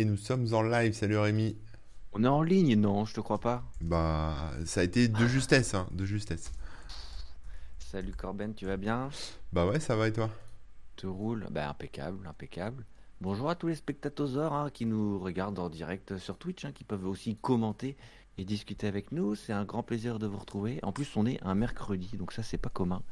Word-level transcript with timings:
Et 0.00 0.06
nous 0.06 0.16
sommes 0.16 0.46
en 0.54 0.62
live. 0.62 0.94
Salut 0.94 1.18
Rémi. 1.18 1.58
On 2.14 2.24
est 2.24 2.26
en 2.26 2.40
ligne, 2.40 2.74
non, 2.74 3.04
je 3.04 3.12
te 3.12 3.20
crois 3.20 3.38
pas. 3.38 3.64
Bah, 3.82 4.50
ça 4.64 4.80
a 4.80 4.82
été 4.82 5.08
de 5.08 5.26
justesse, 5.26 5.74
hein, 5.74 5.88
de 5.92 6.06
justesse. 6.06 6.52
Salut 7.78 8.14
Corben, 8.14 8.54
tu 8.54 8.64
vas 8.64 8.78
bien? 8.78 9.10
Bah 9.52 9.66
ouais, 9.66 9.78
ça 9.78 9.96
va 9.96 10.08
et 10.08 10.12
toi? 10.14 10.30
Te 10.96 11.06
roule 11.06 11.48
Bah 11.50 11.68
impeccable, 11.68 12.26
impeccable. 12.26 12.86
Bonjour 13.20 13.50
à 13.50 13.56
tous 13.56 13.66
les 13.66 13.74
spectateurs 13.74 14.54
hein, 14.54 14.70
qui 14.72 14.86
nous 14.86 15.18
regardent 15.18 15.58
en 15.58 15.68
direct 15.68 16.16
sur 16.16 16.38
Twitch, 16.38 16.64
hein, 16.64 16.72
qui 16.72 16.84
peuvent 16.84 17.06
aussi 17.06 17.36
commenter 17.36 17.98
et 18.38 18.46
discuter 18.46 18.86
avec 18.86 19.12
nous. 19.12 19.34
C'est 19.34 19.52
un 19.52 19.66
grand 19.66 19.82
plaisir 19.82 20.18
de 20.18 20.26
vous 20.26 20.38
retrouver. 20.38 20.80
En 20.82 20.92
plus, 20.92 21.14
on 21.14 21.26
est 21.26 21.42
un 21.42 21.54
mercredi, 21.54 22.16
donc 22.16 22.32
ça 22.32 22.42
c'est 22.42 22.56
pas 22.56 22.70
commun. 22.70 23.02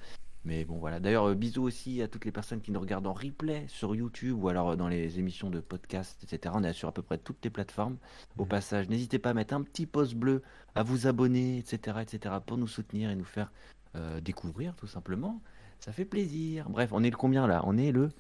Mais 0.45 0.65
bon, 0.65 0.79
voilà. 0.79 1.01
D'ailleurs, 1.01 1.25
euh, 1.29 1.35
bisous 1.35 1.63
aussi 1.65 2.01
à 2.01 2.09
toutes 2.09 2.25
les 2.25 2.33
personnes 2.33 2.61
qui 2.61 2.71
nous 2.71 2.81
regardent 2.81 3.07
en 3.07 3.13
replay 3.13 3.65
sur 3.69 3.95
YouTube 3.95 4.43
ou 4.43 4.49
alors 4.49 4.71
euh, 4.71 4.77
dans 4.77 4.89
les 4.89 5.19
émissions 5.19 5.51
de 5.51 5.61
podcast, 5.61 6.19
etc. 6.23 6.55
On 6.57 6.63
est 6.65 6.73
sur 6.73 6.89
à 6.89 6.93
peu 6.93 7.03
près 7.03 7.19
toutes 7.19 7.43
les 7.45 7.51
plateformes. 7.51 7.97
Au 8.39 8.43
Mhm. 8.43 8.49
passage, 8.49 8.89
n'hésitez 8.89 9.19
pas 9.19 9.31
à 9.31 9.35
mettre 9.35 9.55
un 9.55 9.63
petit 9.63 9.85
pouce 9.87 10.15
bleu, 10.15 10.43
à 10.75 10.83
vous 10.83 11.07
abonner, 11.07 11.59
etc., 11.59 11.99
etc., 12.01 12.37
pour 12.47 12.57
nous 12.57 12.69
soutenir 12.69 13.11
et 13.11 13.17
nous 13.17 13.25
faire 13.25 13.51
euh, 13.97 14.21
découvrir, 14.21 14.75
tout 14.77 14.87
simplement. 14.87 15.41
Ça 15.81 15.93
fait 15.93 16.05
plaisir. 16.05 16.69
Bref, 16.71 16.91
on 16.93 17.03
est 17.03 17.11
le 17.11 17.17
combien 17.17 17.47
là? 17.47 17.63
On 17.65 17.77
est 17.79 17.91
le 17.93 18.11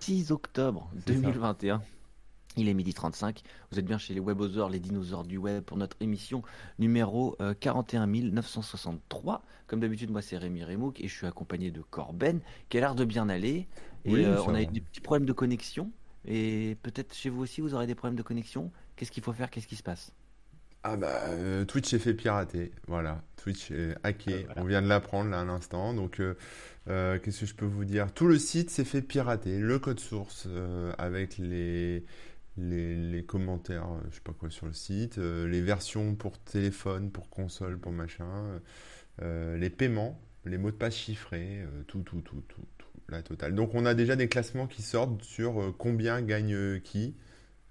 6 0.00 0.30
octobre 0.32 0.90
C'est 1.06 1.12
ça. 1.22 1.28
2021. 2.56 2.62
Il 2.62 2.68
est 2.68 2.74
midi 2.74 2.94
35. 2.94 3.42
Vous 3.70 3.78
êtes 3.78 3.84
bien 3.84 3.98
chez 3.98 4.14
les 4.14 4.20
Webosaures, 4.20 4.68
les 4.68 4.80
dinosaures 4.80 5.24
du 5.24 5.36
web, 5.36 5.62
pour 5.62 5.76
notre 5.76 5.96
émission 6.00 6.42
numéro 6.78 7.36
euh, 7.40 7.54
41 7.58 8.06
963. 8.06 9.42
Comme 9.66 9.80
d'habitude, 9.80 10.10
moi 10.10 10.22
c'est 10.22 10.36
Rémi 10.36 10.64
Remouk 10.64 11.00
et 11.00 11.08
je 11.08 11.14
suis 11.14 11.26
accompagné 11.26 11.70
de 11.70 11.82
Corben 11.82 12.40
qui 12.68 12.78
a 12.78 12.80
l'air 12.80 12.94
de 12.94 13.04
bien 13.04 13.28
aller. 13.28 13.68
Et 14.04 14.12
Oui, 14.12 14.24
euh, 14.24 14.42
on 14.46 14.54
a 14.54 14.62
eu 14.62 14.66
des 14.66 14.80
petits 14.80 15.00
problèmes 15.00 15.26
de 15.26 15.32
connexion. 15.32 15.90
Et 16.26 16.76
peut-être 16.82 17.14
chez 17.14 17.30
vous 17.30 17.42
aussi, 17.42 17.60
vous 17.60 17.74
aurez 17.74 17.86
des 17.86 17.94
problèmes 17.94 18.16
de 18.16 18.22
connexion. 18.22 18.70
Qu'est-ce 18.96 19.12
qu'il 19.12 19.22
faut 19.22 19.32
faire? 19.32 19.50
Qu'est-ce 19.50 19.68
qui 19.68 19.76
se 19.76 19.82
passe? 19.82 20.12
Ah 20.84 20.96
bah, 20.96 21.22
euh, 21.26 21.64
Twitch 21.64 21.92
est 21.92 21.98
fait 21.98 22.14
pirater. 22.14 22.70
Voilà, 22.86 23.22
Twitch 23.36 23.70
est 23.72 23.96
hacké. 24.04 24.46
On 24.56 24.64
vient 24.64 24.80
de 24.80 24.86
l'apprendre 24.86 25.30
là 25.30 25.40
à 25.40 25.44
l'instant. 25.44 25.92
Donc, 25.92 26.20
euh, 26.20 26.34
euh, 26.88 27.18
qu'est-ce 27.18 27.40
que 27.40 27.46
je 27.46 27.54
peux 27.54 27.66
vous 27.66 27.84
dire? 27.84 28.12
Tout 28.12 28.26
le 28.26 28.38
site 28.38 28.70
s'est 28.70 28.84
fait 28.84 29.02
pirater. 29.02 29.58
Le 29.58 29.78
code 29.78 29.98
source 29.98 30.44
euh, 30.46 30.92
avec 30.96 31.36
les, 31.38 32.04
les, 32.58 32.94
les 32.94 33.24
commentaires, 33.24 33.84
euh, 33.84 34.00
je 34.10 34.16
sais 34.16 34.22
pas 34.22 34.32
quoi 34.32 34.50
sur 34.50 34.66
le 34.66 34.72
site, 34.72 35.18
euh, 35.18 35.46
les 35.48 35.60
versions 35.60 36.14
pour 36.14 36.38
téléphone, 36.38 37.10
pour 37.10 37.30
console, 37.30 37.78
pour 37.78 37.92
machin, 37.92 38.60
euh, 39.22 39.56
les 39.56 39.70
paiements, 39.70 40.20
les 40.44 40.58
mots 40.58 40.70
de 40.70 40.76
passe 40.76 40.96
chiffrés, 40.96 41.64
tout, 41.86 42.00
tout, 42.00 42.20
tout, 42.20 42.42
tout, 42.48 42.62
la 43.08 43.22
totale. 43.22 43.54
Donc, 43.54 43.74
on 43.74 43.86
a 43.86 43.94
déjà 43.94 44.16
des 44.16 44.28
classements 44.28 44.66
qui 44.66 44.82
sortent 44.82 45.22
sur 45.22 45.74
combien 45.78 46.20
gagne 46.20 46.80
qui. 46.80 47.14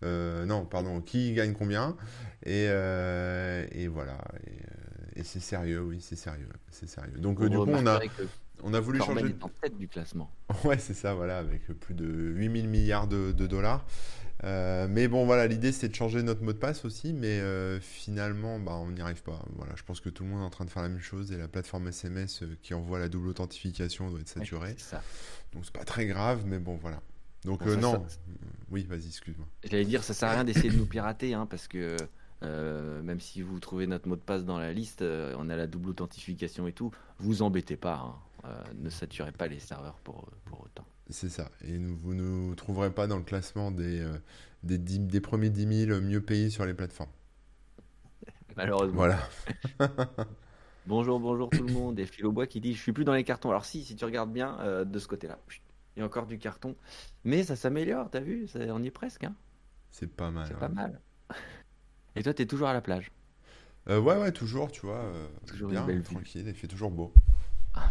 Euh, 0.03 0.45
non, 0.45 0.65
pardon, 0.65 1.01
qui 1.01 1.33
gagne 1.33 1.53
combien 1.53 1.97
et, 2.45 2.67
euh, 2.69 3.65
et 3.71 3.87
voilà. 3.87 4.19
Et, 4.45 5.19
et 5.21 5.23
c'est 5.23 5.39
sérieux, 5.39 5.81
oui, 5.81 5.97
c'est 6.01 6.15
sérieux, 6.15 6.49
c'est 6.69 6.87
sérieux. 6.87 7.17
Donc 7.17 7.41
du 7.43 7.57
coup, 7.57 7.65
on 7.67 7.87
a, 7.87 7.99
on 8.61 8.73
a 8.75 8.79
voulu 8.79 8.99
changer. 8.99 9.25
est 9.25 9.43
en 9.43 9.49
tête 9.49 9.77
du 9.77 9.87
classement. 9.87 10.31
Ouais, 10.63 10.77
c'est 10.77 10.93
ça, 10.93 11.13
voilà, 11.13 11.39
avec 11.39 11.67
plus 11.67 11.95
de 11.95 12.05
8000 12.05 12.67
milliards 12.67 13.07
de, 13.07 13.31
de 13.31 13.47
dollars. 13.47 13.85
Euh, 14.43 14.87
mais 14.89 15.07
bon, 15.07 15.25
voilà, 15.25 15.47
l'idée 15.47 15.71
c'était 15.71 15.89
de 15.89 15.95
changer 15.95 16.21
notre 16.21 16.43
mot 16.43 16.53
de 16.53 16.57
passe 16.57 16.85
aussi, 16.85 17.11
mais 17.13 17.39
euh, 17.39 17.79
finalement, 17.79 18.59
bah, 18.59 18.73
on 18.75 18.91
n'y 18.91 19.01
arrive 19.01 19.23
pas. 19.23 19.43
Voilà, 19.55 19.73
je 19.75 19.83
pense 19.83 19.99
que 19.99 20.09
tout 20.09 20.23
le 20.23 20.29
monde 20.29 20.41
est 20.41 20.45
en 20.45 20.49
train 20.51 20.65
de 20.65 20.69
faire 20.69 20.83
la 20.83 20.89
même 20.89 20.99
chose 20.99 21.31
et 21.31 21.37
la 21.37 21.47
plateforme 21.47 21.87
SMS 21.87 22.43
euh, 22.43 22.57
qui 22.61 22.73
envoie 22.73 22.99
la 22.99 23.09
double 23.09 23.29
authentification 23.29 24.09
doit 24.09 24.19
être 24.19 24.27
saturée. 24.27 24.75
C'est. 24.77 24.97
Donc 25.53 25.65
c'est 25.65 25.73
pas 25.73 25.85
très 25.85 26.05
grave, 26.05 26.43
mais 26.45 26.59
bon, 26.59 26.75
voilà. 26.75 27.01
Donc 27.45 27.63
Bon, 27.63 27.69
euh, 27.69 27.75
ça, 27.75 27.81
non, 27.81 28.05
ça- 28.07 28.17
oui, 28.69 28.85
vas-y, 28.87 29.07
excuse-moi. 29.07 29.47
J'allais 29.63 29.85
dire, 29.85 30.03
ça 30.03 30.13
sert 30.13 30.29
à 30.29 30.33
rien 30.33 30.43
d'essayer 30.43 30.69
de 30.69 30.77
nous 30.77 30.85
pirater, 30.85 31.33
hein, 31.33 31.47
parce 31.49 31.67
que 31.67 31.97
même 32.41 33.19
si 33.19 33.41
vous 33.41 33.59
trouvez 33.59 33.87
notre 33.87 34.07
mot 34.07 34.15
de 34.15 34.21
passe 34.21 34.45
dans 34.45 34.59
la 34.59 34.71
liste, 34.71 35.01
on 35.01 35.49
a 35.49 35.55
la 35.55 35.65
double 35.65 35.89
authentification 35.89 36.67
et 36.67 36.73
tout, 36.73 36.91
vous 37.19 37.41
embêtez 37.41 37.75
pas, 37.77 37.95
hein. 37.95 38.15
Ne 38.75 38.89
saturez 38.89 39.31
pas 39.33 39.47
les 39.47 39.59
serveurs 39.59 39.97
pour, 40.03 40.29
pour. 40.45 40.66
C'est 41.09 41.29
ça. 41.29 41.49
Et 41.63 41.77
nous, 41.77 41.95
vous 41.95 42.13
ne 42.13 42.21
nous 42.21 42.55
trouverez 42.55 42.91
pas 42.91 43.07
dans 43.07 43.17
le 43.17 43.23
classement 43.23 43.71
des, 43.71 44.01
euh, 44.01 44.17
des, 44.63 44.77
dix- 44.77 44.99
des 44.99 45.21
premiers 45.21 45.49
10 45.49 45.85
000 45.87 46.01
mieux 46.01 46.21
payés 46.21 46.49
sur 46.49 46.65
les 46.65 46.73
plateformes. 46.73 47.09
Malheureusement. 48.55 48.95
Voilà. 48.95 49.19
Bonjour, 50.87 51.19
bonjour 51.19 51.49
tout 51.49 51.63
le 51.63 51.73
monde. 51.73 51.99
Et 51.99 52.05
Philobois 52.05 52.47
qui 52.47 52.61
dit 52.61 52.73
Je 52.73 52.81
suis 52.81 52.93
plus 52.93 53.03
dans 53.03 53.13
les 53.13 53.25
cartons. 53.25 53.49
Alors, 53.49 53.65
si, 53.65 53.83
si 53.83 53.95
tu 53.97 54.05
regardes 54.05 54.31
bien 54.31 54.57
euh, 54.61 54.85
de 54.85 54.99
ce 54.99 55.07
côté-là, 55.09 55.37
il 55.95 55.99
y 55.99 56.01
a 56.01 56.05
encore 56.05 56.27
du 56.27 56.37
carton. 56.39 56.75
Mais 57.25 57.43
ça 57.43 57.57
s'améliore, 57.57 58.09
t'as 58.09 58.21
vu? 58.21 58.47
Ça- 58.47 58.59
On 58.69 58.81
y 58.81 58.87
est 58.87 58.91
presque. 58.91 59.25
Hein 59.25 59.35
C'est 59.91 60.07
pas 60.09 60.31
mal. 60.31 60.45
C'est 60.47 60.53
ouais. 60.53 60.59
pas 60.61 60.69
mal. 60.69 61.01
Et 62.15 62.23
toi, 62.23 62.33
t'es 62.33 62.45
toujours 62.45 62.69
à 62.69 62.73
la 62.73 62.79
plage? 62.81 63.11
Euh, 63.89 63.99
ouais, 63.99 64.17
ouais, 64.17 64.31
toujours, 64.31 64.71
tu 64.71 64.85
vois. 64.85 65.11
Toujours 65.45 65.69
bien, 65.71 65.81
une 65.81 65.87
belle 65.87 65.97
vue. 65.97 66.03
tranquille, 66.03 66.45
il 66.47 66.53
fait 66.55 66.67
toujours 66.67 66.91
beau. 66.91 67.13
Ah, 67.73 67.89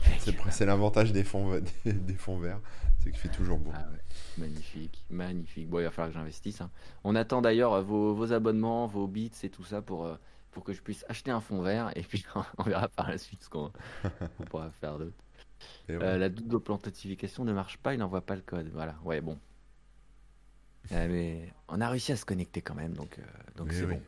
C'est 0.51 0.65
l'avantage 0.67 1.13
des 1.13 1.23
fonds, 1.23 1.61
des, 1.85 1.93
des 1.93 2.15
fonds 2.15 2.39
verts, 2.39 2.61
c'est 3.07 3.13
qu'il 3.13 3.21
fait 3.21 3.37
toujours 3.37 3.59
beau. 3.59 3.71
Ah 3.73 3.87
ouais, 3.93 4.03
magnifique, 4.37 5.05
magnifique. 5.11 5.69
Bon, 5.69 5.79
il 5.79 5.85
va 5.85 5.91
falloir 5.93 6.09
que 6.13 6.19
j'investisse. 6.19 6.61
hein. 6.61 6.71
On 7.05 7.15
attend 7.15 7.41
d'ailleurs 7.41 7.73
euh, 7.75 7.83
vos, 7.83 8.15
vos 8.15 8.33
abonnements, 8.33 8.87
vos 8.89 9.07
bits 9.07 9.31
et 9.45 9.49
tout 9.51 9.63
ça 9.65 9.81
pour, 9.81 10.07
euh, 10.07 10.17
pour 10.51 10.65
que 10.65 10.73
je 10.73 10.83
puisse 10.83 11.05
acheter 11.09 11.31
un 11.31 11.41
fond 11.41 11.63
vert 11.63 11.93
et 11.97 12.03
puis 12.03 12.25
on 12.59 12.63
verra 12.65 12.89
par 12.89 13.09
la 13.09 13.19
suite 13.19 13.45
ce 13.45 13.49
qu'on 13.49 13.71
on 14.41 14.45
pourra 14.45 14.71
faire 14.73 14.99
d'autre. 14.99 15.17
Euh, 15.89 16.19
la 16.19 16.29
double 16.29 16.57
authentification 16.57 17.45
ne 17.45 17.53
marche 17.53 17.79
pas, 17.79 17.95
il 17.95 17.99
n'envoie 17.99 18.23
pas 18.23 18.35
le 18.35 18.43
code. 18.43 18.69
Voilà, 18.73 18.97
ouais, 19.05 19.21
bon. 19.21 19.39
Euh, 20.93 21.09
mais 21.09 21.53
on 21.69 21.81
a 21.81 21.89
réussi 21.89 22.11
à 22.13 22.17
se 22.17 22.25
connecter 22.25 22.61
quand 22.61 22.75
même, 22.75 22.93
donc 22.95 23.19
euh, 23.19 23.23
donc 23.57 23.73
c'est 23.73 23.85
oui. 23.85 23.95
bon. 23.95 24.03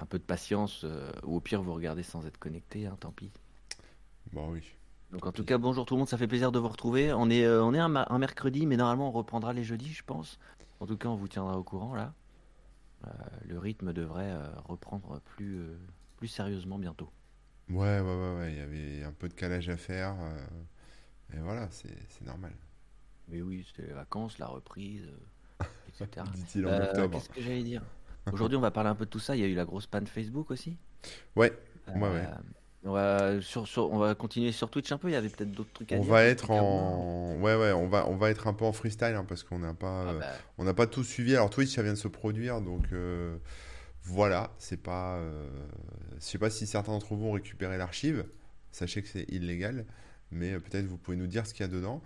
Un 0.00 0.06
peu 0.06 0.18
de 0.18 0.24
patience, 0.24 0.84
ou 1.24 1.36
au 1.36 1.40
pire 1.40 1.62
vous 1.62 1.74
regardez 1.74 2.02
sans 2.04 2.26
être 2.26 2.38
connecté, 2.38 2.86
hein, 2.86 2.96
tant 3.00 3.10
pis. 3.10 3.30
Bon, 4.32 4.50
oui. 4.50 4.62
Donc 5.12 5.26
en 5.26 5.32
tout 5.32 5.44
cas, 5.44 5.56
bonjour 5.56 5.86
tout 5.86 5.94
le 5.94 6.00
monde, 6.00 6.08
ça 6.08 6.18
fait 6.18 6.26
plaisir 6.26 6.52
de 6.52 6.58
vous 6.58 6.68
retrouver. 6.68 7.12
On 7.12 7.30
est, 7.30 7.44
euh, 7.44 7.64
on 7.64 7.72
est 7.72 7.78
un, 7.78 8.18
mercredi, 8.18 8.66
mais 8.66 8.76
normalement 8.76 9.08
on 9.08 9.12
reprendra 9.12 9.52
les 9.52 9.64
jeudis, 9.64 9.92
je 9.92 10.02
pense. 10.04 10.38
En 10.80 10.86
tout 10.86 10.98
cas, 10.98 11.08
on 11.08 11.16
vous 11.16 11.28
tiendra 11.28 11.56
au 11.56 11.62
courant 11.62 11.94
là. 11.94 12.12
Euh, 13.06 13.10
le 13.46 13.58
rythme 13.58 13.92
devrait 13.92 14.30
euh, 14.30 14.46
reprendre 14.64 15.20
plus, 15.24 15.62
plus 16.16 16.28
sérieusement 16.28 16.78
bientôt. 16.78 17.10
Ouais, 17.70 18.00
ouais, 18.00 18.02
ouais, 18.02 18.36
ouais, 18.38 18.52
il 18.52 18.58
y 18.58 18.60
avait 18.60 19.04
un 19.04 19.12
peu 19.12 19.28
de 19.28 19.34
calage 19.34 19.68
à 19.70 19.76
faire. 19.76 20.14
et 21.32 21.38
voilà, 21.38 21.68
c'est 21.70 22.24
normal. 22.26 22.52
Mais 23.28 23.40
oui, 23.40 23.64
c'était 23.66 23.88
les 23.88 23.94
vacances, 23.94 24.38
la 24.38 24.46
reprise, 24.46 25.06
etc. 25.88 26.26
Dit-il 26.34 26.66
en 26.66 26.82
octobre. 26.82 27.18
Qu'est-ce 27.18 27.28
que 27.30 27.40
j'allais 27.40 27.62
dire? 27.62 27.82
Aujourd'hui, 28.30 28.58
on 28.58 28.62
va 28.62 28.70
parler 28.70 28.90
un 28.90 28.94
peu 28.94 29.06
de 29.06 29.10
tout 29.10 29.18
ça. 29.18 29.36
Il 29.36 29.40
y 29.40 29.44
a 29.44 29.48
eu 29.48 29.54
la 29.54 29.64
grosse 29.64 29.86
panne 29.86 30.06
Facebook 30.06 30.50
aussi? 30.50 30.76
Ouais, 31.34 31.52
ouais, 31.94 32.00
ouais. 32.00 32.26
On 32.84 32.92
va, 32.92 33.40
sur, 33.40 33.66
sur- 33.66 33.90
on 33.90 33.98
va 33.98 34.14
continuer 34.14 34.52
sur 34.52 34.70
Twitch 34.70 34.92
un 34.92 34.98
peu. 34.98 35.08
Il 35.08 35.12
y 35.12 35.16
avait 35.16 35.28
peut-être 35.28 35.50
d'autres 35.50 35.72
trucs 35.72 35.92
à 35.92 35.96
On 35.96 36.02
dire. 36.02 36.10
va 36.12 36.24
des 36.24 36.30
être 36.30 36.50
en. 36.50 37.34
Ouais, 37.40 37.56
ouais, 37.56 37.72
on 37.72 37.88
va, 37.88 38.08
on 38.08 38.16
va 38.16 38.30
être 38.30 38.46
un 38.46 38.52
peu 38.54 38.64
en 38.64 38.72
freestyle 38.72 39.14
hein, 39.16 39.24
parce 39.28 39.42
qu'on 39.42 39.58
n'a 39.58 39.74
pas. 39.74 40.04
Ah 40.06 40.10
euh, 40.12 40.18
bah, 40.20 40.26
On 40.58 40.64
n'a 40.64 40.74
pas 40.74 40.86
tout 40.86 41.02
suivi. 41.04 41.34
Alors 41.34 41.50
Twitch, 41.50 41.74
ça 41.74 41.82
vient 41.82 41.92
de 41.92 41.98
se 41.98 42.08
produire, 42.08 42.60
donc 42.60 42.84
euh, 42.92 43.36
voilà. 44.04 44.52
C'est 44.58 44.80
pas. 44.82 45.16
euh, 45.16 45.48
je 46.20 46.24
sais 46.24 46.38
pas 46.38 46.50
si 46.50 46.66
certains 46.66 46.92
d'entre 46.92 47.14
vous 47.14 47.26
ont 47.26 47.32
récupéré 47.32 47.78
l'archive. 47.78 48.24
Sachez 48.70 49.02
que 49.02 49.08
c'est 49.08 49.26
illégal, 49.28 49.84
mais 50.30 50.52
euh, 50.52 50.60
peut-être 50.60 50.86
vous 50.86 50.98
pouvez 50.98 51.16
nous 51.16 51.26
dire 51.26 51.46
ce 51.46 51.54
qu'il 51.54 51.66
y 51.66 51.68
a 51.68 51.72
dedans. 51.72 52.00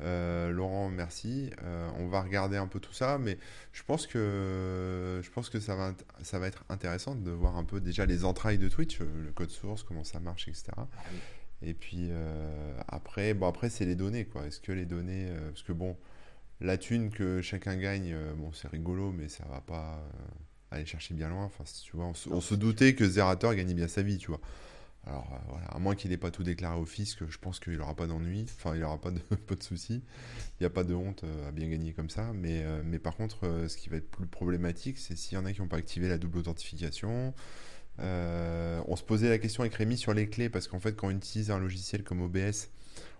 Euh, 0.00 0.50
Laurent, 0.50 0.88
merci. 0.90 1.50
Euh, 1.62 1.90
on 1.98 2.06
va 2.08 2.20
regarder 2.22 2.56
un 2.56 2.66
peu 2.68 2.78
tout 2.80 2.92
ça, 2.92 3.18
mais 3.18 3.36
je 3.72 3.82
pense 3.82 4.06
que 4.06 5.20
je 5.22 5.30
pense 5.30 5.50
que 5.50 5.58
ça 5.60 5.74
va 5.74 5.92
ça 6.22 6.38
va 6.38 6.46
être 6.46 6.64
intéressant 6.68 7.14
de 7.14 7.30
voir 7.30 7.56
un 7.56 7.64
peu 7.64 7.80
déjà 7.80 8.06
les 8.06 8.24
entrailles 8.24 8.58
de 8.58 8.68
Twitch, 8.68 9.00
euh, 9.00 9.06
le 9.24 9.32
code 9.32 9.50
source, 9.50 9.82
comment 9.82 10.04
ça 10.04 10.20
marche, 10.20 10.46
etc. 10.48 10.64
ah. 10.76 10.86
Et 11.62 11.74
puis 11.74 12.08
euh, 12.10 12.80
après, 12.86 13.34
bon 13.34 13.48
après 13.48 13.70
c'est 13.70 13.84
les 13.84 13.96
données 13.96 14.24
quoi. 14.24 14.46
Est-ce 14.46 14.60
que 14.60 14.70
les 14.72 14.86
données, 14.86 15.28
parce 15.48 15.64
que 15.64 15.72
bon, 15.72 15.96
la 16.60 16.78
thune 16.78 17.10
que 17.10 17.40
chacun 17.42 17.76
gagne, 17.76 18.14
bon 18.36 18.52
c'est 18.52 18.68
rigolo, 18.68 19.10
mais 19.10 19.28
ça 19.28 19.44
va 19.50 19.60
pas 19.60 20.00
aller 20.70 20.86
chercher 20.86 21.14
bien 21.14 21.28
loin. 21.28 21.44
Enfin, 21.46 21.64
tu 21.84 21.96
vois, 21.96 22.04
on, 22.06 22.14
se- 22.14 22.28
on 22.28 22.40
se 22.40 22.54
doutait 22.54 22.94
que 22.94 23.08
Zerator 23.08 23.54
gagnait 23.56 23.74
bien 23.74 23.88
sa 23.88 24.02
vie, 24.02 24.18
tu 24.18 24.28
vois. 24.28 24.40
Alors 25.06 25.28
euh, 25.32 25.36
voilà, 25.48 25.66
à 25.66 25.78
moins 25.78 25.94
qu'il 25.94 26.10
n'ait 26.10 26.18
pas 26.18 26.30
tout 26.30 26.42
déclaré 26.42 26.78
au 26.78 26.84
fisc, 26.84 27.20
je 27.28 27.38
pense 27.38 27.60
qu'il 27.60 27.74
n'aura 27.74 27.94
pas 27.94 28.06
d'ennui, 28.06 28.44
enfin 28.58 28.74
il 28.74 28.80
n'aura 28.80 29.00
pas 29.00 29.10
de, 29.10 29.18
pas 29.46 29.54
de 29.54 29.62
soucis. 29.62 30.02
Il 30.58 30.62
n'y 30.62 30.66
a 30.66 30.70
pas 30.70 30.84
de 30.84 30.94
honte 30.94 31.24
euh, 31.24 31.48
à 31.48 31.52
bien 31.52 31.68
gagner 31.68 31.92
comme 31.92 32.10
ça. 32.10 32.32
Mais, 32.34 32.62
euh, 32.64 32.98
par 32.98 33.16
contre, 33.16 33.66
ce 33.68 33.76
qui 33.76 33.88
va 33.88 33.96
être 33.96 34.10
plus 34.10 34.26
problématique, 34.26 34.98
c'est 34.98 35.16
s'il 35.16 35.38
y 35.38 35.40
en 35.40 35.44
a 35.44 35.52
qui 35.52 35.60
n'ont 35.60 35.68
pas 35.68 35.76
activé 35.76 36.08
la 36.08 36.18
double 36.18 36.38
authentification. 36.38 37.32
On 38.00 38.96
se 38.96 39.02
posait 39.02 39.28
la 39.28 39.38
question 39.38 39.62
avec 39.62 39.74
Rémi 39.74 39.96
sur 39.96 40.14
les 40.14 40.28
clés, 40.28 40.48
parce 40.48 40.68
qu'en 40.68 40.80
fait, 40.80 40.94
quand 40.94 41.08
on 41.08 41.10
utilise 41.10 41.50
un 41.50 41.58
logiciel 41.58 42.02
comme 42.02 42.20
OBS, 42.20 42.70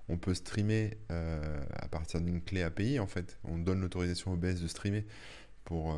on 0.08 0.16
peut 0.16 0.34
streamer 0.34 0.98
à 1.08 1.88
partir 1.88 2.20
d'une 2.20 2.42
clé 2.42 2.62
API, 2.62 2.98
en 2.98 3.06
fait. 3.06 3.38
On 3.44 3.58
donne 3.58 3.80
l'autorisation 3.80 4.32
OBS 4.32 4.60
de 4.60 4.68
streamer 4.68 5.06
pour, 5.68 5.92
euh, 5.92 5.96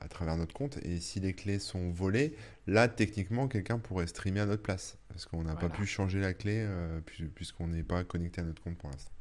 à 0.00 0.08
travers 0.08 0.38
notre 0.38 0.54
compte. 0.54 0.78
Et 0.78 0.98
si 0.98 1.20
les 1.20 1.34
clés 1.34 1.58
sont 1.58 1.90
volées, 1.90 2.34
là, 2.66 2.88
techniquement, 2.88 3.46
quelqu'un 3.46 3.78
pourrait 3.78 4.06
streamer 4.06 4.40
à 4.40 4.46
notre 4.46 4.62
place. 4.62 4.96
Parce 5.08 5.26
qu'on 5.26 5.42
n'a 5.42 5.54
pas 5.56 5.68
pu 5.68 5.84
changer 5.84 6.20
la 6.20 6.32
clé 6.32 6.64
euh, 6.66 6.98
puis- 7.04 7.28
puisqu'on 7.28 7.66
n'est 7.66 7.82
pas 7.82 8.02
connecté 8.04 8.40
à 8.40 8.44
notre 8.44 8.62
compte 8.62 8.78
pour 8.78 8.88
l'instant. 8.88 9.12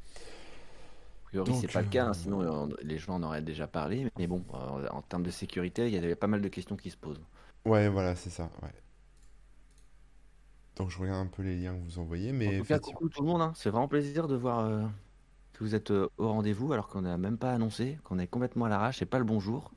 priori, 1.26 1.54
c'est 1.60 1.68
pas 1.68 1.82
le 1.82 1.90
cas, 1.90 2.06
hein, 2.06 2.14
sinon 2.14 2.70
les 2.82 2.98
gens 2.98 3.16
en 3.16 3.24
auraient 3.24 3.42
déjà 3.42 3.68
parlé. 3.68 4.10
Mais 4.18 4.26
bon, 4.26 4.46
en 4.50 5.02
termes 5.02 5.24
de 5.24 5.32
sécurité, 5.32 5.88
il 5.88 5.94
y 5.94 5.98
avait 5.98 6.16
pas 6.16 6.28
mal 6.28 6.40
de 6.42 6.48
questions 6.48 6.78
qui 6.78 6.90
se 6.90 6.96
posent. 6.96 7.22
Ouais, 7.66 7.90
voilà, 7.90 8.16
c'est 8.16 8.30
ça. 8.30 8.50
Ouais. 8.64 8.72
Donc 10.78 10.92
je 10.92 10.98
regarde 10.98 11.28
un 11.28 11.30
peu 11.30 11.44
les 11.44 11.58
liens 11.58 11.76
que 11.76 11.84
vous 11.84 12.00
envoyez, 12.00 12.32
mais 12.32 12.56
en 12.56 12.60
tout 12.62 12.68
cas, 12.68 12.80
coucou 12.80 13.10
tout 13.10 13.22
le 13.22 13.28
monde. 13.28 13.42
Hein. 13.42 13.52
C'est 13.58 13.70
vraiment 13.70 13.90
plaisir 13.90 14.30
de 14.30 14.38
voir 14.38 14.90
que 15.58 15.64
vous 15.64 15.76
êtes 15.76 15.92
au 15.92 16.10
rendez-vous 16.18 16.72
alors 16.72 16.88
qu'on 16.88 17.02
n'a 17.02 17.18
même 17.18 17.38
pas 17.38 17.52
annoncé, 17.52 17.98
qu'on 18.04 18.20
est 18.20 18.28
complètement 18.28 18.66
à 18.66 18.70
l'arrache 18.70 19.02
et 19.02 19.06
pas 19.06 19.18
le 19.18 19.26
bonjour. 19.26 19.72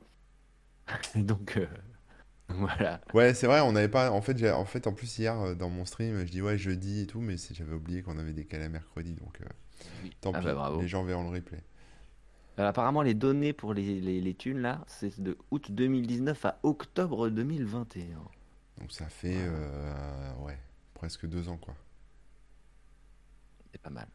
Donc 1.15 1.59
voilà. 2.49 3.01
Ouais, 3.13 3.33
c'est 3.33 3.47
vrai, 3.47 3.61
on 3.61 3.71
n'avait 3.71 3.87
pas. 3.87 4.11
En 4.11 4.21
fait, 4.21 4.51
en 4.51 4.65
fait, 4.65 4.87
en 4.87 4.93
plus 4.93 5.17
hier 5.17 5.55
dans 5.55 5.69
mon 5.69 5.85
stream, 5.85 6.25
je 6.25 6.31
dis 6.31 6.41
ouais 6.41 6.57
jeudi 6.57 7.01
et 7.01 7.07
tout, 7.07 7.21
mais 7.21 7.35
j'avais 7.37 7.73
oublié 7.73 8.03
qu'on 8.03 8.17
avait 8.17 8.33
décalé 8.33 8.65
à 8.65 8.69
mercredi, 8.69 9.13
donc 9.15 9.39
tant 10.21 10.31
ah 10.33 10.39
pis. 10.39 10.45
Bah, 10.45 10.71
les 10.79 10.87
gens 10.87 11.03
verront 11.03 11.23
le 11.23 11.37
replay. 11.37 11.63
apparemment, 12.57 13.01
les 13.01 13.13
données 13.13 13.53
pour 13.53 13.73
les, 13.73 13.99
les, 13.99 14.21
les 14.21 14.33
thunes 14.35 14.59
là, 14.59 14.83
c'est 14.87 15.19
de 15.19 15.37
août 15.49 15.71
2019 15.71 16.45
à 16.45 16.59
octobre 16.63 17.29
2021. 17.29 18.05
Donc 18.79 18.91
ça 18.91 19.07
fait 19.07 19.37
ouais 20.41 20.57
presque 20.93 21.25
deux 21.25 21.49
ans 21.49 21.57
quoi. 21.57 21.73
C'est 23.71 23.81
pas 23.81 23.89
mal. 23.89 24.07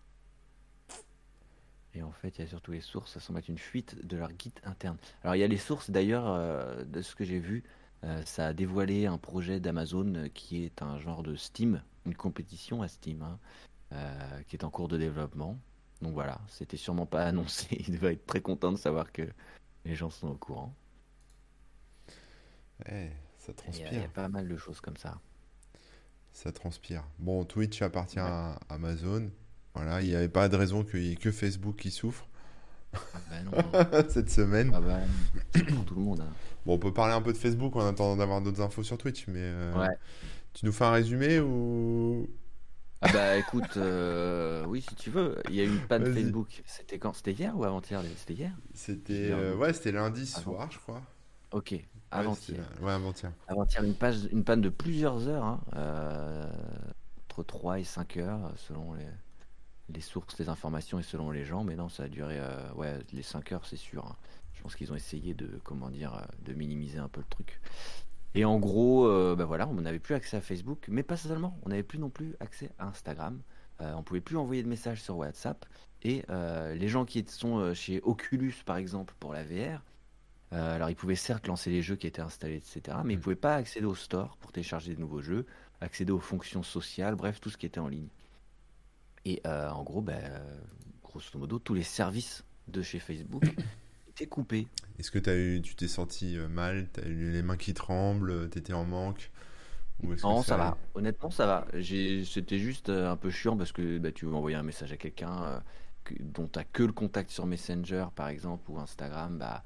Et 1.96 2.02
en 2.02 2.12
fait, 2.12 2.38
il 2.38 2.42
y 2.42 2.44
a 2.44 2.48
surtout 2.48 2.72
les 2.72 2.82
sources, 2.82 3.12
ça 3.12 3.20
semble 3.20 3.38
être 3.38 3.48
une 3.48 3.58
fuite 3.58 4.06
de 4.06 4.16
leur 4.18 4.30
guide 4.32 4.60
interne. 4.64 4.98
Alors, 5.22 5.34
il 5.34 5.38
y 5.38 5.42
a 5.42 5.46
les 5.46 5.56
sources, 5.56 5.90
d'ailleurs, 5.90 6.26
euh, 6.28 6.84
de 6.84 7.00
ce 7.00 7.14
que 7.14 7.24
j'ai 7.24 7.38
vu, 7.38 7.64
euh, 8.04 8.22
ça 8.26 8.48
a 8.48 8.52
dévoilé 8.52 9.06
un 9.06 9.16
projet 9.16 9.60
d'Amazon 9.60 10.14
euh, 10.14 10.28
qui 10.28 10.62
est 10.64 10.82
un 10.82 10.98
genre 10.98 11.22
de 11.22 11.34
Steam, 11.36 11.82
une 12.04 12.14
compétition 12.14 12.82
à 12.82 12.88
Steam, 12.88 13.22
hein, 13.22 13.38
qui 14.46 14.56
est 14.56 14.64
en 14.64 14.70
cours 14.70 14.88
de 14.88 14.98
développement. 14.98 15.58
Donc 16.02 16.12
voilà, 16.12 16.38
c'était 16.48 16.76
sûrement 16.76 17.06
pas 17.06 17.24
annoncé. 17.26 17.82
Il 17.88 17.94
devait 17.94 18.12
être 18.12 18.26
très 18.26 18.42
content 18.42 18.72
de 18.72 18.76
savoir 18.76 19.10
que 19.10 19.26
les 19.86 19.94
gens 19.94 20.10
sont 20.10 20.28
au 20.28 20.36
courant. 20.36 20.74
Eh, 22.90 23.08
ça 23.38 23.54
transpire. 23.54 23.88
Il 23.90 24.00
y, 24.00 24.04
a 24.04 24.08
pas 24.08 24.28
mal 24.28 24.46
de 24.46 24.56
choses 24.58 24.82
comme 24.82 24.98
ça. 24.98 25.18
Ça 26.34 26.52
transpire. 26.52 27.04
Bon, 27.18 27.46
Twitch 27.46 27.80
appartient 27.80 28.18
à 28.18 28.58
Amazon. 28.68 29.30
Voilà, 29.76 30.00
il 30.00 30.08
n'y 30.08 30.16
avait 30.16 30.28
pas 30.28 30.48
de 30.48 30.56
raison 30.56 30.84
qu'il 30.84 31.00
n'y 31.00 31.12
ait 31.12 31.16
que 31.16 31.30
Facebook 31.30 31.76
qui 31.76 31.90
souffre. 31.90 32.26
Ah 32.94 32.98
bah 33.72 34.02
cette 34.08 34.30
semaine. 34.30 34.72
Ah 34.74 34.80
bah, 34.80 35.00
tout 35.86 35.94
le 35.94 36.00
monde. 36.00 36.20
Hein. 36.20 36.32
Bon, 36.64 36.74
on 36.74 36.78
peut 36.78 36.94
parler 36.94 37.12
un 37.12 37.20
peu 37.20 37.32
de 37.34 37.36
Facebook 37.36 37.76
en 37.76 37.86
attendant 37.86 38.16
d'avoir 38.16 38.40
d'autres 38.40 38.62
infos 38.62 38.82
sur 38.82 38.96
Twitch, 38.96 39.26
mais 39.28 39.40
euh, 39.42 39.86
tu 40.54 40.64
nous 40.64 40.72
fais 40.72 40.84
un 40.84 40.92
résumé 40.92 41.40
ou? 41.40 42.26
Ah 43.02 43.12
bah 43.12 43.36
écoute, 43.36 43.76
euh, 43.76 44.64
oui 44.64 44.80
si 44.80 44.94
tu 44.94 45.10
veux, 45.10 45.36
il 45.50 45.56
y 45.56 45.60
a 45.60 45.64
eu 45.64 45.68
une 45.68 45.86
panne 45.86 46.10
Facebook. 46.10 46.62
C'était 46.64 46.98
quand? 46.98 47.12
C'était 47.12 47.32
hier 47.32 47.54
ou 47.54 47.64
avant-hier 47.64 48.02
C'était 48.16 48.34
hier? 48.34 48.52
C'était 48.72 49.30
euh, 49.30 49.54
ouais, 49.56 49.74
c'était 49.74 49.92
lundi 49.92 50.26
soir, 50.26 50.70
je 50.72 50.78
crois. 50.78 51.02
Ok, 51.52 51.74
avant-hier. 52.10 52.64
Ouais, 52.80 52.92
avant-hier. 52.92 53.32
Avant-hier, 53.46 53.84
une, 53.84 53.94
page, 53.94 54.26
une 54.32 54.42
panne 54.42 54.62
de 54.62 54.70
plusieurs 54.70 55.28
heures, 55.28 55.44
hein, 55.44 55.60
entre 57.28 57.42
3 57.42 57.80
et 57.80 57.84
5 57.84 58.16
heures 58.16 58.52
selon 58.56 58.94
les 58.94 59.04
les 59.92 60.00
sources, 60.00 60.38
les 60.38 60.48
informations 60.48 60.98
et 60.98 61.02
selon 61.02 61.30
les 61.30 61.44
gens, 61.44 61.64
mais 61.64 61.76
non, 61.76 61.88
ça 61.88 62.04
a 62.04 62.08
duré 62.08 62.38
euh, 62.38 62.72
ouais, 62.74 62.98
les 63.12 63.22
5 63.22 63.52
heures, 63.52 63.66
c'est 63.66 63.76
sûr. 63.76 64.04
Hein. 64.06 64.16
Je 64.54 64.62
pense 64.62 64.74
qu'ils 64.74 64.92
ont 64.92 64.96
essayé 64.96 65.34
de, 65.34 65.60
comment 65.64 65.90
dire, 65.90 66.14
euh, 66.14 66.22
de 66.44 66.54
minimiser 66.54 66.98
un 66.98 67.08
peu 67.08 67.20
le 67.20 67.26
truc. 67.28 67.60
Et 68.34 68.44
en 68.44 68.58
gros, 68.58 69.06
euh, 69.06 69.34
bah 69.36 69.44
voilà, 69.44 69.68
on 69.68 69.74
n'avait 69.74 69.98
plus 69.98 70.14
accès 70.14 70.36
à 70.36 70.40
Facebook, 70.40 70.86
mais 70.88 71.02
pas 71.02 71.16
seulement, 71.16 71.58
on 71.62 71.70
n'avait 71.70 71.82
plus 71.82 71.98
non 71.98 72.10
plus 72.10 72.34
accès 72.40 72.70
à 72.78 72.86
Instagram. 72.86 73.40
on 73.80 74.02
pouvait 74.02 74.20
plus 74.20 74.36
envoyer 74.36 74.62
de 74.62 74.68
messages 74.68 75.02
sur 75.02 75.16
WhatsApp. 75.16 75.64
Et 76.02 76.22
les 76.28 76.88
gens 76.88 77.04
qui 77.04 77.24
sont 77.26 77.72
chez 77.74 78.00
Oculus, 78.02 78.54
par 78.64 78.76
exemple, 78.76 79.14
pour 79.18 79.32
la 79.32 79.42
VR, 79.42 79.82
alors 80.50 80.90
ils 80.90 80.96
pouvaient 80.96 81.16
certes 81.16 81.46
lancer 81.46 81.70
les 81.70 81.82
jeux 81.82 81.96
qui 81.96 82.06
étaient 82.06 82.22
installés, 82.22 82.56
etc., 82.56 82.98
mais 83.04 83.14
ils 83.14 83.16
ne 83.16 83.20
mm. 83.20 83.22
pouvaient 83.22 83.36
pas 83.36 83.54
accéder 83.54 83.86
au 83.86 83.94
store 83.94 84.36
pour 84.36 84.52
télécharger 84.52 84.94
de 84.94 85.00
nouveaux 85.00 85.22
jeux, 85.22 85.46
accéder 85.80 86.12
aux 86.12 86.20
fonctions 86.20 86.62
sociales, 86.62 87.16
bref, 87.16 87.40
tout 87.40 87.50
ce 87.50 87.56
qui 87.56 87.66
était 87.66 87.80
en 87.80 87.88
ligne. 87.88 88.08
Et 89.26 89.40
euh, 89.44 89.68
en 89.70 89.82
gros, 89.82 90.02
ben, 90.02 90.22
grosso 91.02 91.36
modo, 91.36 91.58
tous 91.58 91.74
les 91.74 91.82
services 91.82 92.44
de 92.68 92.80
chez 92.80 93.00
Facebook 93.00 93.42
étaient 94.08 94.28
coupés. 94.28 94.68
Est-ce 95.00 95.10
que 95.10 95.18
as 95.28 95.34
eu, 95.34 95.60
tu 95.60 95.74
t'es 95.74 95.88
senti 95.88 96.38
euh, 96.38 96.46
mal? 96.48 96.88
Tu 96.94 97.00
as 97.00 97.06
eu 97.08 97.32
les 97.32 97.42
mains 97.42 97.56
qui 97.56 97.74
tremblent? 97.74 98.48
Tu 98.50 98.58
étais 98.58 98.72
en 98.72 98.84
manque? 98.84 99.32
Non, 100.22 100.42
ça, 100.42 100.56
va. 100.56 100.78
Honnêtement, 100.94 101.30
ça 101.30 101.46
va. 101.46 101.66
C'était 101.82 102.58
juste 102.60 102.88
euh, 102.88 103.10
un 103.10 103.16
peu 103.16 103.30
chiant 103.30 103.56
parce 103.56 103.72
que 103.72 103.98
bah, 103.98 104.12
tu 104.12 104.26
veux 104.26 104.34
envoyer 104.34 104.56
un 104.56 104.62
message 104.62 104.92
à 104.92 104.96
quelqu'un 104.96 105.60
dont 106.20 106.46
tu 106.46 106.60
n'as 106.60 106.64
que 106.64 106.84
le 106.84 106.92
contact 106.92 107.30
sur 107.30 107.46
Messenger, 107.46 108.06
par 108.14 108.28
exemple, 108.28 108.70
ou 108.70 108.78
Instagram. 108.78 109.38
Bah, 109.38 109.64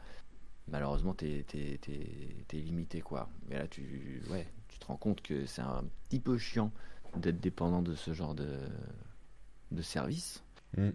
malheureusement, 0.69 1.13
tu 1.13 1.27
es, 1.27 2.57
limité. 2.57 3.03
quoi. 3.03 3.29
Mais 3.51 3.59
là, 3.59 3.69
tu, 3.69 4.23
ouais, 4.31 4.47
tu 4.69 4.79
te 4.79 4.87
rends 4.87 4.97
compte 4.97 5.21
que 5.21 5.45
c'est 5.45 5.61
un 5.61 5.85
petit 6.09 6.21
peu 6.21 6.39
chiant 6.39 6.73
d'être 7.17 7.41
dépendant 7.41 7.83
de 7.83 7.95
ce 7.95 8.15
genre 8.15 8.35
de, 8.35 8.47
de 9.71 9.83
service. 9.83 10.43
Mm. 10.77 10.91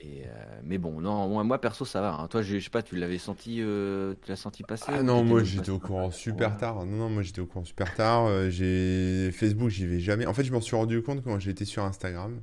Et 0.00 0.22
euh, 0.26 0.60
mais 0.62 0.78
bon, 0.78 1.00
non, 1.00 1.28
moi, 1.28 1.42
moi, 1.42 1.60
perso 1.60 1.84
ça 1.84 2.00
va. 2.00 2.14
Hein. 2.14 2.28
Toi, 2.28 2.42
je, 2.42 2.60
sais 2.60 2.70
pas, 2.70 2.82
tu 2.82 2.96
l'avais 2.96 3.18
senti, 3.18 3.60
euh, 3.60 4.14
tu 4.22 4.30
l'as 4.30 4.36
senti 4.36 4.62
passer 4.62 4.84
Ah 4.88 5.02
non, 5.02 5.24
moi 5.24 5.42
j'étais 5.42 5.70
au 5.70 5.80
courant 5.80 6.12
super 6.12 6.56
tard. 6.56 6.86
Non, 6.86 6.96
non, 6.96 7.10
moi 7.10 7.22
j'étais 7.22 7.40
au 7.40 7.46
courant 7.46 7.64
super 7.64 7.92
tard. 7.94 8.26
Euh, 8.26 8.48
j'ai 8.48 9.32
Facebook, 9.32 9.70
j'y 9.70 9.86
vais 9.86 9.98
jamais. 9.98 10.24
En 10.26 10.34
fait, 10.34 10.44
je 10.44 10.52
m'en 10.52 10.60
suis 10.60 10.76
rendu 10.76 11.02
compte 11.02 11.24
quand 11.24 11.40
j'étais 11.40 11.64
sur 11.64 11.82
Instagram 11.82 12.40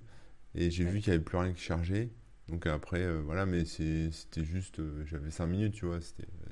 et 0.54 0.70
j'ai 0.70 0.84
vu 0.84 1.00
qu'il 1.00 1.14
y 1.14 1.16
avait 1.16 1.24
plus 1.24 1.38
rien 1.38 1.54
qui 1.54 1.62
chargeait. 1.62 2.10
Donc 2.50 2.68
après, 2.68 3.10
voilà, 3.22 3.46
mais 3.46 3.64
c'était 3.66 4.44
juste, 4.44 4.80
j'avais 5.06 5.32
5 5.32 5.48
minutes, 5.48 5.74
tu 5.74 5.86
vois, 5.86 6.00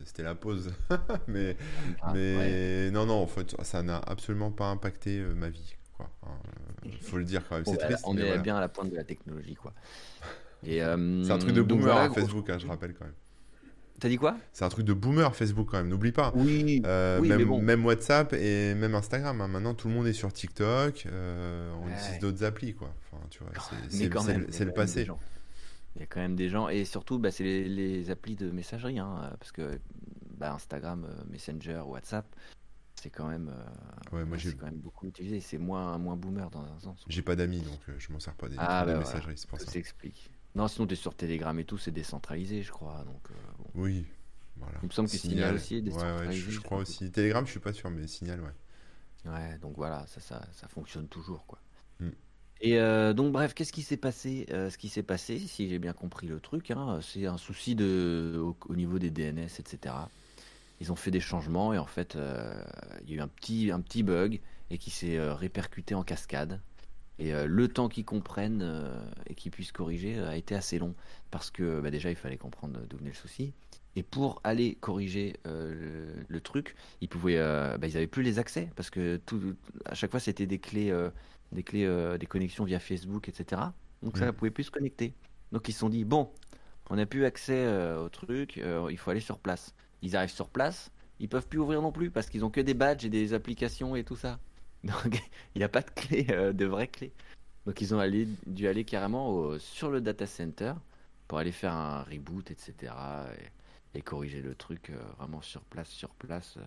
c'était 0.05 0.23
la 0.23 0.35
pause. 0.35 0.73
mais 1.27 1.57
ah, 2.01 2.13
mais 2.13 2.91
non, 2.91 3.05
non, 3.05 3.15
en 3.15 3.27
fait, 3.27 3.55
ça 3.61 3.83
n'a 3.83 3.97
absolument 3.97 4.51
pas 4.51 4.67
impacté 4.67 5.19
ma 5.35 5.49
vie. 5.49 5.75
Il 6.00 6.92
hein, 6.92 6.98
faut 7.01 7.18
le 7.18 7.24
dire 7.24 7.44
quand 7.48 7.56
même, 7.56 7.66
c'est 7.66 7.78
triste. 7.78 8.04
On 8.06 8.18
est 8.18 8.40
bien 8.40 8.57
à 8.57 8.60
la 8.60 8.69
pointe 8.69 8.90
de 8.90 8.95
la 8.95 9.04
technologie, 9.04 9.56
quoi. 9.56 9.74
Euh, 10.66 11.24
c'est 11.25 11.31
un 11.31 11.38
truc 11.38 11.54
de 11.54 11.62
boomer 11.62 11.94
hein, 11.94 12.10
Facebook, 12.13 12.50
hein, 12.50 12.57
je 12.57 12.66
rappelle 12.68 12.94
quand 12.94 13.04
même. 13.06 13.13
T'as 14.00 14.10
dit 14.10 14.18
quoi? 14.18 14.38
C'est 14.51 14.66
un 14.66 14.69
truc 14.69 14.86
de 14.86 14.94
boomer 14.94 15.36
Facebook 15.36 15.68
quand 15.72 15.78
même, 15.78 15.88
n'oublie 15.88 16.12
pas. 16.12 16.31
Oui, 16.36 16.81
euh, 16.86 17.22
même, 17.22 17.62
même, 17.62 17.86
WhatsApp 17.86 18.34
et 18.34 18.74
même 18.74 18.95
Instagram. 18.95 19.38
Maintenant, 19.38 19.74
tout 19.74 19.88
le 19.88 19.94
monde 19.94 20.07
est 20.07 20.13
sur 20.13 20.31
TikTok. 20.34 21.06
Euh, 21.06 21.74
on 21.81 21.88
utilise 21.88 22.19
d'autres 22.19 22.44
applis, 22.44 22.74
quoi. 22.74 22.94
Enfin, 23.12 23.24
tu 23.30 23.44
vois, 23.44 23.51
c'est 23.90 24.66
le 24.66 24.72
passé. 24.72 25.07
Il 25.95 26.00
y 26.00 26.04
a 26.04 26.07
quand 26.07 26.22
même 26.22 26.36
des 26.36 26.50
gens, 26.50 26.69
et 26.69 26.86
surtout, 26.86 27.19
bah, 27.19 27.30
c'est 27.30 27.44
les, 27.44 28.10
applis 28.10 28.36
de 28.36 28.50
messagerie, 28.50 29.00
parce 29.40 29.51
que 29.51 29.80
bah, 30.38 30.54
Instagram, 30.54 31.07
Messenger, 31.30 31.84
WhatsApp, 31.86 32.25
c'est 33.03 33.09
quand 33.09 33.27
même, 33.27 33.49
euh, 33.49 34.16
ouais, 34.16 34.23
moi 34.23 34.37
j'ai 34.37 34.54
quand 34.54 34.66
même 34.66 34.78
beaucoup 34.78 35.06
utilisé. 35.07 35.42
C'est 35.42 35.57
moins, 35.57 35.97
moins 35.97 36.16
boomer 36.16 36.49
dans 36.49 36.63
un 36.63 36.80
sens. 36.80 37.04
J'ai 37.09 37.21
pas 37.21 37.35
d'amis, 37.35 37.59
donc 37.59 37.80
euh, 37.89 37.95
je 37.97 38.13
m'en 38.13 38.19
sers 38.19 38.33
pas 38.33 38.47
des, 38.47 38.56
ah, 38.57 38.85
bah 38.85 38.97
messageries, 38.97 39.37
c'est 39.37 39.49
pour 39.49 39.59
ça. 39.59 39.69
s'explique. 39.69 40.31
Non, 40.56 40.69
sinon 40.69 40.87
tu 40.87 40.94
es 40.94 40.95
sur 40.95 41.13
Telegram 41.13 41.57
et 41.59 41.66
tout, 41.66 41.78
c'est 41.78 41.92
décentralisé, 41.92 42.61
je 42.61 42.71
crois. 42.71 43.04
Donc, 43.04 43.30
euh, 43.30 43.63
Oui, 43.75 44.06
voilà. 44.56 44.78
Il 44.81 44.87
me 44.87 44.92
semble 44.94 45.09
que 45.09 45.18
Signal, 45.18 45.56
aussi 45.56 45.75
est 45.75 45.81
décentralisé. 45.81 46.45
Ouais, 46.45 46.51
je, 46.51 46.59
crois 46.61 46.78
aussi. 46.78 47.11
Telegram, 47.11 47.45
je 47.45 47.51
suis 47.51 47.59
pas 47.59 47.73
sûr, 47.73 47.89
mais 47.89 48.07
Signal, 48.07 48.39
ouais. 48.39 49.30
Ouais, 49.30 49.57
donc 49.59 49.75
voilà, 49.75 50.06
ça, 50.07 50.21
ça, 50.21 50.42
ça 50.54 50.69
fonctionne 50.69 51.09
toujours, 51.09 51.45
quoi. 51.45 51.59
Mm. 51.99 52.09
Et 52.61 52.78
donc 53.13 53.33
bref, 53.33 53.54
qu'est-ce 53.54 53.73
qui 53.73 53.81
s'est 53.81 53.97
passé 53.97 54.45
Ce 54.47 54.78
qui 54.78 54.87
s'est 54.87 55.04
passé, 55.04 55.39
si 55.39 55.68
j'ai 55.68 55.80
bien 55.80 55.92
compris 55.92 56.28
le 56.28 56.39
truc, 56.39 56.71
hein, 56.71 56.99
c'est 57.01 57.25
un 57.25 57.37
souci 57.37 57.75
de, 57.75 58.42
au, 58.42 58.75
niveau 58.75 58.97
des 58.97 59.09
DNS, 59.09 59.49
etc 59.59 59.94
ils 60.83 60.92
ont 60.92 60.97
fait 60.97 61.11
des 61.11 61.21
changements 61.21 61.73
et 61.73 61.78
en 61.78 61.85
fait, 61.85 62.18
euh, 62.18 62.54
il 63.04 63.11
y 63.11 63.13
a 63.13 63.16
eu 63.18 63.21
un 63.21 63.30
petit, 63.30 63.71
un 63.71 63.80
petit 63.80 64.04
bug 64.04 64.42
et 64.69 64.78
qui 64.78 64.90
s'est 64.90 65.18
euh, 65.18 65.33
répercuté 65.33 65.95
en 65.95 66.04
cascade. 66.04 66.59
Et 67.19 67.33
euh, 67.33 67.45
le 67.47 67.69
temps 67.69 67.87
qu'ils 67.87 68.04
comprennent 68.04 68.92
et 69.28 69.33
qu'ils 69.33 69.52
puissent 69.52 69.71
corriger 69.71 70.19
a 70.19 70.35
été 70.35 70.56
assez 70.56 70.80
long 70.80 70.94
parce 71.31 71.52
que 71.52 71.80
bah, 71.80 71.90
déjà 71.90 72.09
il 72.09 72.18
fallait 72.18 72.35
comprendre 72.35 72.81
d'où 72.90 72.97
venait 72.97 73.11
le 73.11 73.16
souci. 73.16 73.54
Et 73.95 74.04
pour 74.04 74.42
aller 74.44 74.75
corriger 74.75 75.37
le, 75.45 76.40
truc, 76.42 76.75
ils 76.99 77.07
pouvaient, 77.07 77.37
bah, 77.37 77.87
ils 77.87 77.95
avaient 77.95 78.07
plus 78.07 78.23
les 78.23 78.40
accès 78.40 78.69
parce 78.75 78.90
que 78.90 79.21
tout, 79.25 79.56
à 79.85 79.94
chaque 79.94 80.11
fois 80.11 80.19
c'était 80.19 80.47
des 80.47 80.57
clés, 80.57 80.92
des 81.52 81.63
clés, 81.63 82.18
des 82.19 82.25
connexions 82.25 82.66
via 82.66 82.80
Facebook, 82.80 83.30
etc. 83.30 83.61
Donc 84.02 84.18
ça 84.18 84.25
ne 84.25 84.31
pouvait 84.31 84.52
plus 84.52 84.63
se 84.63 84.71
connecter. 84.71 85.13
Donc 85.52 85.69
ils 85.69 85.73
se 85.73 85.80
sont 85.80 85.90
dit 85.90 86.06
bon, 86.06 86.31
on 86.90 86.95
n'a 86.95 87.06
plus 87.06 87.23
accès 87.23 87.68
au 87.95 88.09
truc, 88.09 88.57
il 88.57 88.97
faut 88.97 89.11
aller 89.11 89.19
sur 89.19 89.37
place 89.37 89.75
ils 90.04 90.16
arrivent 90.16 90.30
sur 90.30 90.50
place, 90.50 90.92
ils 91.19 91.30
peuvent 91.30 91.48
plus 91.48 91.60
ouvrir 91.60 91.81
non 91.81 91.92
plus 91.92 92.12
parce 92.12 92.30
qu'ils 92.30 92.45
ont 92.45 92.52
que 92.52 92.62
des 92.62 92.76
badges 92.76 93.06
et 93.06 93.10
des 93.10 93.33
applications 93.33 93.95
et 93.95 94.04
tout 94.04 94.18
ça. 94.18 94.40
Donc 94.83 95.24
il 95.56 95.60
n'y 95.60 95.64
a 95.64 95.69
pas 95.69 95.81
de 95.81 95.90
clé, 95.90 96.28
euh, 96.30 96.54
de 96.54 96.66
vraie 96.66 96.88
clé. 96.88 97.12
Donc 97.66 97.81
ils 97.81 97.95
ont 97.95 98.02
dû 98.45 98.68
aller 98.68 98.83
carrément 98.83 99.57
sur 99.57 99.90
le 99.90 100.02
data 100.02 100.28
center 100.28 100.74
pour 101.28 101.40
aller 101.40 101.54
faire 101.54 101.74
un 101.74 102.04
reboot, 102.04 102.52
etc. 102.52 102.94
Et, 103.95 104.02
corriger 104.02 104.42
le 104.42 104.56
truc 104.56 104.90
euh, 104.90 104.98
vraiment 105.18 105.42
sur 105.42 105.62
place, 105.62 105.88
sur 105.88 106.10
place, 106.10 106.57
euh, 106.57 106.62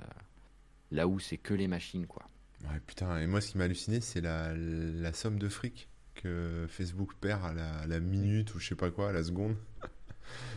là 0.90 1.06
où 1.06 1.18
c'est 1.18 1.36
que 1.36 1.54
les 1.54 1.68
machines, 1.68 2.06
quoi. 2.06 2.22
Ouais, 2.64 2.80
putain, 2.86 3.18
et 3.18 3.26
moi 3.26 3.40
ce 3.40 3.50
qui 3.50 3.58
m'a 3.58 3.64
halluciné, 3.64 4.00
c'est 4.00 4.20
la, 4.20 5.12
somme 5.12 5.38
de 5.38 5.48
fric 5.48 5.88
que 6.14 6.66
Facebook 6.68 7.14
perd 7.20 7.44
à 7.44 7.86
la, 7.86 8.00
minute 8.00 8.54
ou 8.54 8.58
je 8.58 8.68
sais 8.68 8.74
pas 8.74 8.90
quoi, 8.90 9.10
à 9.10 9.12
la 9.12 9.22
seconde. 9.22 9.56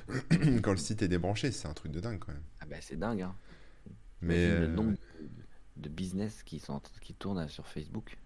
quand 0.63 0.71
le 0.71 0.77
site 0.77 1.01
est 1.01 1.07
débranché. 1.07 1.51
C'est 1.51 1.67
un 1.67 1.73
truc 1.73 1.91
de 1.91 1.99
dingue 1.99 2.19
quand 2.19 2.31
même. 2.31 2.43
Ah 2.69 2.75
bah 2.75 2.81
c'est 2.81 2.97
dingue. 2.99 3.21
Hein. 3.21 3.35
Mais 4.21 4.45
Imagine 4.45 4.59
le 4.59 4.65
euh, 4.65 4.67
nombre 4.67 4.97
de, 5.77 5.89
business 5.89 6.43
qui, 6.43 6.59
sont, 6.59 6.81
qui 7.01 7.13
tournent 7.13 7.47
sur 7.49 7.67
Facebook. 7.67 8.17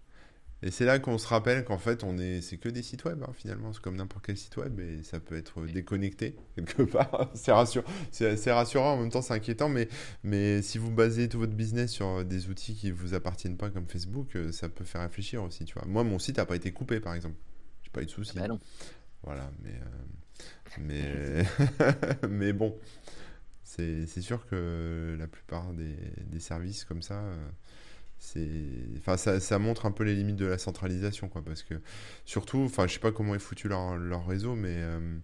Et 0.62 0.70
c'est 0.70 0.84
là 0.84 0.98
qu'on 0.98 1.18
se 1.18 1.26
rappelle 1.26 1.64
qu'en 1.64 1.78
fait, 1.78 2.04
on 2.04 2.16
est, 2.18 2.40
c'est 2.40 2.56
que 2.56 2.68
des 2.68 2.82
sites 2.82 3.04
web, 3.04 3.22
hein, 3.22 3.32
finalement. 3.34 3.72
C'est 3.72 3.82
comme 3.82 3.96
n'importe 3.96 4.24
quel 4.24 4.36
site 4.36 4.56
web 4.56 4.80
et 4.80 5.02
ça 5.02 5.20
peut 5.20 5.36
être 5.36 5.64
déconnecté 5.66 6.36
quelque 6.56 6.82
part. 6.90 7.30
C'est 7.34 7.52
rassurant, 7.52 7.86
c'est 8.10 8.52
rassurant, 8.52 8.94
en 8.94 8.96
même 8.96 9.10
temps, 9.10 9.22
c'est 9.22 9.34
inquiétant. 9.34 9.68
Mais, 9.68 9.88
mais 10.22 10.62
si 10.62 10.78
vous 10.78 10.90
basez 10.90 11.28
tout 11.28 11.38
votre 11.38 11.52
business 11.52 11.92
sur 11.92 12.24
des 12.24 12.48
outils 12.48 12.74
qui 12.74 12.90
vous 12.90 13.14
appartiennent 13.14 13.56
pas 13.56 13.70
comme 13.70 13.86
Facebook, 13.86 14.34
euh, 14.36 14.52
ça 14.52 14.68
peut 14.68 14.84
faire 14.84 15.02
réfléchir 15.02 15.42
aussi, 15.42 15.64
tu 15.64 15.74
vois. 15.74 15.84
Moi, 15.86 16.02
mon 16.02 16.18
site 16.18 16.38
n'a 16.38 16.46
pas 16.46 16.56
été 16.56 16.72
coupé, 16.72 16.98
par 16.98 17.14
exemple. 17.14 17.36
J'ai 17.82 17.90
pas 17.90 18.02
eu 18.02 18.06
de 18.06 18.10
Ah 18.10 18.14
soucis. 18.14 18.38
bah 18.38 18.48
non. 18.48 18.58
Voilà, 19.22 19.50
mais, 19.62 19.70
euh, 19.70 21.44
mais, 22.22 22.28
mais 22.28 22.52
bon, 22.52 22.74
c'est 23.64 24.06
sûr 24.20 24.46
que 24.46 25.16
la 25.18 25.26
plupart 25.26 25.72
des, 25.72 25.96
des 26.26 26.40
services 26.40 26.84
comme 26.84 27.02
ça, 27.02 27.24
euh, 27.24 28.96
enfin, 28.98 29.16
ça, 29.16 29.40
ça 29.40 29.58
montre 29.58 29.86
un 29.86 29.90
peu 29.90 30.04
les 30.04 30.14
limites 30.14 30.36
de 30.36 30.46
la 30.46 30.58
centralisation, 30.58 31.28
quoi, 31.28 31.42
parce 31.42 31.62
que 31.62 31.74
surtout, 32.24 32.60
enfin, 32.60 32.86
je 32.86 32.94
sais 32.94 33.00
pas 33.00 33.10
comment 33.10 33.34
est 33.34 33.40
foutu 33.40 33.68
leur, 33.68 33.96
leur 33.96 34.26
réseau, 34.26 34.54
mais 34.54 34.76
euh, 34.76 35.16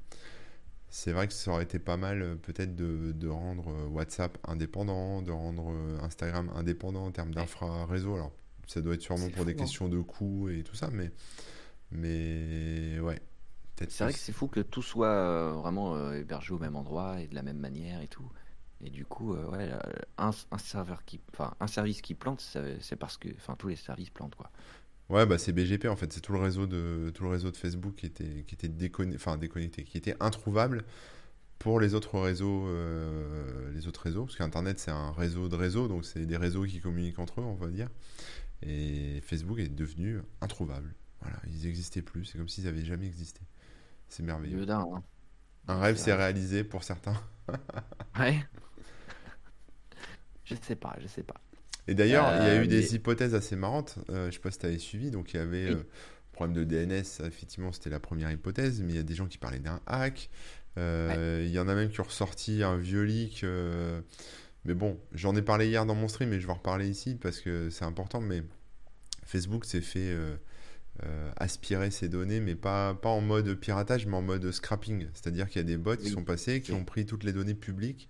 c'est 0.89 1.13
vrai 1.13 1.29
que 1.29 1.35
ça 1.35 1.53
aurait 1.53 1.65
été 1.65 1.79
pas 1.79 1.97
mal, 1.97 2.23
euh, 2.23 2.35
peut-être, 2.35 2.75
de, 2.75 3.13
de 3.13 3.29
rendre 3.29 3.89
WhatsApp 3.91 4.39
indépendant, 4.49 5.23
de 5.23 5.31
rendre 5.31 5.73
Instagram 6.03 6.51
indépendant 6.57 7.07
en 7.07 7.13
termes 7.13 7.35
d'infra-réseau. 7.35 8.15
Alors, 8.15 8.33
ça 8.67 8.81
doit 8.81 8.95
être 8.95 9.03
sûrement 9.03 9.29
pour 9.31 9.45
des 9.45 9.53
hein. 9.53 9.57
questions 9.57 9.89
de 9.89 10.01
coûts 10.01 10.49
et 10.49 10.63
tout 10.63 10.77
ça, 10.77 10.91
mais, 10.93 11.11
mais 11.93 12.99
ouais, 13.01 13.21
peut-être 13.81 13.93
C'est 13.93 14.05
vrai 14.05 14.13
que 14.13 14.19
c'est 14.19 14.33
fou 14.33 14.49
que 14.49 14.61
tout 14.61 14.83
soit 14.83 15.09
euh, 15.09 15.53
vraiment 15.53 15.97
euh, 15.97 16.15
hébergé 16.15 16.53
au 16.55 16.59
même 16.59 16.77
endroit 16.77 17.21
et 17.21 17.29
de 17.29 17.35
la 17.35 17.43
même 17.43 17.59
manière 17.59 18.01
et 18.01 18.09
tout. 18.09 18.29
Et 18.83 18.91
du 18.91 19.05
coup, 19.05 19.35
euh, 19.35 19.47
ouais, 19.51 19.71
un, 20.19 20.31
un 20.51 20.59
serveur 20.59 21.05
qui, 21.05 21.21
enfin, 21.33 21.55
un 21.61 21.67
service 21.67 22.01
qui 22.03 22.15
plante, 22.15 22.41
c'est 22.81 22.97
parce 22.97 23.17
que, 23.19 23.29
enfin, 23.37 23.57
tous 23.57 23.69
les 23.69 23.77
services 23.77 24.11
plantent 24.11 24.35
quoi. 24.37 24.51
Ouais, 25.09 25.27
bah 25.27 25.39
c'est 25.39 25.53
BGP 25.53 25.87
en 25.89 25.97
fait, 25.97 26.13
c'est 26.13 26.21
tout 26.21 26.33
le 26.33 26.39
réseau 26.39 26.67
de 26.69 27.11
tout 27.13 27.25
le 27.25 27.31
réseau 27.31 27.51
de 27.51 27.57
Facebook 27.57 27.97
qui 27.97 28.07
était 28.07 28.45
qui 28.47 28.55
était 28.55 28.69
déconne- 28.69 29.15
enfin 29.17 29.37
déconnecté, 29.37 29.83
qui 29.83 29.99
était 29.99 30.15
introuvable 30.21 30.85
pour 31.59 31.81
les 31.81 31.95
autres 31.95 32.19
réseaux 32.21 32.67
euh, 32.69 33.73
les 33.75 33.89
autres 33.89 34.03
réseaux 34.03 34.25
parce 34.27 34.37
qu'Internet 34.37 34.79
c'est 34.81 34.93
un 34.93 35.13
réseau 35.13 35.49
de 35.49 35.57
réseaux 35.57 35.89
donc 35.89 36.05
c'est 36.07 36.27
des 36.27 36.37
réseaux 36.39 36.65
qui 36.65 36.81
communiquent 36.81 37.19
entre 37.21 37.41
eux, 37.41 37.45
on 37.45 37.55
va 37.57 37.69
dire. 37.69 37.89
Et 38.63 39.21
Facebook 39.23 39.59
est 39.61 39.69
devenu 39.69 40.21
introuvable. 40.43 40.95
Voilà, 41.23 41.39
ils 41.49 41.67
n'existaient 41.67 42.03
plus, 42.03 42.25
c'est 42.27 42.39
comme 42.39 42.49
s'ils 42.49 42.65
n'avaient 42.65 42.85
jamais 42.85 43.07
existé. 43.07 43.41
C'est 44.11 44.23
merveilleux. 44.23 44.69
Hein. 44.71 45.03
Un 45.69 45.81
rêve 45.81 45.97
s'est 45.97 46.13
réalisé 46.15 46.63
pour 46.65 46.85
certains. 46.85 47.15
Ouais. 48.19 48.39
Je 50.45 50.55
sais 50.63 50.77
pas, 50.77 50.97
je 51.01 51.07
sais 51.07 51.23
pas. 51.23 51.41
Et 51.89 51.95
d'ailleurs, 51.95 52.27
il 52.41 52.47
y 52.47 52.51
a 52.51 52.55
Euh, 52.55 52.63
eu 52.65 52.67
des 52.69 52.81
mais- 52.81 52.87
hypothèses 52.93 53.35
assez 53.35 53.57
marrantes. 53.57 53.99
Euh, 54.11 54.27
je 54.31 54.35
sais 54.35 54.41
pas 54.41 54.51
si 54.51 54.59
tu 54.59 54.67
avais 54.67 54.79
suivi. 54.79 55.11
Donc, 55.11 55.33
il 55.33 55.37
y 55.37 55.41
avait 55.41 55.71
Oui. 55.71 55.75
euh, 55.77 55.83
problème 56.33 56.55
de 56.57 56.65
DNS. 56.65 57.25
effectivement, 57.25 57.73
c'était 57.73 57.91
la 57.91 58.01
première 58.01 58.31
hypothèse. 58.31 58.81
Mais 58.83 58.93
il 58.93 58.97
y 58.97 59.01
a 59.01 59.03
des 59.05 59.15
gens 59.15 59.27
qui 59.27 59.39
parlaient 59.39 59.59
d'un 59.61 59.81
hack. 59.87 60.29
Euh, 60.79 61.43
Il 61.45 61.51
y 61.53 61.59
en 61.59 61.69
a 61.69 61.75
même 61.75 61.91
qui 61.91 62.01
ont 62.01 62.05
ressorti 62.05 62.63
un 62.63 62.77
vieux 62.77 63.03
leak. 63.03 63.43
euh, 63.45 64.01
Mais 64.67 64.75
bon, 64.75 65.01
j'en 65.13 65.35
ai 65.37 65.43
parlé 65.43 65.69
hier 65.69 65.87
dans 65.87 65.95
mon 65.95 66.07
stream 66.09 66.33
et 66.35 66.39
je 66.41 66.47
vais 66.47 66.53
en 66.53 66.57
reparler 66.57 66.89
ici 66.89 67.15
parce 67.15 67.41
que 67.41 67.71
c'est 67.71 67.85
important. 67.85 68.21
Mais 68.21 68.43
Facebook 69.25 69.65
s'est 69.65 69.81
fait 69.81 70.15
euh, 71.05 71.31
aspirer 71.37 71.91
ses 71.91 72.09
données, 72.09 72.41
mais 72.41 72.55
pas, 72.55 72.95
pas 72.95 73.09
en 73.09 73.21
mode 73.21 73.55
piratage, 73.55 74.07
mais 74.07 74.17
en 74.17 74.23
mode 74.23 74.51
scrapping. 74.51 75.07
C'est-à-dire 75.15 75.49
qu'il 75.49 75.57
y 75.57 75.65
a 75.65 75.67
des 75.67 75.77
bots 75.77 75.97
qui 75.97 76.11
sont 76.11 76.25
passés, 76.25 76.61
qui 76.61 76.73
ont 76.73 76.85
pris 76.85 77.07
toutes 77.07 77.25
les 77.25 77.33
données 77.33 77.55
publiques 77.55 78.09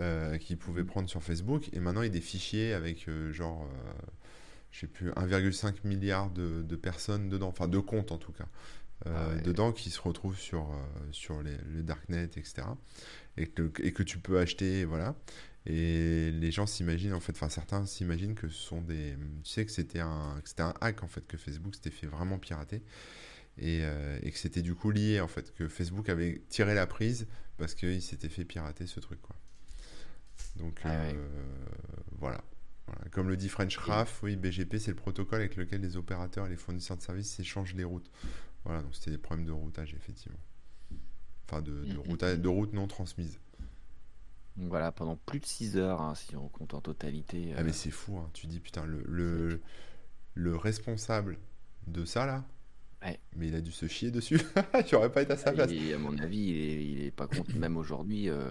euh, 0.00 0.38
qu'ils 0.38 0.56
pouvaient 0.58 0.84
prendre 0.84 1.08
sur 1.08 1.22
Facebook, 1.22 1.68
et 1.72 1.80
maintenant 1.80 2.02
il 2.02 2.06
y 2.06 2.10
a 2.10 2.12
des 2.12 2.20
fichiers 2.20 2.72
avec 2.72 3.08
euh, 3.08 3.32
genre, 3.32 3.68
je 4.70 4.80
sais 4.80 4.86
plus, 4.86 5.10
1,5 5.10 5.74
milliard 5.84 6.30
de, 6.30 6.62
de 6.62 6.76
personnes 6.76 7.28
dedans, 7.28 7.48
enfin 7.48 7.68
de 7.68 7.78
comptes 7.78 8.10
en 8.10 8.18
tout 8.18 8.32
cas, 8.32 8.48
Ah 9.06 9.28
ouais. 9.28 9.40
dedans 9.42 9.72
qui 9.72 9.90
se 9.90 10.00
retrouvent 10.00 10.38
sur, 10.38 10.68
sur 11.12 11.42
les, 11.42 11.56
le 11.72 11.82
darknet, 11.82 12.24
etc. 12.24 12.62
Et 13.36 13.46
que, 13.46 13.70
et 13.82 13.92
que 13.92 14.02
tu 14.02 14.18
peux 14.18 14.38
acheter, 14.38 14.84
voilà. 14.84 15.14
Et 15.66 16.30
les 16.30 16.50
gens 16.50 16.66
s'imaginent, 16.66 17.14
en 17.14 17.20
fait, 17.20 17.32
enfin 17.32 17.48
certains 17.48 17.86
s'imaginent 17.86 18.34
que 18.34 18.48
ce 18.48 18.62
sont 18.62 18.82
des. 18.82 19.16
Tu 19.42 19.50
sais 19.50 19.64
que 19.64 19.72
c'était 19.72 20.00
un, 20.00 20.40
que 20.42 20.48
c'était 20.48 20.62
un 20.62 20.74
hack, 20.80 21.02
en 21.02 21.08
fait, 21.08 21.26
que 21.26 21.36
Facebook 21.38 21.74
s'était 21.74 21.90
fait 21.90 22.06
vraiment 22.06 22.38
pirater. 22.38 22.82
Et, 23.56 23.80
euh, 23.82 24.18
et 24.22 24.30
que 24.32 24.38
c'était 24.38 24.62
du 24.62 24.74
coup 24.74 24.90
lié, 24.90 25.20
en 25.20 25.28
fait, 25.28 25.54
que 25.54 25.68
Facebook 25.68 26.08
avait 26.08 26.42
tiré 26.48 26.74
la 26.74 26.86
prise 26.86 27.26
parce 27.56 27.74
qu'il 27.74 28.02
s'était 28.02 28.28
fait 28.28 28.44
pirater 28.44 28.86
ce 28.86 29.00
truc, 29.00 29.22
quoi. 29.22 29.36
Donc, 30.56 30.80
Ah 30.84 30.90
euh, 30.90 31.28
voilà. 32.18 32.42
Voilà. 32.86 33.08
Comme 33.10 33.28
le 33.28 33.36
dit 33.36 33.48
French 33.48 33.78
Raf, 33.78 34.22
oui, 34.22 34.36
BGP, 34.36 34.78
c'est 34.78 34.90
le 34.90 34.96
protocole 34.96 35.40
avec 35.40 35.56
lequel 35.56 35.80
les 35.80 35.96
opérateurs 35.96 36.46
et 36.46 36.50
les 36.50 36.56
fournisseurs 36.56 36.98
de 36.98 37.02
services 37.02 37.30
s'échangent 37.30 37.74
les 37.74 37.84
routes. 37.84 38.10
Voilà, 38.64 38.82
donc 38.82 38.94
c'était 38.94 39.12
des 39.12 39.18
problèmes 39.18 39.46
de 39.46 39.52
routage, 39.52 39.94
effectivement. 39.94 40.38
Enfin, 41.46 41.62
de, 41.62 41.84
de, 41.84 41.96
routage, 41.96 42.38
de 42.38 42.48
routes 42.48 42.72
non 42.72 42.86
transmises. 42.86 43.38
Donc 44.56 44.68
voilà, 44.68 44.92
pendant 44.92 45.16
plus 45.16 45.40
de 45.40 45.46
6 45.46 45.76
heures, 45.76 46.00
hein, 46.00 46.14
si 46.14 46.36
on 46.36 46.48
compte 46.48 46.74
en 46.74 46.80
totalité. 46.80 47.52
Ah, 47.56 47.60
euh, 47.60 47.64
mais 47.64 47.72
c'est 47.72 47.90
fou, 47.90 48.18
hein. 48.18 48.30
Tu 48.34 48.46
dis, 48.46 48.60
putain, 48.60 48.84
le, 48.86 49.02
le, 49.06 49.60
le 50.34 50.56
responsable 50.56 51.38
de 51.88 52.04
ça, 52.04 52.24
là, 52.26 52.44
Ouais. 53.04 53.18
mais 53.36 53.48
il 53.48 53.54
a 53.56 53.60
dû 53.60 53.72
se 53.72 53.86
chier 53.88 54.10
dessus. 54.10 54.40
J'aurais 54.90 55.10
pas 55.12 55.22
été 55.22 55.32
à 55.32 55.36
sa 55.36 55.52
place. 55.52 55.70
il 55.72 55.90
est- 55.90 55.94
à 55.94 55.98
mon 55.98 56.16
avis, 56.18 56.38
il 56.38 56.56
est, 56.56 56.84
il 56.86 57.02
est 57.04 57.10
pas 57.10 57.26
content. 57.26 57.52
Même 57.58 57.76
aujourd'hui, 57.76 58.30
euh, 58.30 58.50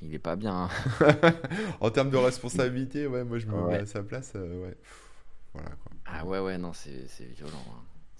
il 0.00 0.14
est 0.14 0.18
pas 0.20 0.36
bien. 0.36 0.70
hein. 0.70 0.70
En 1.80 1.90
termes 1.90 2.10
de 2.10 2.16
responsabilité, 2.16 3.06
ouais, 3.06 3.24
moi 3.24 3.38
je 3.38 3.46
me 3.46 3.52
Ouais. 3.54 3.72
mets 3.72 3.78
à 3.80 3.86
sa 3.86 4.02
place, 4.02 4.32
euh, 4.36 4.62
ouais. 4.62 4.74
Pff, 4.76 5.10
Voilà 5.52 5.70
quoi. 5.70 5.92
Ah 6.06 6.24
ouais, 6.24 6.38
ouais, 6.38 6.56
non, 6.58 6.72
c'est 6.72 7.06
violent. 7.36 7.64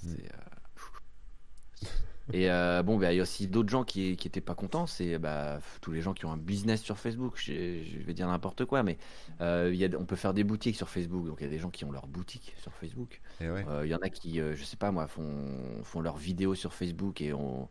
Mm. 0.03 0.09
C'est, 0.11 0.25
euh, 0.25 1.89
Et 2.33 2.51
euh, 2.51 2.83
bon, 2.83 2.97
bah, 2.99 3.13
il 3.13 3.17
y 3.17 3.21
a 3.21 3.23
aussi 3.23 3.47
d'autres 3.49 3.69
gens 3.69 3.85
qui, 3.85 4.17
qui 4.17 4.29
étaient 4.29 4.41
pas 4.41 4.55
contents. 4.55 4.87
C'est 4.87 5.19
bah, 5.19 5.61
tous 5.83 5.93
les 5.93 6.01
gens 6.01 6.15
qui 6.15 6.25
ont 6.25 6.33
un 6.33 6.39
business 6.39 6.83
sur 6.83 6.99
Facebook. 6.99 7.35
Je, 7.37 7.83
je 7.85 7.99
vais 7.99 8.15
dire 8.15 8.27
n'importe 8.29 8.65
quoi, 8.65 8.83
mais 8.83 8.99
euh, 9.41 9.71
y 9.75 9.85
a, 9.85 9.89
on 9.99 10.07
peut 10.07 10.17
faire 10.17 10.33
des 10.35 10.45
boutiques 10.45 10.77
sur 10.77 10.89
Facebook. 10.89 11.27
Donc 11.27 11.39
il 11.41 11.45
y 11.45 11.47
a 11.47 11.51
des 11.51 11.59
gens 11.59 11.71
qui 11.71 11.85
ont 11.85 11.93
leur 11.93 12.07
boutique 12.07 12.55
sur 12.57 12.73
Facebook. 12.73 13.21
Ouais. 13.41 13.67
Euh, 13.69 13.87
Il 13.87 13.91
y 13.91 13.95
en 13.95 13.99
a 13.99 14.09
qui, 14.09 14.41
euh, 14.41 14.57
je 14.57 14.65
sais 14.65 14.77
pas 14.77 14.91
moi, 14.91 15.07
font, 15.07 15.83
font 15.83 16.01
leurs 16.01 16.17
vidéos 16.17 16.55
sur 16.55 16.73
Facebook 16.73 17.21
et, 17.21 17.33
on, 17.35 17.69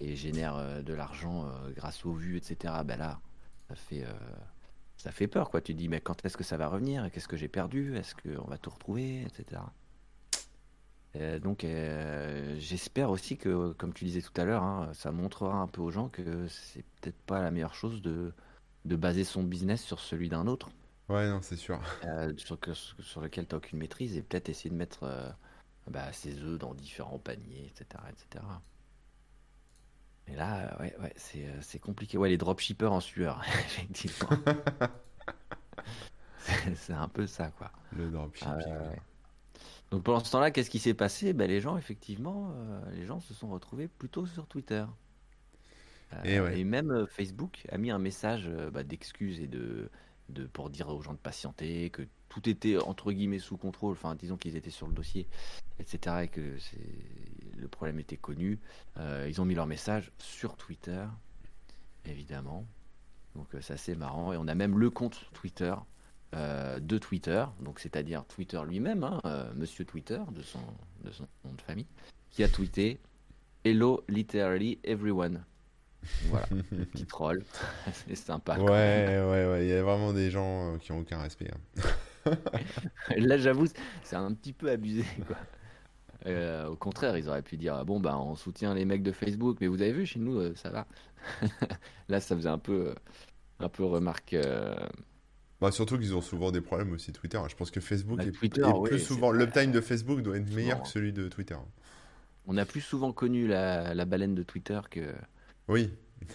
et 0.00 0.14
génèrent 0.16 0.56
euh, 0.56 0.82
de 0.82 0.92
l'argent 0.94 1.50
grâce 1.74 2.04
aux 2.04 2.12
vues, 2.12 2.36
etc. 2.36 2.74
Ben 2.84 2.98
là, 2.98 3.20
ça 3.68 3.74
fait, 3.76 4.04
ça 4.96 5.10
fait 5.12 5.26
peur, 5.28 5.50
quoi. 5.50 5.60
Tu 5.60 5.72
te 5.74 5.78
dis, 5.78 5.88
mais 5.88 6.00
quand 6.00 6.24
est-ce 6.24 6.36
que 6.36 6.44
ça 6.44 6.56
va 6.56 6.68
revenir? 6.68 7.10
Qu'est-ce 7.12 7.28
que 7.28 7.36
j'ai 7.36 7.48
perdu? 7.48 7.96
Est-ce 7.96 8.14
qu'on 8.14 8.48
va 8.48 8.58
tout 8.58 8.70
retrouver, 8.70 9.22
etc. 9.22 9.62
Euh, 11.14 11.38
donc, 11.38 11.64
euh, 11.64 12.56
j'espère 12.58 13.10
aussi 13.10 13.38
que, 13.38 13.72
comme 13.74 13.92
tu 13.94 14.04
disais 14.04 14.20
tout 14.22 14.38
à 14.40 14.44
l'heure, 14.44 14.62
hein, 14.62 14.90
ça 14.92 15.12
montrera 15.12 15.54
un 15.56 15.66
peu 15.66 15.80
aux 15.80 15.90
gens 15.90 16.08
que 16.08 16.46
c'est 16.48 16.84
peut-être 17.00 17.18
pas 17.26 17.40
la 17.42 17.50
meilleure 17.50 17.74
chose 17.74 18.02
de, 18.02 18.32
de 18.84 18.96
baser 18.96 19.24
son 19.24 19.42
business 19.42 19.82
sur 19.82 20.00
celui 20.00 20.28
d'un 20.28 20.46
autre 20.46 20.70
Ouais, 21.08 21.28
non, 21.28 21.40
c'est 21.42 21.56
sûr. 21.56 21.80
euh, 22.04 22.32
sur, 22.36 22.58
que- 22.60 22.74
sur 22.74 23.20
lequel 23.20 23.46
tu 23.46 23.54
n'as 23.54 23.58
aucune 23.58 23.78
maîtrise 23.78 24.16
et 24.16 24.22
peut-être 24.22 24.48
essayer 24.48 24.70
de 24.70 24.74
mettre 24.76 25.04
euh, 25.04 25.30
bah, 25.88 26.12
ses 26.12 26.38
œufs 26.42 26.58
dans 26.58 26.74
différents 26.74 27.18
paniers, 27.18 27.66
etc. 27.74 28.04
etc. 28.10 28.44
Et 30.28 30.34
là, 30.34 30.72
euh, 30.74 30.82
ouais, 30.82 30.96
ouais, 31.00 31.12
c'est, 31.16 31.46
euh, 31.46 31.60
c'est 31.60 31.78
compliqué. 31.78 32.18
Ouais, 32.18 32.28
les 32.28 32.38
dropshippers 32.38 32.92
en 32.92 33.00
sueur, 33.00 33.42
effectivement. 33.48 34.28
c'est, 36.38 36.74
c'est 36.76 36.92
un 36.92 37.08
peu 37.08 37.26
ça, 37.26 37.50
quoi. 37.50 37.70
Le 37.90 38.10
dropshipping. 38.10 38.52
Ah, 38.52 38.56
ouais, 38.56 38.64
ouais. 38.72 38.88
ouais. 38.88 39.02
Donc 39.90 40.02
pendant 40.04 40.20
ce 40.24 40.30
temps-là, 40.32 40.50
qu'est-ce 40.50 40.70
qui 40.70 40.78
s'est 40.78 40.94
passé? 40.94 41.32
Ben, 41.32 41.48
Les 41.48 41.60
gens, 41.60 41.76
effectivement, 41.76 42.52
euh, 42.56 42.80
les 42.92 43.04
gens 43.06 43.20
se 43.20 43.34
sont 43.34 43.48
retrouvés 43.48 43.88
plutôt 43.88 44.26
sur 44.26 44.46
Twitter. 44.46 44.84
Euh, 46.12 46.22
Et 46.24 46.40
ouais. 46.40 46.60
et 46.60 46.64
même 46.64 46.90
euh, 46.90 47.06
Facebook 47.06 47.66
a 47.70 47.78
mis 47.78 47.90
un 47.90 47.98
message 47.98 48.48
bah, 48.72 48.82
d'excuses 48.84 49.40
et 49.40 49.48
de, 49.48 49.90
de 50.28 50.46
pour 50.46 50.70
dire 50.70 50.88
aux 50.88 51.02
gens 51.02 51.12
de 51.14 51.18
patienter, 51.18 51.90
que 51.90 52.02
tout 52.28 52.48
était 52.48 52.76
entre 52.78 53.12
guillemets 53.12 53.38
sous 53.38 53.56
contrôle. 53.56 53.92
Enfin, 53.92 54.14
disons 54.14 54.36
qu'ils 54.36 54.56
étaient 54.56 54.70
sur 54.70 54.86
le 54.86 54.94
dossier, 54.94 55.28
etc. 55.78 56.24
Et 56.24 56.28
que 56.28 56.56
le 57.56 57.68
problème 57.68 57.98
était 57.98 58.16
connu. 58.16 58.60
Euh, 58.98 59.26
ils 59.28 59.40
ont 59.40 59.44
mis 59.44 59.54
leur 59.54 59.66
message 59.66 60.12
sur 60.18 60.56
Twitter, 60.56 61.04
évidemment. 62.04 62.66
Donc 63.34 63.54
euh, 63.54 63.60
c'est 63.60 63.74
assez 63.74 63.94
marrant. 63.96 64.32
Et 64.32 64.36
on 64.36 64.48
a 64.48 64.54
même 64.54 64.78
le 64.78 64.90
compte 64.90 65.30
Twitter 65.32 65.74
euh, 66.34 66.78
de 66.80 66.98
Twitter, 66.98 67.44
donc 67.60 67.80
c'est-à-dire 67.80 68.24
Twitter 68.26 68.60
lui-même, 68.66 69.04
hein, 69.04 69.20
euh, 69.24 69.52
Monsieur 69.54 69.84
Twitter 69.84 70.20
de 70.32 70.42
son, 70.42 70.60
de 71.04 71.10
son 71.10 71.26
nom 71.44 71.52
de 71.54 71.60
famille, 71.62 71.86
qui 72.30 72.42
a 72.44 72.48
tweeté 72.48 73.00
Hello 73.64 74.04
literally 74.08 74.78
everyone. 74.84 75.44
Voilà, 76.20 76.46
petit 76.92 77.06
troll, 77.06 77.44
c'est 77.92 78.14
sympa. 78.16 78.58
Ouais, 78.58 78.64
ouais, 79.28 79.46
ouais. 79.46 79.66
Il 79.66 79.70
y 79.70 79.72
a 79.74 79.82
vraiment 79.82 80.12
des 80.12 80.30
gens 80.30 80.74
euh, 80.74 80.78
qui 80.78 80.92
ont 80.92 81.00
aucun 81.00 81.18
respect. 81.20 81.50
hein. 81.52 82.32
Là, 83.16 83.38
j'avoue, 83.38 83.66
c'est 84.02 84.16
un 84.16 84.32
petit 84.34 84.52
peu 84.52 84.70
abusé. 84.70 85.04
Quoi. 85.26 85.36
Euh, 86.26 86.68
au 86.68 86.76
contraire, 86.76 87.16
ils 87.16 87.28
auraient 87.28 87.42
pu 87.42 87.56
dire 87.56 87.84
bon 87.84 88.00
bah 88.00 88.18
on 88.18 88.36
soutient 88.36 88.74
les 88.74 88.84
mecs 88.84 89.02
de 89.02 89.12
Facebook, 89.12 89.58
mais 89.60 89.68
vous 89.68 89.82
avez 89.82 89.92
vu 89.92 90.06
chez 90.06 90.18
nous 90.20 90.38
euh, 90.38 90.54
ça 90.56 90.70
va. 90.70 90.86
Là, 92.08 92.20
ça 92.20 92.36
faisait 92.36 92.48
un 92.48 92.58
peu, 92.58 92.94
un 93.60 93.68
peu 93.68 93.84
remarque. 93.84 94.34
euh, 94.34 94.76
Bah, 95.60 95.70
surtout 95.72 95.98
qu'ils 95.98 96.14
ont 96.14 96.20
souvent 96.20 96.50
des 96.52 96.60
problèmes 96.60 96.92
aussi 96.92 97.12
Twitter. 97.12 97.40
Je 97.48 97.56
pense 97.56 97.70
que 97.70 97.80
Facebook 97.80 98.18
bah, 98.18 98.24
est, 98.26 98.32
Twitter, 98.32 98.60
est 98.60 98.72
oui, 98.72 98.90
plus 98.90 98.98
souvent. 99.00 99.32
L'uptime 99.32 99.72
de 99.72 99.80
Facebook 99.80 100.20
doit 100.22 100.36
être 100.36 100.52
meilleur 100.52 100.82
que 100.82 100.88
celui 100.88 101.12
de 101.12 101.28
Twitter. 101.28 101.56
On 102.46 102.56
a 102.58 102.64
plus 102.64 102.80
souvent 102.82 103.12
connu 103.12 103.46
la, 103.46 103.94
la 103.94 104.04
baleine 104.04 104.34
de 104.34 104.42
Twitter 104.42 104.80
que, 104.90 105.14
Oui, 105.68 105.90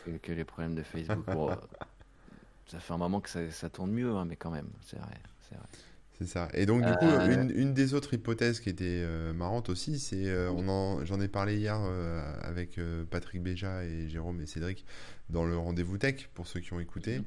que, 0.05 0.11
que 0.17 0.31
les 0.31 0.43
problèmes 0.43 0.75
de 0.75 0.83
Facebook. 0.83 1.25
Bon, 1.31 1.49
ça 2.67 2.79
fait 2.79 2.93
un 2.93 2.97
moment 2.97 3.21
que 3.21 3.29
ça, 3.29 3.49
ça 3.51 3.69
tourne 3.69 3.91
mieux, 3.91 4.11
hein, 4.15 4.25
mais 4.25 4.35
quand 4.35 4.51
même, 4.51 4.69
c'est 4.81 4.97
vrai, 4.97 5.17
c'est 5.49 5.55
vrai. 5.55 5.67
c'est 6.17 6.27
ça. 6.27 6.47
Et 6.53 6.65
donc, 6.65 6.83
du 6.85 6.91
coup, 6.95 7.05
Euh, 7.05 7.43
une, 7.43 7.51
une 7.55 7.73
des 7.73 7.93
autres 7.93 8.13
hypothèses 8.13 8.59
qui 8.59 8.69
était 8.69 8.85
euh, 9.03 9.33
marrante 9.33 9.69
aussi, 9.69 9.99
c'est. 9.99 10.25
euh, 10.27 10.51
on 10.51 10.67
en, 10.67 11.05
j'en 11.05 11.21
ai 11.21 11.27
parlé 11.27 11.57
hier 11.57 11.77
euh, 11.79 12.21
avec 12.41 12.79
Patrick 13.09 13.41
Béja 13.41 13.83
et 13.85 14.09
Jérôme 14.09 14.41
et 14.41 14.45
Cédric 14.47 14.85
dans 15.29 15.45
le 15.45 15.57
rendez-vous 15.57 15.97
tech, 15.97 16.27
pour 16.33 16.47
ceux 16.47 16.59
qui 16.59 16.73
ont 16.73 16.79
écouté. 16.79 17.21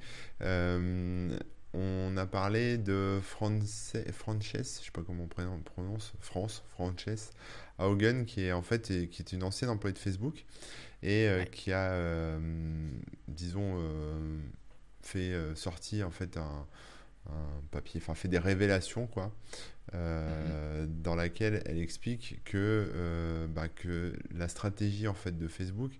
On 1.77 2.17
a 2.17 2.25
parlé 2.27 2.79
de 2.79 3.19
France, 3.23 3.95
Frances, 4.13 4.43
je 4.53 4.85
sais 4.85 4.91
pas 4.93 5.03
comment 5.03 5.25
on 5.25 5.59
prononce, 5.61 6.13
France, 6.21 6.63
Frances 6.69 7.31
Haugen, 7.79 8.25
qui 8.27 8.43
est 8.45 8.53
en 8.53 8.63
fait 8.63 9.09
qui 9.11 9.23
est 9.23 9.33
une 9.33 9.43
ancienne 9.43 9.71
employée 9.71 9.93
de 9.95 9.99
Facebook 9.99 10.45
et 11.03 11.27
euh, 11.29 11.41
Ouais. 11.41 11.49
qui 11.51 11.73
a, 11.73 11.91
euh, 11.93 12.39
disons, 13.27 13.77
euh, 13.79 14.39
fait 15.03 15.35
sortir 15.57 16.07
en 16.07 16.11
fait 16.11 16.37
un, 16.37 16.67
un 17.31 17.63
papier, 17.71 18.01
enfin 18.03 18.15
fait 18.15 18.29
des 18.29 18.39
révélations 18.39 19.07
quoi, 19.07 19.33
euh, 19.95 20.87
dans 20.89 21.15
laquelle 21.15 21.63
elle 21.67 21.79
explique 21.79 22.41
que, 22.45 22.91
euh, 22.95 23.47
bah, 23.47 23.69
que 23.69 24.15
la 24.35 24.49
stratégie 24.49 25.07
en 25.09 25.15
fait 25.15 25.37
de 25.37 25.47
Facebook, 25.47 25.93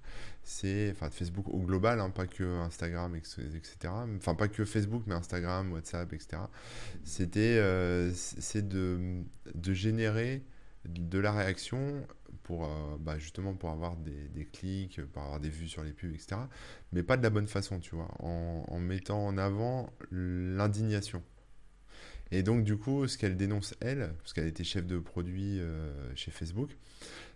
c'est, 0.43 0.91
enfin 0.91 1.09
de 1.09 1.15
Facebook 1.15 1.49
au 1.49 1.61
global, 1.61 2.01
hein, 2.01 2.11
pas 2.11 2.27
que 2.27 2.61
Instagram, 2.61 3.15
etc. 3.17 3.93
Enfin 4.17 4.35
pas 4.35 4.49
que 4.49 4.65
Facebook, 4.65 5.05
mais 5.07 5.15
Instagram, 5.15 5.73
WhatsApp, 5.73 6.13
etc. 6.13 6.43
C'était, 7.05 7.59
euh, 7.59 8.11
c'est 8.15 8.67
de, 8.67 9.23
de 9.55 9.73
générer 9.73 10.43
de 10.87 11.19
la 11.19 11.33
réaction 11.33 12.07
pour 12.45 12.65
euh, 12.65 12.97
bah, 13.01 13.19
justement 13.19 13.55
pour 13.55 13.71
avoir 13.71 13.97
des, 13.97 14.47
clics, 14.53 15.01
pour 15.13 15.23
avoir 15.23 15.41
des 15.41 15.49
vues 15.49 15.67
sur 15.67 15.83
les 15.83 15.93
pubs, 15.93 16.15
etc. 16.15 16.37
Mais 16.93 17.03
pas 17.03 17.17
de 17.17 17.23
la 17.23 17.31
bonne 17.31 17.49
façon, 17.49 17.81
tu 17.81 17.97
vois, 17.97 18.09
en, 18.21 18.79
mettant 18.79 19.27
en 19.27 19.37
avant 19.37 19.91
l'indignation. 20.13 21.23
Et 22.31 22.43
donc, 22.43 22.65
du 22.65 22.77
coup, 22.77 23.07
ce 23.09 23.19
qu'elle 23.19 23.37
dénonce, 23.37 23.75
elle, 23.81 24.13
parce 24.19 24.33
qu'elle 24.33 24.47
était 24.47 24.65
chef 24.65 24.87
de 24.87 24.99
produit 24.99 25.59
euh, 25.61 25.93
chez 26.15 26.31
Facebook, 26.31 26.71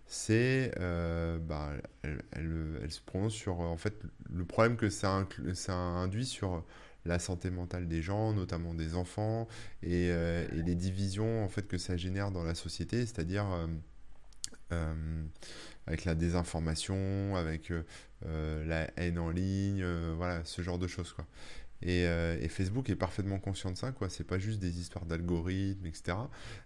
c'est. 0.05 0.71
euh, 0.79 1.39
bah, 1.39 1.73
elle, 2.03 2.91
se 2.91 3.01
prononce 3.01 3.33
sur, 3.33 3.61
euh, 3.61 3.65
en 3.65 3.77
fait, 3.77 3.95
le 4.31 4.45
problème 4.45 4.77
que 4.77 4.89
ça, 4.89 5.25
induit 5.75 6.25
sur 6.25 6.63
la 7.05 7.17
santé 7.17 7.49
mentale 7.49 7.87
des 7.87 8.01
gens, 8.01 8.33
notamment 8.33 8.73
des 8.73 8.95
enfants, 8.95 9.47
et, 9.81 10.07
et 10.07 10.63
les 10.63 10.75
divisions, 10.75 11.43
en 11.43 11.49
fait, 11.49 11.67
que 11.67 11.77
ça 11.77 11.97
génère 11.97 12.31
dans 12.31 12.43
la 12.43 12.55
société, 12.55 13.05
c'est-à-dire. 13.05 13.45
Euh, 14.71 15.23
avec 15.87 16.05
la 16.05 16.13
désinformation, 16.13 17.35
avec 17.35 17.71
euh, 17.71 17.81
euh, 18.25 18.63
la 18.65 18.91
haine 18.97 19.17
en 19.17 19.31
ligne, 19.31 19.83
voilà, 20.15 20.43
ce 20.45 20.61
genre 20.61 20.77
de 20.77 20.87
choses, 20.87 21.13
quoi. 21.13 21.25
Et, 21.81 22.05
Facebook 22.49 22.89
est 22.89 22.95
parfaitement 22.95 23.39
conscient 23.39 23.71
de 23.71 23.77
ça, 23.77 23.91
quoi. 23.91 24.09
C'est 24.09 24.23
pas 24.25 24.37
juste 24.37 24.59
des 24.59 24.79
histoires 24.79 25.05
d'algorithmes, 25.05 25.87
etc. 25.87 26.17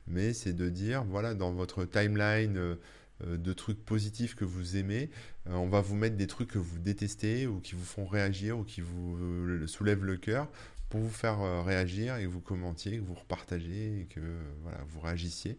Mais 0.07 0.33
c'est 0.33 0.53
de 0.53 0.69
dire, 0.69 1.05
voilà, 1.05 1.35
dans 1.35 1.53
votre 1.53 1.85
timeline 1.85 2.77
de 3.21 3.53
trucs 3.53 3.85
positifs 3.85 4.35
que 4.35 4.43
vous 4.43 4.75
aimez, 4.75 5.09
on 5.45 5.69
va 5.69 5.79
vous 5.79 5.95
mettre 5.95 6.17
des 6.17 6.27
trucs 6.27 6.49
que 6.49 6.59
vous 6.59 6.79
détestez 6.79 7.47
ou 7.47 7.59
qui 7.61 7.75
vous 7.75 7.85
font 7.85 8.05
réagir 8.05 8.57
ou 8.57 8.63
qui 8.63 8.81
vous 8.81 9.17
soulèvent 9.67 10.03
le 10.03 10.17
cœur 10.17 10.51
pour 10.89 10.99
vous 10.99 11.09
faire 11.09 11.63
réagir 11.63 12.17
et 12.17 12.23
que 12.23 12.29
vous 12.29 12.41
commentiez, 12.41 12.97
que 12.97 13.03
vous 13.03 13.13
repartagez 13.13 14.01
et 14.01 14.05
que 14.05 14.19
voilà, 14.63 14.79
vous 14.89 14.99
réagissiez 14.99 15.57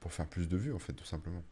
pour 0.00 0.12
faire 0.12 0.28
plus 0.28 0.48
de 0.48 0.56
vues, 0.56 0.74
en 0.74 0.78
fait, 0.78 0.92
tout 0.92 1.06
simplement. 1.06 1.42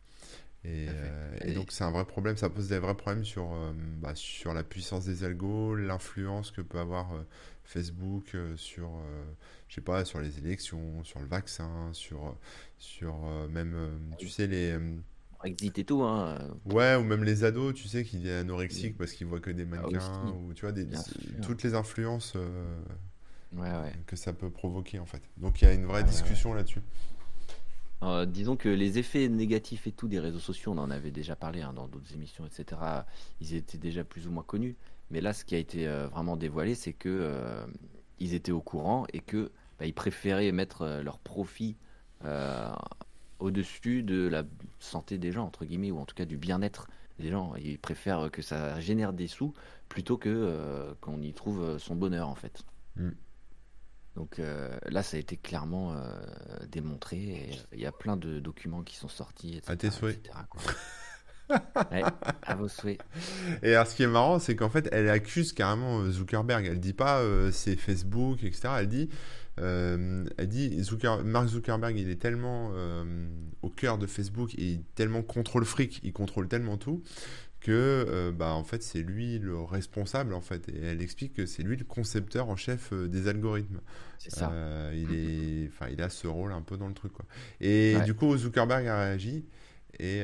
Et, 0.64 0.86
euh, 0.88 1.36
et 1.42 1.52
donc 1.52 1.72
c'est 1.72 1.84
un 1.84 1.90
vrai 1.90 2.06
problème, 2.06 2.36
ça 2.38 2.48
pose 2.48 2.68
des 2.68 2.78
vrais 2.78 2.94
problèmes 2.96 3.24
sur, 3.24 3.52
euh, 3.52 3.72
bah, 4.00 4.12
sur 4.14 4.54
la 4.54 4.62
puissance 4.64 5.04
des 5.04 5.22
algos, 5.24 5.74
l'influence 5.74 6.50
que 6.50 6.62
peut 6.62 6.78
avoir 6.78 7.12
euh, 7.12 7.22
Facebook 7.64 8.34
euh, 8.34 8.56
sur, 8.56 8.88
euh, 8.88 9.24
je 9.68 9.74
sais 9.74 9.80
pas, 9.82 10.06
sur 10.06 10.20
les 10.20 10.38
élections, 10.38 11.04
sur 11.04 11.20
le 11.20 11.26
vaccin, 11.26 11.90
sur, 11.92 12.36
sur 12.78 13.14
euh, 13.26 13.46
même, 13.48 13.74
euh, 13.74 13.98
tu 14.18 14.28
sais, 14.28 14.46
les... 14.46 14.78
Brexit 15.38 15.78
et 15.78 15.84
tout, 15.84 16.02
hein. 16.02 16.38
Ouais, 16.64 16.94
ou 16.94 17.02
même 17.02 17.24
les 17.24 17.44
ados, 17.44 17.74
tu 17.74 17.86
sais, 17.86 18.02
qui 18.02 18.16
deviennent 18.16 18.46
anorexiques 18.46 18.96
parce 18.96 19.12
qu'ils 19.12 19.26
voient 19.26 19.40
que 19.40 19.50
des 19.50 19.64
Ah, 19.64 19.82
mannequins, 19.82 20.30
ou 20.30 20.54
tu 20.54 20.62
vois, 20.62 20.72
des, 20.72 20.86
toutes 21.42 21.62
les 21.62 21.74
influences 21.74 22.32
euh, 22.36 22.80
Ouais, 23.52 23.70
ouais. 23.70 23.92
que 24.06 24.16
ça 24.16 24.32
peut 24.32 24.50
provoquer 24.50 24.98
en 24.98 25.06
fait. 25.06 25.22
Donc 25.36 25.62
il 25.62 25.66
y 25.66 25.68
a 25.68 25.74
une 25.74 25.84
vraie 25.84 26.02
ouais. 26.02 26.08
discussion 26.08 26.54
là-dessus. 26.54 26.80
Euh, 28.02 28.26
disons 28.26 28.56
que 28.56 28.68
les 28.68 28.98
effets 28.98 29.28
négatifs 29.28 29.86
et 29.86 29.92
tout 29.92 30.08
des 30.08 30.18
réseaux 30.18 30.38
sociaux, 30.38 30.72
on 30.72 30.78
en 30.78 30.90
avait 30.90 31.10
déjà 31.10 31.36
parlé 31.36 31.62
hein, 31.62 31.72
dans 31.72 31.88
d'autres 31.88 32.12
émissions, 32.12 32.44
etc. 32.46 32.80
Ils 33.40 33.54
étaient 33.54 33.78
déjà 33.78 34.04
plus 34.04 34.26
ou 34.26 34.30
moins 34.30 34.42
connus. 34.42 34.76
Mais 35.10 35.20
là, 35.20 35.32
ce 35.32 35.44
qui 35.44 35.54
a 35.54 35.58
été 35.58 35.86
euh, 35.86 36.06
vraiment 36.08 36.36
dévoilé, 36.36 36.74
c'est 36.74 36.92
que 36.92 37.08
euh, 37.08 37.66
ils 38.18 38.34
étaient 38.34 38.52
au 38.52 38.60
courant 38.60 39.06
et 39.12 39.20
que 39.20 39.50
bah, 39.78 39.86
ils 39.86 39.94
préféraient 39.94 40.52
mettre 40.52 41.00
leur 41.02 41.18
profit 41.18 41.76
au-dessus 43.38 44.02
de 44.02 44.26
la 44.28 44.44
santé 44.78 45.18
des 45.18 45.30
gens, 45.30 45.44
entre 45.44 45.66
guillemets, 45.66 45.90
ou 45.90 45.98
en 45.98 46.06
tout 46.06 46.14
cas 46.14 46.24
du 46.24 46.38
bien-être 46.38 46.88
des 47.18 47.28
gens. 47.28 47.54
Ils 47.56 47.78
préfèrent 47.78 48.30
que 48.30 48.40
ça 48.40 48.80
génère 48.80 49.12
des 49.12 49.26
sous 49.26 49.52
plutôt 49.90 50.16
que 50.16 50.96
qu'on 51.02 51.20
y 51.20 51.34
trouve 51.34 51.76
son 51.76 51.94
bonheur, 51.96 52.30
en 52.30 52.34
fait. 52.34 52.64
Mm. 52.96 53.10
Donc 54.16 54.38
euh, 54.38 54.70
là, 54.88 55.02
ça 55.02 55.16
a 55.16 55.20
été 55.20 55.36
clairement 55.36 55.92
euh, 55.94 55.98
démontré. 56.70 57.16
et 57.18 57.50
Il 57.72 57.80
y 57.80 57.86
a 57.86 57.92
plein 57.92 58.16
de 58.16 58.38
documents 58.40 58.82
qui 58.82 58.96
sont 58.96 59.08
sortis, 59.08 59.56
etc. 59.56 59.72
À 59.72 59.76
tes 59.76 59.90
souhaits. 59.90 60.18
etc.. 60.18 60.34
Ouais, 61.90 62.02
à 62.42 62.54
vos 62.54 62.68
souhaits. 62.68 62.98
Et 63.62 63.74
alors 63.74 63.86
ce 63.86 63.94
qui 63.94 64.02
est 64.02 64.06
marrant, 64.08 64.38
c'est 64.38 64.56
qu'en 64.56 64.70
fait, 64.70 64.88
elle 64.92 65.10
accuse 65.10 65.52
carrément 65.52 66.00
euh, 66.00 66.10
Zuckerberg. 66.10 66.64
Elle 66.64 66.80
dit 66.80 66.94
pas 66.94 67.20
euh, 67.20 67.50
c'est 67.52 67.76
Facebook, 67.76 68.42
etc. 68.44 68.68
Elle 68.78 68.88
dit, 68.88 69.10
euh, 69.60 70.24
elle 70.38 70.48
dit 70.48 70.80
Zucker- 70.80 71.22
Mark 71.22 71.48
Zuckerberg, 71.48 71.98
il 71.98 72.08
est 72.08 72.16
tellement 72.20 72.70
euh, 72.74 73.28
au 73.60 73.68
cœur 73.68 73.98
de 73.98 74.06
Facebook 74.06 74.54
et 74.58 74.80
tellement 74.94 75.20
contrôle 75.22 75.66
fric, 75.66 76.00
il 76.02 76.14
contrôle 76.14 76.48
tellement 76.48 76.78
tout 76.78 77.02
que 77.64 77.72
euh, 78.08 78.30
bah 78.30 78.52
en 78.52 78.62
fait 78.62 78.82
c'est 78.82 79.00
lui 79.02 79.38
le 79.38 79.58
responsable 79.58 80.34
en 80.34 80.40
fait. 80.42 80.68
Et 80.68 80.80
elle 80.82 81.00
explique 81.02 81.32
que 81.34 81.46
c'est 81.46 81.62
lui 81.62 81.76
le 81.76 81.84
concepteur 81.84 82.48
en 82.50 82.56
chef 82.56 82.92
euh, 82.92 83.08
des 83.08 83.26
algorithmes. 83.26 83.80
C'est 84.18 84.30
ça. 84.30 84.50
Euh, 84.52 84.92
il 84.94 85.12
est, 85.14 85.68
enfin, 85.68 85.88
il 85.90 86.00
a 86.02 86.08
ce 86.10 86.26
rôle 86.26 86.52
un 86.52 86.62
peu 86.62 86.76
dans 86.76 86.88
le 86.88 86.94
truc, 86.94 87.12
quoi. 87.12 87.24
Et 87.60 87.96
Ouais. 87.96 88.04
du 88.04 88.14
coup, 88.14 88.36
Zuckerberg 88.36 88.86
a 88.86 88.98
réagi 89.00 89.44
et 89.98 90.20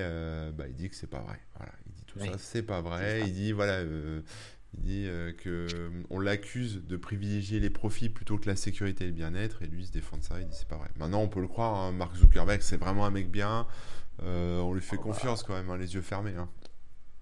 bah, 0.57 0.65
il 0.69 0.75
dit 0.75 0.89
que 0.91 0.97
c'est 0.97 1.07
pas 1.11 1.21
vrai. 1.21 1.39
Voilà, 1.57 1.73
il 1.87 1.93
dit 1.93 2.05
tout 2.07 2.19
Oui. 2.21 2.27
ça, 2.31 2.39
c'est 2.39 2.63
pas 2.63 2.81
vrai. 2.83 3.23
Il 3.27 3.33
dit 3.33 3.53
voilà, 3.53 3.83
il 3.83 4.81
dit 4.83 5.07
que 5.39 5.67
on 6.11 6.21
l'accuse 6.21 6.83
de 6.87 6.97
privilégier 6.97 7.59
les 7.61 7.71
profits 7.71 8.09
plutôt 8.11 8.37
que 8.39 8.49
la 8.49 8.57
sécurité 8.57 9.05
et 9.05 9.07
le 9.09 9.13
bien-être. 9.15 9.63
Et 9.63 9.67
lui 9.67 9.83
il 9.83 9.87
se 9.87 9.93
défend 9.93 10.17
de 10.19 10.23
ça. 10.25 10.41
Il 10.41 10.47
dit 10.47 10.57
c'est 10.59 10.69
pas 10.69 10.77
vrai. 10.77 10.89
Maintenant, 10.99 11.21
on 11.23 11.29
peut 11.29 11.41
le 11.41 11.49
croire. 11.49 11.75
hein, 11.77 11.93
Mark 11.93 12.15
Zuckerberg, 12.17 12.61
c'est 12.63 12.77
vraiment 12.79 13.07
un 13.07 13.11
mec 13.11 13.31
bien. 13.31 13.67
On 14.23 14.73
lui 14.75 14.83
fait 14.83 14.97
Oh, 14.97 14.99
bah. 14.99 15.03
confiance 15.05 15.43
quand 15.43 15.55
même, 15.55 15.71
hein, 15.71 15.79
les 15.79 15.95
yeux 15.95 16.03
fermés. 16.03 16.35
hein. 16.37 16.49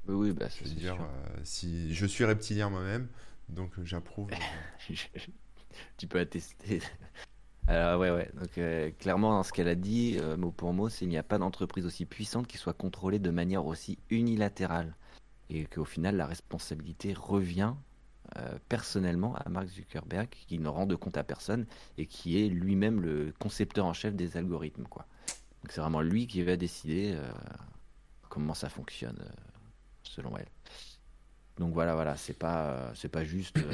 Oui, 0.08 0.14
oui, 0.14 0.32
bah, 0.32 0.46
Je 0.48 0.68
veux 0.68 0.74
dire, 0.74 0.94
euh, 1.00 1.40
si 1.44 1.94
je 1.94 2.06
suis 2.06 2.24
reptilien 2.24 2.70
moi-même, 2.70 3.08
donc 3.50 3.78
euh, 3.78 3.84
j'approuve. 3.84 4.30
euh, 4.32 4.94
tu 5.98 6.06
peux 6.06 6.18
attester. 6.18 6.80
Alors 7.66 8.00
ouais, 8.00 8.10
ouais. 8.10 8.30
Donc 8.40 8.56
euh, 8.56 8.90
clairement, 8.98 9.32
dans 9.32 9.42
ce 9.42 9.52
qu'elle 9.52 9.68
a 9.68 9.74
dit, 9.74 10.18
mot 10.38 10.50
pour 10.50 10.72
mot, 10.72 10.88
c'est 10.88 11.00
qu'il 11.00 11.10
n'y 11.10 11.18
a 11.18 11.22
pas 11.22 11.36
d'entreprise 11.36 11.84
aussi 11.84 12.06
puissante 12.06 12.46
qui 12.46 12.56
soit 12.56 12.72
contrôlée 12.72 13.18
de 13.18 13.30
manière 13.30 13.66
aussi 13.66 13.98
unilatérale. 14.08 14.94
Et 15.50 15.64
qu'au 15.66 15.84
final, 15.84 16.16
la 16.16 16.26
responsabilité 16.26 17.12
revient 17.14 17.74
personnellement 18.68 19.34
à 19.36 19.48
Mark 19.48 19.68
Zuckerberg, 19.68 20.28
qui 20.28 20.58
ne 20.58 20.68
rend 20.68 20.84
de 20.84 20.94
compte 20.94 21.16
à 21.16 21.24
personne 21.24 21.66
et 21.96 22.04
qui 22.04 22.42
est 22.42 22.48
lui-même 22.48 23.00
le 23.00 23.32
concepteur 23.38 23.86
en 23.86 23.94
chef 23.94 24.14
des 24.14 24.36
algorithmes. 24.36 24.84
Quoi. 24.84 25.06
Donc 25.62 25.72
c'est 25.72 25.80
vraiment 25.80 26.02
lui 26.02 26.26
qui 26.26 26.42
va 26.42 26.56
décider 26.56 27.18
comment 28.28 28.52
ça 28.52 28.68
fonctionne, 28.68 29.18
selon 30.02 30.36
elle. 30.36 30.48
Donc 31.58 31.72
voilà, 31.74 31.94
voilà, 31.94 32.16
c'est 32.16 32.38
pas, 32.38 32.66
euh, 32.70 32.90
c'est 32.94 33.08
pas 33.08 33.24
juste. 33.24 33.56
euh, 33.58 33.72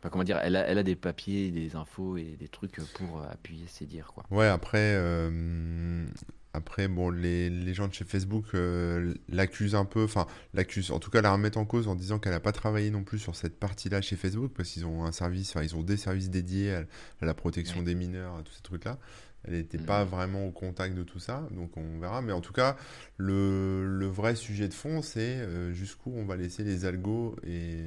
Enfin, 0.00 0.10
comment 0.10 0.22
dire, 0.22 0.38
elle 0.44 0.54
a, 0.54 0.60
elle 0.64 0.78
a 0.78 0.84
des 0.84 0.94
papiers, 0.94 1.50
des 1.50 1.74
infos 1.74 2.16
et 2.16 2.36
des 2.38 2.46
trucs 2.46 2.76
pour 2.94 3.18
euh, 3.20 3.24
appuyer 3.32 3.66
ses 3.66 3.84
dires, 3.84 4.12
quoi. 4.14 4.24
Ouais, 4.30 4.46
après, 4.46 4.94
euh, 4.94 6.06
après 6.52 6.86
bon, 6.86 7.10
les, 7.10 7.50
les 7.50 7.74
gens 7.74 7.88
de 7.88 7.92
chez 7.94 8.04
Facebook 8.04 8.44
euh, 8.54 9.12
l'accusent 9.28 9.74
un 9.74 9.84
peu, 9.84 10.04
enfin, 10.04 10.28
l'accusent, 10.54 10.92
en 10.92 11.00
tout 11.00 11.10
cas, 11.10 11.20
la 11.20 11.32
remettent 11.32 11.56
en 11.56 11.64
cause 11.64 11.88
en 11.88 11.96
disant 11.96 12.20
qu'elle 12.20 12.30
n'a 12.32 12.38
pas 12.38 12.52
travaillé 12.52 12.92
non 12.92 13.02
plus 13.02 13.18
sur 13.18 13.34
cette 13.34 13.58
partie-là 13.58 14.00
chez 14.00 14.14
Facebook, 14.14 14.52
parce 14.56 14.68
qu'ils 14.68 14.86
ont 14.86 15.04
un 15.04 15.10
service, 15.10 15.50
enfin, 15.50 15.64
ils 15.64 15.74
ont 15.74 15.82
des 15.82 15.96
services 15.96 16.30
dédiés 16.30 16.74
à, 16.74 16.84
à 17.20 17.26
la 17.26 17.34
protection 17.34 17.78
Ouais. 17.80 17.84
des 17.84 17.96
mineurs, 17.96 18.36
à 18.36 18.42
tous 18.44 18.52
ces 18.52 18.62
trucs-là. 18.62 18.98
Elle 19.44 19.54
n'était 19.54 19.78
pas 19.78 20.04
Mhm. 20.04 20.10
vraiment 20.10 20.46
au 20.46 20.50
contact 20.50 20.94
de 20.94 21.02
tout 21.04 21.20
ça, 21.20 21.48
donc 21.52 21.76
on 21.76 21.98
verra. 22.00 22.22
Mais 22.22 22.32
en 22.32 22.40
tout 22.40 22.52
cas, 22.52 22.76
le, 23.16 23.86
le 23.86 24.06
vrai 24.06 24.34
sujet 24.34 24.68
de 24.68 24.74
fond, 24.74 25.00
c'est 25.02 25.20
euh, 25.40 25.72
jusqu'où 25.72 26.12
on 26.14 26.24
va 26.24 26.36
laisser 26.36 26.64
les 26.64 26.84
algos 26.84 27.36
et, 27.46 27.78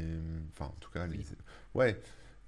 enfin, 0.54 0.66
en 0.66 0.78
tout 0.80 0.90
cas, 0.92 1.08
les, 1.08 1.20
Oui. 1.20 1.26
ouais, 1.76 2.00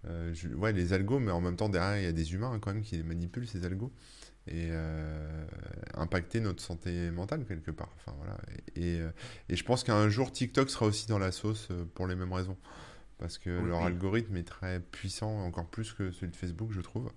euh, 0.08 0.34
je- 0.34 0.50
ouais, 0.50 0.74
les 0.74 0.94
algos, 0.94 1.20
mais 1.20 1.32
en 1.32 1.42
même 1.42 1.56
temps, 1.58 1.70
derrière, 1.70 1.98
il 2.00 2.04
y 2.06 2.08
a 2.08 2.12
des 2.14 2.34
humains 2.34 2.52
hein, 2.54 2.60
quand 2.60 2.74
même 2.74 2.84
qui 2.84 2.98
les 2.98 3.04
manipulent, 3.04 3.48
ces 3.48 3.66
algos, 3.66 3.92
et 4.48 4.70
euh, 4.72 5.46
impacter 5.96 6.40
notre 6.42 6.62
santé 6.64 7.12
mentale 7.12 7.46
quelque 7.46 7.72
part. 7.72 7.90
Enfin, 7.98 8.14
voilà. 8.18 8.38
Et, 8.76 8.96
et, 8.98 9.02
et 9.50 9.56
je 9.56 9.64
pense 9.64 9.84
qu'un 9.84 10.10
jour, 10.10 10.32
TikTok 10.32 10.70
sera 10.70 10.86
aussi 10.88 11.08
dans 11.08 11.20
la 11.20 11.32
sauce 11.32 11.70
pour 11.96 12.08
les 12.08 12.16
mêmes 12.16 12.34
raisons. 12.34 12.58
Parce 13.20 13.38
que 13.38 13.62
Oui, 13.62 13.68
leur 13.70 13.80
oui. 13.80 13.86
algorithme 13.86 14.36
est 14.38 14.44
très 14.48 14.80
puissant, 14.80 15.40
encore 15.46 15.68
plus 15.68 15.94
que 15.94 16.12
celui 16.12 16.32
de 16.32 16.36
Facebook, 16.36 16.72
je 16.72 16.82
trouve. 16.82 17.12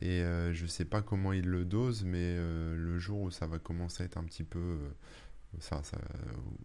Et 0.00 0.20
euh, 0.22 0.52
je 0.52 0.66
sais 0.66 0.84
pas 0.84 1.02
comment 1.02 1.32
ils 1.32 1.46
le 1.48 1.64
dosent, 1.64 2.04
mais 2.04 2.18
euh, 2.38 2.76
le 2.76 2.98
jour 2.98 3.20
où 3.22 3.30
ça 3.30 3.46
va 3.46 3.58
commencer 3.58 4.02
à 4.02 4.06
être 4.06 4.18
un 4.18 4.24
petit 4.24 4.44
peu. 4.44 4.58
euh, 4.58 4.88
ça, 5.60 5.82
ça- 5.82 5.98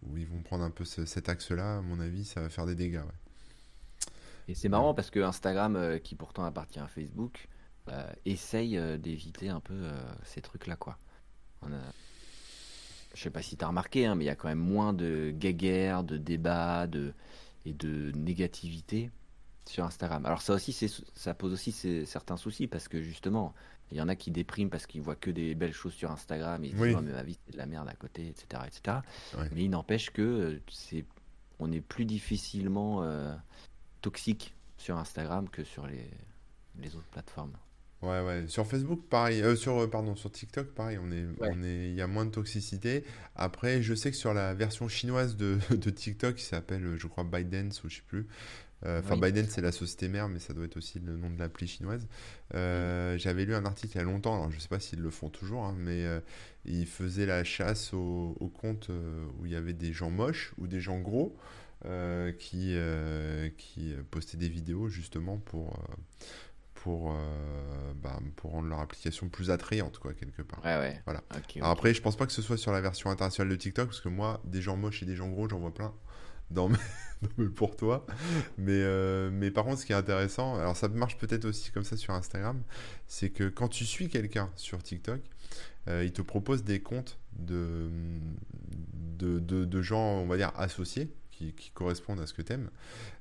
où 0.02 0.16
ils 0.18 0.26
vont 0.26 0.42
prendre 0.42 0.62
un 0.62 0.70
peu 0.70 0.84
ce- 0.84 1.06
cet 1.06 1.28
axe-là, 1.30 1.78
à 1.78 1.80
mon 1.80 1.98
avis, 2.00 2.24
ça 2.24 2.40
va 2.42 2.48
faire 2.50 2.66
des 2.66 2.74
dégâts. 2.74 2.96
ouais. 2.98 4.10
Et 4.48 4.54
c'est 4.54 4.68
marrant 4.68 4.92
parce 4.92 5.10
que 5.10 5.20
Instagram, 5.20 5.98
qui 6.04 6.14
pourtant 6.16 6.44
appartient 6.44 6.78
à 6.78 6.86
Facebook, 6.86 7.48
essaye 8.26 8.78
d'éviter 8.98 9.48
un 9.48 9.60
peu 9.60 9.74
ces 10.24 10.42
trucs-là, 10.42 10.76
quoi. 10.76 10.98
On 11.62 11.72
a... 11.72 11.78
Je 13.14 13.22
sais 13.22 13.30
pas 13.30 13.40
si 13.42 13.56
tu 13.56 13.64
as 13.64 13.68
remarqué, 13.68 14.04
hein, 14.06 14.16
mais 14.16 14.24
il 14.24 14.26
y 14.26 14.30
a 14.30 14.34
quand 14.36 14.48
même 14.48 14.58
moins 14.58 14.92
de 14.92 15.30
guéguerre, 15.30 16.04
de 16.04 16.18
débats 16.18 16.86
de... 16.86 17.14
et 17.64 17.72
de 17.72 18.12
négativité 18.16 19.10
sur 19.66 19.84
Instagram. 19.84 20.24
Alors 20.26 20.42
ça 20.42 20.54
aussi, 20.54 20.72
ça 21.14 21.34
pose 21.34 21.52
aussi 21.52 21.72
certains 22.06 22.36
soucis 22.36 22.66
parce 22.66 22.88
que 22.88 23.02
justement, 23.02 23.54
il 23.90 23.98
y 23.98 24.00
en 24.00 24.08
a 24.08 24.16
qui 24.16 24.30
dépriment 24.30 24.70
parce 24.70 24.86
qu'ils 24.86 25.02
voient 25.02 25.16
que 25.16 25.30
des 25.30 25.54
belles 25.54 25.72
choses 25.72 25.94
sur 25.94 26.10
Instagram 26.10 26.62
et 26.64 26.68
ils 26.68 26.70
se 26.70 26.76
disent 26.76 26.82
Oui. 26.82 26.94
Oh, 26.98 27.02
mais 27.02 27.12
ma 27.12 27.22
vie 27.22 27.38
c'est 27.46 27.52
de 27.52 27.58
la 27.58 27.66
merde 27.66 27.88
à 27.88 27.94
côté, 27.94 28.28
etc., 28.28 28.62
etc. 28.66 28.98
Ouais. 29.38 29.48
Mais 29.52 29.64
il 29.64 29.70
n'empêche 29.70 30.10
que 30.10 30.22
euh, 30.22 30.60
c'est, 30.70 31.04
on 31.58 31.72
est 31.72 31.80
plus 31.80 32.04
difficilement 32.04 33.02
euh, 33.02 33.34
toxique 34.00 34.54
sur 34.76 34.98
Instagram 34.98 35.48
que 35.48 35.64
sur 35.64 35.86
les, 35.86 36.10
les 36.78 36.94
autres 36.96 37.08
plateformes. 37.10 37.52
Ouais, 38.04 38.20
ouais. 38.24 38.44
Sur 38.48 38.66
Facebook, 38.66 39.02
pareil. 39.08 39.40
Euh, 39.42 39.56
sur, 39.56 39.78
euh, 39.82 39.86
pardon, 39.88 40.14
sur 40.16 40.30
TikTok, 40.30 40.68
pareil. 40.74 40.98
On 40.98 41.10
est, 41.12 41.24
Ouais. 41.40 41.48
on 41.52 41.62
est, 41.62 41.88
il 41.90 41.94
y 41.94 42.02
a 42.02 42.06
moins 42.06 42.26
de 42.26 42.30
toxicité. 42.30 43.04
Après, 43.36 43.82
je 43.82 43.94
sais 43.94 44.10
que 44.10 44.16
sur 44.16 44.34
la 44.34 44.54
version 44.54 44.88
chinoise 44.88 45.36
de, 45.36 45.58
de 45.70 45.90
TikTok, 45.90 46.36
qui 46.36 46.44
s'appelle, 46.44 46.84
euh, 46.84 46.96
je 46.98 47.06
crois, 47.06 47.24
ByteDance 47.24 47.82
ou 47.84 47.88
je 47.88 47.96
sais 47.96 48.02
plus. 48.06 48.26
Euh, 48.84 49.00
Enfin, 49.00 49.14
Oui, 49.14 49.20
ByteDance, 49.22 49.50
c'est 49.50 49.60
la 49.62 49.72
société 49.72 50.08
mère, 50.08 50.28
mais 50.28 50.38
ça 50.38 50.52
doit 50.52 50.64
être 50.66 50.76
aussi 50.76 50.98
le 51.00 51.16
nom 51.16 51.30
de 51.30 51.38
l'appli 51.38 51.66
chinoise. 51.66 52.06
Euh, 52.54 53.16
j'avais 53.16 53.44
lu 53.46 53.54
un 53.54 53.64
article 53.64 53.96
il 53.96 53.98
y 53.98 54.02
a 54.02 54.04
longtemps. 54.04 54.34
Alors, 54.34 54.50
je 54.50 54.58
sais 54.58 54.68
pas 54.68 54.80
s'ils 54.80 55.00
le 55.00 55.10
font 55.10 55.30
toujours, 55.30 55.64
hein, 55.64 55.74
mais 55.78 56.04
euh, 56.04 56.20
ils 56.66 56.86
faisaient 56.86 57.26
la 57.26 57.44
chasse 57.44 57.94
aux, 57.94 58.36
aux 58.40 58.48
comptes 58.48 58.90
où 59.38 59.46
il 59.46 59.52
y 59.52 59.56
avait 59.56 59.72
des 59.72 59.92
gens 59.94 60.10
moches 60.10 60.52
ou 60.58 60.66
des 60.66 60.80
gens 60.80 60.98
gros. 61.00 61.36
qui, 62.38 62.74
qui 63.58 63.94
postaient 64.10 64.38
des 64.38 64.48
vidéos 64.48 64.88
justement 64.88 65.36
pour, 65.38 65.78
pour, 66.84 67.12
euh, 67.12 67.94
bah, 67.94 68.20
pour 68.36 68.50
rendre 68.50 68.68
leur 68.68 68.80
application 68.80 69.30
plus 69.30 69.50
attrayante, 69.50 69.98
quoi, 69.98 70.12
quelque 70.12 70.42
part. 70.42 70.62
Ouais, 70.62 70.76
ouais. 70.76 71.00
Voilà. 71.06 71.24
Après, 71.62 71.94
je 71.94 72.02
pense 72.02 72.14
pas 72.14 72.26
que 72.26 72.32
ce 72.32 72.42
soit 72.42 72.58
sur 72.58 72.72
la 72.72 72.82
version 72.82 73.08
internationale 73.08 73.50
de 73.50 73.56
TikTok, 73.56 73.86
parce 73.86 74.02
que 74.02 74.10
moi, 74.10 74.42
des 74.44 74.60
gens 74.60 74.76
moches 74.76 75.02
et 75.02 75.06
des 75.06 75.16
gens 75.16 75.30
gros, 75.30 75.48
j'en 75.48 75.60
vois 75.60 75.72
plein 75.72 75.94
dans 76.50 76.68
mes, 76.68 77.48
pour 77.56 77.74
toi. 77.76 78.04
Mais, 78.58 78.72
euh, 78.74 79.30
mais 79.32 79.50
par 79.50 79.64
contre, 79.64 79.80
ce 79.80 79.86
qui 79.86 79.92
est 79.92 79.96
intéressant, 79.96 80.56
alors 80.56 80.76
ça 80.76 80.88
marche 80.88 81.16
peut-être 81.16 81.46
aussi 81.46 81.70
comme 81.70 81.84
ça 81.84 81.96
sur 81.96 82.12
Instagram, 82.12 82.62
c'est 83.06 83.30
que 83.30 83.48
quand 83.48 83.68
tu 83.68 83.86
suis 83.86 84.10
quelqu'un 84.10 84.50
sur 84.54 84.82
TikTok, 84.82 85.22
euh, 85.88 86.04
il 86.04 86.12
te 86.12 86.20
propose 86.20 86.64
des 86.64 86.82
comptes 86.82 87.18
de, 87.32 87.88
de, 88.92 89.38
de, 89.38 89.64
de 89.64 89.82
gens, 89.82 90.18
on 90.18 90.26
va 90.26 90.36
dire, 90.36 90.52
associés, 90.54 91.10
qui, 91.30 91.54
qui 91.54 91.70
correspondent 91.70 92.20
à 92.20 92.26
ce 92.26 92.34
que 92.34 92.42
tu 92.42 92.52
aimes. 92.52 92.68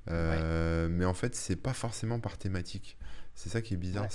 Mais 0.07 1.05
en 1.05 1.13
fait, 1.13 1.33
c'est 1.33 1.55
pas 1.55 1.73
forcément 1.73 2.19
par 2.19 2.37
thématique. 2.37 2.97
C'est 3.35 3.49
ça 3.49 3.61
qui 3.61 3.73
est 3.73 3.77
bizarre. 3.77 4.07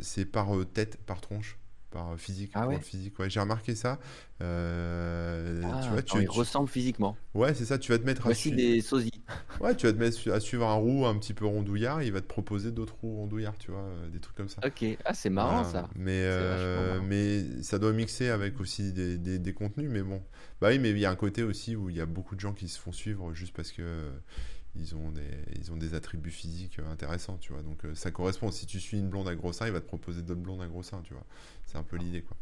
C'est 0.00 0.24
par 0.24 0.56
euh, 0.56 0.64
tête, 0.64 0.98
par 1.06 1.20
tronche, 1.20 1.58
par 1.90 2.12
euh, 2.12 2.16
physique. 2.16 2.50
Ah 2.54 2.66
ouais? 2.68 2.80
physique. 2.80 3.18
Ouais, 3.18 3.30
j'ai 3.30 3.40
remarqué 3.40 3.74
ça. 3.74 3.98
Euh, 4.42 5.60
tu 5.80 5.88
Ah, 5.88 5.88
vois, 5.90 6.02
tu, 6.02 6.18
ils 6.22 6.28
tu- 6.28 6.30
ressemblent 6.30 6.68
physiquement. 6.68 7.16
ouais, 7.34 7.54
c'est 7.54 7.64
ça. 7.64 7.78
Tu 7.78 7.92
vas 7.92 7.98
te 7.98 8.04
mettre 8.04 8.22
à, 8.22 8.24
Voici 8.24 8.50
su- 8.50 8.56
des 8.56 8.80
sosies. 8.80 9.10
ouais, 9.60 9.76
tu 9.76 9.86
vas 9.86 9.92
te 9.92 9.98
mettre 9.98 10.30
à 10.32 10.40
suivre 10.40 10.66
un 10.66 10.74
roux 10.74 11.06
un 11.06 11.16
petit 11.18 11.34
peu 11.34 11.46
rondouillard. 11.46 12.02
Il 12.02 12.12
va 12.12 12.20
te 12.20 12.26
proposer 12.26 12.72
d'autres 12.72 12.96
roux 13.00 13.16
rondouillards, 13.16 13.58
tu 13.58 13.70
vois, 13.70 13.88
des 14.12 14.20
trucs 14.20 14.36
comme 14.36 14.48
ça. 14.48 14.60
Ok, 14.66 14.84
ah, 15.04 15.14
c'est 15.14 15.30
marrant 15.30 15.62
Voilà. 15.62 15.64
ça. 15.64 15.88
Mais, 15.94 16.20
euh, 16.24 16.94
marrant. 16.96 17.06
mais 17.08 17.62
ça 17.62 17.78
doit 17.78 17.92
mixer 17.92 18.28
avec 18.28 18.60
aussi 18.60 18.92
des, 18.92 19.16
des- 19.18 19.38
des 19.38 19.52
contenus. 19.54 19.88
Mais 19.90 20.02
bon, 20.02 20.22
bah 20.60 20.68
oui, 20.70 20.78
mais 20.78 20.90
il 20.90 20.98
y 20.98 21.04
a 21.06 21.10
un 21.10 21.16
côté 21.16 21.42
aussi 21.42 21.76
où 21.76 21.90
il 21.90 21.96
y 21.96 22.00
a 22.00 22.06
beaucoup 22.06 22.34
de 22.34 22.40
gens 22.40 22.52
qui 22.54 22.68
se 22.68 22.78
font 22.80 22.92
suivre 22.92 23.32
juste 23.34 23.54
parce 23.54 23.70
que 23.72 23.82
ils 24.76 24.94
ont 24.94 25.10
des, 25.10 25.22
ils 25.56 25.72
ont 25.72 25.76
des 25.76 25.94
attributs 25.94 26.30
physiques 26.30 26.78
euh, 26.78 26.90
intéressants, 26.90 27.38
tu 27.38 27.52
vois. 27.52 27.62
Donc 27.62 27.84
euh, 27.84 27.94
ça 27.94 28.10
correspond. 28.10 28.50
Si 28.50 28.66
tu 28.66 28.80
suis 28.80 28.98
une 28.98 29.08
blonde 29.08 29.28
à 29.28 29.34
gros 29.34 29.52
seins, 29.52 29.66
il 29.66 29.72
va 29.72 29.80
te 29.80 29.86
proposer 29.86 30.22
d'autres 30.22 30.40
blondes 30.40 30.62
à 30.62 30.66
gros 30.66 30.82
seins, 30.82 31.02
tu 31.02 31.14
vois. 31.14 31.24
C'est 31.66 31.78
un 31.78 31.82
peu 31.82 31.96
l'idée, 31.96 32.22
quoi. 32.22 32.36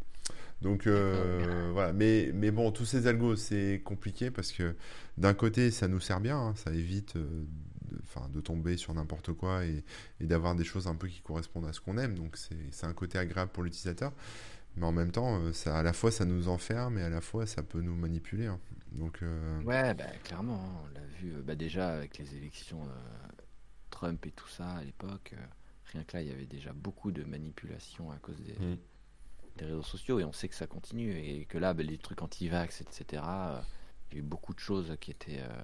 Donc 0.60 0.86
euh, 0.86 1.70
voilà, 1.72 1.92
mais, 1.92 2.30
mais 2.32 2.52
bon, 2.52 2.70
tous 2.70 2.84
ces 2.84 3.08
algos, 3.08 3.34
c'est 3.36 3.82
compliqué 3.84 4.30
parce 4.30 4.52
que 4.52 4.76
d'un 5.18 5.34
côté, 5.34 5.70
ça 5.72 5.88
nous 5.88 5.98
sert 5.98 6.20
bien, 6.20 6.38
hein, 6.38 6.54
ça 6.54 6.72
évite 6.72 7.16
euh, 7.16 7.44
de, 8.32 8.40
tomber 8.40 8.76
sur 8.76 8.94
n'importe 8.94 9.32
quoi 9.32 9.64
et, 9.64 9.82
et 10.20 10.26
d'avoir 10.26 10.54
des 10.54 10.64
choses 10.64 10.86
un 10.86 10.94
peu 10.94 11.08
qui 11.08 11.20
correspondent 11.20 11.66
à 11.66 11.72
ce 11.72 11.80
qu'on 11.80 11.98
aime. 11.98 12.14
Donc 12.16 12.36
c'est 12.70 12.86
un 12.86 12.92
côté 12.92 13.18
agréable 13.18 13.50
pour 13.50 13.64
l'utilisateur, 13.64 14.12
mais 14.76 14.86
en 14.86 14.92
même 14.92 15.10
temps, 15.10 15.52
ça, 15.52 15.76
à 15.76 15.82
la 15.82 15.92
fois, 15.92 16.12
ça 16.12 16.24
nous 16.24 16.48
enferme 16.48 16.96
et 16.96 17.02
à 17.02 17.10
la 17.10 17.20
fois, 17.20 17.44
ça 17.46 17.64
peut 17.64 17.80
nous 17.80 17.96
manipuler. 17.96 18.46
hein. 18.46 18.60
Donc 18.94 19.22
euh, 19.22 19.62
Ouais, 19.62 19.94
bah, 19.94 20.04
clairement, 20.24 20.62
hein, 20.64 20.82
on 20.84 20.94
l'a 20.94 21.06
vu 21.06 21.34
euh, 21.34 21.42
bah, 21.42 21.54
déjà 21.54 21.90
avec 21.94 22.18
les 22.18 22.34
élections 22.36 22.82
euh, 22.84 23.28
Trump 23.90 24.24
et 24.26 24.32
tout 24.32 24.48
ça 24.48 24.68
à 24.68 24.84
l'époque. 24.84 25.34
euh, 25.36 25.44
rien 25.92 26.04
que 26.04 26.16
là, 26.16 26.22
il 26.22 26.28
y 26.28 26.32
avait 26.32 26.46
déjà 26.46 26.72
beaucoup 26.72 27.10
de 27.12 27.24
manipulation 27.24 28.10
à 28.10 28.16
cause 28.18 28.40
des, 28.40 28.54
Mm. 28.54 28.76
des 29.56 29.64
réseaux 29.66 29.82
sociaux 29.82 30.20
et 30.20 30.24
on 30.24 30.32
sait 30.32 30.48
que 30.48 30.54
ça 30.54 30.66
continue 30.66 31.12
et 31.18 31.44
que 31.46 31.58
là, 31.58 31.74
bah, 31.74 31.82
les 31.82 31.98
trucs 31.98 32.22
anti-vax, 32.22 32.80
etc., 32.82 33.22
euh, 33.26 33.60
il 34.10 34.14
y 34.14 34.20
a 34.20 34.20
eu 34.20 34.26
beaucoup 34.26 34.54
de 34.54 34.58
choses 34.60 34.94
qui 35.00 35.10
étaient. 35.10 35.40
euh, 35.40 35.62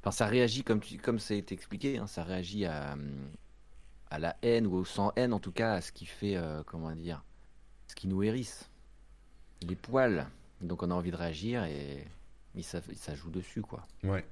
Enfin, 0.00 0.10
ça 0.10 0.26
réagit 0.26 0.64
comme, 0.64 0.80
tu, 0.80 0.98
comme 0.98 1.18
ça 1.18 1.32
a 1.34 1.36
été 1.38 1.54
expliqué, 1.54 1.96
hein, 1.98 2.06
ça 2.06 2.24
réagit 2.24 2.66
à, 2.66 2.94
à 4.10 4.18
la 4.18 4.36
haine 4.42 4.66
ou 4.66 4.74
au 4.74 4.84
sans 4.84 5.12
haine 5.16 5.32
en 5.32 5.40
tout 5.40 5.52
cas, 5.52 5.72
à 5.74 5.80
ce 5.80 5.92
qui 5.92 6.04
fait, 6.06 6.36
euh, 6.36 6.62
comment 6.64 6.90
dire, 6.92 7.24
ce 7.88 7.94
qui 7.94 8.06
nous 8.08 8.22
hérisse. 8.22 8.68
Les 9.62 9.76
poils. 9.76 10.26
Donc 10.64 10.82
on 10.82 10.90
a 10.90 10.94
envie 10.94 11.10
de 11.12 11.16
réagir 11.16 11.64
et, 11.64 12.06
ça, 12.62 12.80
ça 12.96 13.14
joue 13.14 13.30
dessus, 13.30 13.62
quoi. 13.62 13.86
ouais, 14.04 14.24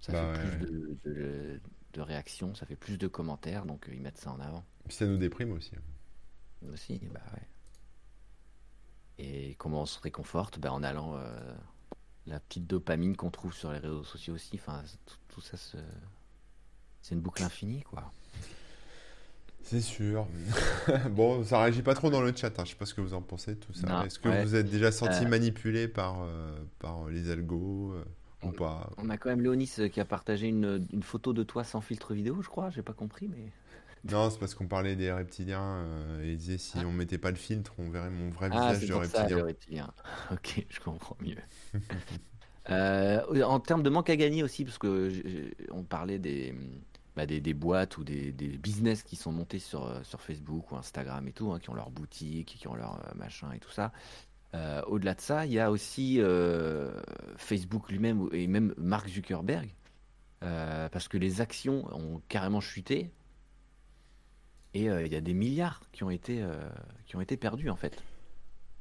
Ça 0.00 0.12
Bah 0.12 0.20
fait 0.20 0.26
ouais, 0.32 0.38
plus 0.38 0.56
de, 0.58 0.98
de- 1.04 1.60
de 1.94 2.00
réactions, 2.02 2.54
ça 2.54 2.66
fait 2.66 2.76
plus 2.76 2.98
de 2.98 3.06
commentaires, 3.08 3.64
donc 3.66 3.88
euh, 3.88 3.94
ils 3.94 4.02
mettent 4.02 4.18
ça 4.18 4.30
en 4.32 4.40
avant 4.40 4.64
puis 4.86 4.96
ça 4.96 5.06
nous 5.06 5.16
déprime 5.18 5.52
aussi. 5.52 5.72
aussi. 6.72 7.00
Bah 7.12 7.20
ouais. 7.34 7.46
Et 9.18 9.54
comment 9.56 9.82
on 9.82 9.86
se 9.86 10.00
réconforte? 10.00 10.58
Bah, 10.58 10.72
En 10.72 10.82
allant 10.82 11.14
euh, 11.16 11.54
la 12.26 12.40
petite 12.40 12.66
dopamine 12.66 13.16
qu'on 13.16 13.30
trouve 13.30 13.54
sur 13.54 13.72
les 13.72 13.78
réseaux 13.78 14.04
sociaux 14.04 14.34
aussi. 14.34 14.56
Enfin, 14.56 14.82
tout, 15.06 15.16
tout 15.28 15.40
ça, 15.40 15.56
se- 15.56 15.78
c'est 17.02 17.14
une 17.14 17.20
boucle 17.20 17.42
infinie, 17.42 17.82
quoi. 17.82 18.12
C'est 19.64 19.80
sûr. 19.80 20.26
bon, 21.10 21.44
ça 21.44 21.62
réagit 21.62 21.82
pas 21.82 21.94
trop 21.94 22.10
dans 22.10 22.20
le 22.20 22.34
chat. 22.34 22.58
hein. 22.58 22.64
Je 22.64 22.70
sais 22.70 22.76
pas 22.76 22.86
ce 22.86 22.94
que 22.94 23.00
vous 23.00 23.14
en 23.14 23.22
pensez 23.22 23.54
de 23.54 23.60
tout 23.60 23.72
ça. 23.72 24.04
Est-ce 24.06 24.18
que 24.18 24.28
ouais. 24.28 24.42
vous 24.44 24.54
êtes 24.54 24.68
déjà 24.68 24.92
senti 24.92 25.24
Euh, 25.24 25.28
manipulé 25.28 25.88
par, 25.88 26.22
euh, 26.22 26.56
par 26.78 27.08
les 27.08 27.30
algos 27.30 27.92
euh, 27.94 28.04
ou 28.42 28.50
pas? 28.52 28.90
On 28.98 29.08
a 29.08 29.16
quand 29.16 29.30
même 29.30 29.40
Léonis 29.40 29.72
qui 29.92 30.00
a 30.00 30.04
partagé 30.04 30.48
une, 30.48 30.86
une 30.92 31.02
photo 31.02 31.32
de 31.32 31.42
toi 31.42 31.64
sans 31.64 31.80
filtre 31.80 32.12
vidéo, 32.14 32.42
je 32.42 32.48
crois. 32.48 32.70
J'ai 32.70 32.82
pas 32.82 32.92
compris, 32.94 33.28
mais. 33.28 33.52
Non, 34.10 34.30
c'est 34.30 34.38
parce 34.40 34.54
qu'on 34.56 34.66
parlait 34.66 34.96
des 34.96 35.12
reptiliens 35.12 35.76
euh, 35.76 36.24
et 36.24 36.32
il 36.32 36.36
disait 36.36 36.58
si 36.58 36.82
Ah. 36.82 36.84
on 36.84 36.90
mettait 36.92 37.18
pas 37.18 37.30
le 37.30 37.36
filtre, 37.36 37.72
on 37.78 37.88
verrait 37.88 38.10
mon 38.10 38.30
vrai 38.30 38.50
Ah, 38.50 38.72
visage 38.72 38.88
de 38.88 38.92
pour 38.92 39.04
ça, 39.04 39.22
reptilien. 39.22 39.36
le 39.38 39.42
reptilien. 39.44 39.94
Ok, 40.32 40.66
je 40.68 40.80
comprends 40.80 41.16
mieux. 41.20 41.36
Euh, 42.70 43.42
en 43.44 43.58
termes 43.60 43.82
de 43.82 43.90
manque 43.90 44.10
à 44.10 44.16
gagner 44.16 44.42
aussi, 44.42 44.64
parce 44.64 44.78
que 44.78 45.10
on 45.72 45.82
parlait 45.82 46.18
des, 46.18 46.54
bah, 47.16 47.26
des, 47.26 47.40
des 47.40 47.54
boîtes 47.54 47.98
ou 47.98 48.04
des, 48.04 48.32
des 48.32 48.48
business 48.48 49.02
qui 49.02 49.16
sont 49.16 49.32
montés 49.32 49.58
sur, 49.58 49.84
euh, 49.86 50.02
sur 50.02 50.20
Facebook 50.20 50.72
ou 50.72 50.76
Instagram 50.76 51.26
et 51.28 51.32
tout, 51.32 51.52
hein, 51.52 51.58
qui 51.58 51.70
ont 51.70 51.74
leur 51.74 51.90
boutique, 51.90 52.56
qui 52.58 52.68
ont 52.68 52.74
leur 52.74 52.94
euh, 53.06 53.14
machin 53.14 53.52
et 53.52 53.58
tout 53.58 53.70
ça. 53.70 53.92
Euh, 54.54 54.82
Au-delà 54.86 55.14
de 55.14 55.20
ça, 55.20 55.46
il 55.46 55.52
y 55.52 55.60
a 55.60 55.70
aussi 55.70 56.16
euh, 56.20 56.92
Facebook 57.36 57.90
lui-même 57.90 58.28
et 58.32 58.46
même 58.46 58.74
Mark 58.76 59.08
Zuckerberg, 59.08 59.74
euh, 60.42 60.88
parce 60.88 61.08
que 61.08 61.16
les 61.18 61.40
actions 61.40 61.86
ont 61.94 62.20
carrément 62.28 62.60
chuté 62.60 63.10
et 64.74 64.84
il 64.86 65.12
y 65.12 65.16
a 65.16 65.20
des 65.20 65.34
milliards 65.34 65.82
qui 65.92 66.02
ont 66.02 66.08
été, 66.08 66.42
qui 67.04 67.14
ont 67.16 67.20
été 67.20 67.36
perdus 67.36 67.68
en 67.68 67.76
fait. 67.76 68.02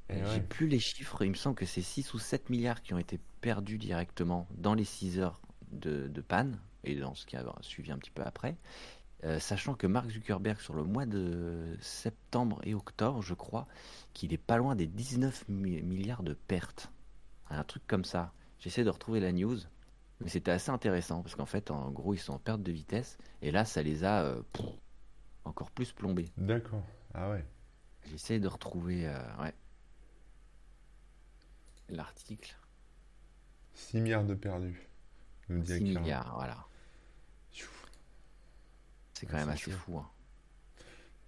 Et 0.10 0.20
J'ai 0.20 0.24
ouais. 0.24 0.40
plus 0.40 0.68
les 0.68 0.80
chiffres, 0.80 1.22
il 1.24 1.32
me 1.32 1.36
semble 1.36 1.56
que 1.56 1.66
c'est 1.66 1.82
6 1.82 2.14
ou 2.14 2.20
7 2.20 2.50
milliards 2.50 2.82
qui 2.82 2.94
ont 2.94 2.98
été 2.98 3.20
perdus 3.42 3.78
directement 3.78 4.48
dans 4.56 4.74
les 4.74 4.86
6 4.86 5.20
heures 5.20 5.42
de, 5.74 6.08
de 6.08 6.22
panne 6.22 6.60
et 6.84 6.96
dans 6.96 7.16
ce 7.16 7.26
qui 7.26 7.36
a 7.38 7.44
suivi 7.62 7.92
un 7.92 7.98
petit 7.98 8.12
peu 8.12 8.24
après. 8.24 8.58
euh, 9.24 9.40
sachant 9.40 9.76
que 9.76 9.88
Mark 9.88 10.10
Zuckerberg, 10.10 10.60
sur 10.60 10.74
le 10.74 10.84
mois 10.84 11.06
de 11.06 11.78
septembre 11.82 12.60
et 12.64 12.74
octobre, 12.76 13.22
je 13.22 13.34
crois, 13.36 13.68
qu'il 14.14 14.34
est 14.34 14.38
pas 14.40 14.58
loin 14.58 14.76
des 14.76 14.88
19 14.88 15.46
mi- 15.50 15.82
milliards 15.84 16.24
de 16.24 16.34
pertes. 16.34 16.92
Un 17.50 17.64
truc 17.64 17.84
comme 17.88 18.06
ça. 18.06 18.34
J'essaie 18.60 18.84
de 18.84 18.90
retrouver 18.90 19.20
la 19.20 19.32
news, 19.32 19.58
mais 20.22 20.30
c'était 20.30 20.52
assez 20.52 20.72
intéressant, 20.72 21.22
parce 21.24 21.36
qu'en 21.36 21.46
fait, 21.46 21.72
en 21.72 21.92
gros, 21.92 22.14
ils 22.16 22.20
sont 22.20 22.34
en 22.34 22.40
perte 22.40 22.64
de 22.64 22.72
vitesse, 22.72 23.18
et 23.42 23.52
là, 23.52 23.66
ça 23.66 23.84
les 23.84 24.04
a 24.04 24.24
euh, 24.24 24.42
pff, 24.54 24.66
encore 25.46 25.72
plus 25.72 25.92
plombés. 25.92 26.30
D'accord. 26.38 26.84
Ah 27.14 27.30
ouais. 27.32 27.46
J'essaie 28.10 28.40
de 28.40 28.48
retrouver 28.48 29.08
euh, 29.08 29.18
ouais, 29.44 29.54
l'article. 31.90 32.56
6 33.74 34.00
milliards 34.02 34.26
de 34.26 34.34
perdus. 34.36 34.88
Nous 35.50 35.60
dit 35.62 35.68
6 35.68 35.74
Akira. 35.74 36.00
milliards, 36.02 36.34
voilà. 36.36 36.66
C'est 39.22 39.28
quand 39.28 39.34
Ouais, 39.38 39.46
même 39.46 39.50
assez 39.54 39.70
fou. 39.72 39.98
hein. 40.00 40.10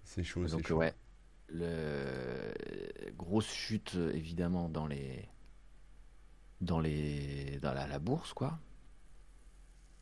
C'est 0.02 0.24
chaud, 0.24 0.46
Donc 0.46 0.66
chaud. 0.66 0.76
ouais, 0.78 0.92
le 1.48 2.52
grosse 3.16 3.46
chute 3.52 3.94
évidemment 4.12 4.68
dans 4.68 4.86
les 4.88 5.28
dans 6.60 6.80
les 6.80 7.58
dans 7.62 7.72
la, 7.72 7.86
la 7.86 7.98
bourse 8.00 8.32
quoi. 8.32 8.58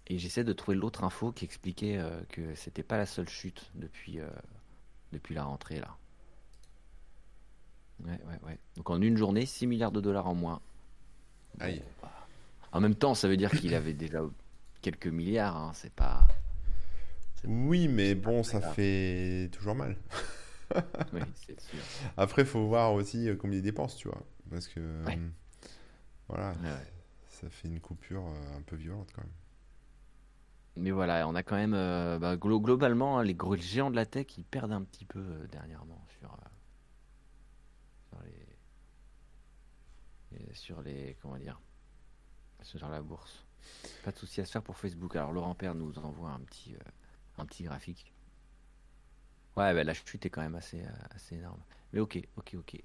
Et 0.06 0.18
j'essaie 0.18 0.42
de 0.42 0.52
trouver 0.54 0.76
l'autre 0.76 1.04
info 1.04 1.32
qui 1.32 1.44
expliquait 1.44 1.98
euh, 1.98 2.22
que 2.30 2.54
c'était 2.54 2.82
pas 2.82 2.96
la 2.96 3.04
seule 3.06 3.28
chute 3.28 3.70
depuis 3.74 4.20
euh, 4.20 4.28
depuis 5.12 5.34
la 5.34 5.44
rentrée 5.44 5.78
là. 5.80 5.96
Ouais 8.04 8.18
ouais 8.26 8.38
ouais. 8.44 8.58
Donc 8.76 8.88
en 8.88 9.00
une 9.02 9.16
journée, 9.18 9.44
6 9.46 9.66
milliards 9.66 9.92
de 9.92 10.00
dollars 10.00 10.26
en 10.26 10.34
moins. 10.34 10.60
Aïe. 11.60 11.82
En 12.72 12.80
même 12.80 12.94
temps, 12.94 13.14
ça 13.14 13.28
veut 13.28 13.36
dire 13.36 13.50
qu'il 13.50 13.74
avait 13.74 13.92
déjà 13.92 14.22
quelques 14.80 15.06
milliards. 15.06 15.56
hein, 15.58 15.72
C'est 15.74 15.92
pas. 15.92 16.26
Oui, 17.44 17.88
mais 17.88 18.14
bon, 18.14 18.42
ça 18.42 18.60
grave. 18.60 18.74
fait 18.74 19.48
toujours 19.52 19.74
mal. 19.74 19.96
Oui, 21.12 21.20
c'est 21.34 21.60
sûr. 21.60 21.78
Après, 22.16 22.44
faut 22.44 22.66
voir 22.66 22.92
aussi 22.94 23.28
euh, 23.28 23.36
combien 23.36 23.58
il 23.58 23.62
dépense, 23.62 23.96
tu 23.96 24.08
vois. 24.08 24.22
Parce 24.50 24.68
que, 24.68 24.80
Ouais. 25.04 25.18
euh, 25.18 25.28
voilà, 26.28 26.52
Ouais, 26.52 26.92
ça 27.28 27.48
fait 27.50 27.68
une 27.68 27.80
coupure 27.80 28.26
euh, 28.26 28.56
un 28.58 28.62
peu 28.62 28.76
violente 28.76 29.10
quand 29.14 29.22
même. 29.22 29.32
Mais 30.76 30.90
voilà, 30.90 31.28
on 31.28 31.34
a 31.34 31.42
quand 31.42 31.56
même 31.56 31.74
euh, 31.74 32.18
bah, 32.18 32.36
glo- 32.36 32.60
globalement 32.62 33.18
hein, 33.18 33.24
les 33.24 33.34
gros 33.34 33.56
géants 33.56 33.90
de 33.90 33.96
la 33.96 34.06
tech 34.06 34.26
ils 34.38 34.44
perdent 34.44 34.72
un 34.72 34.82
petit 34.82 35.04
peu 35.04 35.18
euh, 35.18 35.46
dernièrement 35.48 36.02
sur 36.18 36.32
euh, 36.32 36.36
sur 38.08 38.22
les 40.32 40.54
sur 40.54 40.82
les 40.82 41.16
comment 41.20 41.36
dire 41.36 41.60
sur 42.62 42.88
la 42.88 43.02
bourse. 43.02 43.44
Pas 44.04 44.12
de 44.12 44.16
souci 44.16 44.40
à 44.40 44.46
se 44.46 44.52
faire 44.52 44.62
pour 44.62 44.76
Facebook. 44.78 45.14
Alors 45.16 45.32
Laurent 45.32 45.54
Père 45.54 45.74
nous 45.74 45.98
envoie 45.98 46.30
un 46.30 46.40
petit 46.40 46.74
un 47.38 47.46
petit 47.46 47.64
graphique. 47.64 48.12
Ouais, 49.56 49.72
bah, 49.74 49.84
la 49.84 49.94
chute 49.94 50.24
est 50.26 50.30
quand 50.30 50.42
même 50.42 50.54
assez 50.56 50.82
euh, 50.82 50.88
assez 51.14 51.36
énorme. 51.36 51.62
Mais 51.92 52.00
ok, 52.00 52.18
ok, 52.36 52.54
ok. 52.58 52.82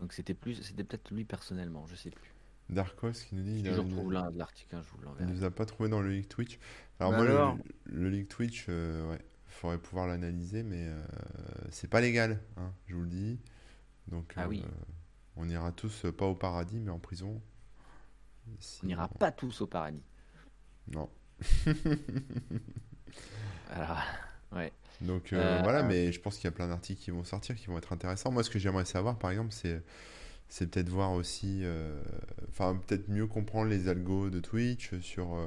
Donc 0.00 0.12
c'était 0.12 0.34
plus 0.34 0.56
c'était 0.62 0.82
peut-être 0.84 1.10
lui 1.12 1.24
personnellement, 1.24 1.86
je 1.86 1.94
sais 1.94 2.10
plus. 2.10 2.34
Darkos 2.70 3.12
qui 3.12 3.34
nous 3.34 3.42
dit 3.42 3.56
Si 3.56 3.60
il, 3.60 3.68
a- 3.68 3.72
je 3.72 3.80
il- 3.80 3.82
retrouve 3.82 4.12
l'article, 4.12 4.76
hein, 4.76 4.82
je 4.82 4.90
vous 4.90 4.98
il 4.98 5.04
l'enverrai. 5.04 5.26
nous 5.26 5.44
a 5.44 5.50
pas 5.50 5.66
trouvé 5.66 5.88
dans 5.88 6.00
le 6.00 6.10
leak 6.10 6.28
Twitch. 6.28 6.58
Alors 7.00 7.12
Bah 7.12 7.16
moi, 7.16 7.26
le- 7.26 7.32
alors 7.36 7.58
le, 7.84 8.08
leak 8.10 8.28
Twitch, 8.28 8.66
euh, 8.68 9.10
ouais, 9.10 9.24
faudrait 9.48 9.78
pouvoir 9.78 10.06
l'analyser, 10.06 10.62
mais 10.62 10.86
euh, 10.88 11.02
c'est 11.70 11.88
pas 11.88 12.00
légal, 12.00 12.40
hein, 12.56 12.72
je 12.86 12.94
vous 12.94 13.02
le 13.02 13.08
dis. 13.08 13.38
Donc, 14.08 14.34
Ah 14.36 14.48
oui. 14.48 14.62
euh, 14.64 14.68
on 15.36 15.48
ira 15.48 15.72
tous 15.72 16.06
pas 16.16 16.26
au 16.26 16.34
paradis, 16.34 16.80
mais 16.80 16.90
en 16.90 16.98
prison. 17.00 17.42
Si 18.60 18.80
On 18.82 18.86
n'ira 18.88 19.08
pas 19.08 19.30
tous 19.32 19.60
au 19.60 19.66
paradis. 19.66 20.02
Non. 20.88 21.08
Alors, 23.70 24.02
ouais. 24.52 24.72
Donc 25.00 25.32
euh, 25.32 25.36
Euh, 25.36 25.60
voilà, 25.62 25.82
mais 25.84 26.10
je 26.12 26.20
pense 26.20 26.36
qu'il 26.36 26.44
y 26.44 26.48
a 26.48 26.50
plein 26.50 26.66
d'articles 26.68 27.00
qui 27.00 27.10
vont 27.12 27.22
sortir, 27.24 27.54
qui 27.54 27.66
vont 27.66 27.78
être 27.78 27.92
intéressants. 27.92 28.32
Moi, 28.32 28.42
ce 28.42 28.50
que 28.50 28.58
j'aimerais 28.58 28.84
savoir, 28.84 29.18
par 29.18 29.30
exemple, 29.30 29.52
c'est 29.52 29.82
c'est 30.48 30.70
peut-être 30.70 30.88
voir 30.90 31.12
aussi, 31.12 31.60
euh, 31.64 32.00
enfin 32.50 32.80
peut-être 32.86 33.08
mieux 33.08 33.26
comprendre 33.26 33.68
les 33.70 33.88
algos 33.88 34.30
de 34.30 34.38
Twitch 34.40 34.94
sur 35.00 35.34
euh, 35.36 35.46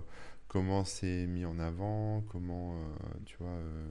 comment 0.50 0.84
c'est 0.86 1.26
mis 1.28 1.46
en 1.46 1.60
avant, 1.60 2.22
comment, 2.30 2.74
euh, 2.76 2.80
tu 3.26 3.38
vois. 3.40 3.48
euh, 3.50 3.88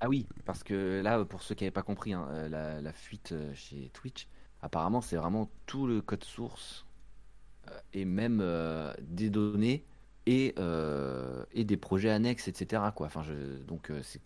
Ah 0.00 0.08
oui, 0.08 0.26
parce 0.44 0.64
que 0.64 1.00
là, 1.02 1.24
pour 1.24 1.42
ceux 1.42 1.54
qui 1.54 1.64
n'avaient 1.64 1.70
pas 1.70 1.82
compris, 1.82 2.12
hein, 2.12 2.26
euh, 2.30 2.48
la, 2.48 2.80
la 2.80 2.92
fuite 2.92 3.32
euh, 3.32 3.54
chez 3.54 3.90
Twitch, 3.90 4.26
apparemment, 4.60 5.00
c'est 5.00 5.16
vraiment 5.16 5.50
tout 5.66 5.86
le 5.86 6.02
code 6.02 6.24
source 6.24 6.86
euh, 7.70 7.80
et 7.94 8.04
même 8.04 8.40
euh, 8.42 8.92
des 9.02 9.30
données 9.30 9.86
et, 10.26 10.54
euh, 10.58 11.44
et 11.52 11.64
des 11.64 11.76
projets 11.76 12.10
annexes, 12.10 12.48
etc. 12.48 12.82
Quoi. 12.94 13.06
Enfin, 13.06 13.22
je, 13.22 13.32
donc, 13.64 13.90
euh, 13.90 14.00
c'est 14.02 14.20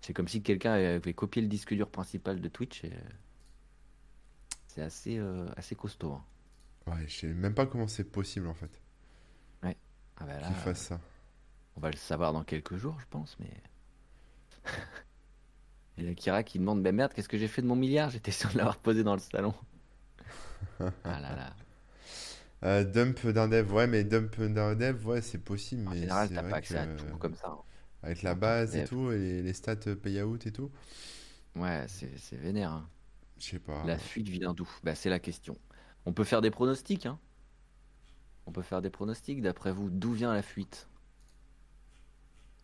c'est 0.00 0.12
comme 0.12 0.26
si 0.26 0.42
quelqu'un 0.42 0.72
avait 0.72 1.14
copié 1.14 1.40
le 1.42 1.48
disque 1.48 1.74
dur 1.74 1.88
principal 1.88 2.40
de 2.40 2.48
Twitch. 2.48 2.82
et, 2.84 2.92
C'est 4.66 4.82
assez, 4.82 5.18
euh, 5.18 5.46
assez 5.56 5.76
costaud. 5.76 6.12
hein. 6.14 6.24
Ouais, 6.88 7.06
je 7.06 7.14
sais 7.20 7.26
même 7.28 7.54
pas 7.54 7.66
comment 7.66 7.86
c'est 7.86 8.04
possible 8.10 8.48
en 8.48 8.54
fait 8.54 8.80
Ah 9.62 10.24
bah 10.26 10.40
là, 10.40 10.46
qu'ils 10.48 10.56
fassent 10.56 10.86
ça. 10.88 11.00
on 11.76 11.80
va 11.80 11.90
le 11.90 11.96
savoir 11.96 12.32
dans 12.32 12.42
quelques 12.44 12.76
jours, 12.76 12.98
je 13.00 13.06
pense, 13.10 13.36
mais. 13.40 13.50
Et 15.98 16.02
la 16.02 16.14
Kira 16.14 16.42
qui 16.42 16.58
demande, 16.58 16.82
ben 16.82 16.94
merde, 16.94 17.12
qu'est-ce 17.14 17.28
que 17.28 17.38
j'ai 17.38 17.48
fait 17.48 17.62
de 17.62 17.66
mon 17.66 17.76
milliard? 17.76 18.10
J'étais 18.10 18.30
sûr 18.32 18.50
de 18.50 18.56
l'avoir 18.58 18.78
posé 18.78 19.04
dans 19.04 19.14
le 19.14 19.20
salon. 19.20 19.54
Ah 20.80 21.20
là 21.20 21.34
là. 21.36 21.56
Euh, 22.64 22.84
dump 22.84 23.26
d'un 23.26 23.48
dev, 23.48 23.72
ouais, 23.72 23.86
mais 23.88 24.04
dump 24.04 24.40
d'un 24.40 24.74
dev, 24.76 25.04
ouais, 25.06 25.20
c'est 25.20 25.38
possible, 25.38 25.86
En 25.88 25.90
mais 25.90 25.98
général, 26.00 26.28
t'as 26.30 26.42
pas 26.44 26.56
accès 26.56 26.76
à 26.78 26.86
tout 26.86 27.16
comme 27.18 27.34
ça. 27.34 27.48
hein. 27.48 27.58
avec 28.02 28.22
la 28.22 28.34
base 28.34 28.76
et 28.76 28.84
tout, 28.84 29.10
et 29.12 29.42
les, 29.42 29.52
stats 29.52 29.76
euh, 29.88 29.96
payout 29.96 30.38
et 30.46 30.52
tout, 30.52 30.70
Ouais, 31.56 31.86
c'est 31.88 32.36
vénère. 32.36 32.72
hein. 32.72 32.88
je 33.38 33.44
sais 33.50 33.58
pas. 33.58 33.84
La 33.84 33.98
fuite 33.98 34.28
vient 34.28 34.54
d'où? 34.54 34.68
Bah, 34.84 34.94
c'est 34.94 35.10
la 35.10 35.18
question. 35.18 35.56
On 36.06 36.12
peut 36.12 36.24
faire 36.24 36.40
des 36.40 36.50
pronostics, 36.50 37.06
hein. 37.06 37.18
On 38.46 38.52
peut 38.52 38.62
faire 38.62 38.82
des 38.82 38.90
pronostics. 38.90 39.42
D'après 39.42 39.72
vous, 39.72 39.90
d'où 39.90 40.12
vient 40.12 40.32
la 40.32 40.42
fuite? 40.42 40.88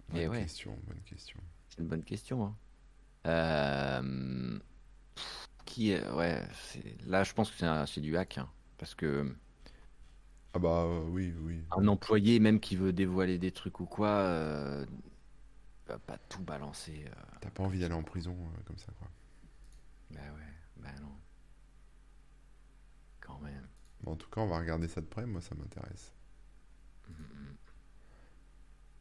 Bonne 0.09 0.21
Eh 0.23 0.29
ouais. 0.29 0.43
question, 0.43 0.77
bonne 0.87 1.01
question. 1.03 1.39
C'est 1.69 1.81
une 1.83 1.89
bonne 1.89 2.05
question. 2.05 2.45
hein. 2.45 2.57
Euh, 3.27 4.59
Qui 5.65 5.91
est... 5.93 6.09
Ouais, 6.11 6.43
là, 7.07 7.25
je 7.25 7.33
pense 7.35 7.51
que 7.51 7.57
c'est 7.59 7.67
un- 7.67 7.85
du 7.99 8.17
hack. 8.17 8.39
hein. 8.39 8.49
Parce 8.79 8.95
que. 8.95 9.35
Ah 10.59 10.61
bah 10.61 10.83
euh, 10.87 11.05
oui, 11.11 11.33
oui. 11.43 11.63
Un 11.71 11.87
employé, 11.87 12.41
même 12.41 12.59
qui 12.59 12.75
veut 12.75 12.93
dévoiler 12.93 13.39
des 13.39 13.53
trucs 13.53 13.79
ou 13.79 13.87
quoi, 13.87 14.09
euh, 14.09 14.85
va 15.87 16.01
pas 16.01 16.19
tout 16.19 16.43
balancer. 16.43 17.05
euh. 17.07 17.37
T'as 17.41 17.51
pas 17.51 17.63
envie 17.63 17.79
d'aller 17.79 17.95
en 17.95 18.03
prison 18.03 18.37
euh, 18.37 18.61
comme 18.65 18.77
ça, 18.77 18.91
quoi. 18.99 19.07
Bah 20.11 20.19
ouais, 20.21 20.83
bah 20.83 20.89
non. 21.01 21.13
Quand 23.21 23.39
même. 23.39 23.69
Bon, 24.03 24.13
en 24.13 24.17
tout 24.17 24.29
cas, 24.29 24.41
on 24.41 24.49
va 24.49 24.59
regarder 24.59 24.89
ça 24.89 25.01
de 25.01 25.07
près, 25.07 25.27
moi 25.27 25.41
ça 25.41 25.55
m'intéresse. 25.55 26.13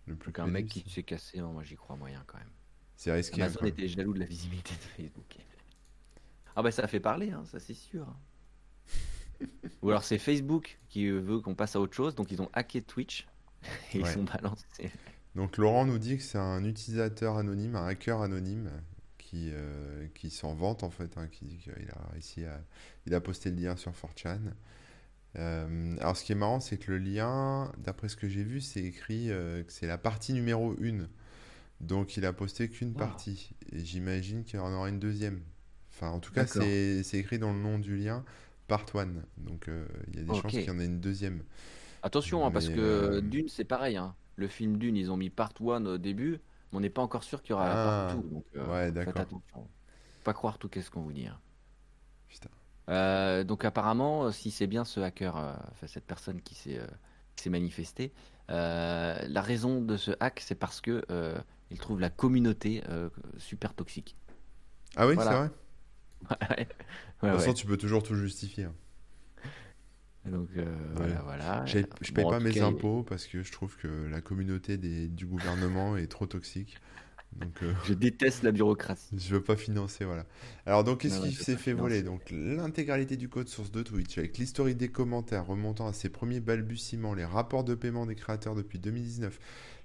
Le 0.06 0.15
plus 0.15 0.32
Donc 0.32 0.39
un 0.39 0.48
mec 0.48 0.67
qui 0.67 0.88
s'est 0.88 1.02
cassé, 1.04 1.39
non, 1.39 1.54
moi 1.54 1.63
j'y 1.63 1.76
crois 1.76 1.96
moyen 1.96 2.24
quand 2.28 2.38
même. 2.38 2.52
c'est 2.96 3.12
risqué. 3.12 3.41
hein, 3.41 3.46
Amazon 3.46 3.60
quand 3.62 3.65
même. 3.65 3.74
était 3.74 3.88
jaloux 3.88 4.13
de 4.13 4.20
la 4.20 4.26
visibilité 4.28 4.76
de 4.76 4.80
Facebook. 4.80 5.38
Ah 6.56 6.62
bah 6.62 6.72
ça 6.72 6.88
fait 6.88 7.00
parler, 7.00 7.32
hein, 7.32 7.46
ça 7.46 7.60
c'est 7.60 7.74
sûr. 7.74 8.06
Ou 9.82 9.89
alors 9.89 10.04
c'est 10.04 10.17
Facebook 10.17 10.80
qui 10.89 11.10
veut 11.10 11.39
qu'on 11.39 11.56
passe 11.56 11.76
à 11.76 11.80
autre 11.80 11.93
chose, 11.93 12.15
donc 12.15 12.32
ils 12.32 12.41
ont 12.41 12.50
hacké 12.54 12.82
Twitch 12.82 13.28
et 13.93 14.00
ils 14.00 14.08
sont 14.08 14.23
balancés. 14.23 14.91
Donc 15.36 15.58
Laurent 15.58 15.86
nous 15.86 16.00
dit 16.00 16.17
que 16.17 16.23
c'est 16.23 16.38
un 16.38 16.63
utilisateur 16.63 17.38
anonyme, 17.38 17.76
un 17.76 17.86
hacker 17.86 18.21
anonyme 18.21 18.71
qui, 19.17 19.52
euh, 19.54 20.08
qui 20.15 20.30
s'en 20.30 20.54
vante 20.56 20.84
en 20.84 20.89
fait, 20.89 21.17
hein, 21.17 21.28
qui 21.28 21.45
dit 21.45 21.58
qu'il 21.58 21.73
a 21.73 22.12
réussi 22.12 22.45
à... 22.45 22.62
Il 23.06 23.13
a 23.13 23.21
posté 23.21 23.52
le 23.52 23.58
lien 23.58 23.76
sur 23.76 23.91
4chan. 23.91 24.39
Euh, 25.38 25.95
alors 26.00 26.17
ce 26.17 26.23
qui 26.23 26.32
est 26.32 26.36
marrant, 26.36 26.60
c'est 26.60 26.78
que 26.78 26.91
le 26.91 26.97
lien, 26.97 27.71
d'après 27.78 28.10
ce 28.10 28.15
que 28.15 28.28
j'ai 28.28 28.43
vu, 28.43 28.62
c'est 28.62 28.82
écrit 28.82 29.30
euh, 29.30 29.63
que 29.63 29.71
c'est 29.71 29.86
la 29.86 29.97
partie 29.97 30.34
numéro 30.34 30.76
1. 30.82 31.08
Donc 31.82 32.17
il 32.17 32.26
a 32.26 32.34
posté 32.34 32.69
qu'une 32.69 32.93
Wow. 32.93 32.97
partie. 32.97 33.52
Et 33.71 33.80
j'imagine 33.84 34.43
qu'il 34.43 34.56
y 34.58 34.62
en 34.62 34.73
aura 34.73 34.89
une 34.89 35.00
deuxième. 35.00 35.41
Enfin, 35.91 36.10
en 36.10 36.19
tout 36.19 36.32
cas, 36.32 36.45
c'est 36.47 37.04
écrit 37.13 37.39
dans 37.39 37.52
le 37.54 37.60
nom 37.60 37.80
du 37.80 37.95
lien, 37.97 38.23
part 38.68 38.86
1. 38.96 39.08
Donc 39.38 39.68
euh, 39.70 39.88
il 40.10 40.16
y 40.18 40.20
a 40.20 40.24
des 40.24 40.34
chances 40.34 40.60
qu'il 40.60 40.72
y 40.74 40.76
en 40.76 40.80
ait 40.80 40.86
une 40.86 41.00
deuxième. 41.02 41.44
Attention, 42.04 42.46
hein, 42.46 42.52
parce 42.52 42.70
que 42.70 42.80
euh, 42.80 43.22
Dune 43.22 43.50
c'est 43.50 43.64
pareil. 43.66 43.98
hein. 43.98 44.16
Le 44.36 44.48
film 44.48 44.78
Dune, 44.78 44.96
ils 44.98 45.12
ont 45.12 45.18
mis 45.18 45.30
part 45.30 45.54
1 45.60 45.86
au 45.86 45.98
début, 45.98 46.40
mais 46.72 46.78
on 46.78 46.80
n'est 46.82 46.90
pas 46.90 47.02
encore 47.02 47.24
sûr 47.24 47.42
qu'il 47.42 47.52
y 47.52 47.54
aura 47.54 47.66
Ah, 47.66 47.78
part 47.78 48.22
2. 48.24 48.30
Donc 48.30 48.46
euh, 48.56 48.68
ouais, 48.72 48.92
faites 49.04 49.20
d'accord. 49.20 49.20
attention. 49.20 49.42
Faut 49.54 50.24
Pas 50.24 50.34
croire 50.34 50.58
tout 50.60 50.70
qu'est-ce 50.70 50.92
qu'on 50.92 51.02
vous 51.02 51.14
dit. 51.14 51.28
hein. 51.28 51.40
Putain. 52.28 52.50
Euh, 52.90 53.44
donc 53.44 53.66
apparemment, 53.66 54.32
si 54.32 54.52
c'est 54.52 54.68
bien 54.68 54.86
ce 54.86 55.00
hacker, 55.00 55.36
euh, 55.38 55.54
enfin 55.72 55.88
cette 55.88 56.06
personne 56.06 56.42
qui 56.42 56.56
s'est 56.56 56.80
euh, 56.80 57.50
manifestée, 57.50 58.14
la 58.50 59.42
raison 59.42 59.82
de 59.82 59.98
ce 59.98 60.12
hack, 60.20 60.40
c'est 60.40 60.56
parce 60.56 60.82
que 60.82 61.04
il 61.70 61.78
trouve 61.80 62.00
la 62.00 62.10
communauté 62.10 62.84
super 63.38 63.74
toxique. 63.74 64.16
Ah 64.96 65.08
oui, 65.08 65.16
Voilà. 65.16 65.32
c'est 65.32 65.34
vrai? 65.36 65.50
Ouais, 66.30 66.68
De 67.22 67.28
toute 67.30 67.40
façon, 67.40 67.54
tu 67.54 67.66
peux 67.68 67.78
toujours 67.78 68.02
tout 68.04 68.16
justifier. 68.16 68.64
hein. 68.66 68.74
Donc 70.26 70.50
euh, 70.58 70.66
voilà, 70.96 71.22
voilà. 71.24 71.66
J'ai- 71.66 71.86
Je 72.02 72.12
paye 72.12 72.26
Bon, 72.26 72.28
en 72.30 72.34
pas 72.34 72.40
tout 72.40 72.48
mes 72.48 72.50
cas, 72.50 72.62
impôts 72.62 73.04
parce 73.04 73.28
que 73.28 73.44
je 73.44 73.52
trouve 73.52 73.78
que 73.78 73.88
la 74.08 74.22
communauté 74.22 74.78
des, 74.78 75.08
du 75.08 75.26
gouvernement 75.26 75.98
est 75.98 76.08
trop 76.08 76.26
toxique. 76.26 76.80
Donc, 77.34 77.64
euh, 77.64 77.74
je 77.82 77.94
déteste 77.96 78.44
la 78.44 78.52
bureaucratie. 78.52 79.16
je 79.18 79.36
veux 79.36 79.42
pas 79.44 79.56
financer, 79.56 80.06
voilà. 80.06 80.26
Alors, 80.66 80.84
donc, 80.84 81.00
qu'est-ce 81.02 81.20
Non, 81.20 81.20
qui 81.20 81.32
je 81.32 81.40
veux 81.40 81.46
s'est 81.46 81.56
pas 81.56 81.58
fait 81.58 81.74
voler? 81.74 82.02
financer. 82.02 82.04
Donc, 82.04 82.24
l'intégralité 82.30 83.16
du 83.18 83.30
code 83.30 83.48
source 83.48 83.72
de 83.72 83.82
Twitch, 83.84 84.18
avec 84.18 84.38
l'historique 84.38 84.78
des 84.78 84.90
commentaires 84.90 85.46
remontant 85.46 85.88
à 85.88 85.94
ses 85.94 86.10
premiers 86.10 86.40
balbutiements, 86.42 87.14
les 87.14 87.26
rapports 87.26 87.64
de 87.64 87.76
paiement 87.76 88.06
des 88.06 88.16
créateurs 88.16 88.56
depuis 88.56 88.80
2019, 88.80 89.40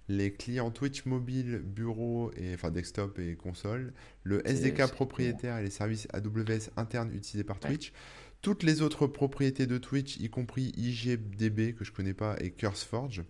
les 0.09 0.33
clients 0.33 0.71
Twitch 0.71 1.05
mobile, 1.07 1.63
bureau, 1.65 2.33
et, 2.37 2.55
enfin 2.55 2.71
desktop 2.71 3.19
et 3.19 3.37
console, 3.37 3.93
le 4.25 4.47
SDK 4.47 4.91
propriétaire 4.91 5.59
et 5.59 5.63
les 5.63 5.71
services 5.71 6.09
AWS 6.13 6.71
internes 6.77 7.13
utilisés 7.15 7.45
par 7.45 7.57
Ouais. 7.63 7.71
Twitch, 7.71 7.93
toutes 8.41 8.65
les 8.65 8.83
autres 8.83 9.07
propriétés 9.07 9.67
de 9.67 9.79
Twitch, 9.79 10.17
y 10.19 10.29
compris 10.29 10.73
IGDB, 10.77 11.75
que 11.75 11.85
je 11.85 11.93
connais 11.93 12.15
pas, 12.15 12.37
et 12.41 12.51
CurseForge. 12.51 13.23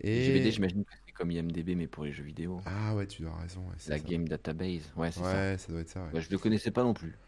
Et... 0.00 0.50
j'imagine 0.50 0.84
que 0.84 0.92
c'est 1.06 1.12
comme 1.12 1.30
IMDB, 1.30 1.74
mais 1.74 1.86
pour 1.86 2.04
les 2.04 2.12
jeux 2.12 2.22
vidéo. 2.22 2.60
Ah 2.64 2.94
ouais, 2.94 3.06
tu 3.06 3.26
as 3.26 3.34
raison, 3.34 3.60
ouais, 3.62 3.74
La 3.88 3.98
ça. 3.98 4.04
Game 4.04 4.28
Database. 4.28 4.92
Ouais, 4.96 5.10
c'est 5.10 5.20
ça. 5.20 5.50
Ouais, 5.50 5.58
ça 5.58 5.72
doit 5.72 5.80
être 5.80 5.88
ça, 5.88 6.04
ouais. 6.04 6.12
Ouais, 6.12 6.20
je 6.20 6.30
le 6.30 6.38
connaissais 6.38 6.70
pas 6.70 6.84
non 6.84 6.94
plus. 6.94 7.18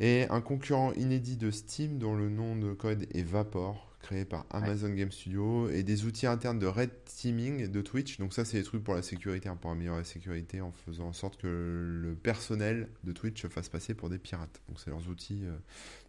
Et 0.00 0.26
un 0.30 0.40
concurrent 0.40 0.92
inédit 0.94 1.36
de 1.36 1.50
Steam 1.50 1.98
dont 1.98 2.14
le 2.14 2.28
nom 2.28 2.56
de 2.56 2.72
code 2.72 3.06
est 3.14 3.22
Vapor, 3.22 3.91
créé 4.02 4.24
par 4.24 4.44
Amazon 4.50 4.90
Game 4.90 5.10
Studio, 5.10 5.68
et 5.70 5.82
des 5.82 6.04
outils 6.04 6.26
internes 6.26 6.58
de 6.58 6.66
red 6.66 6.90
teaming 7.04 7.68
de 7.68 7.80
Twitch. 7.80 8.18
Donc 8.18 8.32
ça, 8.34 8.44
c'est 8.44 8.58
des 8.58 8.64
trucs 8.64 8.82
pour 8.84 8.94
la 8.94 9.02
sécurité, 9.02 9.48
hein, 9.48 9.56
pour 9.60 9.70
améliorer 9.70 9.98
la 9.98 10.04
sécurité 10.04 10.60
en 10.60 10.72
faisant 10.72 11.06
en 11.06 11.12
sorte 11.12 11.40
que 11.40 11.46
le 11.46 12.14
personnel 12.14 12.88
de 13.04 13.12
Twitch 13.12 13.40
se 13.40 13.48
fasse 13.48 13.68
passer 13.68 13.94
pour 13.94 14.10
des 14.10 14.18
pirates. 14.18 14.60
Donc 14.68 14.78
c'est 14.80 14.90
leurs 14.90 15.08
outils. 15.08 15.42
euh, 15.44 15.56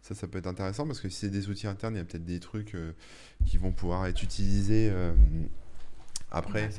Ça, 0.02 0.14
ça 0.14 0.26
peut 0.26 0.38
être 0.38 0.46
intéressant 0.48 0.86
parce 0.86 1.00
que 1.00 1.08
si 1.08 1.20
c'est 1.20 1.30
des 1.30 1.48
outils 1.48 1.66
internes, 1.66 1.94
il 1.94 1.98
y 1.98 2.00
a 2.00 2.04
peut-être 2.04 2.24
des 2.24 2.40
trucs 2.40 2.74
euh, 2.74 2.92
qui 3.46 3.56
vont 3.58 3.72
pouvoir 3.72 4.06
être 4.06 4.22
utilisés 4.22 4.90
euh, 4.92 5.14
après 6.30 6.64
Ouais, 6.64 6.70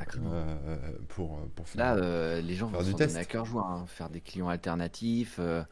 pour, 1.10 1.40
pour 1.56 1.68
faire... 1.68 1.96
Là, 1.96 2.42
les 2.42 2.56
gens 2.56 2.70
Faire 2.70 2.82
vont 2.82 2.94
test. 2.98 3.14
donner 3.14 3.22
à 3.22 3.26
cœur 3.26 3.46
joie. 3.46 3.66
hein. 3.70 3.86
Faire 3.88 4.10
des 4.10 4.20
clients 4.22 4.50
alternatifs, 4.50 5.38
euh, 5.40 5.64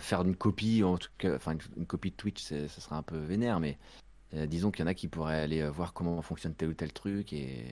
faire 0.00 0.22
une 0.22 0.36
copie, 0.36 0.82
en 0.84 0.98
tout 0.98 1.08
cas, 1.18 1.34
enfin 1.34 1.52
une, 1.52 1.60
une 1.78 1.86
copie 1.86 2.10
de 2.10 2.16
Twitch, 2.16 2.42
ça 2.44 2.68
serait 2.68 2.96
un 2.96 3.02
peu 3.02 3.16
vénère, 3.18 3.60
mais 3.60 3.78
euh, 4.34 4.46
disons 4.46 4.70
qu'il 4.70 4.84
y 4.84 4.84
en 4.84 4.90
a 4.90 4.94
qui 4.94 5.08
pourraient 5.08 5.40
aller 5.40 5.60
euh, 5.62 5.70
voir 5.70 5.92
comment 5.92 6.20
fonctionne 6.22 6.54
tel 6.54 6.70
ou 6.70 6.74
tel 6.74 6.92
truc 6.92 7.32
et 7.32 7.66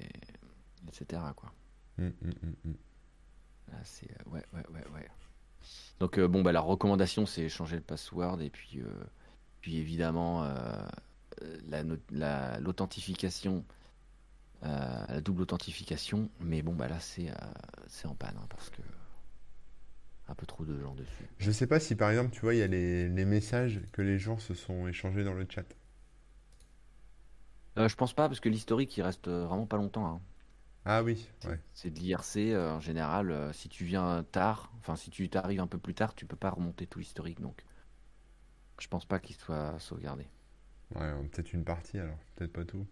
etc. 0.89 1.23
Quoi. 1.37 1.53
Là, 1.99 3.79
c'est 3.85 4.09
ouais, 4.27 4.45
ouais, 4.53 4.65
ouais, 4.73 4.85
ouais. 4.95 5.09
Donc 6.01 6.19
euh, 6.19 6.29
bon, 6.29 6.43
bah 6.43 6.53
la 6.53 6.61
recommandation, 6.61 7.27
c'est 7.27 7.49
changer 7.49 7.77
le 7.77 7.83
password 7.83 8.41
et 8.43 8.51
puis 8.51 8.81
euh, 8.81 9.05
puis 9.61 9.77
évidemment 9.77 10.45
euh, 10.45 10.87
la 11.69 12.59
l'authentification. 12.61 13.65
la 14.63 15.21
double 15.21 15.43
authentification, 15.43 16.31
mais 16.41 16.63
bon 16.63 16.75
bah 16.75 16.89
là 16.89 17.01
c'est 17.01 17.31
c'est 17.87 18.07
en 18.07 18.15
panne 18.15 18.37
hein, 18.37 18.47
parce 18.49 18.71
que 18.71 18.83
un 20.29 20.35
peu 20.35 20.47
trop 20.47 20.65
de 20.65 20.79
gens 20.81 20.95
dessus. 20.95 21.29
Je 21.39 21.51
sais 21.51 21.67
pas 21.67 21.81
si 21.81 21.95
par 21.95 22.11
exemple, 22.11 22.31
tu 22.31 22.41
vois, 22.41 22.55
il 22.55 22.59
y 22.59 22.63
a 22.63 22.67
les, 22.67 23.09
les 23.09 23.25
messages 23.25 23.81
que 23.93 24.03
les 24.03 24.19
gens 24.19 24.39
se 24.39 24.55
sont 24.55 24.87
échangés 24.87 25.25
dans 25.25 25.35
le 25.35 25.47
chat. 25.49 25.65
Euh, 27.79 27.89
je 27.89 27.97
pense 27.97 28.13
pas 28.15 28.29
parce 28.29 28.41
que 28.41 28.49
l'historique 28.49 28.97
il 28.97 29.03
reste 29.03 29.29
euh, 29.29 29.45
vraiment 29.47 29.67
pas 29.67 29.77
longtemps. 29.77 30.07
hein. 30.07 30.21
Ah 30.85 31.03
oui, 31.03 31.29
C'est 31.41 31.49
ouais. 31.49 31.61
c'est 31.75 31.91
de 31.91 31.99
l'IRC 31.99 32.53
euh, 32.53 32.73
en 32.73 32.81
général. 32.81 33.31
euh, 33.31 33.53
si 33.53 33.69
tu 33.69 33.85
viens 33.85 34.25
tard, 34.33 34.73
enfin 34.79 34.97
si 34.97 35.11
tu 35.11 35.29
t'arrives 35.29 35.61
un 35.61 35.67
peu 35.67 35.79
plus 35.79 35.95
tard, 35.95 36.15
tu 36.15 36.25
peux 36.27 36.37
pas 36.37 36.51
remonter 36.51 36.87
tout 36.87 36.99
l'historique 37.01 37.41
donc. 37.41 37.65
Je 38.79 38.87
pense 38.87 39.07
pas 39.07 39.19
qu'il 39.19 39.35
soit 39.35 39.79
sauvegardé. 39.79 40.27
Ouais, 40.95 41.03
euh, 41.03 41.23
peut-être 41.25 41.53
une 41.55 41.65
partie 41.65 41.99
alors, 41.99 42.19
peut-être 42.37 42.53
pas 42.53 42.65
tout. 42.65 42.87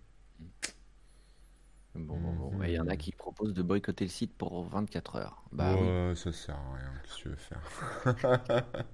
Bon, 1.94 2.18
bon, 2.20 2.32
bon. 2.34 2.62
Et 2.62 2.70
il 2.70 2.74
y 2.74 2.80
en 2.80 2.88
a 2.88 2.96
qui 2.96 3.12
proposent 3.12 3.54
de 3.54 3.62
boycotter 3.62 4.04
le 4.04 4.10
site 4.10 4.36
pour 4.36 4.62
24 4.64 5.16
heures. 5.16 5.42
Bah 5.52 5.76
oui. 5.78 5.94
Ouais, 6.08 6.14
ça 6.16 6.32
sert 6.32 6.56
à 6.56 6.74
rien, 6.74 6.92
qu'est-ce 7.02 7.16
que 7.16 7.22
tu 7.22 7.28
veux 7.28 7.36
faire? 7.36 7.62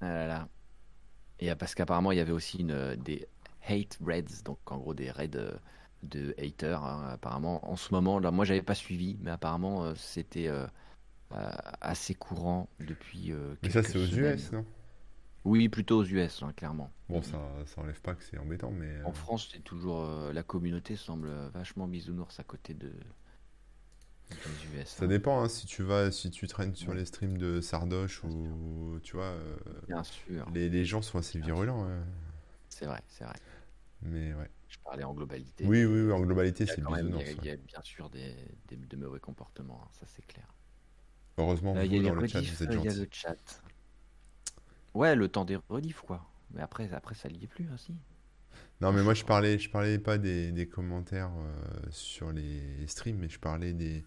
Ah 0.00 0.06
là 0.08 0.26
là. 0.26 0.48
Et 1.40 1.50
euh, 1.50 1.56
parce 1.56 1.74
qu'apparemment, 1.74 2.12
il 2.12 2.18
y 2.18 2.20
avait 2.20 2.32
aussi 2.32 2.58
une, 2.58 2.70
euh, 2.72 2.96
des 2.96 3.26
hate 3.66 3.98
raids, 4.04 4.42
donc 4.44 4.58
en 4.70 4.78
gros 4.78 4.94
des 4.94 5.10
raids 5.10 5.30
euh, 5.36 5.52
de 6.02 6.34
haters. 6.38 6.82
hein, 6.84 7.10
apparemment, 7.12 7.68
en 7.70 7.76
ce 7.76 7.92
moment, 7.92 8.18
là, 8.18 8.30
moi 8.30 8.44
j'avais 8.44 8.62
pas 8.62 8.74
suivi, 8.74 9.16
mais 9.20 9.30
apparemment 9.30 9.84
euh, 9.84 9.94
c'était 9.96 10.48
euh, 10.48 10.66
assez 11.80 12.14
courant 12.14 12.68
depuis 12.80 13.32
euh, 13.32 13.54
Mais 13.62 13.70
ça, 13.70 13.82
c'est 13.82 13.98
aux. 13.98 14.06
US, 14.06 14.52
non? 14.52 14.64
Oui, 15.44 15.68
plutôt 15.68 15.98
aux 15.98 16.04
US, 16.04 16.42
hein, 16.42 16.52
clairement. 16.56 16.90
Bon, 17.08 17.22
ça, 17.22 17.38
ça 17.66 17.80
enlève 17.80 18.00
pas 18.02 18.14
que 18.14 18.22
c'est 18.22 18.38
embêtant, 18.38 18.70
mais... 18.70 19.02
En 19.04 19.12
France, 19.12 19.48
c'est 19.52 19.64
toujours 19.64 20.04
la 20.32 20.42
communauté 20.42 20.96
semble 20.96 21.30
vachement 21.54 21.86
bisounours 21.86 22.38
à 22.38 22.44
côté 22.44 22.74
de 22.74 22.92
US. 24.74 24.86
Ça 24.88 25.04
hein. 25.04 25.08
dépend, 25.08 25.42
hein, 25.42 25.48
si 25.48 25.66
tu 25.66 25.82
vas, 25.82 26.10
si 26.10 26.30
tu 26.30 26.46
traînes 26.46 26.74
sur 26.74 26.94
les 26.94 27.04
streams 27.04 27.38
de 27.38 27.60
Sardoche 27.60 28.22
ou, 28.24 28.98
tu 29.02 29.16
vois, 29.16 29.24
euh, 29.24 29.56
Bien 29.86 30.02
sûr, 30.02 30.46
les, 30.54 30.68
les 30.68 30.84
gens 30.84 31.02
sont 31.02 31.18
assez 31.18 31.38
virulents, 31.38 31.86
ouais. 31.86 32.00
c'est 32.68 32.86
vrai, 32.86 33.02
c'est 33.08 33.24
vrai. 33.24 33.36
Mais 34.02 34.32
ouais. 34.34 34.50
Je 34.68 34.76
parlais 34.84 35.04
en 35.04 35.14
globalité. 35.14 35.64
Oui, 35.66 35.84
oui, 35.84 36.02
oui, 36.02 36.12
en 36.12 36.20
globalité, 36.20 36.64
Il 36.64 36.70
y 36.70 36.70
c'est 36.70 36.88
même, 36.88 37.08
il 37.08 37.16
y 37.16 37.22
a- 37.22 37.32
il 37.32 37.44
y 37.44 37.56
bien 37.56 37.82
sûr 37.82 38.10
des, 38.10 38.34
des- 38.68 38.76
de 38.76 38.96
mauvais 38.96 39.20
comportements, 39.20 39.80
hein, 39.84 39.88
ça 39.92 40.06
c'est 40.06 40.26
clair. 40.26 40.46
Heureusement, 41.38 41.74
Euh, 41.76 41.84
Il 41.84 41.92
y 41.92 41.94
a 41.94 41.98
vous, 41.98 42.02
les 42.04 42.08
dans 42.10 42.14
le 42.14 42.26
chat, 42.28 42.40
vous 42.40 42.62
êtes 42.62 42.70
euh, 42.70 42.74
il 42.78 42.84
y 42.84 42.88
a 42.88 42.94
le 42.94 43.08
chat. 43.10 43.62
Ouais, 44.94 45.14
le 45.14 45.28
temps 45.28 45.44
des 45.44 45.58
rediffs, 45.68 46.00
quoi. 46.02 46.24
Mais 46.50 46.60
après, 46.60 46.92
après 46.92 47.14
ça 47.14 47.28
n'y 47.28 47.44
est 47.44 47.46
plus 47.46 47.70
aussi. 47.72 47.94
Non, 48.80 48.92
mais 48.92 49.02
moi 49.02 49.14
je 49.14 49.24
parlais, 49.24 49.58
je 49.58 49.68
parlais 49.68 49.98
pas 49.98 50.18
des, 50.18 50.52
des 50.52 50.68
commentaires 50.68 51.32
euh, 51.36 51.86
sur 51.90 52.30
les 52.32 52.86
streams, 52.86 53.18
mais 53.18 53.28
je 53.28 53.38
parlais 53.38 53.72
des, 53.72 54.04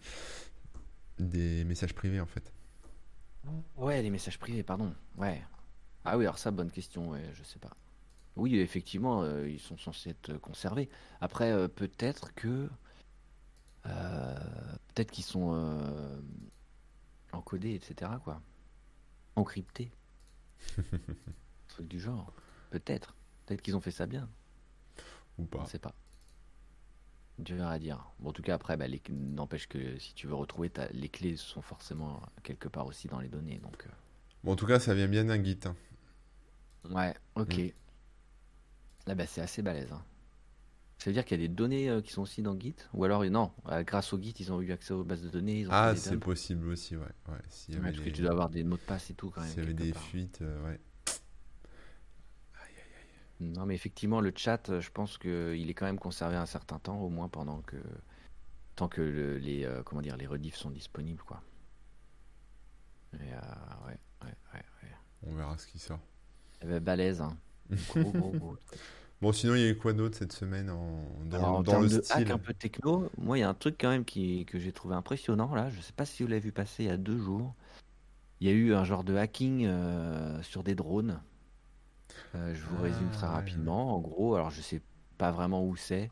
des 1.20 1.66
messages 1.66 1.94
privés 1.94 2.22
en 2.22 2.26
fait. 2.26 2.54
Ouais, 3.76 4.02
les 4.02 4.10
messages 4.10 4.40
privés, 4.40 4.64
pardon. 4.64 4.94
Ouais. 5.18 5.42
Ah 6.06 6.18
oui, 6.18 6.24
alors 6.24 6.38
ça, 6.38 6.52
bonne 6.52 6.72
question, 6.72 7.10
ouais, 7.10 7.24
je 7.34 7.44
sais 7.44 7.60
pas. 7.60 7.76
Oui, 8.38 8.58
effectivement, 8.60 9.24
euh, 9.24 9.50
ils 9.50 9.60
sont 9.60 9.78
censés 9.78 10.12
être 10.12 10.38
conservés. 10.38 10.90
Après, 11.20 11.52
euh, 11.52 11.68
peut-être 11.68 12.34
que. 12.34 12.70
peut-être 13.84 15.12
qu'ils 15.12 15.26
sont 15.26 15.54
encodés, 17.34 17.74
etc., 17.74 18.12
quoi. 18.24 18.42
Encryptés. 19.36 19.92
Truc 21.68 21.88
du 21.88 22.00
genre. 22.00 22.32
Peut-être. 22.70 23.16
Peut-être 23.46 23.62
qu'ils 23.62 23.76
ont 23.76 23.82
fait 23.82 23.92
ça 23.92 24.06
bien. 24.06 24.30
Ou 25.38 25.44
On 25.44 25.46
pas. 25.46 25.64
ne 25.64 25.68
sait 25.68 25.80
pas. 25.80 25.94
Dur 27.40 27.66
à 27.66 27.80
dire. 27.80 28.06
Bon, 28.20 28.30
en 28.30 28.34
tout 28.34 28.44
cas, 28.44 28.54
après, 28.56 28.78
bah, 28.78 28.88
les- 28.88 29.02
n'empêche 29.10 29.68
que 29.68 29.98
si 29.98 30.14
tu 30.14 30.28
veux 30.28 30.36
retrouver, 30.36 30.72
les 30.94 31.10
clés 31.10 31.36
sont 31.38 31.62
forcément 31.62 32.22
quelque 32.44 32.68
part 32.68 32.86
aussi 32.86 33.08
dans 33.08 33.20
les 33.20 33.30
données. 33.30 33.58
Donc, 33.60 33.84
euh, 33.88 33.90
Bon, 34.44 34.52
en 34.54 34.56
tout 34.56 34.66
cas, 34.68 34.80
ça 34.80 34.94
vient 34.94 35.08
bien 35.08 35.26
d'un 35.26 35.44
Git. 35.44 35.60
hein. 35.66 35.76
ouais, 36.90 37.16
ok. 37.36 37.58
Mm. 37.58 37.70
Là, 39.08 39.16
bah, 39.16 39.26
c'est 39.26 39.42
assez 39.42 39.62
balèze. 39.62 39.92
hein. 39.92 40.04
Ça 41.00 41.10
veut 41.10 41.14
dire 41.16 41.26
qu'il 41.26 41.40
y 41.42 41.44
a 41.44 41.48
des 41.48 41.54
données 41.54 41.90
euh, 41.90 42.02
qui 42.02 42.12
sont 42.12 42.22
aussi 42.22 42.44
dans 42.44 42.60
Git? 42.60 42.76
Ou 42.94 43.04
alors, 43.06 43.26
non, 43.26 43.52
euh, 43.70 43.82
grâce 43.84 44.14
au 44.14 44.22
Git, 44.22 44.36
ils 44.40 44.54
ont 44.54 44.62
eu 44.62 44.72
accès 44.72 44.94
aux 44.94 45.04
bases 45.04 45.24
de 45.24 45.30
données. 45.30 45.62
Ils 45.62 45.68
ont 45.68 45.72
Ah, 45.74 45.96
c'est 45.96 46.18
possible 46.18 46.68
aussi, 46.68 46.96
ouais. 46.96 47.04
ouais. 47.30 47.38
Y 47.70 47.76
Ouais, 47.78 47.82
parce 47.82 47.98
des, 47.98 48.04
que 48.04 48.10
tu 48.12 48.22
dois 48.22 48.32
avoir 48.32 48.50
des 48.50 48.64
mots 48.64 48.78
de 48.78 48.82
passe 48.82 49.10
et 49.10 49.16
tout 49.16 49.32
quand 49.32 49.42
même. 49.42 49.50
s'il 49.50 49.60
y 49.60 49.64
avait 49.64 49.74
des 49.74 49.94
part. 49.94 50.04
fuites, 50.04 50.42
euh, 50.44 50.64
ouais. 50.68 50.80
Non, 53.42 53.66
mais 53.66 53.74
effectivement, 53.74 54.22
le 54.22 54.32
chat, 54.36 54.70
euh, 54.70 54.80
je 54.82 54.92
pense 54.92 55.18
qu'il 55.18 55.70
est 55.70 55.74
quand 55.74 55.86
même 55.86 55.98
conservé 56.00 56.36
un 56.36 56.46
certain 56.46 56.78
temps, 56.80 57.00
au 57.00 57.10
moins 57.10 57.28
pendant 57.28 57.62
que. 57.62 57.78
Tant 58.76 58.88
que 58.88 59.02
le- 59.02 59.38
les, 59.38 59.66
euh, 59.66 59.84
comment 59.84 60.02
dire, 60.02 60.16
les 60.16 60.28
rediffs 60.28 60.56
sont 60.56 60.70
disponibles, 60.70 61.22
quoi. 61.24 61.42
Et, 63.14 63.34
euh, 63.34 63.88
ouais, 63.88 64.00
ouais, 64.24 64.34
ouais. 64.84 64.90
On 65.24 65.34
verra 65.36 65.58
ce 65.58 65.68
qui 65.68 65.80
sort. 65.80 66.00
Eh 66.62 66.68
ben, 66.68 66.80
balèze, 66.80 67.20
hein. 67.22 67.36
Gros, 67.90 68.12
gros, 68.12 68.32
gros. 68.32 68.56
truc. 68.68 68.80
Bon, 69.22 69.32
sinon, 69.34 69.56
il 69.56 69.62
y 69.62 69.66
a 69.66 69.70
eu 69.70 69.78
quoi 69.78 69.94
d'autre 69.94 70.18
cette 70.18 70.34
semaine 70.34 70.70
en... 70.70 71.04
dans, 71.26 71.38
Alors, 71.38 71.56
en 71.58 71.64
dans 71.64 71.82
le 71.82 71.90
de 71.90 72.02
hack 72.10 72.32
un 72.32 72.38
peu 72.40 72.54
techno, 72.54 73.10
moi, 73.18 73.38
il 73.38 73.42
y 73.42 73.44
a 73.44 73.50
un 73.50 73.54
truc 73.54 73.76
quand 73.80 73.90
même 73.90 74.06
qui, 74.06 74.46
que 74.46 74.58
j'ai 74.60 74.72
trouvé 74.72 74.96
impressionnant, 74.96 75.54
là. 75.54 75.70
Je 75.70 75.82
sais 75.82 75.94
pas 75.94 76.06
si 76.06 76.24
vous 76.24 76.30
l'avez 76.30 76.42
vu 76.42 76.52
passer 76.52 76.84
il 76.84 76.88
y 76.88 76.92
a 76.92 76.98
deux 76.98 77.18
jours. 77.18 77.54
Il 78.40 78.48
y 78.48 78.50
a 78.50 78.54
eu 78.54 78.74
un 78.74 78.84
genre 78.84 79.04
de 79.04 79.16
hacking 79.16 79.66
euh, 79.68 80.42
sur 80.44 80.64
des 80.64 80.74
drones. 80.76 81.22
Euh, 82.36 82.54
je 82.54 82.62
vous 82.64 82.82
résume 82.82 83.10
très 83.10 83.28
Ah, 83.28 83.30
ouais. 83.30 83.36
rapidement. 83.36 83.96
En 83.96 84.00
gros, 84.00 84.36
alors 84.36 84.50
je 84.52 84.62
sais 84.62 84.82
pas 85.18 85.32
vraiment 85.32 85.66
où 85.66 85.76
c'est, 85.76 86.10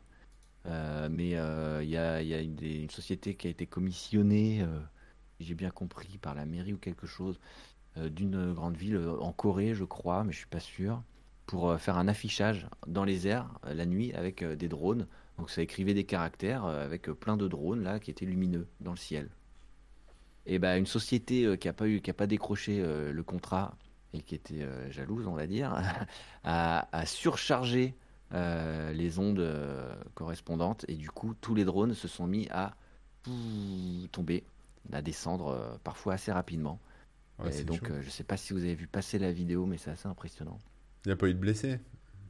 euh, 0.66 1.08
mais 1.10 1.36
euh, 1.36 1.82
il 1.82 1.90
y 1.90 1.96
a, 1.96 2.22
il 2.22 2.28
y 2.28 2.34
a 2.34 2.40
une, 2.40 2.54
des- 2.54 2.82
une 2.82 2.90
société 2.90 3.34
qui 3.34 3.46
a 3.46 3.50
été 3.50 3.66
commissionnée, 3.66 4.64
si 5.38 5.46
j'ai 5.46 5.54
bien 5.54 5.70
compris, 5.70 6.18
par 6.18 6.34
la 6.34 6.44
mairie 6.46 6.72
ou 6.74 6.78
quelque 6.78 7.06
chose, 7.06 7.40
d'une 7.96 8.52
grande 8.52 8.76
ville 8.76 8.98
en 9.20 9.32
Corée, 9.32 9.74
je 9.74 9.84
crois, 9.84 10.22
mais 10.24 10.32
je 10.32 10.38
suis 10.38 10.46
pas 10.46 10.60
sûr, 10.60 11.02
pour 11.46 11.76
faire 11.80 11.96
un 11.98 12.06
affichage 12.08 12.68
dans 12.86 13.04
les 13.04 13.26
airs 13.26 13.50
la 13.64 13.84
nuit 13.86 14.12
avec 14.14 14.44
des 14.44 14.68
drones. 14.68 15.06
Donc 15.38 15.50
ça 15.50 15.62
écrivait 15.62 15.94
des 15.94 16.04
caractères 16.04 16.64
avec 16.64 17.10
plein 17.10 17.36
de 17.36 17.48
drones 17.48 17.82
là 17.82 17.98
qui 17.98 18.10
étaient 18.10 18.26
lumineux 18.26 18.68
dans 18.80 18.92
le 18.92 18.96
ciel. 18.96 19.28
Et 20.46 20.58
ben 20.58 20.78
une 20.78 20.86
société 20.86 21.56
qui 21.58 21.68
a 21.68 21.72
pas 21.72 21.88
eu, 21.88 22.00
qui 22.00 22.10
a 22.10 22.14
pas 22.14 22.26
décroché 22.26 22.80
le 22.80 23.22
contrat 23.22 23.76
et 24.12 24.22
qui 24.22 24.34
était 24.34 24.62
euh, 24.62 24.90
jalouse, 24.90 25.26
on 25.26 25.34
va 25.34 25.46
dire, 25.46 25.74
a, 26.44 26.88
a 26.92 27.06
surchargé 27.06 27.94
euh, 28.32 28.92
les 28.92 29.18
ondes 29.18 29.40
euh, 29.40 29.92
correspondantes 30.14 30.84
et 30.88 30.94
du 30.96 31.10
coup 31.10 31.34
tous 31.40 31.54
les 31.54 31.64
drones 31.64 31.94
se 31.94 32.08
sont 32.08 32.26
mis 32.26 32.48
à 32.50 32.74
tomber, 34.12 34.44
à 34.92 35.02
descendre 35.02 35.78
parfois 35.84 36.14
assez 36.14 36.32
rapidement. 36.32 36.80
Ouais, 37.38 37.50
et 37.60 37.64
donc 37.64 37.90
je 38.02 38.10
sais 38.10 38.24
pas 38.24 38.36
si 38.38 38.52
vous 38.54 38.60
avez 38.60 38.74
vu 38.76 38.86
passer 38.88 39.18
la 39.18 39.32
vidéo, 39.32 39.66
mais 39.66 39.78
c'est 39.78 39.90
assez 39.92 40.08
impressionnant. 40.08 40.60
Il 41.04 41.08
n'y 41.08 41.12
a 41.12 41.16
pas 41.16 41.28
eu 41.28 41.34
de 41.34 41.38
blessés? 41.38 41.78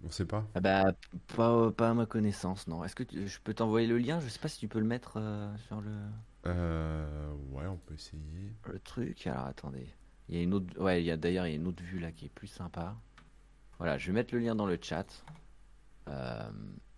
On 0.04 0.10
sait 0.10 0.24
pas. 0.26 0.44
Ah 0.54 0.60
bah 0.60 0.92
pas, 1.36 1.70
pas 1.72 1.90
à 1.90 1.94
ma 1.94 2.06
connaissance, 2.06 2.66
non. 2.68 2.84
Est-ce 2.84 2.94
que 2.96 3.02
tu- 3.04 3.26
je 3.28 3.40
peux 3.40 3.54
t'envoyer 3.54 3.86
le 3.86 3.98
lien? 3.98 4.20
Je 4.20 4.28
sais 4.28 4.38
pas 4.38 4.48
si 4.48 4.58
tu 4.58 4.68
peux 4.68 4.78
le 4.80 4.86
mettre 4.86 5.18
sur 5.68 5.80
le, 5.80 5.90
Euh, 6.46 7.32
ouais, 7.50 7.66
on 7.66 7.76
peut 7.78 7.94
essayer. 7.94 8.52
le 8.64 8.78
truc. 8.80 9.26
Alors 9.26 9.46
attendez, 9.46 9.86
il 10.30 10.36
y 10.36 10.40
a 10.40 10.42
une 10.42 10.54
autre, 10.54 10.80
ouais, 10.80 11.02
il 11.02 11.06
y 11.06 11.10
a 11.10 11.16
d'ailleurs 11.16 11.44
une 11.44 11.66
autre 11.66 11.82
vue 11.82 11.98
là 11.98 12.12
qui 12.12 12.26
est 12.26 12.30
plus 12.30 12.46
sympa. 12.46 12.94
Voilà, 13.78 13.98
je 13.98 14.06
vais 14.06 14.12
mettre 14.12 14.32
le 14.34 14.40
lien 14.40 14.54
dans 14.54 14.66
le 14.66 14.78
chat. 14.80 15.06
Euh, 16.08 16.50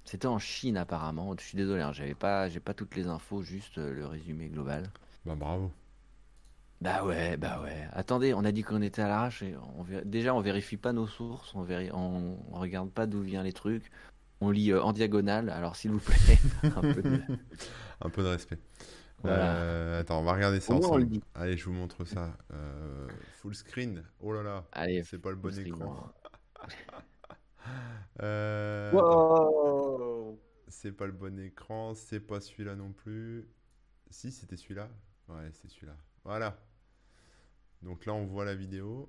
c'était 0.05 0.27
en 0.27 0.39
Chine 0.39 0.77
apparemment. 0.77 1.35
Je 1.39 1.45
suis 1.45 1.57
désolé, 1.57 1.81
hein, 1.83 1.93
j'avais 1.93 2.15
pas, 2.15 2.49
j'ai 2.49 2.61
pas 2.61 2.75
toutes 2.75 2.95
les 2.95 3.07
infos, 3.07 3.43
juste 3.43 3.79
euh, 3.79 3.93
le 3.93 4.07
résumé 4.07 4.49
global. 4.49 4.91
Bah 5.25 5.35
bravo. 5.35 5.71
Bah 6.81 7.05
ouais, 7.05 7.37
bah 7.37 7.61
ouais. 7.63 7.89
Attendez, 7.93 8.35
on 8.35 8.45
a 8.45 8.51
dit 8.53 8.63
qu'on 8.65 8.83
était 8.83 9.03
à 9.03 9.09
l'arrache. 9.09 9.43
et 9.43 9.55
on 9.79 9.87
Déjà, 10.05 10.35
on 10.35 10.41
vérifie 10.41 10.77
pas 10.77 10.93
nos 10.93 11.07
sources, 11.07 11.55
on... 11.55 11.65
on 12.51 12.59
regarde 12.59 12.91
pas 12.91 13.07
d'où 13.07 13.23
viennent 13.23 13.45
les 13.45 13.53
trucs. 13.53 13.91
On 14.41 14.51
lit 14.51 14.73
euh, 14.73 14.83
en 14.83 14.93
diagonale. 14.93 15.49
Alors 15.51 15.77
s'il 15.77 15.93
vous 15.93 16.01
plaît, 16.01 16.39
un 16.77 16.81
peu 16.81 17.01
de- 17.03 17.23
Un 18.01 18.11
peu 18.11 18.23
de 18.25 18.29
respect. 18.29 18.59
Voilà. 19.23 19.57
Euh, 19.57 20.01
attends, 20.01 20.21
on 20.21 20.25
va 20.25 20.33
regarder 20.35 20.61
ça 20.61 20.75
ensemble. 20.75 21.07
Allez, 21.35 21.57
je 21.57 21.65
vous 21.67 21.73
montre 21.73 22.05
ça. 22.05 22.37
Euh, 22.53 23.09
full 23.41 23.55
screen. 23.55 24.03
Oh 24.21 24.33
là 24.33 24.43
là, 24.43 24.65
Allez, 24.73 25.03
c'est 25.05 25.19
pas 25.19 25.31
le 25.31 25.37
bon 25.37 25.57
écran. 25.59 26.13
Euh, 28.21 28.91
Wow. 28.93 30.39
c'est 30.69 30.91
pas 30.93 31.07
le 31.07 31.13
bon 31.13 31.39
écran, 31.39 31.95
c'est 31.95 32.19
pas 32.21 32.41
celui-là 32.41 32.75
non 32.75 32.93
plus. 32.93 33.49
Si, 34.11 34.33
c'était 34.33 34.57
celui-là. 34.57 34.89
Ouais, 35.29 35.49
c'est 35.53 35.69
celui-là. 35.69 35.97
Voilà. 36.25 36.59
Donc 37.83 38.05
là, 38.05 38.13
on 38.15 38.27
voit 38.27 38.45
la 38.45 38.55
vidéo. 38.57 39.09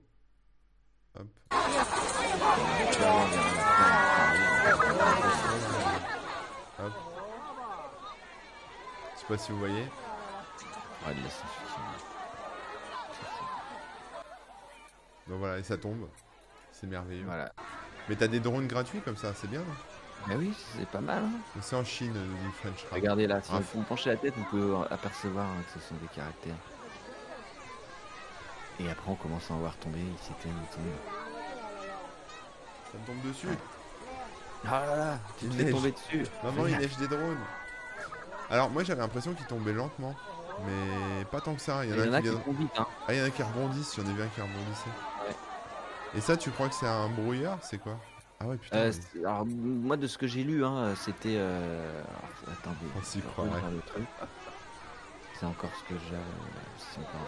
Hop. 1.19 1.27
Hop. 1.51 3.22
Pas 9.35 9.41
si 9.41 9.51
vous 9.51 9.57
voyez. 9.59 9.83
Ouais, 11.07 11.13
de 11.13 11.19
la. 11.23 11.29
Donc 15.27 15.39
voilà, 15.39 15.57
et 15.57 15.63
ça 15.63 15.77
tombe. 15.77 16.07
C'est 16.71 16.87
merveilleux. 16.87 17.23
Voilà. 17.25 17.51
Mais 18.09 18.15
t'as 18.15 18.27
des 18.27 18.39
drones 18.39 18.67
gratuits 18.67 19.01
comme 19.01 19.17
ça, 19.17 19.33
c'est 19.33 19.49
bien. 19.49 19.61
non? 19.61 19.65
Bah 20.27 20.35
oui, 20.37 20.53
c'est 20.77 20.87
pas 20.87 21.01
mal. 21.01 21.23
hein. 21.23 21.59
C'est 21.61 21.75
en 21.75 21.83
Chine, 21.83 22.13
du 22.13 22.51
French 22.61 22.85
Crab. 22.85 22.93
Regardez 22.93 23.27
là, 23.27 23.41
si 23.41 23.51
Ah, 23.53 23.59
on 23.75 23.81
penche 23.81 24.05
la 24.05 24.15
tête, 24.17 24.33
on 24.39 24.43
peut 24.55 24.75
apercevoir 24.91 25.45
hein, 25.45 25.63
que 25.73 25.79
ce 25.79 25.87
sont 25.87 25.95
des 25.95 26.07
caractères. 26.07 26.55
Et 28.79 28.89
après, 28.89 29.11
on 29.11 29.15
commence 29.15 29.49
à 29.49 29.53
en 29.55 29.57
voir 29.57 29.75
tomber, 29.77 29.99
ils 29.99 30.17
s'éteignent, 30.25 30.53
ils 30.61 30.75
tombent. 30.75 30.85
Ça 32.91 32.97
me 32.99 33.05
tombe 33.07 33.21
dessus. 33.29 33.47
Ah 34.65 34.85
là 34.85 34.95
là, 34.95 35.19
tu 35.39 35.45
Il 35.45 35.57
te 35.65 35.71
tomber 35.71 35.91
dessus. 35.91 36.25
Maman, 36.43 36.67
il 36.67 36.77
neige 36.77 36.97
des 36.97 37.07
drones. 37.07 37.37
Alors, 38.49 38.69
moi, 38.69 38.83
j'avais 38.83 39.01
l'impression 39.01 39.33
qu'ils 39.33 39.45
tombaient 39.47 39.73
lentement. 39.73 40.15
Mais 40.65 41.25
pas 41.31 41.41
tant 41.41 41.55
que 41.55 41.61
ça. 41.61 41.83
Il 41.85 41.89
y 41.89 41.93
en 41.93 42.03
Il 42.03 42.05
y 42.05 42.09
en 42.09 42.13
a 42.13 42.17
a 42.17 42.21
qui, 42.21 42.27
vite, 42.27 42.71
hein. 42.77 42.85
Ah, 43.07 43.13
il 43.13 43.17
y 43.17 43.21
en 43.21 43.25
a 43.25 43.31
qui 43.31 43.41
rebondissent. 43.43 43.97
Il 43.97 44.03
y 44.03 44.07
en 44.07 44.09
a 44.09 44.13
vu 44.13 44.21
un 44.21 44.27
qui 44.27 44.41
rebondissait. 44.41 44.89
Ouais. 45.27 45.35
Et 46.15 46.21
ça, 46.21 46.37
tu 46.37 46.51
crois 46.51 46.69
que 46.69 46.75
c'est 46.75 46.87
un 46.87 47.09
brouillard 47.09 47.57
C'est 47.63 47.79
quoi? 47.79 47.97
Ah 48.39 48.47
ouais, 48.47 48.57
putain. 48.57 48.77
Euh, 48.77 48.91
mais- 49.15 49.25
alors, 49.25 49.45
moi, 49.45 49.97
de 49.97 50.07
ce 50.07 50.17
que 50.17 50.27
j'ai 50.27 50.43
lu, 50.43 50.63
hein, 50.63 50.93
c'était. 50.95 51.35
euh, 51.37 52.03
alors, 52.03 52.53
attendez. 52.59 52.91
On 52.99 53.03
s'y 53.03 53.21
croirait. 53.21 53.61
C'est 55.39 55.45
encore 55.45 55.71
ce 55.75 55.93
que 55.93 55.99
j'ai. 55.99 56.15
C'est 56.77 56.99
encore. 56.99 57.27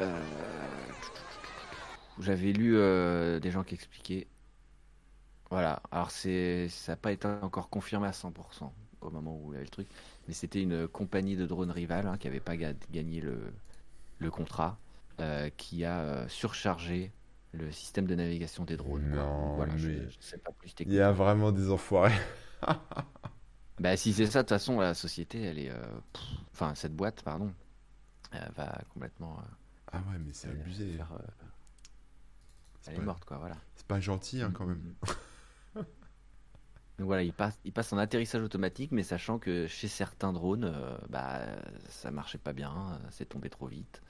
Euh, 0.00 0.24
J'avais 2.20 2.52
lu 2.52 2.76
euh, 2.76 3.38
des 3.40 3.50
gens 3.50 3.62
qui 3.62 3.74
expliquaient. 3.74 4.26
Voilà. 5.50 5.82
Alors, 5.90 6.10
c'est, 6.10 6.68
ça 6.68 6.92
n'a 6.92 6.96
pas 6.96 7.12
été 7.12 7.26
encore 7.26 7.70
confirmé 7.70 8.06
à 8.06 8.12
100% 8.12 8.72
au 9.00 9.10
moment 9.10 9.36
où 9.42 9.52
il 9.52 9.54
y 9.54 9.56
avait 9.56 9.64
le 9.64 9.70
truc. 9.70 9.88
Mais 10.26 10.34
c'était 10.34 10.62
une 10.62 10.86
compagnie 10.88 11.36
de 11.36 11.46
drones 11.46 11.70
rivale 11.70 12.06
hein, 12.06 12.16
qui 12.18 12.26
n'avait 12.26 12.40
pas 12.40 12.56
ga- 12.56 12.74
gagné 12.90 13.20
le, 13.20 13.40
le 14.18 14.30
contrat, 14.30 14.78
euh, 15.20 15.50
qui 15.56 15.84
a 15.84 16.00
euh, 16.00 16.28
surchargé 16.28 17.12
le 17.52 17.72
système 17.72 18.06
de 18.06 18.14
navigation 18.14 18.64
des 18.64 18.76
drones. 18.76 19.02
Non, 19.14 19.54
voilà, 19.56 19.76
je 19.76 19.90
ne 19.90 20.10
sais 20.20 20.38
pas 20.38 20.52
plus 20.52 20.74
Il 20.84 20.92
y 20.92 21.00
a 21.00 21.12
vraiment 21.12 21.52
des 21.52 21.70
enfoirés. 21.70 22.12
Bah, 23.78 23.96
si 23.96 24.12
c'est 24.12 24.26
ça, 24.26 24.40
de 24.40 24.42
toute 24.42 24.48
façon, 24.50 24.80
la 24.80 24.94
société, 24.94 25.40
elle 25.42 25.58
est. 25.58 25.70
euh, 25.70 26.00
Enfin, 26.52 26.74
cette 26.74 26.94
boîte, 26.96 27.22
pardon, 27.22 27.52
elle 28.32 28.50
va 28.56 28.80
complètement. 28.94 29.38
Ah 29.92 29.98
ouais, 29.98 30.18
mais 30.18 30.32
c'est 30.32 30.48
abusé. 30.48 30.96
faire, 30.96 31.12
C'est 32.80 32.90
elle 32.92 32.98
est 32.98 33.04
morte, 33.04 33.24
quoi, 33.24 33.38
voilà. 33.38 33.56
C'est 33.76 33.86
pas 33.86 34.00
gentil, 34.00 34.42
hein, 34.42 34.50
quand 34.52 34.66
même. 34.66 34.94
Donc 36.98 37.06
voilà, 37.06 37.22
il 37.22 37.32
passe, 37.32 37.56
il 37.64 37.72
passe 37.72 37.92
en 37.92 37.98
atterrissage 37.98 38.42
automatique, 38.42 38.90
mais 38.90 39.04
sachant 39.04 39.38
que 39.38 39.68
chez 39.68 39.86
certains 39.86 40.32
drones, 40.32 40.64
euh, 40.64 40.98
bah, 41.08 41.42
ça 41.88 42.10
marchait 42.10 42.38
pas 42.38 42.52
bien, 42.52 42.72
euh, 42.72 43.06
c'est 43.10 43.28
tombé 43.28 43.48
trop 43.50 43.68
vite. 43.68 44.02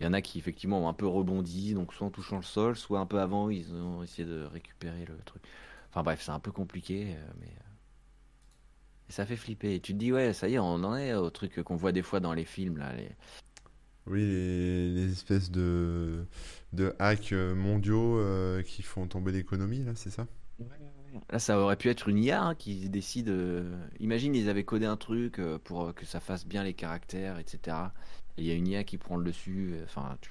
Il 0.00 0.04
y 0.04 0.06
en 0.06 0.14
a 0.14 0.22
qui 0.22 0.38
effectivement 0.38 0.82
ont 0.82 0.88
un 0.88 0.94
peu 0.94 1.06
rebondi, 1.06 1.74
donc 1.74 1.92
soit 1.92 2.06
en 2.06 2.10
touchant 2.10 2.36
le 2.38 2.42
sol, 2.42 2.74
soit 2.74 3.00
un 3.00 3.06
peu 3.06 3.20
avant, 3.20 3.50
ils 3.50 3.74
ont 3.74 4.02
essayé 4.02 4.26
de 4.26 4.44
récupérer 4.44 5.04
le 5.04 5.18
truc. 5.26 5.42
Enfin 5.90 6.02
bref, 6.02 6.22
c'est 6.22 6.32
un 6.32 6.40
peu 6.40 6.52
compliqué, 6.52 7.14
euh, 7.14 7.32
mais 7.38 7.48
euh, 7.48 7.70
et 9.10 9.12
ça 9.12 9.26
fait 9.26 9.36
flipper. 9.36 9.74
Et 9.74 9.80
tu 9.80 9.92
te 9.92 9.98
dis 9.98 10.10
ouais, 10.10 10.32
ça 10.32 10.48
y 10.48 10.54
est, 10.54 10.58
on 10.58 10.84
en 10.84 10.96
est 10.96 11.12
au 11.12 11.28
truc 11.28 11.62
qu'on 11.62 11.76
voit 11.76 11.92
des 11.92 12.02
fois 12.02 12.20
dans 12.20 12.32
les 12.32 12.46
films 12.46 12.78
là. 12.78 12.94
Les... 12.94 13.10
Oui, 14.06 14.20
les, 14.20 14.90
les 14.94 15.12
espèces 15.12 15.50
de, 15.50 16.24
de 16.72 16.96
hacks 16.98 17.32
mondiaux 17.32 18.18
euh, 18.18 18.62
qui 18.62 18.82
font 18.82 19.06
tomber 19.06 19.32
l'économie, 19.32 19.84
là, 19.84 19.92
c'est 19.94 20.10
ça? 20.10 20.26
Là, 21.30 21.38
ça 21.38 21.58
aurait 21.58 21.76
pu 21.76 21.88
être 21.90 22.08
une 22.08 22.18
IA 22.18 22.42
hein, 22.42 22.54
qui 22.54 22.88
décide. 22.88 23.28
euh, 23.28 23.76
Imagine, 24.00 24.34
ils 24.34 24.48
avaient 24.48 24.64
codé 24.64 24.86
un 24.86 24.96
truc 24.96 25.38
euh, 25.38 25.58
pour 25.58 25.86
euh, 25.88 25.92
que 25.92 26.06
ça 26.06 26.20
fasse 26.20 26.46
bien 26.46 26.64
les 26.64 26.74
caractères, 26.74 27.38
etc. 27.38 27.92
Et 28.38 28.42
il 28.42 28.46
y 28.46 28.50
a 28.50 28.54
une 28.54 28.68
IA 28.68 28.84
qui 28.84 28.98
prend 28.98 29.16
le 29.16 29.24
dessus. 29.24 29.72
euh, 29.74 29.84
Enfin, 29.84 30.16
tu, 30.20 30.30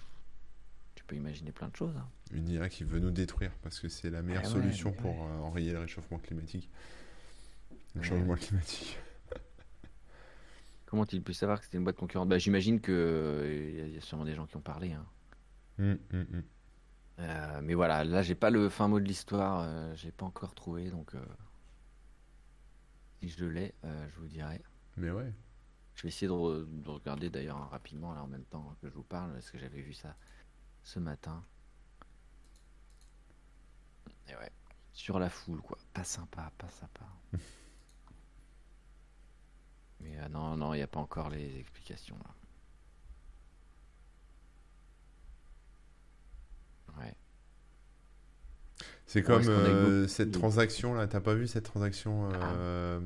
tu 0.96 1.04
peux 1.06 1.16
imaginer 1.16 1.52
plein 1.52 1.70
de 1.70 1.76
choses. 1.76 1.96
hein. 1.98 2.08
Une 2.34 2.50
IA 2.50 2.68
qui 2.70 2.84
veut 2.84 3.00
nous 3.00 3.12
détruire 3.12 3.52
parce 3.62 3.80
que 3.80 3.90
c'est 3.90 4.10
la 4.10 4.22
meilleure 4.24 4.44
Ah 4.44 4.50
ouais, 4.50 4.54
solution 4.54 4.92
mais 4.92 4.98
pour 5.02 5.24
euh, 5.26 5.38
enrayer 5.40 5.72
le 5.74 5.80
réchauffement 5.80 6.18
climatique. 6.18 6.70
Le 7.96 8.02
Ouais. 8.02 8.08
changement 8.08 8.36
climatique. 8.36 8.98
Comment 10.86 11.06
il 11.12 11.24
peut 11.24 11.34
savoir 11.34 11.60
que 11.60 11.66
c'était 11.66 11.78
une 11.78 11.84
boîte 11.84 11.96
concurrente? 11.98 12.30
Bah, 12.30 12.38
j'imagine 12.38 12.82
que 12.82 12.92
euh, 12.92 13.70
il 13.72 13.76
y 13.78 13.82
a- 13.82 13.88
il 13.88 13.94
y 13.94 13.98
a 13.98 14.02
sûrement 14.02 14.26
des 14.26 14.36
gens 14.36 14.46
qui 14.46 14.58
ont 14.58 14.62
parlé. 14.62 14.92
hein. 14.94 15.06
Hum, 15.80 16.00
hum, 16.14 16.28
hum. 16.34 16.44
Euh, 17.22 17.62
mais 17.64 17.74
voilà, 17.74 18.04
là, 18.04 18.22
j'ai 18.22 18.36
pas 18.36 18.50
le 18.50 18.68
fin 18.70 18.88
mot 18.90 19.00
de 19.00 19.06
l'histoire. 19.06 19.62
euh, 19.66 19.96
j'ai 19.96 20.12
pas 20.12 20.26
encore 20.26 20.56
trouvé, 20.56 20.90
donc 20.90 21.16
euh, 21.16 21.24
si 23.22 23.30
je 23.30 23.46
l'ai, 23.46 23.74
je 23.84 24.20
vous 24.20 24.28
dirai. 24.28 24.62
Mais 24.98 25.12
ouais. 25.12 25.32
Je 25.96 26.04
vais 26.04 26.10
essayer 26.10 26.28
de, 26.28 26.34
re- 26.34 26.82
de 26.84 26.90
regarder 26.90 27.30
d'ailleurs 27.30 27.58
hein, 27.58 27.68
rapidement 27.72 28.14
là 28.14 28.24
en 28.24 28.28
même 28.28 28.46
temps 28.46 28.76
que 28.82 28.90
je 28.90 28.94
vous 28.96 29.04
parle 29.04 29.34
parce 29.34 29.52
que 29.52 29.58
j'avais 29.60 29.82
vu 29.82 29.94
ça 29.94 30.16
ce 30.84 31.00
matin. 31.00 31.44
Et 34.28 34.36
ouais, 34.36 34.52
sur 34.94 35.20
la 35.20 35.30
foule 35.30 35.62
quoi, 35.62 35.78
pas 35.94 36.04
sympa, 36.04 36.52
pas 36.58 36.70
sympa. 36.70 37.06
Mais 40.02 40.28
non, 40.30 40.58
non, 40.58 40.74
il 40.74 40.78
n'y 40.78 40.84
a 40.84 40.88
pas 40.88 41.00
encore 41.00 41.30
les 41.30 41.58
explications 41.60 42.18
là. 42.18 42.36
Ouais. 47.00 47.14
C'est 49.06 49.24
comme 49.24 49.44
euh, 49.48 50.08
cette 50.08 50.32
transaction 50.32 50.94
là, 50.94 51.08
t'as 51.08 51.20
pas 51.22 51.34
vu 51.36 51.48
cette 51.48 51.66
transaction 51.66 52.30
Ah. 52.34 52.54
euh, 52.56 53.00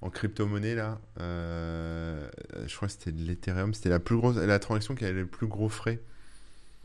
en 0.00 0.08
crypto-monnaie 0.10 0.74
là 0.74 0.98
Euh, 1.18 2.28
Je 2.66 2.74
crois 2.76 2.88
que 2.88 2.92
c'était 2.94 3.12
de 3.12 3.22
l'Ethereum, 3.22 3.74
c'était 3.74 3.90
la 3.90 4.00
plus 4.00 4.16
grosse, 4.16 4.36
la 4.36 4.58
transaction 4.58 4.94
qui 4.94 5.04
avait 5.04 5.20
le 5.20 5.26
plus 5.26 5.46
gros 5.46 5.68
frais. 5.68 6.00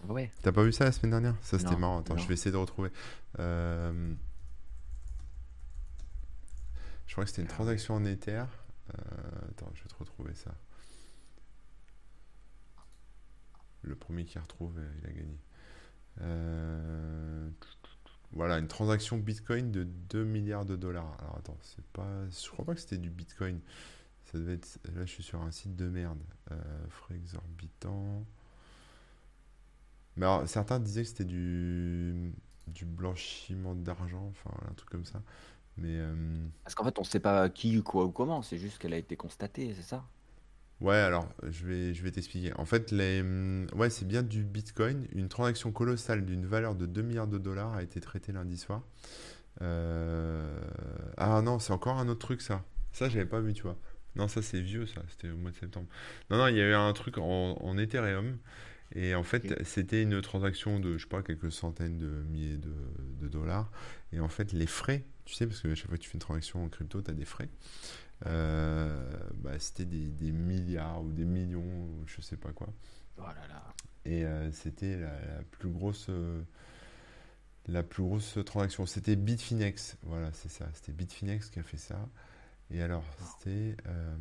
Ouais. 0.10 0.30
T'as 0.44 0.52
pas 0.52 0.64
vu 0.64 0.72
ça 0.74 0.84
la 0.84 0.92
semaine 0.92 1.12
dernière? 1.12 1.36
Ça 1.42 1.58
c'était 1.58 1.76
marrant. 1.78 2.00
Attends, 2.02 2.16
non. 2.16 2.22
je 2.22 2.28
vais 2.28 2.34
essayer 2.36 2.52
de 2.52 2.58
retrouver. 2.58 2.92
Je 3.38 4.16
crois 7.12 7.24
que 7.24 7.30
c'était 7.30 7.42
une 7.44 7.48
Ah 7.50 7.54
transaction 7.54 7.96
en 7.96 8.04
Ether. 8.06 8.44
Attends, 9.50 9.72
je 9.74 9.82
vais 9.84 9.90
te 9.90 9.96
retrouver 9.96 10.34
ça. 10.36 10.52
Le 13.84 13.96
premier 13.96 14.26
qui 14.26 14.38
retrouve, 14.40 14.74
il 15.02 15.08
a 15.10 15.14
gagné. 15.14 15.38
Euh, 16.22 17.50
Voilà, 18.34 18.60
une 18.60 18.68
transaction 18.68 19.18
Bitcoin 19.18 19.72
de 19.72 19.84
2 19.86 20.24
milliards 20.26 20.66
de 20.66 20.76
dollars. 20.76 21.18
Alors 21.22 21.38
attends, 21.40 21.58
c'est 21.62 21.86
pas. 21.94 22.08
Je 22.30 22.50
crois 22.52 22.66
pas 22.66 22.76
que 22.76 22.82
c'était 22.82 22.98
du 22.98 23.10
Bitcoin. 23.10 23.62
Ça 24.26 24.40
devait 24.40 24.56
être. 24.56 24.80
Là, 24.96 25.06
je 25.06 25.12
suis 25.12 25.24
sur 25.24 25.42
un 25.42 25.52
site 25.52 25.76
de 25.76 25.90
merde. 25.90 26.20
Euh, 26.52 26.56
frais 26.90 27.16
exorbitants. 27.16 28.26
Mais 30.18 30.26
alors, 30.26 30.48
certains 30.48 30.80
disaient 30.80 31.04
que 31.04 31.10
c'était 31.10 31.26
du, 31.26 32.34
du 32.68 32.86
blanchiment 32.86 33.76
d'argent, 33.76 34.28
enfin 34.32 34.52
un 34.70 34.74
truc 34.74 34.90
comme 34.90 35.06
ça. 35.06 35.22
Mais 35.78 35.90
euh, 35.98 36.16
Parce 36.64 36.76
qu'en 36.76 36.84
fait, 36.84 37.00
on 37.00 37.04
sait 37.06 37.20
pas 37.20 37.50
qui, 37.50 37.82
quoi 37.84 38.06
ou 38.06 38.12
comment, 38.12 38.42
c'est 38.42 38.58
juste 38.58 38.78
qu'elle 38.80 38.94
a 38.94 38.98
été 38.98 39.16
constatée, 39.18 39.74
c'est 39.74 39.82
ça? 39.84 40.06
Ouais, 40.82 40.96
alors 40.96 41.28
je 41.44 41.66
vais, 41.66 41.94
je 41.94 42.04
vais 42.04 42.12
t'expliquer. 42.12 42.54
En 42.58 42.66
fait, 42.66 42.92
les, 42.92 43.22
hum, 43.22 43.68
ouais, 43.76 43.90
c'est 43.90 44.06
bien 44.08 44.24
du 44.24 44.44
Bitcoin. 44.44 45.08
Une 45.14 45.30
transaction 45.30 45.72
colossale 45.72 46.26
d'une 46.26 46.46
valeur 46.46 46.76
de 46.76 46.86
2 46.86 47.02
milliards 47.02 47.28
de 47.28 47.38
dollars 47.38 47.74
a 47.74 47.84
été 47.84 48.00
traitée 48.00 48.32
lundi 48.32 48.58
soir. 48.58 48.84
Euh, 49.62 50.60
Ah 51.18 51.42
non, 51.44 51.60
c'est 51.60 51.74
encore 51.74 52.00
un 52.00 52.08
autre 52.10 52.26
truc 52.28 52.42
ça. 52.42 52.64
Ça, 52.94 53.10
j'avais 53.10 53.26
pas 53.26 53.42
vu, 53.42 53.54
tu 53.54 53.64
vois. 53.64 53.78
Non, 54.16 54.28
ça 54.28 54.42
c'est 54.42 54.62
vieux, 54.62 54.86
ça. 54.88 55.02
C'était 55.10 55.30
au 55.32 55.38
mois 55.38 55.52
de 55.52 55.58
septembre. 55.58 55.88
Non, 56.30 56.38
non, 56.38 56.48
il 56.48 56.58
y 56.58 56.62
a 56.62 56.70
eu 56.70 56.74
un 56.74 56.94
truc 56.94 57.18
en, 57.18 57.58
en 57.62 57.78
Ethereum. 57.78 58.38
Et 58.96 59.16
en 59.16 59.24
fait, 59.24 59.64
c'était 59.66 60.04
une 60.04 60.22
transaction 60.22 60.80
de, 60.80 60.98
je 60.98 61.04
sais 61.04 61.10
pas, 61.10 61.24
quelques 61.24 61.52
centaines 61.52 61.98
de 61.98 62.08
milliers 62.30 62.58
de, 62.58 62.74
de 63.22 63.28
dollars. 63.28 63.72
Et 64.14 64.20
en 64.20 64.30
fait, 64.30 64.54
les 64.54 64.68
frais, 64.68 65.06
tu 65.26 65.34
sais, 65.36 65.48
parce 65.48 65.62
que 65.62 65.70
à 65.70 65.76
chaque 65.76 65.88
fois 65.90 65.98
que 65.98 66.04
tu 66.04 66.10
fais 66.10 66.16
une 66.16 66.22
transaction 66.22 66.64
en 66.64 66.70
crypto, 66.70 67.02
tu 67.02 67.12
as 67.12 67.14
des 67.16 67.26
frais. 67.26 67.50
Euh, 68.26 69.12
bah, 69.36 69.60
c'était 69.60 69.86
des, 69.86 70.08
des 70.08 70.32
milliards 70.32 71.04
ou 71.04 71.12
des 71.12 71.26
millions, 71.26 71.60
ou 71.62 72.04
je 72.08 72.22
sais 72.22 72.38
pas 72.38 72.52
quoi. 72.52 72.68
Oh 73.18 73.22
là 73.24 73.48
là. 73.50 73.64
Et 74.06 74.26
euh, 74.26 74.52
c'était 74.52 74.98
la, 74.98 75.20
la 75.38 75.44
plus 75.52 75.70
grosse, 75.70 76.08
euh, 76.10 76.42
la 77.68 77.84
plus 77.84 78.04
grosse 78.04 78.38
transaction. 78.46 78.86
C'était 78.86 79.16
Bitfinex. 79.16 79.98
Voilà, 80.04 80.32
c'est 80.34 80.50
ça. 80.50 80.68
C'était 80.74 80.92
Bitfinex 80.94 81.50
qui 81.50 81.60
a 81.60 81.64
fait 81.64 81.78
ça. 81.78 82.08
Et 82.72 82.82
alors, 82.82 83.04
c'était 83.20 83.76
euh, 83.88 84.16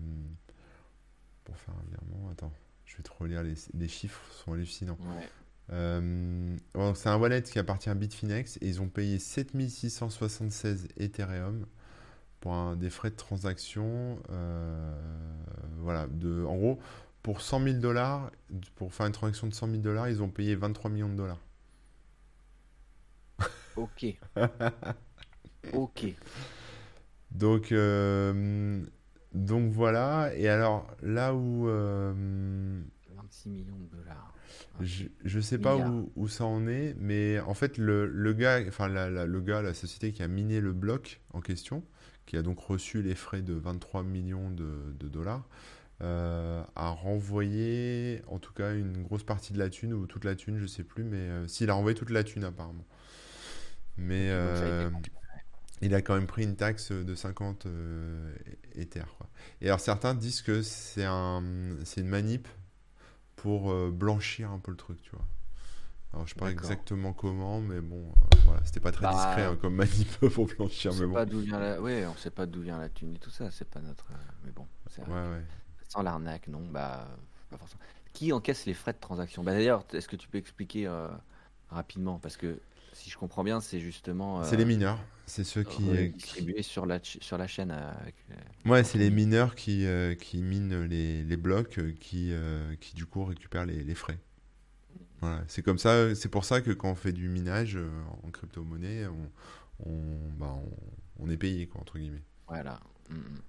pour 1.45 1.57
faire 1.57 1.75
un 1.75 1.91
virement. 1.91 2.31
Attends, 2.31 2.53
je 2.85 2.97
vais 2.97 3.03
te 3.03 3.13
relire 3.19 3.43
les, 3.43 3.55
les 3.75 3.89
chiffres, 3.89 4.21
sont 4.33 4.53
hallucinants. 4.53 4.99
Ouais. 5.01 5.29
Euh, 5.73 6.57
c'est 6.95 7.09
un 7.09 7.17
wallet 7.17 7.43
qui 7.43 7.59
appartient 7.59 7.89
à 7.89 7.95
Bitfinex 7.95 8.59
et 8.59 8.69
ils 8.69 8.83
ont 8.83 8.89
payé 8.89 9.19
7676 9.19 10.89
Ethereum 10.99 11.67
pour 12.45 12.53
un- 12.55 12.77
des 12.77 12.91
frais 12.91 13.11
de 13.11 13.17
transaction. 13.17 14.19
euh, 14.31 14.95
voilà, 15.79 16.07
de, 16.09 16.45
en 16.45 16.57
gros, 16.57 16.79
pour 17.23 17.41
100 17.41 17.59
000 17.61 17.81
dollars, 17.81 18.31
pour 18.77 18.93
faire 18.95 19.07
une 19.07 19.13
transaction 19.13 19.47
de 19.47 19.55
100 19.55 19.67
000 19.69 19.83
dollars, 19.83 20.09
ils 20.11 20.23
ont 20.23 20.29
payé 20.29 20.55
23 20.55 20.91
millions 20.91 21.09
de 21.09 21.17
dollars. 21.17 21.41
Ok. 23.77 24.03
Ok. 25.73 26.05
Donc, 27.31 27.73
euh, 27.73 28.83
donc 29.33 29.73
voilà. 29.73 30.31
Et 30.37 30.49
alors, 30.49 30.87
là 31.03 31.35
où 31.35 31.69
euh, 31.69 32.81
26 33.17 33.49
millions 33.49 33.79
de 33.79 33.87
dollars. 33.97 34.35
je, 34.81 35.07
je 35.25 35.41
sais 35.41 35.59
pas 35.59 35.77
où, 35.77 36.13
où 36.17 36.29
ça 36.29 36.45
en 36.45 36.67
est, 36.67 36.95
mais 36.99 37.41
en 37.41 37.55
fait, 37.55 37.79
le, 37.79 38.07
le 38.07 38.33
gars, 38.33 38.61
enfin, 38.69 38.89
la, 38.89 39.11
la- 39.11 39.27
le 39.27 39.41
gars, 39.41 39.63
la 39.63 39.75
société 39.75 40.13
qui 40.13 40.23
a 40.23 40.29
miné 40.29 40.61
le 40.61 40.73
bloc 40.73 41.21
en 41.33 41.41
question, 41.41 41.85
qui 42.27 42.37
a 42.37 42.43
donc 42.43 42.61
reçu 42.61 43.03
les 43.03 43.15
frais 43.15 43.43
de 43.43 43.55
23 43.55 44.03
millions 44.03 44.51
de, 44.51 44.95
de 44.99 45.09
dollars, 45.09 45.47
euh, 46.03 46.63
a 46.75 46.91
renvoyé, 46.91 48.23
en 48.29 48.39
tout 48.39 48.53
cas, 48.53 48.75
une 48.75 49.03
grosse 49.03 49.23
partie 49.23 49.53
de 49.53 49.59
la 49.59 49.71
thune, 49.71 49.93
ou 49.93 50.07
toute 50.07 50.25
la 50.25 50.35
thune, 50.35 50.59
je 50.59 50.67
sais 50.67 50.83
plus, 50.83 51.05
mais 51.05 51.17
euh, 51.17 51.47
s'il 51.47 51.71
a 51.71 51.75
renvoyé 51.75 51.97
toute 51.97 52.11
la 52.11 52.25
thune, 52.25 52.45
apparemment. 52.45 52.85
Mais 53.97 54.29
euh, 54.31 54.91
il 55.83 55.95
a 55.95 56.03
quand 56.03 56.15
même 56.15 56.27
pris 56.27 56.43
une 56.43 56.57
taxe 56.57 56.91
de 56.91 57.15
50 57.15 57.67
euh, 57.67 58.35
Ether, 58.75 59.05
quoi. 59.19 59.29
Et 59.61 59.67
alors, 59.67 59.81
certains 59.81 60.15
disent 60.15 60.43
que 60.43 60.63
c'est 60.63 61.05
un, 61.05 61.43
c'est 61.85 62.01
une 62.01 62.09
manip 62.09 62.49
pour 63.37 63.75
blanchir 63.91 64.51
un 64.51 64.59
peu 64.59 64.73
le 64.73 64.77
truc, 64.77 65.01
tu 65.03 65.11
vois. 65.11 65.25
Alors, 66.15 66.27
je 66.27 66.33
sais 66.33 66.39
pas 66.39 66.51
exactement 66.51 67.13
comment, 67.13 67.61
mais 67.61 67.81
bon, 67.83 68.15
euh, 68.33 68.39
voilà, 68.47 68.65
c'était 68.65 68.81
pas 68.81 68.93
très 68.93 69.07
Bah, 69.07 69.09
discret 69.09 69.45
hein, 69.45 69.57
comme 69.61 69.75
manip 69.75 70.09
pour 70.35 70.47
blanchir, 70.47 70.93
On 70.93 70.95
mais 70.95 71.05
sait 71.05 71.07
bon. 71.07 71.21
pas 71.21 71.27
d'où 71.27 71.41
vient 71.41 71.59
la... 71.59 71.81
Ouais, 71.81 72.07
on 72.07 72.17
sait 72.17 72.31
pas 72.31 72.47
d'où 72.47 72.63
vient 72.63 72.79
la 72.79 72.89
thune 72.89 73.15
et 73.15 73.19
tout 73.19 73.31
ça, 73.31 73.51
c'est 73.51 73.69
pas 73.69 73.81
notre... 73.81 74.11
euh, 74.13 74.17
Mais 74.45 74.53
bon, 74.53 74.67
c'est 74.89 75.03
Ouais, 75.07 75.13
vrai. 75.13 75.15
ouais. 75.15 75.43
Sans 75.89 76.03
l'arnaque, 76.03 76.49
non, 76.49 76.67
bah, 76.69 77.09
pas 77.51 77.59
forcément. 77.59 77.83
Qui 78.13 78.33
encaisse 78.33 78.67
les 78.67 78.75
frais 78.75 78.93
de 78.93 78.99
transaction? 78.99 79.45
Bah 79.45 79.53
d'ailleurs, 79.53 79.85
est-ce 79.93 80.09
que 80.09 80.17
tu 80.17 80.29
peux 80.29 80.39
expliquer 80.39 80.87
euh, 80.87 81.09
rapidement? 81.71 82.19
Parce 82.21 82.37
que 82.37 82.61
si 82.93 83.11
je 83.11 83.19
comprends 83.19 83.45
bien, 83.45 83.61
c'est 83.61 83.81
justement 83.81 84.43
C'est 84.43 84.57
les 84.57 84.65
mineurs, 84.65 84.99
c'est 85.27 85.43
ceux 85.45 85.63
qui, 85.65 85.97
euh, 85.97 86.09
qui- 86.19 86.63
sur 86.63 86.87
la, 86.87 86.99
ch- 86.99 87.19
sur 87.23 87.39
la 87.39 87.47
chaîne 87.47 87.71
avec, 87.71 88.15
Ouais, 88.67 88.83
c'est 88.85 88.99
les 88.99 89.11
mineurs 89.11 89.55
qui, 89.55 89.87
qui 90.21 90.43
minent 90.43 90.83
les, 90.85 91.23
les 91.23 91.37
blocs, 91.37 91.79
qui, 92.01 92.33
qui 92.81 92.95
du 92.95 93.07
coup 93.07 93.25
récupèrent 93.25 93.67
les, 93.67 93.83
les 93.85 93.95
frais. 93.95 94.19
Voilà, 95.25 95.43
c'est 95.49 95.63
comme 95.63 95.79
ça, 95.79 96.15
c'est 96.15 96.29
pour 96.29 96.45
ça 96.45 96.61
que 96.61 96.71
quand 96.71 96.91
on 96.91 96.95
fait 96.95 97.13
du 97.13 97.31
minage 97.31 97.77
euh, 97.77 97.89
en 98.25 98.31
crypto-monnaie, 98.31 99.07
on, 99.07 99.89
on, 99.89 100.31
bah, 100.37 100.55
on, 100.55 101.25
on 101.25 101.31
est 101.31 101.39
payé, 101.39 101.67
quoi, 101.67 101.81
entre 101.81 101.99
guillemets. 101.99 102.23
Voilà. 102.47 102.79
Mm, 103.09 103.15
mm. 103.15 103.41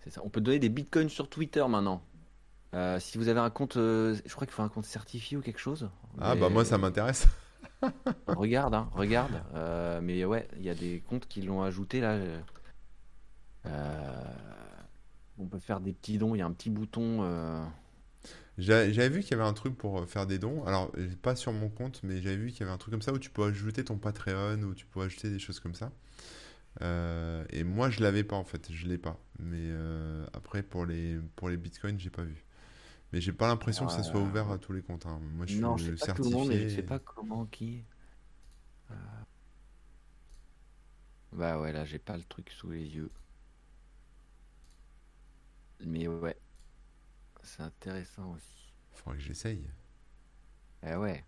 C'est 0.00 0.10
ça. 0.10 0.20
On 0.24 0.30
peut 0.30 0.40
donner 0.40 0.58
des 0.58 0.68
bitcoins 0.68 1.08
sur 1.08 1.28
Twitter 1.28 1.64
maintenant. 1.68 2.02
Euh, 2.74 2.98
si 2.98 3.18
vous 3.18 3.28
avez 3.28 3.38
un 3.38 3.50
compte, 3.50 3.76
euh, 3.76 4.16
je 4.26 4.34
crois 4.34 4.48
qu'il 4.48 4.54
faut 4.54 4.62
un 4.62 4.68
compte 4.68 4.84
certifié 4.84 5.36
ou 5.36 5.42
quelque 5.42 5.60
chose. 5.60 5.88
Ah, 6.18 6.34
bah 6.34 6.48
moi, 6.48 6.64
ça 6.64 6.76
m'intéresse. 6.76 7.28
regarde, 8.26 8.74
hein, 8.74 8.90
regarde. 8.94 9.44
Mais 10.02 10.24
ouais, 10.24 10.48
il 10.56 10.64
y 10.64 10.70
a 10.70 10.74
des 10.74 11.04
comptes 11.08 11.28
qui 11.28 11.42
l'ont 11.42 11.62
ajouté 11.62 12.00
là. 12.00 12.18
On 15.38 15.46
peut 15.46 15.60
faire 15.60 15.78
des 15.78 15.92
petits 15.92 16.18
dons. 16.18 16.34
Il 16.34 16.38
y 16.38 16.42
a 16.42 16.46
un 16.46 16.52
petit 16.52 16.70
bouton. 16.70 17.70
J'a- 18.58 18.90
J'avais 18.92 19.08
vu 19.08 19.20
qu'il 19.22 19.32
y 19.32 19.34
avait 19.34 19.48
un 19.48 19.52
truc 19.54 19.76
pour 19.76 20.00
euh, 20.00 20.06
faire 20.06 20.26
des 20.26 20.38
dons. 20.38 20.64
Alors, 20.64 20.92
pas 21.22 21.36
sur 21.36 21.52
mon 21.52 21.68
compte, 21.68 22.00
mais 22.02 22.20
j'avais 22.22 22.36
vu 22.36 22.50
qu'il 22.50 22.60
y 22.60 22.62
avait 22.64 22.72
un 22.72 22.78
truc 22.78 22.92
comme 22.92 23.02
ça 23.02 23.12
où 23.12 23.18
tu 23.18 23.30
peux 23.30 23.44
ajouter 23.44 23.84
ton 23.84 23.98
Patreon, 23.98 24.62
ou 24.62 24.74
tu 24.74 24.86
peux 24.86 25.00
ajouter 25.02 25.30
des 25.30 25.38
choses 25.38 25.60
comme 25.60 25.74
ça. 25.74 25.92
Euh, 26.82 27.44
et 27.50 27.64
moi, 27.64 27.90
je 27.90 28.02
l'avais 28.02 28.24
pas 28.24 28.36
en 28.36 28.44
fait, 28.44 28.72
je 28.72 28.86
l'ai 28.88 28.98
pas. 28.98 29.18
Mais 29.40 29.58
euh, 29.60 30.26
après, 30.34 30.62
pour 30.62 30.86
les, 30.86 31.18
pour 31.36 31.48
les 31.50 31.56
bitcoins, 31.58 31.98
j'ai 32.00 32.10
pas 32.10 32.24
vu. 32.24 32.44
Mais 33.12 33.20
j'ai 33.22 33.32
pas 33.32 33.48
l'impression 33.48 33.86
que 33.86 33.92
ça 33.92 34.02
soit 34.04 34.20
ouvert 34.22 34.50
à 34.50 34.58
tous 34.58 34.72
les 34.74 34.82
comptes. 34.82 35.06
hein. 35.06 35.20
Moi, 35.36 35.46
je 35.46 35.54
Non, 35.54 35.76
suis 35.76 35.78
je 35.78 35.84
sais 35.84 35.92
pas 35.92 36.08
tout 36.08 36.24
le 36.24 36.30
monde, 36.30 36.48
mais 36.48 36.58
je 36.58 36.66
sais 36.66 36.82
certifié. 36.82 36.82
pas 36.82 36.98
comment 36.98 37.46
qui. 37.46 37.84
Euh, 38.90 38.94
Bah 41.32 41.58
ouais, 41.60 41.72
là 41.72 41.84
j'ai 41.84 41.98
pas 41.98 42.16
le 42.16 42.22
truc 42.22 42.48
sous 42.50 42.70
les 42.70 42.86
yeux. 42.86 43.10
Mais 45.84 46.06
ouais, 46.08 46.36
c'est 47.42 47.62
intéressant 47.62 48.32
aussi. 48.32 48.72
Faudrait 48.92 49.18
que 49.18 49.24
j'essaye. 49.24 49.68
Eh 50.84 50.94
ouais. 50.94 51.24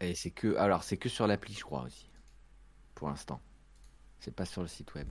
Et 0.00 0.14
c'est 0.14 0.30
que, 0.30 0.56
alors 0.56 0.82
c'est 0.82 0.96
que 0.96 1.08
sur 1.08 1.26
l'appli, 1.26 1.54
je 1.54 1.64
crois 1.64 1.82
aussi, 1.82 2.10
pour 2.94 3.08
l'instant. 3.08 3.40
C'est 4.20 4.34
pas 4.34 4.44
sur 4.44 4.62
le 4.62 4.68
site 4.68 4.94
web. 4.94 5.08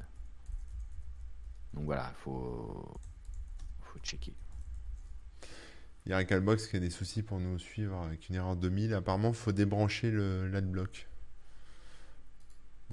Donc 1.74 1.86
voilà, 1.86 2.12
faut, 2.18 3.00
faut 3.82 4.00
checker. 4.00 4.34
Il 6.06 6.12
y 6.12 6.14
a 6.14 6.24
qui 6.24 6.34
a 6.34 6.80
des 6.80 6.90
soucis 6.92 7.24
pour 7.24 7.40
nous 7.40 7.58
suivre 7.58 7.98
avec 7.98 8.30
une 8.30 8.36
erreur 8.36 8.56
2000. 8.56 8.94
Apparemment, 8.94 9.34
faut 9.34 9.52
débrancher 9.52 10.12
le 10.12 10.48
l'adblock. 10.48 11.08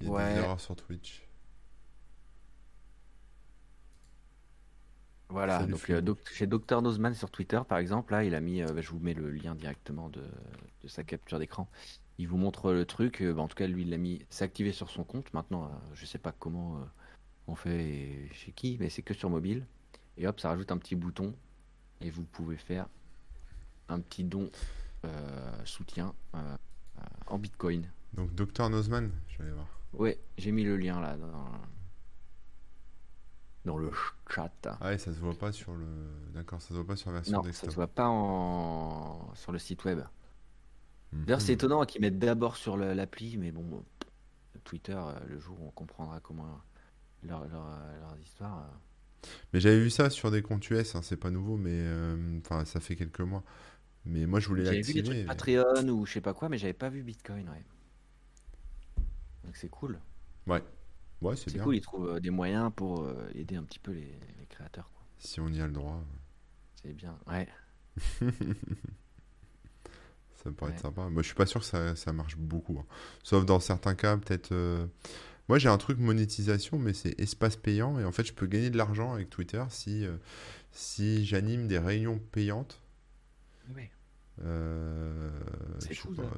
Il 0.00 0.08
y 0.08 0.16
a 0.16 0.32
des 0.32 0.38
erreurs 0.40 0.60
sur 0.60 0.76
Twitch. 0.76 1.22
Voilà. 5.32 5.66
Donc 5.66 5.90
euh, 5.90 6.02
chez 6.32 6.46
Dr 6.46 6.82
Nozman 6.82 7.14
sur 7.14 7.30
Twitter, 7.30 7.60
par 7.68 7.78
exemple, 7.78 8.12
là, 8.12 8.24
il 8.24 8.34
a 8.34 8.40
mis, 8.40 8.62
euh, 8.62 8.66
bah, 8.72 8.80
je 8.80 8.90
vous 8.90 9.00
mets 9.00 9.14
le 9.14 9.30
lien 9.30 9.54
directement 9.54 10.08
de, 10.08 10.22
de 10.82 10.88
sa 10.88 11.02
capture 11.02 11.38
d'écran. 11.38 11.68
Il 12.18 12.28
vous 12.28 12.36
montre 12.36 12.72
le 12.72 12.84
truc. 12.84 13.22
euh, 13.22 13.32
bah, 13.32 13.42
en 13.42 13.48
tout 13.48 13.56
cas, 13.56 13.66
lui, 13.66 13.82
il 13.82 13.90
l'a 13.90 13.96
mis, 13.96 14.24
c'est 14.30 14.44
activé 14.44 14.72
sur 14.72 14.90
son 14.90 15.04
compte. 15.04 15.32
Maintenant, 15.34 15.70
je 15.94 16.06
sais 16.06 16.18
pas 16.18 16.32
comment 16.32 16.78
on 17.46 17.54
fait 17.54 18.28
chez 18.32 18.52
qui, 18.52 18.76
mais 18.78 18.88
c'est 18.88 19.02
que 19.02 19.14
sur 19.14 19.30
mobile. 19.30 19.66
Et 20.18 20.26
hop, 20.26 20.38
ça 20.40 20.50
rajoute 20.50 20.70
un 20.70 20.78
petit 20.78 20.94
bouton 20.94 21.34
et 22.00 22.10
vous 22.10 22.24
pouvez 22.24 22.56
faire 22.56 22.86
un 23.88 24.00
petit 24.00 24.24
don 24.24 24.50
euh, 25.04 25.64
soutien 25.64 26.14
euh, 26.34 26.56
euh, 26.98 27.02
en 27.26 27.38
Bitcoin. 27.38 27.88
Donc, 28.14 28.34
Dr 28.34 28.68
Nozman, 28.70 29.10
je 29.28 29.38
vais 29.38 29.44
aller 29.44 29.52
voir. 29.52 29.66
Ouais, 29.94 30.18
j'ai 30.38 30.52
mis 30.52 30.64
le 30.64 30.76
lien 30.76 31.00
là 31.00 31.16
dans, 31.16 31.44
dans 33.64 33.78
le 33.78 33.90
chat. 34.28 34.68
Ah 34.80 34.88
ouais, 34.88 34.98
ça 34.98 35.14
se 35.14 35.18
voit 35.20 35.38
pas 35.38 35.50
sur 35.52 35.74
le. 35.74 35.86
D'accord, 36.34 36.60
ça 36.60 36.68
se 36.68 36.74
voit 36.74 36.86
pas 36.86 36.96
sur 36.96 37.10
la 37.10 37.16
version 37.20 37.38
Non, 37.38 37.42
ça 37.52 37.66
se 37.66 37.70
desktop. 37.70 37.74
voit 37.74 37.88
pas 37.88 38.08
en... 38.08 39.34
sur 39.34 39.50
le 39.52 39.58
site 39.58 39.84
web. 39.84 40.00
D'ailleurs, 41.26 41.40
c'est 41.40 41.52
Mhm. 41.52 41.54
étonnant 41.54 41.84
qu'ils 41.84 42.00
mettent 42.00 42.18
d'abord 42.20 42.56
sur 42.56 42.76
l'appli, 42.76 43.36
mais 43.36 43.50
bon, 43.52 43.84
Twitter, 44.64 44.94
euh, 44.96 45.14
le 45.28 45.38
jour 45.40 45.60
où 45.60 45.66
on 45.68 45.70
comprendra 45.72 46.20
comment 46.20 46.60
leur, 47.24 47.46
leur, 47.48 47.66
leurs 48.00 48.18
histoires. 48.20 48.60
euh. 48.60 48.76
Mais 49.52 49.60
j'avais 49.60 49.80
vu 49.80 49.90
ça 49.90 50.10
sur 50.10 50.30
des 50.30 50.42
comptes 50.42 50.68
US, 50.70 50.94
hein, 50.94 51.02
c'est 51.02 51.16
pas 51.16 51.30
nouveau, 51.30 51.56
mais 51.56 51.70
euh, 51.72 52.38
enfin, 52.40 52.64
ça 52.64 52.80
fait 52.80 52.96
quelques 52.96 53.20
mois. 53.20 53.44
Mais 54.06 54.26
moi, 54.26 54.40
je 54.40 54.48
voulais 54.48 54.64
J'avais 54.64 54.82
vu 54.82 54.94
des 54.94 55.02
trucs 55.02 55.18
l'activer. 55.18 55.24
Patreon 55.24 55.88
ou 55.90 56.06
je 56.06 56.12
sais 56.14 56.20
pas 56.20 56.34
quoi, 56.34 56.48
mais 56.48 56.58
j'avais 56.58 56.72
pas 56.72 56.88
vu 56.88 57.02
Bitcoin, 57.02 57.48
ouais. 57.48 57.64
Donc 59.44 59.56
c'est 59.56 59.68
cool. 59.68 60.00
Ouais, 60.46 60.62
ouais, 61.22 61.36
c'est 61.36 61.52
cool, 61.58 61.76
ils 61.76 61.80
trouvent 61.80 62.08
euh, 62.16 62.20
des 62.20 62.30
moyens 62.30 62.72
pour 62.74 63.02
euh, 63.02 63.28
aider 63.34 63.56
un 63.56 63.64
petit 63.64 63.78
peu 63.78 63.92
les, 63.92 64.18
les 64.38 64.46
créateurs, 64.48 64.90
quoi. 64.92 65.02
si 65.18 65.40
on 65.40 65.48
y 65.48 65.60
a 65.60 65.66
le 65.66 65.72
droit. 65.72 66.02
C'est 66.74 66.92
bien, 66.94 67.18
ouais. 67.26 67.48
Ça 70.34 70.50
Ouais. 70.60 70.70
être 70.70 70.78
sympa. 70.80 71.08
Moi, 71.08 71.22
je 71.22 71.26
suis 71.28 71.34
pas 71.36 71.46
sûr 71.46 71.60
que 71.60 71.66
ça, 71.66 71.94
ça 71.96 72.12
marche 72.12 72.36
beaucoup. 72.36 72.78
hein. 72.78 72.86
Sauf 73.22 73.44
dans 73.44 73.60
certains 73.60 73.94
cas, 73.94 74.16
peut-être. 74.16 74.52
euh, 74.52 74.86
Moi, 75.48 75.58
j'ai 75.58 75.68
un 75.68 75.78
truc 75.78 75.98
monétisation, 75.98 76.78
mais 76.78 76.94
c'est 76.94 77.18
espace 77.20 77.56
payant. 77.56 77.98
Et 78.00 78.04
en 78.04 78.12
fait, 78.12 78.24
je 78.26 78.34
peux 78.34 78.46
gagner 78.46 78.70
de 78.70 78.78
l'argent 78.78 79.12
avec 79.14 79.30
Twitter 79.30 79.64
si, 79.70 80.06
euh, 80.06 80.16
si 80.72 81.26
j'anime 81.26 81.68
des 81.68 81.78
réunions 81.78 82.18
payantes. 82.32 82.80
Ouais. 83.74 83.90
Euh, 84.40 85.30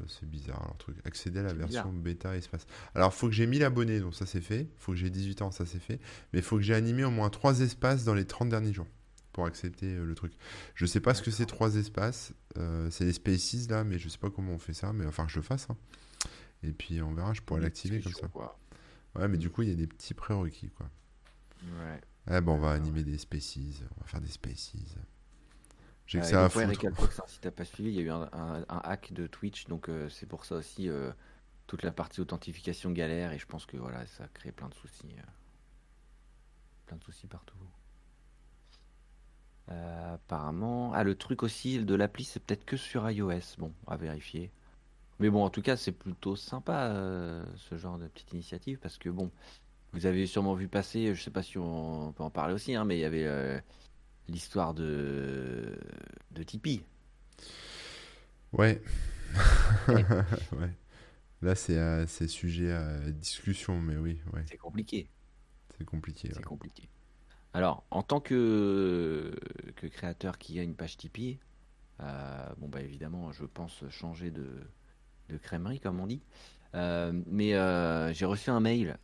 C'est 0.09 0.28
bizarre 0.28 0.62
leur 0.66 0.76
truc. 0.78 0.97
Accéder 1.05 1.38
à 1.40 1.42
la 1.45 1.53
version 1.55 1.82
bizarre. 1.90 1.92
bêta 2.03 2.36
espace. 2.36 2.66
Alors, 2.95 3.14
faut 3.14 3.26
que 3.28 3.32
j'ai 3.32 3.47
1000 3.47 3.62
abonnés, 3.64 4.01
donc 4.01 4.14
ça 4.14 4.26
c'est 4.26 4.40
fait. 4.40 4.68
Faut 4.78 4.92
que 4.92 4.99
j'ai 4.99 5.11
18 5.11 5.42
ans, 5.42 5.51
ça 5.51 5.64
c'est 5.64 5.78
fait. 5.78 6.01
Mais 6.32 6.42
faut 6.42 6.57
que 6.57 6.62
j'ai 6.62 6.74
animé 6.74 7.05
au 7.05 7.11
moins 7.11 7.30
3 7.30 7.61
espaces 7.61 8.05
dans 8.05 8.14
les 8.14 8.26
30 8.26 8.49
derniers 8.49 8.72
jours 8.72 8.86
pour 9.32 9.47
accepter 9.47 9.95
euh, 9.95 10.05
le 10.05 10.14
truc. 10.14 10.32
Je 10.74 10.86
sais 10.86 11.01
pas 11.01 11.14
ce 11.14 11.22
que 11.22 11.30
c'est 11.30 11.47
3 11.47 11.76
espaces. 11.76 12.32
Euh, 12.59 12.90
c'est 12.90 13.05
les 13.05 13.12
spaces 13.12 13.68
là, 13.70 13.84
mais 13.84 13.99
je 13.99 14.09
sais 14.09 14.18
pas 14.18 14.30
comment 14.30 14.53
on 14.53 14.59
fait 14.59 14.74
ça. 14.74 14.92
Mais 14.92 15.07
enfin, 15.07 15.24
que 15.26 15.32
je 15.32 15.36
le 15.38 15.42
fasse. 15.42 15.68
hein. 15.70 15.76
Et 16.62 16.72
puis 16.72 17.01
on 17.03 17.12
verra, 17.14 17.32
je 17.34 17.42
pourrais 17.42 17.61
l'activer 17.61 18.01
comme 18.01 18.12
ça. 18.12 18.26
quoi. 18.28 18.59
Ouais, 19.16 19.28
mais 19.28 19.38
du 19.38 19.51
coup, 19.51 19.62
il 19.62 19.68
y 19.68 19.72
a 19.72 19.76
des 19.76 19.86
petits 19.86 20.14
prérequis 20.14 20.70
quoi. 20.70 20.90
Ouais. 21.62 22.01
Eh 22.28 22.40
ben, 22.40 22.49
on 22.53 22.59
va 22.59 22.70
animer 22.72 23.05
des 23.05 23.18
spaces. 23.18 23.59
On 23.97 24.01
va 24.01 24.07
faire 24.07 24.20
des 24.20 24.28
spaces. 24.28 24.72
J'ai 26.07 26.19
que 26.21 26.25
Euh, 26.25 26.29
ça 26.29 26.45
à 26.45 26.49
foutre. 26.49 27.21
Hein, 27.21 27.25
si 27.27 27.41
t'as 27.41 27.51
pas 27.51 27.65
suivi, 27.65 27.91
il 27.91 27.95
y 27.97 27.99
a 28.01 28.03
eu 28.03 28.11
un, 28.11 28.29
un- 28.33 28.65
un 28.69 28.81
hack 28.85 29.13
de 29.13 29.27
Twitch, 29.27 29.67
donc 29.67 29.89
euh, 29.89 30.09
c'est 30.09 30.27
pour 30.27 30.45
ça 30.45 30.57
aussi 30.57 30.89
euh, 30.89 31.13
toute 31.67 31.83
la 31.83 31.93
partie 31.93 32.21
authentification 32.21 32.91
galère, 32.93 33.33
et 33.33 33.39
je 33.39 33.47
pense 33.47 33.67
que 33.67 33.77
voilà, 33.77 34.07
ça 34.07 34.29
crée 34.35 34.53
plein 34.53 34.69
de 34.69 34.75
soucis, 34.75 35.17
plein 36.87 36.97
de 36.97 37.05
soucis 37.05 37.27
partout. 37.27 37.57
Euh, 39.71 40.15
apparemment, 40.15 40.93
ah 40.93 41.05
le 41.05 41.15
truc 41.15 41.43
aussi 41.43 41.83
de 41.83 41.95
l'appli, 41.95 42.25
c'est 42.25 42.41
peut-être 42.41 42.65
que 42.67 42.77
sur 42.77 43.09
iOS, 43.11 43.57
bon, 43.59 43.73
à 43.87 43.97
vérifier. 43.97 44.51
Mais 45.21 45.31
bon, 45.31 45.45
en 45.45 45.51
tout 45.51 45.63
cas, 45.63 45.77
c'est 45.77 45.93
plutôt 45.93 46.37
sympa 46.37 46.89
euh, 46.91 47.45
ce 47.57 47.77
genre 47.79 47.99
de 47.99 48.09
petite 48.09 48.33
initiative 48.33 48.79
parce 48.81 48.99
que 48.99 49.11
bon, 49.11 49.31
vous 49.93 50.07
avez 50.07 50.27
sûrement 50.27 50.55
vu 50.55 50.69
passer, 50.69 51.15
je 51.15 51.23
sais 51.23 51.31
pas 51.33 51.43
si 51.43 51.59
on 51.59 52.13
peut 52.15 52.25
en 52.25 52.31
parler 52.31 52.55
aussi, 52.55 52.75
hein, 52.77 52.85
mais 52.87 52.99
il 52.99 53.01
y 53.03 53.05
avait 53.05 53.27
euh, 53.27 53.61
l'histoire 54.29 54.75
de 54.75 55.79
de 56.33 56.43
Tipeee. 56.43 56.85
Ouais. 58.53 58.81
Ouais. 59.89 60.07
ouais. 60.53 60.70
Là, 61.43 61.55
c'est 61.55 61.79
euh, 61.79 62.07
sujet 62.07 62.72
à 62.72 63.11
discussion, 63.11 63.81
mais 63.81 63.97
oui, 63.97 64.20
ouais, 64.33 64.47
C'est 64.47 64.57
compliqué, 64.57 65.09
c'est 65.79 65.85
compliqué. 65.85 66.33
c'est 66.33 66.39
ouais. 66.39 66.45
compliqué. 66.45 66.89
Alors, 67.53 67.85
en 67.91 68.03
tant 68.03 68.20
que, 68.20 69.35
que 69.77 69.87
créateur 69.87 70.39
qui 70.39 70.59
a 70.59 70.62
une 70.62 70.75
page 70.75 70.97
Tipeee, 70.97 71.39
euh, 72.01 72.55
bon 72.59 72.68
bah 72.68 72.81
évidemment, 72.83 73.33
je 73.33 73.45
pense 73.45 73.85
changer 73.91 74.31
de, 74.31 74.47
de 75.31 75.39
crèmerie 75.39 75.81
comme 75.81 76.01
on 76.01 76.07
dit. 76.07 76.22
Euh, 76.75 77.12
mais 77.27 77.55
euh, 77.55 78.12
j'ai 78.14 78.27
reçu 78.27 78.51
un 78.51 78.61
mail 78.61 78.99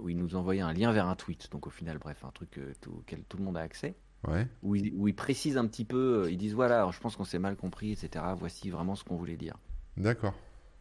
où 0.00 0.08
il 0.08 0.16
nous 0.16 0.36
envoyait 0.36 0.60
un 0.62 0.72
lien 0.72 0.92
vers 0.92 1.06
un 1.08 1.16
tweet. 1.16 1.50
Donc 1.50 1.66
au 1.66 1.70
final, 1.70 1.98
bref, 1.98 2.24
un 2.24 2.30
truc 2.32 2.58
euh, 2.58 2.72
auquel 2.88 3.24
tout 3.24 3.36
le 3.38 3.44
monde 3.44 3.56
a 3.56 3.60
accès. 3.60 3.96
Ouais, 4.26 4.48
Où 4.62 4.74
il, 4.74 4.92
où 4.96 5.08
il 5.08 5.14
précise 5.14 5.56
un 5.58 5.66
petit 5.66 5.84
peu, 5.84 6.24
euh, 6.24 6.30
ils 6.30 6.36
disent 6.38 6.54
voilà, 6.54 6.78
alors, 6.78 6.92
je 6.92 7.00
pense 7.00 7.16
qu'on 7.16 7.24
s'est 7.24 7.38
mal 7.38 7.56
compris, 7.56 7.92
etc. 7.92 8.24
Voici 8.36 8.70
vraiment 8.70 8.96
ce 8.96 9.04
qu'on 9.04 9.16
voulait 9.16 9.36
dire. 9.36 9.56
d'accord. 9.96 10.34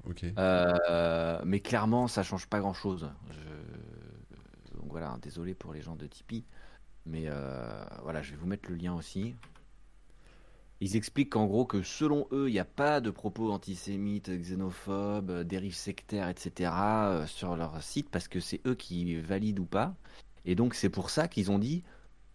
Ok. 0.06 0.26
Euh, 0.38 1.42
mais 1.46 1.60
clairement, 1.62 2.08
ça 2.08 2.24
change 2.24 2.48
pas 2.48 2.60
grand-chose. 2.60 3.10
Je- 3.32 4.78
Donc 4.78 4.92
voilà, 4.92 5.18
désolé 5.22 5.54
pour 5.56 5.74
les 5.74 5.82
gens 5.82 5.96
de 5.96 6.08
Tipeee. 6.08 6.46
Mais 7.06 7.26
euh, 7.28 7.86
voilà, 8.04 8.22
je 8.22 8.32
vais 8.32 8.38
vous 8.38 8.48
mettre 8.48 8.70
le 8.70 8.76
lien 8.76 8.94
aussi. 8.96 9.36
Ils 10.82 10.96
expliquent 10.96 11.32
qu'en 11.32 11.46
gros, 11.48 11.66
que 11.66 11.84
selon 11.84 12.28
eux, 12.32 12.50
il 12.50 12.54
n'y 12.54 12.60
a 12.60 12.66
pas 12.66 13.02
de 13.02 13.10
propos 13.10 13.52
antisémites, 13.52 14.30
xénophobes, 14.30 15.30
euh, 15.30 15.44
dérives 15.44 15.76
sectaires, 15.76 16.30
etc. 16.30 17.12
euh, 17.12 17.28
sur 17.28 17.56
leur 17.58 17.82
site 17.84 18.10
parce 18.10 18.28
que 18.28 18.40
c'est 18.40 18.62
eux 18.68 18.76
qui 18.76 19.16
valident 19.22 19.60
ou 19.62 19.66
pas. 19.66 19.96
Et 20.46 20.56
donc, 20.56 20.74
c'est 20.76 20.90
pour 20.90 21.10
ça 21.10 21.28
qu'ils 21.28 21.52
ont 21.52 21.60
dit 21.60 21.84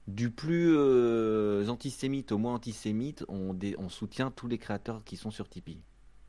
du 0.08 0.30
plus 0.30 0.74
euh, 0.76 1.68
antisémite 1.68 2.32
au 2.32 2.38
moins 2.38 2.54
antisémite, 2.54 3.24
on, 3.28 3.54
dé- 3.54 3.76
on 3.78 3.88
soutient 3.90 4.30
tous 4.32 4.48
les 4.48 4.58
créateurs 4.58 5.04
qui 5.04 5.16
sont 5.16 5.30
sur 5.32 5.48
Tipeee. 5.48 5.82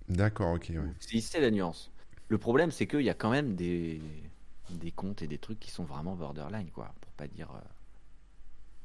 D'accord, 0.08 0.54
ok, 0.56 0.70
ouais. 0.76 0.94
C'est 1.00 1.20
c'est 1.20 1.42
la 1.42 1.52
nuance. 1.52 1.92
Le 2.30 2.38
problème, 2.38 2.72
c'est 2.72 2.88
qu'il 2.88 3.02
y 3.02 3.10
a 3.10 3.14
quand 3.14 3.30
même 3.30 3.56
des, 3.56 4.02
des 4.70 4.92
comptes 4.92 5.22
et 5.22 5.28
des 5.28 5.38
trucs 5.38 5.60
qui 5.60 5.70
sont 5.72 5.84
vraiment 5.84 6.16
borderline, 6.16 6.72
quoi, 6.72 6.94
pour 7.02 7.12
pas 7.14 7.28
dire 7.28 7.52
euh, 7.56 7.60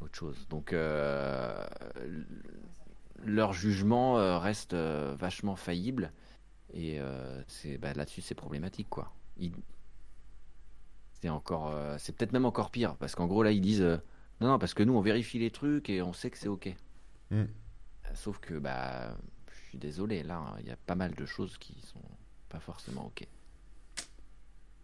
autre 0.00 0.16
chose. 0.18 0.46
Donc, 0.48 0.72
euh, 0.72 1.66
leur 3.24 3.52
jugement 3.52 4.18
euh, 4.18 4.38
reste 4.38 4.74
euh, 4.74 5.14
vachement 5.18 5.56
faillible. 5.56 6.12
Et 6.72 7.00
euh, 7.00 7.42
c'est 7.46 7.78
bah, 7.78 7.92
là-dessus, 7.94 8.20
c'est 8.22 8.34
problématique, 8.34 8.88
quoi. 8.90 9.12
Ils- 9.38 9.52
C'est 11.20 11.28
encore, 11.30 11.72
c'est 11.98 12.14
peut-être 12.14 12.32
même 12.32 12.44
encore 12.44 12.70
pire, 12.70 12.94
parce 12.96 13.14
qu'en 13.14 13.26
gros, 13.26 13.42
là, 13.42 13.50
ils 13.50 13.60
disent 13.60 13.82
non, 14.40 14.48
non, 14.48 14.58
parce 14.58 14.74
que 14.74 14.82
nous, 14.82 14.94
on 14.94 15.00
vérifie 15.00 15.38
les 15.38 15.50
trucs 15.50 15.88
et 15.88 16.02
on 16.02 16.12
sait 16.12 16.30
que 16.30 16.36
c'est 16.38 16.48
OK. 16.48 16.68
Hmm. 17.30 17.46
Sauf 18.14 18.38
que, 18.38 18.54
bah, 18.58 19.16
je 19.50 19.68
suis 19.68 19.78
désolé, 19.78 20.22
là, 20.22 20.36
hein, 20.38 20.56
il 20.60 20.66
y 20.66 20.70
a 20.70 20.76
pas 20.76 20.94
mal 20.94 21.14
de 21.14 21.26
choses 21.26 21.56
qui 21.58 21.80
sont 21.80 22.02
pas 22.48 22.60
forcément 22.60 23.06
ok. 23.06 23.26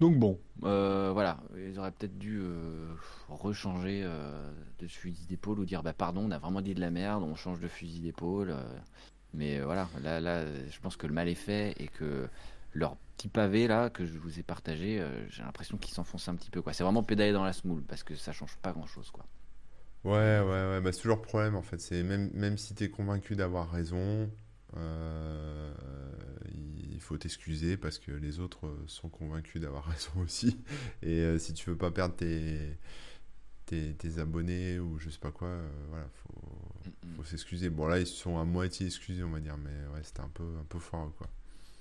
Donc 0.02 0.18
bon, 0.18 0.36
euh, 0.64 1.12
voilà, 1.12 1.38
ils 1.56 1.78
auraient 1.78 1.92
peut-être 1.92 2.18
dû 2.18 2.40
euh, 2.40 2.92
rechanger 3.28 4.02
euh, 4.02 4.50
de 4.80 4.88
fusil 4.88 5.26
d'épaule 5.26 5.60
ou 5.60 5.64
dire, 5.64 5.84
bah 5.84 5.92
pardon, 5.92 6.22
on 6.26 6.32
a 6.32 6.40
vraiment 6.40 6.60
dit 6.60 6.74
de 6.74 6.80
la 6.80 6.90
merde, 6.90 7.22
on 7.22 7.36
change 7.36 7.60
de 7.60 7.68
fusil 7.68 8.00
d'épaule. 8.00 8.50
euh, 8.50 8.64
mais 9.32 9.60
voilà, 9.60 9.88
là, 10.02 10.20
là, 10.20 10.44
je 10.44 10.80
pense 10.80 10.96
que 10.96 11.06
le 11.06 11.12
mal 11.12 11.28
est 11.28 11.36
fait 11.36 11.76
et 11.78 11.86
que 11.86 12.28
leur 12.72 12.96
petit 13.16 13.28
pavé 13.28 13.68
là 13.68 13.90
que 13.90 14.04
je 14.04 14.18
vous 14.18 14.40
ai 14.40 14.42
partagé, 14.42 15.00
j'ai 15.28 15.44
l'impression 15.44 15.78
qu'ils 15.78 15.94
s'enfoncent 15.94 16.26
un 16.26 16.34
petit 16.34 16.50
peu. 16.50 16.62
quoi. 16.62 16.72
C'est 16.72 16.82
vraiment 16.82 17.04
pédaler 17.04 17.30
dans 17.30 17.44
la 17.44 17.52
semoule 17.52 17.84
parce 17.84 18.02
que 18.02 18.16
ça 18.16 18.32
change 18.32 18.56
pas 18.60 18.72
grand-chose. 18.72 19.12
quoi. 19.12 19.24
Ouais, 20.02 20.40
ouais, 20.40 20.44
ouais, 20.44 20.80
bah, 20.80 20.90
c'est 20.90 21.02
toujours 21.02 21.18
le 21.18 21.22
problème 21.22 21.54
en 21.54 21.62
fait. 21.62 21.80
C'est 21.80 22.02
même, 22.02 22.28
même 22.34 22.58
si 22.58 22.74
tu 22.74 22.82
es 22.82 22.90
convaincu 22.90 23.36
d'avoir 23.36 23.70
raison, 23.70 24.28
euh, 24.76 25.72
faut 27.02 27.16
t'excuser 27.18 27.76
parce 27.76 27.98
que 27.98 28.12
les 28.12 28.40
autres 28.40 28.66
euh, 28.66 28.84
sont 28.86 29.08
convaincus 29.08 29.60
d'avoir 29.60 29.84
raison 29.86 30.12
aussi. 30.20 30.58
Et 31.02 31.20
euh, 31.20 31.38
si 31.38 31.54
tu 31.54 31.70
veux 31.70 31.76
pas 31.76 31.90
perdre 31.90 32.14
tes, 32.16 32.78
tes, 33.66 33.94
tes 33.94 34.18
abonnés 34.18 34.78
ou 34.78 34.98
je 34.98 35.10
sais 35.10 35.18
pas 35.18 35.32
quoi, 35.32 35.48
euh, 35.48 35.70
voilà, 35.90 36.08
faut, 36.24 36.32
Mm, 36.84 36.90
mm. 37.04 37.16
faut 37.16 37.24
s'excuser. 37.24 37.70
Bon, 37.70 37.86
là, 37.86 37.98
ils 37.98 38.06
sont 38.06 38.38
à 38.38 38.44
moitié 38.44 38.86
excusés, 38.86 39.22
on 39.22 39.30
va 39.30 39.40
dire, 39.40 39.56
mais 39.56 39.86
ouais, 39.94 40.02
c'était 40.02 40.20
un 40.20 40.28
peu, 40.28 40.56
un 40.60 40.64
peu 40.64 40.78
fort, 40.78 41.12
quoi. 41.16 41.28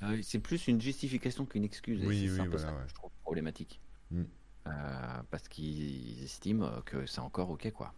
Euh, 0.03 0.19
c'est 0.23 0.39
plus 0.39 0.67
une 0.67 0.81
justification 0.81 1.45
qu'une 1.45 1.63
excuse. 1.63 2.01
Oui, 2.05 2.29
oui, 2.29 2.39
un 2.39 2.47
peu 2.47 2.57
voilà, 2.57 2.67
ça 2.67 2.73
ouais. 2.73 2.83
que 2.83 2.89
je 2.89 2.93
trouve 2.95 3.11
problématique. 3.21 3.81
Mm. 4.11 4.23
Euh, 4.67 5.23
parce 5.29 5.47
qu'ils 5.47 6.23
estiment 6.23 6.81
que 6.81 7.05
c'est 7.05 7.19
encore 7.21 7.49
ok, 7.49 7.71
quoi. 7.71 7.93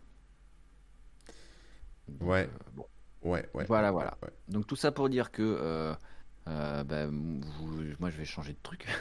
Donc, 2.07 2.29
Ouais. 2.29 2.49
bon. 2.73 2.85
Ouais, 3.21 3.49
ouais. 3.53 3.65
Voilà, 3.65 3.91
voilà. 3.91 4.17
ouais. 4.21 4.29
Donc 4.49 4.67
tout 4.67 4.75
ça 4.75 4.91
pour 4.91 5.07
dire 5.09 5.31
que 5.31 5.95
euh, 6.47 6.83
bah, 6.83 7.07
moi 7.09 8.09
je 8.09 8.17
vais 8.17 8.25
changer 8.25 8.53
de 8.53 8.59
truc. 8.63 8.87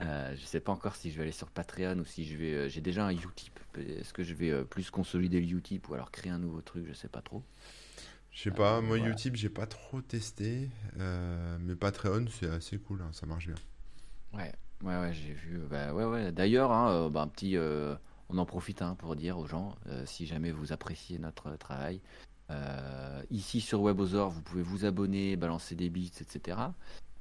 Euh, 0.00 0.32
je 0.36 0.44
sais 0.44 0.60
pas 0.60 0.70
encore 0.70 0.94
si 0.94 1.10
je 1.10 1.16
vais 1.16 1.22
aller 1.22 1.32
sur 1.32 1.50
Patreon 1.50 1.98
ou 1.98 2.04
si 2.04 2.24
je 2.24 2.36
vais. 2.36 2.54
euh, 2.54 2.68
J'ai 2.68 2.80
déjà 2.80 3.04
un 3.04 3.10
Utip. 3.10 3.58
Est-ce 3.76 4.12
que 4.12 4.22
je 4.22 4.32
vais 4.32 4.50
euh, 4.50 4.62
plus 4.62 4.90
consolider 4.92 5.40
le 5.40 5.56
Utip 5.56 5.88
ou 5.88 5.94
alors 5.94 6.12
créer 6.12 6.30
un 6.30 6.38
nouveau 6.38 6.60
truc 6.60 6.86
Je 6.86 6.92
sais 6.92 7.08
pas 7.08 7.20
trop. 7.20 7.42
Je 8.30 8.42
sais 8.42 8.52
pas, 8.52 8.80
moi, 8.80 8.98
voilà. 8.98 9.12
Utip, 9.12 9.34
j'ai 9.34 9.48
pas 9.48 9.66
trop 9.66 10.00
testé, 10.00 10.70
mais 10.94 11.74
Patreon, 11.74 12.26
c'est 12.30 12.48
assez 12.48 12.78
cool, 12.78 13.02
hein, 13.02 13.10
ça 13.10 13.26
marche 13.26 13.48
bien. 13.48 13.56
Ouais, 14.34 14.52
ouais, 14.84 15.00
ouais, 15.00 15.12
j'ai 15.12 15.32
vu. 15.32 15.58
Bah, 15.68 15.92
ouais, 15.92 16.04
ouais. 16.04 16.30
D'ailleurs, 16.30 16.70
hein, 16.70 17.10
bah, 17.10 17.22
un 17.22 17.26
petit, 17.26 17.56
on 18.28 18.38
en 18.38 18.46
profite 18.46 18.82
hein, 18.82 18.94
pour 18.94 19.16
dire 19.16 19.38
aux 19.38 19.46
gens, 19.46 19.74
euh, 19.88 20.04
si 20.06 20.26
jamais 20.26 20.50
vous 20.52 20.72
appréciez 20.72 21.18
notre 21.18 21.56
travail, 21.56 22.00
euh, 22.50 23.22
ici 23.30 23.60
sur 23.60 23.82
Webosaur, 23.82 24.30
vous 24.30 24.42
pouvez 24.42 24.62
vous 24.62 24.84
abonner, 24.84 25.36
balancer 25.36 25.74
des 25.74 25.90
bits, 25.90 26.12
etc. 26.20 26.58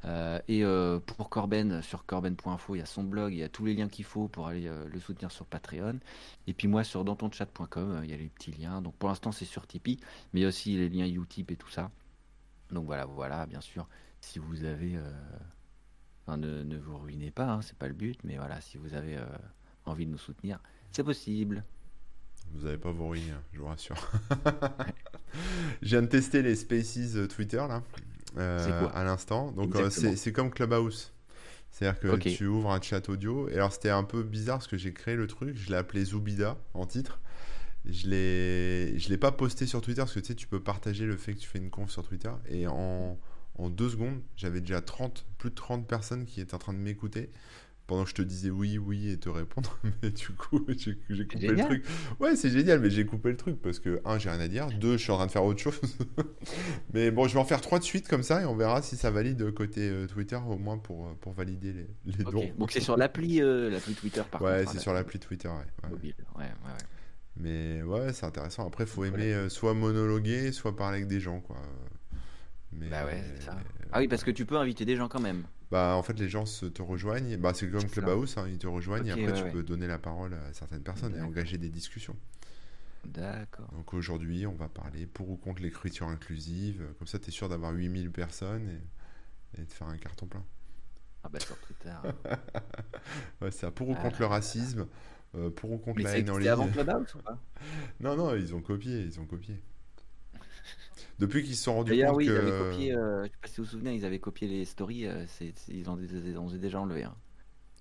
Euh, 0.05 0.39
et 0.47 0.63
euh, 0.63 0.99
pour 0.99 1.29
Corben, 1.29 1.81
sur 1.81 2.05
corben.info, 2.05 2.75
il 2.75 2.79
y 2.79 2.81
a 2.81 2.85
son 2.85 3.03
blog, 3.03 3.33
il 3.33 3.39
y 3.39 3.43
a 3.43 3.49
tous 3.49 3.65
les 3.65 3.73
liens 3.73 3.89
qu'il 3.89 4.05
faut 4.05 4.27
pour 4.27 4.47
aller 4.47 4.67
euh, 4.67 4.87
le 4.87 4.99
soutenir 4.99 5.31
sur 5.31 5.45
Patreon. 5.45 5.99
Et 6.45 6.53
puis 6.53 6.67
moi, 6.67 6.83
sur 6.83 7.03
dantonchat.com, 7.03 7.91
euh, 7.91 8.05
il 8.05 8.11
y 8.11 8.13
a 8.13 8.17
les 8.17 8.29
petits 8.29 8.51
liens. 8.51 8.81
Donc 8.81 8.95
pour 8.95 9.09
l'instant, 9.09 9.31
c'est 9.31 9.45
sur 9.45 9.67
Tipeee, 9.67 9.99
mais 10.33 10.41
il 10.41 10.43
y 10.43 10.45
a 10.45 10.49
aussi 10.49 10.77
les 10.77 10.89
liens 10.89 11.05
Utip 11.05 11.51
et 11.51 11.55
tout 11.55 11.69
ça. 11.69 11.91
Donc 12.71 12.85
voilà, 12.85 13.05
voilà, 13.05 13.45
bien 13.45 13.61
sûr, 13.61 13.87
si 14.21 14.39
vous 14.39 14.63
avez 14.63 14.97
euh, 14.97 15.11
Enfin, 16.27 16.37
ne, 16.37 16.61
ne 16.61 16.77
vous 16.77 16.97
ruinez 16.97 17.31
pas, 17.31 17.45
hein, 17.45 17.61
c'est 17.61 17.77
pas 17.77 17.87
le 17.87 17.93
but, 17.93 18.19
mais 18.25 18.35
voilà, 18.35 18.59
si 18.59 18.77
vous 18.77 18.93
avez 18.93 19.15
euh, 19.15 19.25
envie 19.85 20.05
de 20.05 20.11
nous 20.11 20.17
soutenir, 20.17 20.59
c'est 20.91 21.03
possible. 21.03 21.63
Vous 22.53 22.65
n'allez 22.65 22.77
pas 22.77 22.91
ruiner, 22.91 23.31
hein, 23.31 23.41
je 23.53 23.59
vous 23.59 23.67
rassure. 23.67 23.95
Je 25.81 25.89
viens 25.89 26.01
de 26.01 26.07
tester 26.07 26.41
les 26.41 26.55
Spaces 26.55 27.15
euh, 27.15 27.27
Twitter 27.27 27.57
là, 27.57 27.83
euh, 28.37 28.79
quoi 28.79 28.89
à 28.95 29.03
l'instant. 29.03 29.51
Donc 29.51 29.75
euh, 29.75 29.89
c'est 29.89 30.31
comme 30.31 30.49
Clubhouse. 30.49 31.13
C'est-à-dire 31.69 31.99
que 31.99 32.29
tu 32.29 32.47
ouvres 32.47 32.71
un 32.71 32.81
chat 32.81 33.07
audio. 33.09 33.49
Et 33.49 33.55
alors 33.55 33.71
c'était 33.71 33.89
un 33.89 34.03
peu 34.03 34.23
bizarre 34.23 34.57
parce 34.57 34.67
que 34.67 34.77
j'ai 34.77 34.93
créé 34.93 35.15
le 35.15 35.27
truc, 35.27 35.55
je 35.55 35.69
l'ai 35.69 35.75
appelé 35.75 36.03
Zoubida 36.05 36.57
en 36.73 36.85
titre. 36.85 37.19
je 37.85 38.07
l'ai, 38.07 38.97
je 38.97 39.09
l'ai 39.09 39.17
pas 39.17 39.31
posté 39.31 39.67
sur 39.67 39.81
Twitter 39.81 40.01
parce 40.01 40.13
que 40.13 40.19
tu 40.19 40.27
sais, 40.27 40.35
tu 40.35 40.47
peux 40.47 40.61
partager 40.61 41.05
le 41.05 41.17
fait 41.17 41.33
que 41.33 41.39
tu 41.39 41.47
fais 41.47 41.59
une 41.59 41.69
conf 41.69 41.91
sur 41.91 42.03
Twitter. 42.03 42.31
Et 42.49 42.65
en, 42.67 43.19
en 43.55 43.69
deux 43.69 43.89
secondes, 43.89 44.21
j'avais 44.35 44.61
déjà 44.61 44.81
30, 44.81 45.25
plus 45.37 45.51
de 45.51 45.55
30 45.55 45.87
personnes 45.87 46.25
qui 46.25 46.41
étaient 46.41 46.55
en 46.55 46.59
train 46.59 46.73
de 46.73 46.79
m'écouter 46.79 47.29
pendant 47.87 48.03
que 48.03 48.09
je 48.09 48.15
te 48.15 48.21
disais 48.21 48.49
oui, 48.49 48.77
oui 48.77 49.11
et 49.11 49.17
te 49.17 49.29
répondre. 49.29 49.79
Mais 50.03 50.11
du 50.11 50.27
coup, 50.29 50.65
j'ai, 50.67 51.25
coupé 51.25 51.47
le 51.47 51.57
truc. 51.57 51.85
Ouais, 52.19 52.35
c'est 52.35 52.49
génial, 52.49 52.79
mais 52.79 52.89
j'ai 52.89 53.05
coupé 53.05 53.29
le 53.29 53.37
truc 53.37 53.61
parce 53.61 53.79
que, 53.79 54.01
un, 54.05 54.19
j'ai 54.19 54.29
rien 54.29 54.39
à 54.39 54.47
dire. 54.47 54.67
Deux, 54.79 54.93
je 54.93 55.03
suis 55.03 55.11
en 55.11 55.15
train 55.15 55.27
de 55.27 55.31
faire 55.31 55.45
autre 55.45 55.59
chose. 55.59 55.79
mais 56.93 57.11
bon, 57.11 57.27
je 57.27 57.33
vais 57.33 57.39
en 57.39 57.45
faire 57.45 57.61
trois 57.61 57.79
de 57.79 57.83
suite 57.83 58.07
comme 58.07 58.23
ça 58.23 58.41
et 58.41 58.45
on 58.45 58.55
verra 58.55 58.81
si 58.81 58.97
ça 58.97 59.09
valide 59.09 59.51
côté 59.53 59.89
euh, 59.89 60.07
Twitter 60.07 60.35
au 60.35 60.57
moins 60.57 60.77
pour, 60.77 61.15
pour 61.15 61.31
valider 61.33 61.73
les, 61.73 61.87
les 62.17 62.23
dons. 62.23 62.49
Donc 62.57 62.71
c'est 62.71 62.81
sur 62.81 62.97
l'appli, 62.97 63.41
euh, 63.41 63.69
l'appli 63.69 63.93
Twitter 63.93 64.23
par 64.29 64.41
ouais, 64.41 64.59
contre. 64.59 64.71
c'est 64.71 64.77
hein, 64.77 64.81
sur 64.81 64.93
l'appli 64.93 65.19
Twitter, 65.19 65.47
ouais. 65.47 65.55
ouais. 65.83 65.89
mobile. 65.89 66.15
Ouais, 66.35 66.43
ouais, 66.43 66.47
ouais. 66.47 66.83
Mais 67.39 67.83
ouais, 67.83 68.13
c'est 68.13 68.25
intéressant. 68.25 68.67
Après, 68.67 68.83
il 68.83 68.89
faut 68.89 69.05
aimer 69.05 69.33
euh, 69.33 69.49
soit 69.49 69.73
monologuer, 69.73 70.51
soit 70.51 70.75
parler 70.75 70.97
avec 70.97 71.07
des 71.07 71.19
gens, 71.19 71.39
quoi. 71.39 71.57
Mais, 72.71 72.89
Bah 72.89 73.05
ouais, 73.05 73.23
c'est 73.35 73.43
ça. 73.45 73.57
Ah 73.91 73.99
oui, 73.99 74.07
parce 74.07 74.23
que 74.23 74.31
tu 74.31 74.45
peux 74.45 74.57
inviter 74.57 74.85
des 74.85 74.95
gens 74.95 75.07
quand 75.07 75.21
même. 75.21 75.43
Bah, 75.71 75.95
en 75.95 76.03
fait, 76.03 76.17
les 76.19 76.29
gens 76.29 76.45
se, 76.45 76.65
te 76.65 76.81
rejoignent. 76.81 77.37
Bah, 77.37 77.53
c'est 77.53 77.69
comme. 77.69 77.83
Clubhouse, 77.85 78.37
hein, 78.37 78.47
ils 78.49 78.57
te 78.57 78.67
rejoignent 78.67 79.07
et 79.07 79.11
après, 79.11 79.27
ouais, 79.27 79.33
tu 79.33 79.43
ouais. 79.43 79.51
peux 79.51 79.63
donner 79.63 79.87
la 79.87 79.97
parole 79.97 80.33
à 80.33 80.53
certaines 80.53 80.83
personnes 80.83 81.15
et 81.15 81.21
engager 81.21 81.57
des 81.57 81.69
discussions. 81.69 82.15
D'accord. 83.05 83.69
Donc 83.71 83.93
aujourd'hui, 83.93 84.45
on 84.45 84.55
va 84.55 84.67
parler 84.67 85.05
pour 85.05 85.29
ou 85.29 85.37
contre 85.37 85.61
l'écriture 85.61 86.07
inclusive. 86.07 86.83
Comme 86.97 87.07
ça, 87.07 87.19
tu 87.19 87.29
es 87.29 87.31
sûr 87.31 87.47
d'avoir 87.47 87.71
8000 87.71 88.11
personnes 88.11 88.69
et, 89.55 89.61
et 89.61 89.65
de 89.65 89.71
faire 89.71 89.87
un 89.87 89.97
carton 89.97 90.27
plein. 90.27 90.43
Ah 91.23 91.29
bah 91.29 91.39
sur 91.39 91.57
Twitter. 91.59 91.93
Ouais, 93.41 93.51
c'est 93.51 93.59
ça. 93.61 93.71
Pour 93.71 93.89
ou 93.89 93.95
Ah 93.97 94.01
contre 94.01 94.19
le 94.19 94.25
racisme, 94.25 94.87
euh, 95.35 95.49
pour 95.49 95.71
ou 95.71 95.77
contre 95.77 95.97
Mais 95.97 96.03
la 96.03 96.17
haine 96.17 96.29
en 96.29 96.37
ligne. 96.37 96.49
avant 96.49 96.67
Clubhouse 96.67 97.15
ou 97.15 97.19
pas? 97.19 97.37
Non, 97.99 98.15
non, 98.15 98.35
ils 98.35 98.53
ont 98.55 98.61
copié, 98.61 99.01
ils 99.01 99.19
ont 99.19 99.25
copié. 99.25 99.61
Depuis 101.19 101.43
qu'ils 101.43 101.55
se 101.55 101.63
sont 101.63 101.73
rendus 101.75 101.91
D'ailleurs, 101.91 102.09
compte 102.11 102.17
oui, 102.17 102.25
ils 102.25 102.31
que... 102.31 102.37
avaient 102.37 102.51
copié, 102.71 102.93
euh, 102.95 103.23
je 103.23 103.27
sais 103.29 103.37
pas 103.41 103.47
si 103.47 103.57
vous 103.57 103.63
vous 103.63 103.69
souvenez, 103.71 103.95
ils 103.95 104.05
avaient 104.05 104.19
copié 104.19 104.47
les 104.47 104.65
stories, 104.65 105.07
euh, 105.07 105.25
c'est, 105.27 105.53
ils, 105.69 105.89
ont, 105.89 105.97
ils 105.99 106.37
ont 106.37 106.47
déjà 106.47 106.79
enlevé. 106.79 107.03
Hein. 107.03 107.15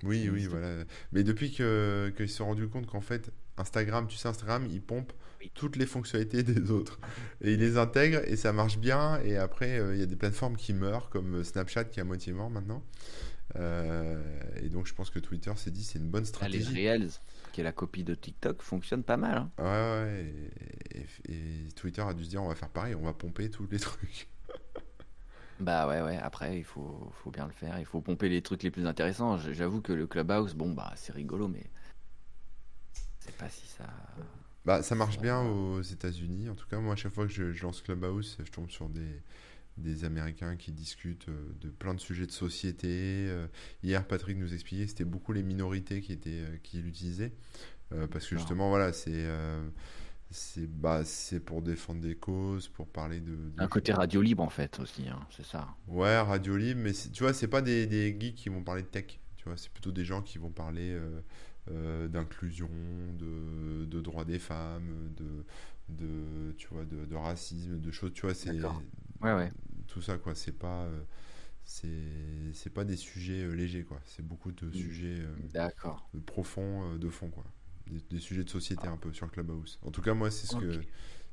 Oui, 0.03 0.29
oui, 0.31 0.47
voilà. 0.47 0.85
Mais 1.13 1.23
depuis 1.25 1.53
que 1.53 2.13
qu'ils 2.17 2.29
se 2.29 2.37
sont 2.37 2.47
rendus 2.47 2.69
compte 2.69 2.87
qu'en 2.87 3.01
fait, 3.01 3.31
Instagram, 3.57 4.07
tu 4.07 4.17
sais, 4.17 4.29
Instagram, 4.29 4.67
il 4.71 4.83
pompe 4.83 5.13
Oui. 5.41 5.51
toutes 5.55 5.77
les 5.77 5.87
fonctionnalités 5.87 6.43
des 6.43 6.71
autres. 6.71 6.99
Et 7.41 7.55
il 7.55 7.61
les 7.61 7.79
intègre 7.79 8.21
et 8.27 8.37
ça 8.37 8.53
marche 8.53 8.79
bien. 8.79 9.21
Et 9.23 9.37
après, 9.37 9.79
euh, 9.79 9.95
il 9.95 10.01
y 10.01 10.03
a 10.03 10.07
des 10.07 10.17
plateformes 10.17 10.57
qui 10.57 10.75
meurent, 10.75 11.09
comme 11.09 11.43
Snapchat 11.45 11.85
qui 11.85 11.99
est 11.99 12.03
à 12.03 12.05
moitié 12.05 12.33
mort 12.35 12.51
maintenant. 12.51 12.83
Euh, 13.57 14.23
et 14.63 14.69
donc, 14.69 14.87
je 14.87 14.95
pense 14.95 15.09
que 15.11 15.19
Twitter 15.19 15.53
s'est 15.57 15.71
dit, 15.71 15.85
c'est 15.85 15.99
une 15.99 16.09
bonne 16.11 16.25
Ah, 16.41 16.49
les 16.49 16.61
stratégie. 16.61 16.75
Reels, 16.89 17.11
qui 17.57 17.63
est 17.63 17.65
la 17.65 17.73
copie 17.73 18.05
de 18.05 18.15
TikTok, 18.15 18.61
fonctionnent 18.61 19.03
pas 19.03 19.17
mal. 19.17 19.39
Hein. 19.39 19.51
Ouais, 19.59 19.65
ouais. 19.65 20.35
Et, 20.95 21.33
et- 21.33 21.67
et 21.69 21.73
Twitter 21.73 22.03
a 22.03 22.13
dû 22.13 22.23
se 22.23 22.29
dire, 22.29 22.43
on 22.43 22.49
va 22.49 22.55
faire 22.55 22.69
pareil, 22.69 22.95
on 22.95 23.03
va 23.05 23.15
pomper 23.15 23.49
tous 23.49 23.67
les 23.71 23.79
trucs. 23.89 24.29
Bah 25.59 25.89
ouais, 25.89 26.03
ouais, 26.03 26.19
après, 26.19 26.59
il 26.59 26.65
faut, 26.65 27.11
faut 27.15 27.31
bien 27.31 27.47
le 27.47 27.53
faire, 27.53 27.79
il 27.79 27.87
faut 27.87 28.03
pomper 28.03 28.29
les 28.29 28.43
trucs 28.43 28.63
les 28.63 28.71
plus 28.71 28.85
intéressants. 28.87 29.39
J'avoue 29.39 29.81
que 29.81 29.95
le 29.95 30.07
Clubhouse, 30.07 30.53
bon, 30.55 30.75
bah 30.75 30.93
c'est 30.97 31.15
rigolo, 31.15 31.49
mais 31.49 31.65
c'est 33.21 33.35
pas 33.39 33.49
si 33.49 33.67
ça... 33.67 33.87
Bah, 34.67 34.83
ça 34.83 34.95
marche 34.95 35.19
bien 35.19 35.41
aux 35.41 35.81
États-Unis. 35.81 36.51
En 36.51 36.57
tout 36.57 36.67
cas, 36.69 36.79
moi, 36.79 36.93
à 36.93 36.97
chaque 36.97 37.15
fois 37.15 37.25
que 37.27 37.33
je, 37.33 37.53
je 37.53 37.63
lance 37.63 37.81
Clubhouse, 37.81 38.37
je 38.45 38.51
tombe 38.51 38.69
sur 38.69 38.91
des, 38.91 39.23
des 39.79 40.05
Américains 40.05 40.57
qui 40.57 40.73
discutent 40.73 41.29
euh, 41.29 41.53
de 41.61 41.69
plein 41.69 41.95
de 41.95 42.01
sujets 42.01 42.27
de 42.27 42.33
société. 42.33 42.89
Euh, 43.29 43.47
Hier, 43.83 44.07
Patrick 44.07 44.37
nous 44.39 44.53
expliquait 44.55 44.85
que 44.85 44.91
c'était 44.91 45.05
beaucoup 45.05 45.33
les 45.33 45.43
minorités 45.43 46.01
qui 46.01 46.13
étaient 46.13 46.31
euh, 46.43 46.57
qui 46.63 46.79
l'utilisaient. 46.79 47.33
Euh, 47.93 48.07
parce 48.09 48.27
que 48.27 48.37
justement, 48.37 48.69
voilà, 48.71 48.93
c'est 48.93 49.13
euh, 49.15 49.69
c'est 50.31 50.67
bah, 50.67 51.05
c'est 51.05 51.39
pour 51.41 51.63
défendre 51.63 52.01
des 52.01 52.17
causes, 52.17 52.69
pour 52.69 52.89
parler 52.89 53.21
de, 53.21 53.37
de- 53.37 53.53
Un 53.63 53.69
côté 53.69 53.93
radio 53.93 54.21
libre, 54.23 54.43
en 54.43 54.49
fait, 54.51 54.81
aussi, 54.81 55.09
hein, 55.09 55.21
c'est 55.31 55.45
ça. 55.47 55.69
Ouais, 55.87 56.19
radio 56.19 56.57
libre, 56.57 56.81
mais 56.83 56.93
tu 56.93 57.23
vois, 57.23 57.33
c'est 57.33 57.47
pas 57.47 57.63
des, 57.63 57.87
des 57.87 58.17
geeks 58.19 58.35
qui 58.35 58.49
vont 58.49 58.63
parler 58.65 58.83
de 58.83 58.89
tech. 58.89 59.21
Tu 59.37 59.45
vois, 59.45 59.57
c'est 59.57 59.71
plutôt 59.71 59.93
des 59.93 60.05
gens 60.05 60.21
qui 60.23 60.39
vont 60.39 60.51
parler 60.51 60.99
euh, 61.71 62.09
d'inclusion, 62.09 62.69
de, 63.19 63.85
de 63.85 64.01
droits 64.01 64.25
des 64.25 64.41
femmes, 64.41 65.13
de, 65.17 65.45
de, 65.89 66.53
tu 66.59 66.67
vois, 66.73 66.85
de, 66.85 67.05
de 67.05 67.15
racisme, 67.15 67.79
de 67.81 67.91
choses. 67.93 68.13
Tu 68.13 68.23
vois, 68.23 68.35
c'est. 68.35 68.51
Ouais, 69.21 69.33
ouais. 69.33 69.53
Tout 69.87 70.03
ça, 70.03 70.19
quoi. 70.19 70.35
C'est 70.35 70.53
pas, 70.59 70.85
euh, 70.85 71.03
c'est, 71.65 72.71
pas 72.73 72.85
des 72.85 72.97
sujets 72.97 73.43
euh, 73.43 73.53
légers, 73.53 73.85
quoi. 73.85 74.01
C'est 74.07 74.25
beaucoup 74.25 74.53
de 74.53 74.71
sujets 74.71 75.21
euh, 75.21 75.35
D'accord. 75.53 76.09
profonds, 76.25 76.95
euh, 76.95 76.99
de 76.99 77.09
fond, 77.09 77.29
quoi. 77.29 77.45
Des, 77.89 78.01
des 78.11 78.21
sujets 78.21 78.45
de 78.45 78.51
société 78.51 78.87
un 78.87 78.97
peu 78.97 79.13
sur 79.13 79.31
Clubhouse. 79.31 79.79
En 79.83 79.91
tout 79.91 80.03
cas, 80.03 80.15
moi, 80.15 80.31
c'est 80.31 80.47
ce 80.47 80.57
que, 80.57 80.81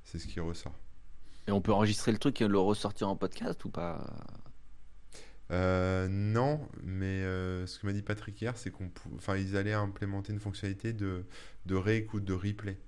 c'est 0.04 0.20
ce 0.20 0.28
qui 0.28 0.40
ressort. 0.40 0.76
Et 1.48 1.52
on 1.52 1.62
peut 1.62 1.74
enregistrer 1.74 2.12
le 2.12 2.18
truc 2.18 2.42
et 2.42 2.48
le 2.48 2.60
ressortir 2.60 3.10
en 3.10 3.16
podcast 3.16 3.64
ou 3.66 3.70
pas? 3.70 4.06
Non, 5.50 6.68
mais 6.82 7.22
ce 7.22 7.78
que 7.80 7.86
m'a 7.86 7.94
dit 7.94 8.02
Patrick 8.02 8.42
hier, 8.42 8.58
c'est 8.58 8.72
qu'on, 8.72 8.90
enfin, 9.16 9.38
ils 9.38 9.56
allaient 9.56 9.74
implémenter 9.74 10.34
une 10.34 10.40
fonctionnalité 10.40 10.94
de, 10.94 11.26
de 11.66 11.76
réécoute, 11.76 12.24
de 12.26 12.34
replay. 12.34 12.80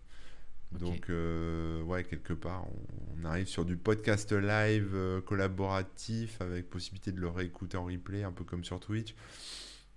Donc, 0.71 1.09
euh, 1.09 1.81
ouais, 1.83 2.03
quelque 2.03 2.33
part, 2.33 2.65
on, 2.67 3.21
on 3.21 3.25
arrive 3.25 3.47
sur 3.47 3.65
du 3.65 3.77
podcast 3.77 4.31
live 4.33 4.91
euh, 4.93 5.21
collaboratif 5.21 6.41
avec 6.41 6.69
possibilité 6.69 7.11
de 7.11 7.21
le 7.21 7.29
réécouter 7.29 7.77
en 7.77 7.85
replay, 7.85 8.23
un 8.23 8.31
peu 8.31 8.43
comme 8.43 8.63
sur 8.63 8.79
Twitch. 8.79 9.15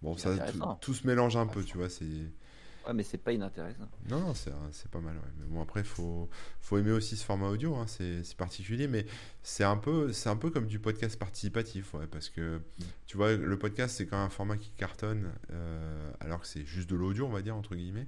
Bon, 0.03 0.17
ça, 0.17 0.37
tout, 0.81 0.95
se 0.95 1.07
mélange 1.07 1.37
un 1.37 1.47
peu, 1.47 1.65
tu 1.65 1.77
vois. 1.77 1.89
C'est 1.89 2.07
Ouais, 2.87 2.95
mais 2.95 3.03
c'est 3.03 3.19
pas 3.19 3.33
inintéressant. 3.33 3.87
non, 4.09 4.21
non, 4.21 4.35
c'est 4.35 4.91
pas 4.91 5.01
mal. 5.01 5.15
ouais. 5.17 5.31
Mais 5.39 5.47
bon, 5.47 5.61
après, 5.61 5.85
faut 5.85 6.31
faut 6.63 6.79
aimer 6.79 6.93
aussi 6.93 7.17
ce 7.19 7.25
format 7.25 7.49
audio. 7.49 7.75
hein, 7.75 7.87
c'est 7.87 8.25
c'est 8.25 8.37
particulier, 8.37 8.89
mais 8.89 9.05
c'est 9.43 9.65
un 9.65 9.77
peu 9.77 10.11
c'est 10.15 10.31
un 10.31 10.37
peu 10.37 10.49
comme 10.51 10.67
du 10.67 10.79
podcast 10.79 11.19
participatif, 11.19 11.93
ouais, 11.93 12.07
parce 12.07 12.31
que 12.31 12.63
tu 13.07 13.19
vois, 13.19 13.35
le 13.35 13.59
podcast 13.59 13.97
c'est 13.99 14.07
quand 14.07 14.17
même 14.17 14.27
un 14.27 14.31
format 14.31 14.57
qui 14.57 14.71
cartonne, 14.71 15.31
euh, 15.51 16.11
alors 16.21 16.41
que 16.41 16.47
c'est 16.47 16.65
juste 16.65 16.89
de 16.89 16.97
l'audio, 16.97 17.27
on 17.27 17.31
va 17.31 17.43
dire 17.43 17.57
entre 17.57 17.75
guillemets. 17.77 18.07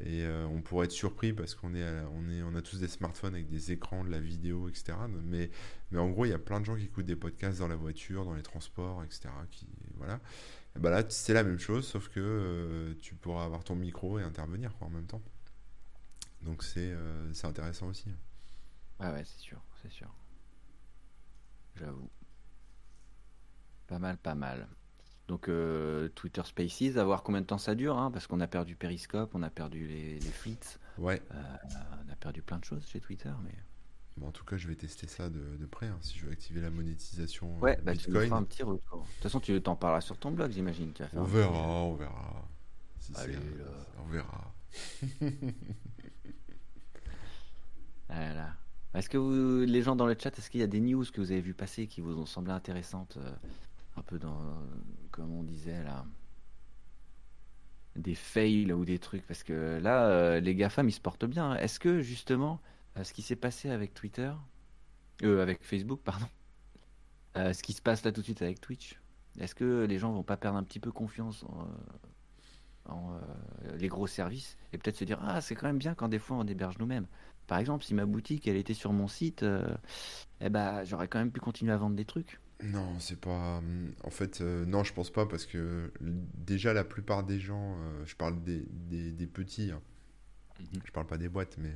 Et 0.00 0.22
euh, 0.24 0.46
on 0.46 0.62
pourrait 0.62 0.86
être 0.86 0.92
surpris 0.92 1.32
parce 1.32 1.54
qu'on 1.54 1.74
est, 1.74 1.82
à- 1.84 2.08
on 2.14 2.28
est, 2.28 2.42
on 2.42 2.54
a 2.54 2.62
tous 2.62 2.80
des 2.80 2.88
smartphones 2.88 3.34
avec 3.34 3.48
des 3.48 3.72
écrans, 3.72 4.04
de 4.04 4.10
la 4.10 4.20
vidéo, 4.20 4.68
etc. 4.68 5.08
Mais, 5.24 5.50
en 5.96 6.08
gros, 6.10 6.24
il 6.24 6.30
y 6.30 6.32
a 6.34 6.38
plein 6.38 6.60
de 6.60 6.66
gens 6.66 6.76
qui 6.76 6.84
écoutent 6.84 7.06
des 7.06 7.16
podcasts 7.16 7.58
dans 7.60 7.68
la 7.68 7.76
voiture, 7.76 8.24
dans 8.24 8.34
les 8.34 8.42
transports, 8.42 9.02
etc. 9.04 9.34
Voilà. 9.96 10.20
Bah 10.80 10.90
là, 10.90 11.04
c'est 11.10 11.34
la 11.34 11.44
même 11.44 11.58
chose, 11.60 11.86
sauf 11.86 12.08
que 12.08 12.20
euh, 12.20 12.94
tu 13.00 13.14
pourras 13.16 13.44
avoir 13.44 13.64
ton 13.64 13.76
micro 13.76 14.18
et 14.20 14.24
intervenir 14.24 14.72
en 14.80 14.90
même 14.90 15.06
temps. 15.06 15.22
Donc 16.42 16.62
c'est 16.64 16.90
euh, 16.92 17.32
intéressant 17.44 17.88
aussi. 17.88 18.10
Ouais, 19.00 19.10
ouais, 19.10 19.24
c'est 19.24 19.40
sûr, 19.40 19.60
c'est 19.82 19.90
sûr. 19.90 20.08
J'avoue. 21.76 22.10
Pas 23.88 23.98
mal, 23.98 24.16
pas 24.18 24.36
mal. 24.36 24.68
Donc 25.28 25.48
euh, 25.48 26.08
Twitter 26.14 26.42
Spaces, 26.44 26.96
à 26.96 27.04
voir 27.04 27.22
combien 27.22 27.42
de 27.42 27.46
temps 27.46 27.58
ça 27.58 27.74
dure, 27.74 27.98
hein, 27.98 28.10
parce 28.10 28.26
qu'on 28.26 28.40
a 28.40 28.46
perdu 28.46 28.74
Periscope, 28.76 29.30
on 29.34 29.42
a 29.42 29.50
perdu 29.50 29.86
les, 29.86 30.18
les 30.18 30.30
fleets, 30.30 30.78
Ouais. 30.96 31.22
euh, 31.32 31.42
on 32.08 32.10
a 32.12 32.16
perdu 32.16 32.40
plein 32.42 32.58
de 32.58 32.64
choses 32.64 32.86
chez 32.88 32.98
Twitter. 32.98 33.30
Mais... 33.44 33.54
Bon, 34.16 34.28
en 34.28 34.32
tout 34.32 34.44
cas, 34.46 34.56
je 34.56 34.66
vais 34.66 34.74
tester 34.74 35.06
ça 35.06 35.28
de, 35.28 35.56
de 35.60 35.66
près. 35.66 35.86
hein, 35.86 35.98
si 36.00 36.18
je 36.18 36.24
veux 36.26 36.32
activer 36.32 36.60
la 36.62 36.70
monétisation 36.70 37.54
euh, 37.58 37.60
Ouais, 37.60 37.78
bah, 37.84 37.94
tu 37.94 38.10
nous 38.10 38.18
Bitcoin. 38.18 38.32
un 38.40 38.44
petit 38.44 38.62
retour. 38.62 39.02
De 39.02 39.06
toute 39.14 39.22
façon, 39.22 39.38
tu 39.38 39.60
t'en 39.62 39.76
parleras 39.76 40.00
sur 40.00 40.16
ton 40.16 40.30
blog, 40.32 40.50
j'imagine. 40.50 40.92
On 41.12 41.20
un 41.20 41.24
verra, 41.24 41.68
on 41.84 41.94
verra. 41.94 42.48
Si 42.98 43.12
Allez, 43.16 43.36
on 44.02 44.08
verra. 44.10 44.54
Ah 48.08 48.20
là 48.20 48.34
là. 48.34 48.54
Est-ce 48.94 49.10
que 49.10 49.18
vous, 49.18 49.66
les 49.66 49.82
gens 49.82 49.94
dans 49.94 50.06
le 50.06 50.16
chat, 50.18 50.36
est-ce 50.38 50.48
qu'il 50.50 50.60
y 50.60 50.64
a 50.64 50.66
des 50.66 50.80
news 50.80 51.04
que 51.12 51.20
vous 51.20 51.30
avez 51.30 51.42
vu 51.42 51.52
passer 51.54 51.86
qui 51.86 52.00
vous 52.00 52.16
ont 52.18 52.24
semblé 52.26 52.52
intéressantes, 52.52 53.18
euh, 53.18 53.30
un 53.96 54.02
peu 54.02 54.18
dans, 54.18 54.40
comme 55.18 55.32
on 55.32 55.42
disait 55.42 55.82
là, 55.82 56.06
des 57.96 58.14
fails 58.14 58.72
ou 58.72 58.84
des 58.84 59.00
trucs 59.00 59.26
Parce 59.26 59.42
que 59.42 59.80
là, 59.82 60.06
euh, 60.06 60.40
les 60.40 60.54
GAFAM, 60.54 60.88
ils 60.88 60.92
se 60.92 61.00
portent 61.00 61.24
bien. 61.24 61.56
Est-ce 61.56 61.80
que 61.80 62.00
justement, 62.02 62.60
euh, 62.96 63.02
ce 63.02 63.12
qui 63.12 63.22
s'est 63.22 63.36
passé 63.36 63.68
avec 63.68 63.94
Twitter, 63.94 64.30
euh, 65.24 65.42
avec 65.42 65.64
Facebook, 65.64 66.00
pardon, 66.04 66.28
euh, 67.36 67.52
ce 67.52 67.64
qui 67.64 67.72
se 67.72 67.82
passe 67.82 68.04
là 68.04 68.12
tout 68.12 68.20
de 68.20 68.26
suite 68.26 68.42
avec 68.42 68.60
Twitch, 68.60 69.00
est-ce 69.40 69.56
que 69.56 69.84
les 69.86 69.98
gens 69.98 70.12
vont 70.12 70.22
pas 70.22 70.36
perdre 70.36 70.56
un 70.56 70.62
petit 70.62 70.78
peu 70.78 70.92
confiance 70.92 71.44
en, 71.44 72.92
en, 72.92 73.20
les 73.74 73.88
gros 73.88 74.06
services 74.06 74.56
et 74.72 74.78
peut-être 74.78 74.96
se 74.96 75.04
dire 75.04 75.18
ah 75.22 75.40
c'est 75.40 75.54
quand 75.54 75.66
même 75.66 75.78
bien 75.78 75.94
quand 75.94 76.08
des 76.08 76.18
fois 76.18 76.36
on 76.36 76.46
héberge 76.46 76.78
nous-mêmes. 76.78 77.06
Par 77.46 77.58
exemple, 77.58 77.84
si 77.84 77.94
ma 77.94 78.06
boutique 78.06 78.48
elle 78.48 78.56
était 78.56 78.74
sur 78.74 78.92
mon 78.92 79.06
site, 79.06 79.44
eh 80.40 80.48
ben 80.48 80.84
j'aurais 80.84 81.06
quand 81.06 81.18
même 81.18 81.30
pu 81.30 81.40
continuer 81.40 81.72
à 81.72 81.76
vendre 81.76 81.94
des 81.94 82.04
trucs. 82.04 82.40
Non, 82.64 82.98
c'est 82.98 83.20
pas. 83.20 83.58
hum, 83.58 83.92
En 84.02 84.10
fait, 84.10 84.40
euh, 84.40 84.64
non, 84.66 84.82
je 84.84 84.92
pense 84.92 85.10
pas 85.10 85.26
parce 85.26 85.46
que 85.46 85.92
déjà 86.00 86.72
la 86.72 86.84
plupart 86.84 87.22
des 87.24 87.38
gens, 87.38 87.76
euh, 87.78 88.04
je 88.04 88.16
parle 88.16 88.42
des, 88.42 88.66
des, 88.70 89.12
des 89.12 89.26
petits, 89.26 89.70
hein, 89.70 89.80
Mhm. 90.60 90.80
je 90.84 90.92
parle 90.92 91.06
pas 91.06 91.18
des 91.18 91.28
boîtes, 91.28 91.56
mais 91.58 91.72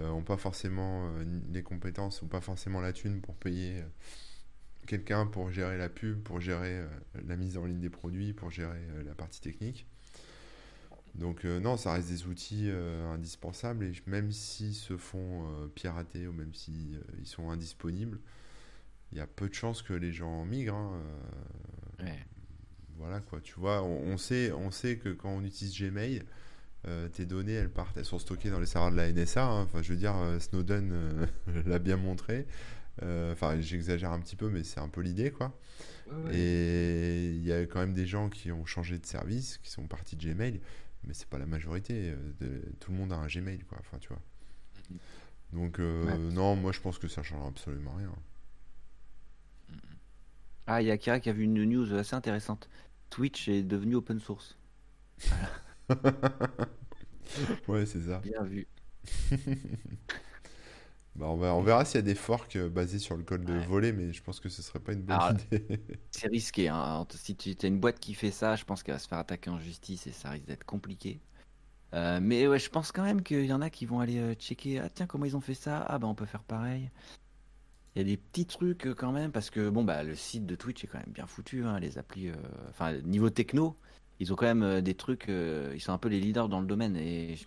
euh, 0.00 0.08
ont 0.10 0.22
pas 0.24 0.36
forcément 0.36 1.08
euh, 1.16 1.24
les 1.52 1.62
compétences 1.62 2.22
ou 2.22 2.26
pas 2.28 2.40
forcément 2.40 2.80
la 2.80 2.92
thune 2.92 3.20
pour 3.20 3.36
payer 3.36 3.80
euh, 3.80 3.86
quelqu'un 4.86 5.26
pour 5.26 5.50
gérer 5.50 5.78
la 5.78 5.88
pub, 5.88 6.22
pour 6.22 6.40
gérer 6.40 6.80
euh, 6.80 6.88
la 7.26 7.36
mise 7.36 7.56
en 7.56 7.64
ligne 7.66 7.80
des 7.80 7.90
produits, 7.90 8.32
pour 8.34 8.50
gérer 8.50 8.78
euh, 8.90 9.02
la 9.04 9.14
partie 9.14 9.40
technique. 9.40 9.86
Donc 11.14 11.44
euh, 11.44 11.58
non, 11.60 11.76
ça 11.76 11.92
reste 11.92 12.08
des 12.08 12.26
outils 12.26 12.66
euh, 12.70 13.10
indispensables 13.12 13.84
et 13.84 13.92
même 14.06 14.30
s'ils 14.30 14.74
se 14.74 14.96
font 14.96 15.44
euh, 15.48 15.66
pirater 15.68 16.26
ou 16.26 16.32
même 16.32 16.54
s'ils 16.54 17.00
ils 17.18 17.26
sont 17.26 17.50
indisponibles, 17.50 18.20
il 19.12 19.18
y 19.18 19.20
a 19.20 19.26
peu 19.26 19.48
de 19.48 19.54
chances 19.54 19.82
que 19.82 19.92
les 19.92 20.12
gens 20.12 20.44
migrent. 20.44 20.74
hein, 20.74 20.92
euh, 22.00 22.04
Ouais. 22.04 22.18
voilà 22.96 23.20
quoi, 23.20 23.40
tu 23.40 23.54
vois, 23.58 23.82
on, 23.82 24.12
on 24.12 24.16
sait, 24.16 24.52
on 24.52 24.70
sait 24.70 24.96
que 24.98 25.08
quand 25.10 25.30
on 25.30 25.44
utilise 25.44 25.76
Gmail, 25.78 26.22
euh, 26.86 27.08
tes 27.08 27.26
données, 27.26 27.52
elles 27.54 27.68
partent, 27.70 27.96
elles 27.98 28.04
sont 28.06 28.18
stockées 28.18 28.48
dans 28.50 28.60
les 28.60 28.66
serveurs 28.66 28.90
de 28.92 28.96
la 28.96 29.08
NSA. 29.12 29.44
hein. 29.44 29.62
Enfin, 29.64 29.82
je 29.82 29.90
veux 29.92 29.98
dire, 29.98 30.16
euh, 30.16 30.38
Snowden 30.38 30.90
euh, 30.92 31.26
l'a 31.66 31.78
bien 31.78 31.96
montré. 31.96 32.46
Euh, 33.02 33.32
Enfin, 33.32 33.60
j'exagère 33.60 34.12
un 34.12 34.20
petit 34.20 34.36
peu, 34.36 34.48
mais 34.48 34.62
c'est 34.64 34.80
un 34.80 34.88
peu 34.88 35.00
l'idée, 35.02 35.30
quoi. 35.30 35.58
Ouais, 36.10 36.16
ouais. 36.24 36.36
Et 36.36 37.30
il 37.32 37.44
y 37.44 37.52
a 37.52 37.60
quand 37.66 37.80
même 37.80 37.92
des 37.94 38.06
gens 38.06 38.28
qui 38.30 38.50
ont 38.50 38.64
changé 38.66 38.98
de 38.98 39.06
service, 39.06 39.58
qui 39.58 39.70
sont 39.70 39.86
partis 39.86 40.16
de 40.16 40.22
Gmail, 40.32 40.60
mais 41.04 41.12
c'est 41.14 41.28
pas 41.28 41.38
la 41.38 41.46
majorité. 41.46 42.14
de- 42.40 42.62
tout 42.80 42.90
le 42.92 42.96
monde 42.98 43.12
a 43.12 43.16
un 43.16 43.26
Gmail, 43.26 43.60
quoi. 43.68 43.78
Enfin, 43.80 43.98
tu 43.98 44.08
vois. 44.08 44.20
Donc, 45.52 45.78
euh, 45.80 46.04
Ouais. 46.06 46.18
non, 46.32 46.56
moi, 46.56 46.72
je 46.72 46.80
pense 46.80 46.98
que 46.98 47.08
ça 47.08 47.22
changera 47.22 47.48
absolument 47.48 47.92
rien. 47.96 48.12
Ah, 50.70 50.80
il 50.80 50.86
y 50.86 50.90
a 50.90 50.94
Akira 50.94 51.20
qui 51.20 51.28
a 51.28 51.32
vu 51.34 51.44
une 51.44 51.62
news 51.64 51.92
assez 51.94 52.14
intéressante. 52.16 52.70
Twitch 53.10 53.48
est 53.48 53.62
devenu 53.62 53.96
open 53.96 54.20
source. 54.20 54.56
Ouais, 57.68 57.86
c'est 57.86 58.02
ça. 58.02 58.20
Bien 58.22 58.42
vu. 58.44 58.66
Bah, 61.16 61.26
on 61.28 61.36
va- 61.36 61.54
on 61.54 61.62
verra 61.62 61.84
s'il 61.84 61.96
y 61.96 61.98
a 61.98 62.02
des 62.02 62.14
forks 62.14 62.56
euh, 62.56 62.68
basés 62.68 62.98
sur 62.98 63.16
le 63.16 63.24
code 63.24 63.48
Ouais. 63.48 63.50
volet, 63.50 63.92
mais 63.92 64.12
je 64.12 64.22
pense 64.22 64.40
que 64.40 64.48
ce 64.48 64.62
serait 64.62 64.78
pas 64.80 64.92
une 64.92 65.02
bonne 65.02 65.20
Alors, 65.20 65.22
idée. 65.22 65.40
C'est 66.12 66.28
risqué. 66.28 66.68
Hein. 66.68 67.06
Si 67.14 67.36
tu 67.36 67.56
as 67.62 67.66
une 67.68 67.80
boîte 67.80 68.00
qui 68.00 68.14
fait 68.14 68.30
ça, 68.30 68.56
je 68.56 68.64
pense 68.64 68.82
qu'elle 68.82 68.94
va 68.94 68.98
se 68.98 69.08
faire 69.08 69.18
attaquer 69.18 69.50
en 69.50 69.58
justice 69.60 70.06
et 70.06 70.12
ça 70.12 70.30
risque 70.30 70.46
d'être 70.46 70.64
compliqué. 70.64 71.20
Euh, 71.94 72.20
mais 72.22 72.46
ouais, 72.48 72.58
je 72.58 72.70
pense 72.70 72.92
quand 72.92 73.02
même 73.04 73.22
qu'il 73.22 73.44
y 73.46 73.52
en 73.52 73.60
a 73.62 73.70
qui 73.70 73.86
vont 73.86 74.00
aller 74.00 74.18
euh, 74.18 74.34
checker. 74.34 74.80
Ah 74.80 74.88
tiens, 74.90 75.06
comment 75.06 75.24
ils 75.26 75.36
ont 75.36 75.40
fait 75.40 75.54
ça? 75.54 75.84
Ah 75.88 75.98
bah 75.98 76.06
on 76.08 76.14
peut 76.14 76.26
faire 76.26 76.42
pareil. 76.44 76.90
Il 77.94 77.98
y 77.98 78.02
a 78.02 78.04
des 78.04 78.16
petits 78.16 78.46
trucs 78.46 78.86
euh, 78.86 78.94
quand 78.94 79.12
même 79.12 79.32
parce 79.32 79.50
que 79.50 79.68
bon 79.68 79.84
bah 79.84 80.02
le 80.02 80.14
site 80.14 80.46
de 80.46 80.54
Twitch 80.56 80.84
est 80.84 80.86
quand 80.86 80.98
même 80.98 81.12
bien 81.12 81.26
foutu. 81.26 81.64
hein, 81.64 81.78
les 81.80 81.98
applis, 81.98 82.28
euh, 82.28 82.34
enfin 82.68 82.94
niveau 83.02 83.30
techno, 83.30 83.76
ils 84.20 84.32
ont 84.32 84.36
quand 84.36 84.46
même 84.46 84.62
euh, 84.62 84.80
des 84.80 84.94
trucs. 84.94 85.26
ils 85.28 85.80
sont 85.80 85.92
un 85.92 85.98
peu 85.98 86.08
les 86.08 86.20
leaders 86.20 86.48
dans 86.48 86.60
le 86.60 86.66
domaine 86.66 86.96
et 86.96 87.36
je, 87.36 87.46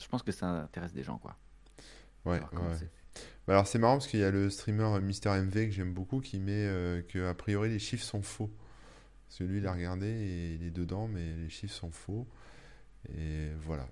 je 0.00 0.08
pense 0.08 0.22
que 0.22 0.32
ça 0.32 0.46
intéresse 0.48 0.92
des 0.94 1.02
gens 1.02 1.18
quoi. 1.18 1.36
Ouais, 2.24 2.40
ouais. 2.52 2.74
c'est 2.78 2.90
Bah, 3.46 3.54
Alors 3.54 3.66
c'est 3.66 3.78
marrant 3.78 3.94
parce 3.94 4.06
qu'il 4.08 4.20
y 4.20 4.24
a 4.24 4.30
le 4.30 4.50
streamer 4.50 5.00
Mister 5.00 5.30
MV 5.30 5.52
que 5.66 5.70
j'aime 5.70 5.92
beaucoup 5.92 6.20
qui 6.20 6.38
met 6.40 6.66
euh, 6.66 7.02
que 7.02 7.26
a 7.28 7.34
priori 7.34 7.68
les 7.70 7.78
chiffres 7.78 8.04
sont 8.04 8.22
faux. 8.22 8.50
Parce 9.28 9.38
que 9.40 9.44
lui 9.44 9.58
il 9.58 9.66
a 9.66 9.72
regardé 9.72 10.06
et 10.08 10.54
il 10.54 10.64
est 10.64 10.70
dedans, 10.70 11.08
mais 11.08 11.34
les 11.36 11.48
chiffres 11.50 11.74
sont 11.74 11.90
faux. 11.90 12.26
Et 13.16 13.50
voilà. 13.60 13.88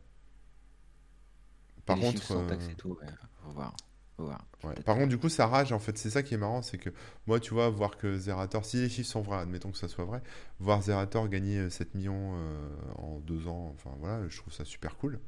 Par 1.86 1.96
Et 1.96 2.00
les 2.00 2.06
contre, 2.06 2.32
euh, 2.32 2.48
taxe 2.48 2.68
et 2.68 2.74
tout. 2.74 2.96
ouais, 3.00 3.06
faut 3.42 3.50
voir. 3.52 3.74
Ouais. 4.18 4.74
Par 4.84 4.96
contre, 4.96 5.08
du 5.08 5.18
coup, 5.18 5.28
ça 5.28 5.46
rage 5.46 5.72
en 5.72 5.78
fait. 5.78 5.98
C'est 5.98 6.10
ça 6.10 6.22
qui 6.22 6.34
est 6.34 6.38
marrant, 6.38 6.62
c'est 6.62 6.78
que 6.78 6.90
moi, 7.26 7.40
tu 7.40 7.54
vois, 7.54 7.68
voir 7.70 7.96
que 7.96 8.16
Zerator, 8.16 8.64
si 8.64 8.76
les 8.76 8.88
chiffres 8.88 9.08
sont 9.08 9.22
vrais, 9.22 9.38
admettons 9.38 9.70
que 9.70 9.78
ça 9.78 9.88
soit 9.88 10.04
vrai, 10.04 10.22
voir 10.60 10.82
Zerator 10.82 11.28
gagner 11.28 11.58
euh, 11.58 11.70
7 11.70 11.94
millions 11.94 12.34
euh, 12.36 12.68
en 12.96 13.18
deux 13.20 13.48
ans, 13.48 13.72
enfin 13.74 13.90
voilà, 13.98 14.28
je 14.28 14.36
trouve 14.36 14.52
ça 14.52 14.64
super 14.64 14.96
cool. 14.96 15.18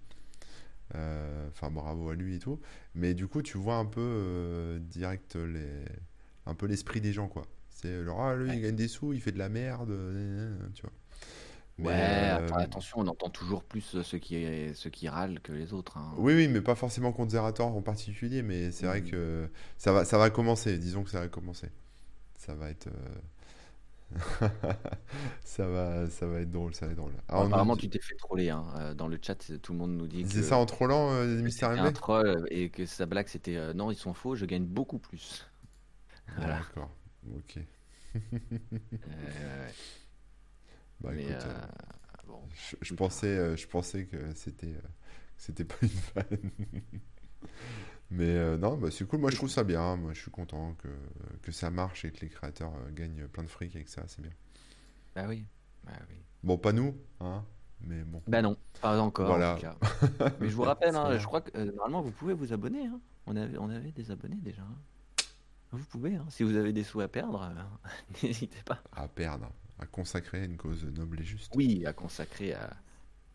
Euh, 0.95 1.49
Enfin, 1.49 1.71
bravo 1.71 2.11
à 2.11 2.15
lui 2.15 2.37
et 2.37 2.39
tout. 2.39 2.61
Mais 2.95 3.15
du 3.15 3.27
coup, 3.27 3.43
tu 3.43 3.59
vois 3.59 3.77
un 3.77 3.87
peu 3.87 4.01
euh, 4.01 4.79
direct 4.81 5.37
les, 5.37 5.85
un 6.47 6.55
peu 6.55 6.67
l'esprit 6.67 7.01
des 7.01 7.13
gens, 7.13 7.29
quoi. 7.29 7.43
C'est 7.71 8.05
genre, 8.05 8.21
ah, 8.21 8.35
lui, 8.37 8.55
il 8.55 8.61
gagne 8.63 8.77
des 8.77 8.89
sous, 8.89 9.13
il 9.13 9.21
fait 9.21 9.33
de 9.33 9.39
la 9.39 9.49
merde, 9.49 9.91
euh, 9.91 10.57
tu 10.75 10.83
vois. 10.83 10.93
Mais, 11.79 11.89
Ouais, 11.89 12.39
euh, 12.41 12.45
enfin, 12.45 12.59
attention, 12.61 13.01
on 13.01 13.07
entend 13.09 13.31
toujours 13.31 13.65
plus 13.65 13.81
ceux 14.03 14.19
qui, 14.19 14.47
ceux 14.75 14.91
qui 14.91 15.09
râlent 15.09 15.41
que 15.41 15.53
les 15.53 15.73
autres. 15.73 15.97
hein. 15.99 16.15
oui, 16.19 16.35
oui, 16.35 16.49
mais 16.49 16.61
pas 16.61 16.75
forcément 16.77 17.13
contre 17.13 17.33
Zerator 17.33 17.75
en 17.77 17.83
particulier, 17.83 18.43
mais 18.43 18.71
c'est 18.71 18.87
vrai 18.87 19.01
Mhm. 19.01 19.11
que 19.11 19.51
ça 19.77 19.93
va, 19.93 20.05
ça 20.05 20.17
va 20.19 20.31
commencer. 20.31 20.79
Disons 20.79 21.03
que 21.03 21.11
ça 21.11 21.21
va 21.21 21.29
commencer. 21.29 21.71
Ça 22.39 22.55
va 22.55 22.71
être, 22.71 22.89
euh, 22.89 22.91
ça 25.45 25.67
va, 25.67 26.09
ça 26.11 26.27
va 26.27 26.41
être 26.41 26.51
drôle, 26.51 26.75
ça 26.75 26.87
va 26.87 26.93
être 26.93 26.99
drôle. 26.99 27.15
Ah, 27.29 27.41
on 27.41 27.49
nous 27.49 27.49
apparemment, 27.49 27.77
tu 27.77 27.89
t'es 27.89 28.01
fait 28.01 28.15
troller. 28.17 28.51
hein. 28.51 28.65
Euh, 28.77 28.95
Dans 28.95 29.09
le 29.09 29.19
chat, 29.21 29.37
tout 29.63 29.73
le 29.73 29.79
monde 29.79 29.93
nous 29.97 30.07
dit 30.07 30.25
disait 30.25 30.43
ça 30.43 30.57
en 30.57 30.67
trollant 30.67 31.11
euh, 31.13 31.43
Mister 31.43 31.67
un 31.67 31.93
troll 31.93 32.47
et 32.51 32.71
que 32.71 32.87
sa 32.87 33.07
blague 33.07 33.29
c'était 33.29 33.57
euh, 33.57 33.73
non, 33.75 33.91
ils 33.91 33.97
sont 33.97 34.15
faux, 34.15 34.35
je 34.37 34.47
gagne 34.47 34.65
beaucoup 34.65 34.99
plus. 34.99 35.47
Voilà. 36.37 36.59
D'accord. 36.59 36.91
Ok. 37.37 37.59
Euh, 39.09 39.69
Bah 41.05 41.13
mais 41.15 41.23
écoute, 41.23 41.45
euh, 41.45 41.49
euh, 41.49 42.27
bon, 42.27 42.41
je, 42.81 42.95
pensais, 42.95 43.27
euh, 43.27 43.57
je 43.57 43.67
pensais 43.67 44.07
que 44.07 44.35
c'était, 44.35 44.75
c'était 45.37 45.65
pas 45.65 45.77
une 45.83 45.89
vanne. 46.15 46.51
Mais 48.11 48.29
euh, 48.37 48.57
non, 48.57 48.77
bah, 48.77 48.91
c'est 48.91 49.07
cool. 49.07 49.21
Moi, 49.21 49.31
je 49.31 49.37
trouve 49.37 49.49
ça 49.51 49.65
bien. 49.65 49.81
hein. 49.83 49.97
Moi, 49.97 50.13
je 50.13 50.21
suis 50.21 50.31
content 50.31 50.75
que, 50.75 50.89
que 51.43 51.53
ça 51.53 51.71
marche 51.71 52.05
et 52.05 52.13
que 52.13 52.21
les 52.21 52.29
créateurs 52.29 52.73
euh, 52.75 52.91
gagnent 52.93 53.27
plein 53.29 53.43
de 53.43 53.49
fric 53.49 53.75
avec 53.75 53.89
ça. 53.89 54.03
C'est 54.07 54.23
bien. 54.23 54.31
bah 55.15 55.25
oui, 55.29 55.45
bah 55.85 55.93
oui. 56.11 56.17
Bon, 56.43 56.59
pas 56.59 56.73
nous, 56.73 56.95
hein, 57.21 57.45
mais 57.81 58.03
bon. 58.05 58.23
Bah 58.27 58.43
non, 58.43 58.57
pas 58.81 59.01
encore 59.01 59.27
Voilà. 59.27 59.53
en 59.55 59.57
tout 59.57 59.63
cas. 59.63 59.79
Mais 60.41 60.49
je 60.49 60.55
vous 60.55 60.63
rappelle, 60.63 60.95
hein, 60.95 61.19
je 61.19 61.25
crois 61.27 61.41
que 61.41 61.57
euh, 61.59 61.73
normalement 61.73 62.03
vous 62.03 62.13
pouvez 62.13 62.35
vous 62.35 62.53
abonner. 62.53 62.87
hein. 62.87 63.01
On 63.27 63.35
avait, 63.37 63.57
on 63.59 63.71
avait 63.71 63.93
des 63.93 64.11
abonnés 64.11 64.37
déjà. 64.43 64.63
hein. 64.63 64.77
Vous 65.73 65.85
pouvez, 65.87 66.15
hein. 66.17 66.27
si 66.29 66.43
vous 66.45 66.57
avez 66.57 66.73
des 66.73 66.85
sous 66.85 67.01
à 67.01 67.09
perdre, 67.09 67.51
n'hésitez 68.23 68.63
pas. 68.65 68.83
à 68.93 69.09
perdre, 69.09 69.51
à 69.79 69.87
consacrer 69.87 70.41
à 70.41 70.45
une 70.45 70.57
cause 70.57 70.85
noble 70.85 71.21
et 71.21 71.25
juste. 71.25 71.53
Oui, 71.57 71.85
à 71.87 71.93
consacrer, 71.93 72.55
à, 72.55 72.71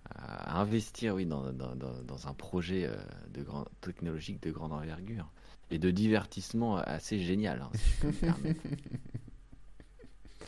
à 0.09 0.59
investir, 0.59 1.15
oui, 1.15 1.25
dans, 1.25 1.51
dans, 1.51 1.75
dans- 1.75 2.01
dans 2.03 2.27
un 2.27 2.33
projet 2.33 2.85
euh, 2.87 2.95
de 3.33 3.43
grand, 3.43 3.65
technologique 3.81 4.41
de 4.41 4.51
grande 4.51 4.73
envergure 4.73 5.29
et 5.71 5.77
de 5.79 5.91
divertissement 5.91 6.77
assez 6.77 7.19
génial, 7.19 7.61
hein, 7.61 7.69
si 7.75 7.89
je 7.89 8.01
peux 8.01 8.07
me 8.07 8.13
permettre. 8.13 8.61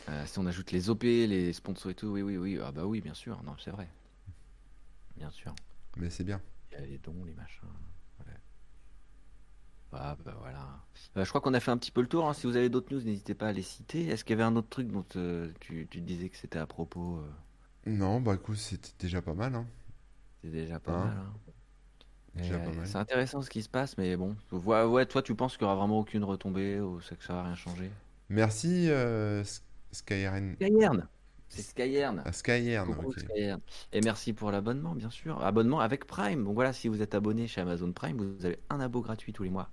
Euh, 0.08 0.26
si 0.26 0.38
on 0.38 0.46
ajoute 0.46 0.72
les 0.72 0.90
OP, 0.90 1.04
les 1.04 1.52
sponsors 1.52 1.92
et 1.92 1.94
tout, 1.94 2.08
oui, 2.08 2.22
oui, 2.22 2.36
oui, 2.36 2.58
ah 2.62 2.72
bah 2.72 2.84
oui, 2.86 3.00
bien 3.00 3.14
sûr, 3.14 3.40
non, 3.44 3.54
c'est 3.62 3.70
vrai, 3.70 3.88
bien 5.16 5.30
sûr. 5.30 5.54
Mais 5.96 6.10
c'est 6.10 6.24
bien. 6.24 6.40
Il 6.72 6.74
y 6.74 6.76
a 6.82 6.86
les 6.86 6.98
dons, 6.98 7.24
les 7.24 7.34
machins. 7.34 7.68
Ah 9.92 10.16
bah 10.24 10.34
voilà. 10.40 10.84
Euh, 11.16 11.24
je 11.24 11.28
crois 11.28 11.40
qu'on 11.40 11.54
a 11.54 11.60
fait 11.60 11.70
un 11.70 11.76
petit 11.78 11.90
peu 11.92 12.00
le 12.00 12.08
tour. 12.08 12.28
hein. 12.28 12.32
Si 12.34 12.46
vous 12.46 12.56
avez 12.56 12.68
d'autres 12.70 12.92
news, 12.94 13.02
n'hésitez 13.02 13.34
pas 13.34 13.48
à 13.48 13.52
les 13.52 13.62
citer. 13.62 14.06
Est-ce 14.08 14.24
qu'il 14.24 14.32
y 14.32 14.40
avait 14.40 14.42
un 14.50 14.56
autre 14.56 14.68
truc 14.68 14.88
dont 14.88 15.04
euh, 15.16 15.52
tu, 15.60 15.86
tu 15.90 16.00
disais 16.00 16.28
que 16.30 16.36
c'était 16.36 16.58
à 16.58 16.66
propos 16.66 17.18
euh, 17.18 17.30
Non, 17.86 18.20
bah 18.20 18.34
écoute, 18.34 18.56
c'était 18.56 18.90
déjà 18.98 19.22
pas 19.22 19.34
mal. 19.34 19.54
Hein. 19.54 19.66
C'est 20.42 20.50
déjà 20.50 20.78
pas 20.78 20.92
Hein? 20.92 20.98
mal. 20.98 21.16
hein. 21.16 21.34
C'est 22.84 22.96
intéressant 22.96 23.42
ce 23.42 23.50
qui 23.50 23.62
se 23.62 23.68
passe, 23.68 23.96
mais 23.98 24.16
bon. 24.16 24.36
Ouais, 24.52 24.84
ouais, 24.84 25.06
toi, 25.06 25.22
tu 25.22 25.34
penses 25.34 25.56
qu'il 25.56 25.62
y 25.62 25.64
aura 25.66 25.76
vraiment 25.76 25.98
aucune 25.98 26.24
retombée 26.24 26.80
ou 26.80 26.98
que 26.98 27.24
ça 27.24 27.34
va 27.34 27.44
rien 27.44 27.54
changer? 27.54 27.90
Merci 28.28 28.88
Skyern. 29.92 30.56
Skyern 30.60 31.08
C'est 31.48 31.62
Skyern 31.62 32.22
Ah, 32.24 32.32
Skyern, 32.32 32.86
Coucou 32.86 33.08
ok. 33.08 33.18
Skyern. 33.18 33.60
Et 33.92 34.00
merci 34.00 34.32
pour 34.32 34.50
l'abonnement, 34.50 34.94
bien 34.94 35.10
sûr. 35.10 35.42
Abonnement 35.44 35.80
avec 35.80 36.06
Prime. 36.06 36.44
Donc 36.44 36.54
voilà, 36.54 36.72
si 36.72 36.88
vous 36.88 37.02
êtes 37.02 37.14
abonné 37.14 37.46
chez 37.48 37.60
Amazon 37.60 37.92
Prime, 37.92 38.16
vous 38.16 38.46
avez 38.46 38.58
un 38.70 38.80
abo 38.80 39.02
gratuit 39.02 39.32
tous 39.32 39.42
les 39.44 39.50
mois. 39.50 39.70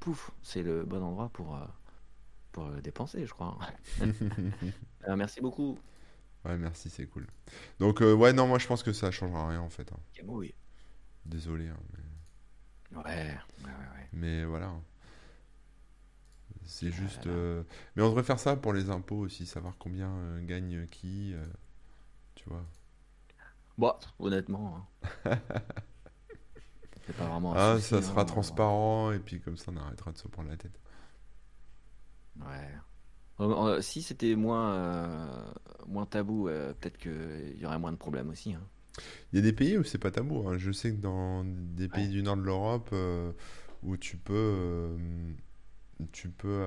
Pouf, 0.00 0.30
c'est 0.42 0.62
le 0.62 0.84
bon 0.84 1.02
endroit 1.02 1.28
pour, 1.30 1.54
euh, 1.56 1.64
pour 2.52 2.70
dépenser, 2.82 3.26
je 3.26 3.32
crois. 3.32 3.58
Euh, 5.08 5.16
merci 5.16 5.40
beaucoup. 5.40 5.78
Ouais, 6.44 6.56
merci, 6.58 6.90
c'est 6.90 7.06
cool. 7.06 7.26
Donc, 7.78 8.02
euh, 8.02 8.14
ouais, 8.14 8.32
non, 8.32 8.46
moi 8.46 8.58
je 8.58 8.66
pense 8.66 8.82
que 8.82 8.92
ça 8.92 9.10
changera 9.10 9.48
rien 9.48 9.60
en 9.60 9.70
fait. 9.70 9.90
hein. 9.92 9.98
Camouille. 10.14 10.54
Désolé, 11.26 11.68
hein, 11.68 11.76
mais, 11.92 12.96
Ouais, 12.96 13.04
ouais, 13.04 13.38
ouais, 13.64 13.70
ouais. 13.70 14.08
mais 14.12 14.44
voilà. 14.44 14.66
hein. 14.68 14.82
C'est 16.64 16.88
Ah 16.88 16.90
juste. 16.90 17.26
euh, 17.26 17.62
Mais 17.96 18.02
on 18.02 18.08
devrait 18.08 18.22
faire 18.22 18.38
ça 18.38 18.56
pour 18.56 18.72
les 18.72 18.90
impôts 18.90 19.18
aussi, 19.18 19.46
savoir 19.46 19.74
combien 19.78 20.08
euh, 20.10 20.44
gagne 20.44 20.86
qui. 20.88 21.34
Tu 22.34 22.48
vois. 22.48 22.64
Bon, 23.78 23.94
honnêtement, 24.18 24.86
hein. 25.24 25.38
c'est 27.10 27.16
pas 27.16 27.28
vraiment 27.28 27.54
un 27.54 27.58
Ah, 27.58 27.76
souci, 27.76 27.88
ça 27.88 27.96
hein, 27.96 28.02
sera 28.02 28.22
on- 28.22 28.24
transparent 28.24 29.12
et 29.12 29.18
puis 29.18 29.40
comme 29.40 29.56
ça 29.56 29.72
on 29.72 29.76
arrêtera 29.76 30.12
de 30.12 30.18
se 30.18 30.28
prendre 30.28 30.48
la 30.50 30.56
tête. 30.56 30.78
Ouais. 32.40 33.82
Si 33.82 34.02
c'était 34.02 34.34
moins, 34.36 34.72
euh, 34.74 35.52
moins 35.86 36.06
tabou, 36.06 36.48
euh, 36.48 36.74
peut-être 36.74 36.98
qu'il 36.98 37.56
y 37.58 37.64
aurait 37.66 37.78
moins 37.78 37.92
de 37.92 37.96
problèmes 37.96 38.28
aussi. 38.30 38.52
hein. 38.54 38.60
Il 39.32 39.36
y 39.36 39.38
a 39.38 39.42
des 39.42 39.52
pays 39.52 39.78
où 39.78 39.84
c'est 39.84 39.98
pas 39.98 40.10
tabou. 40.10 40.48
hein. 40.48 40.58
Je 40.58 40.72
sais 40.72 40.92
que 40.92 41.00
dans 41.00 41.44
des 41.44 41.88
pays 41.88 42.06
Ouais. 42.06 42.08
du 42.08 42.22
nord 42.22 42.36
de 42.36 42.42
l'Europe 42.42 42.90
euh, 42.92 43.32
où 43.82 43.96
tu 43.96 44.16
peux, 44.16 44.96
tu 46.12 46.30
peux, 46.30 46.62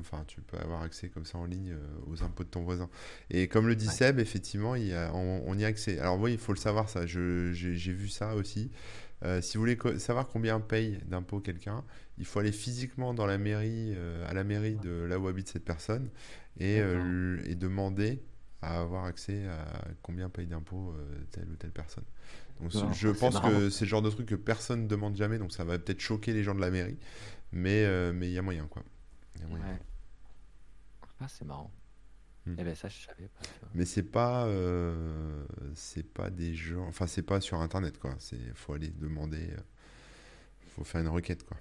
enfin, 0.00 0.24
tu 0.26 0.40
peux 0.40 0.56
avoir 0.58 0.82
accès 0.82 1.08
comme 1.10 1.24
ça 1.26 1.38
en 1.38 1.44
ligne 1.44 1.76
aux 2.06 2.22
impôts 2.22 2.44
de 2.44 2.48
ton 2.48 2.62
voisin. 2.62 2.88
Et 3.30 3.48
comme 3.48 3.66
le 3.68 3.76
dit 3.76 3.86
Ouais. 3.86 3.92
Seb, 3.92 4.18
effectivement, 4.18 4.74
il 4.74 4.86
y 4.86 4.94
a- 4.94 5.12
on, 5.14 5.42
on 5.46 5.58
y 5.58 5.64
a 5.64 5.68
accès. 5.68 5.98
Alors 5.98 6.18
oui, 6.18 6.32
il 6.32 6.38
faut 6.38 6.52
le 6.52 6.58
savoir 6.58 6.88
ça. 6.88 7.06
J'ai 7.06 7.92
vu 7.92 8.08
ça 8.08 8.34
aussi. 8.34 8.70
Euh, 9.22 9.40
si 9.42 9.56
vous 9.56 9.62
voulez 9.62 9.78
savoir 9.98 10.28
combien 10.28 10.60
paye 10.60 10.98
d'impôts 11.06 11.40
quelqu'un, 11.40 11.84
il 12.18 12.24
faut 12.24 12.38
aller 12.38 12.52
physiquement 12.52 13.12
dans 13.14 13.26
la 13.26 13.38
mairie, 13.38 13.92
euh, 13.96 14.28
à 14.28 14.32
la 14.32 14.44
mairie 14.44 14.76
de 14.76 14.90
là 14.90 15.18
où 15.18 15.28
habite 15.28 15.48
cette 15.48 15.64
personne 15.64 16.08
et, 16.58 16.80
euh, 16.80 17.40
et 17.44 17.54
demander 17.54 18.22
à 18.62 18.80
avoir 18.80 19.04
accès 19.04 19.46
à 19.46 19.84
combien 20.02 20.28
paye 20.28 20.46
d'impôts 20.46 20.94
euh, 20.96 21.18
telle 21.30 21.48
ou 21.50 21.56
telle 21.56 21.70
personne. 21.70 22.04
Donc 22.60 22.74
Non, 22.74 22.92
je 22.92 23.08
pense 23.08 23.34
marrant. 23.34 23.50
que 23.50 23.70
c'est 23.70 23.84
le 23.84 23.88
genre 23.90 24.02
de 24.02 24.10
truc 24.10 24.26
que 24.26 24.34
personne 24.34 24.82
ne 24.82 24.88
demande 24.88 25.16
jamais, 25.16 25.38
donc 25.38 25.52
ça 25.52 25.64
va 25.64 25.78
peut-être 25.78 26.00
choquer 26.00 26.32
les 26.32 26.42
gens 26.42 26.54
de 26.54 26.60
la 26.60 26.70
mairie, 26.70 26.98
mais 27.52 28.12
mais 28.12 28.28
il 28.28 28.32
y 28.32 28.38
a 28.38 28.42
moyen 28.42 28.66
quoi. 28.66 28.82
Il 29.36 29.42
y 29.42 29.44
a 29.44 29.48
moyen. 29.48 29.64
Ouais. 29.66 29.78
Ah, 31.20 31.26
c'est 31.28 31.44
marrant. 31.44 31.70
Hmm. 32.46 32.54
Eh 32.58 32.64
ben 32.64 32.74
ça, 32.74 32.88
je 32.88 32.98
savais 33.00 33.28
pas. 33.28 33.42
tu 33.42 33.60
vois. 33.60 33.68
Mais 33.74 33.84
c'est 33.84 34.02
pas 34.02 34.46
euh, 34.46 35.44
c'est 35.74 36.02
pas 36.10 36.30
des 36.30 36.54
gens, 36.54 36.86
enfin 36.88 37.06
c'est 37.06 37.22
pas 37.22 37.40
sur 37.40 37.60
internet 37.60 37.98
quoi. 37.98 38.14
C'est 38.18 38.54
faut 38.54 38.72
aller 38.74 38.88
demander, 38.90 39.50
euh, 39.52 39.60
faut 40.74 40.84
faire 40.84 41.00
une 41.02 41.08
requête 41.08 41.44
quoi. 41.44 41.56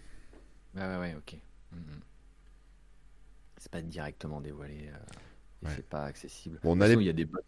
Ouais, 0.76 0.82
ouais, 0.88 0.98
ouais, 1.00 1.16
ok. 1.16 1.36
Mhm. 1.74 2.02
C'est 3.58 3.72
pas 3.72 3.82
directement 3.82 4.42
dévoilé. 4.42 4.90
euh, 4.90 4.98
et 5.64 5.66
Ouais. 5.68 5.74
c'est 5.76 5.88
pas 5.90 6.06
accessible. 6.06 6.60
Bon, 6.64 6.72
toute 6.72 6.80
n'allez- 6.80 6.94
façon, 6.94 7.02
il 7.02 7.08
y 7.08 7.10
a 7.10 7.14
des 7.14 7.26
bots. 7.26 7.40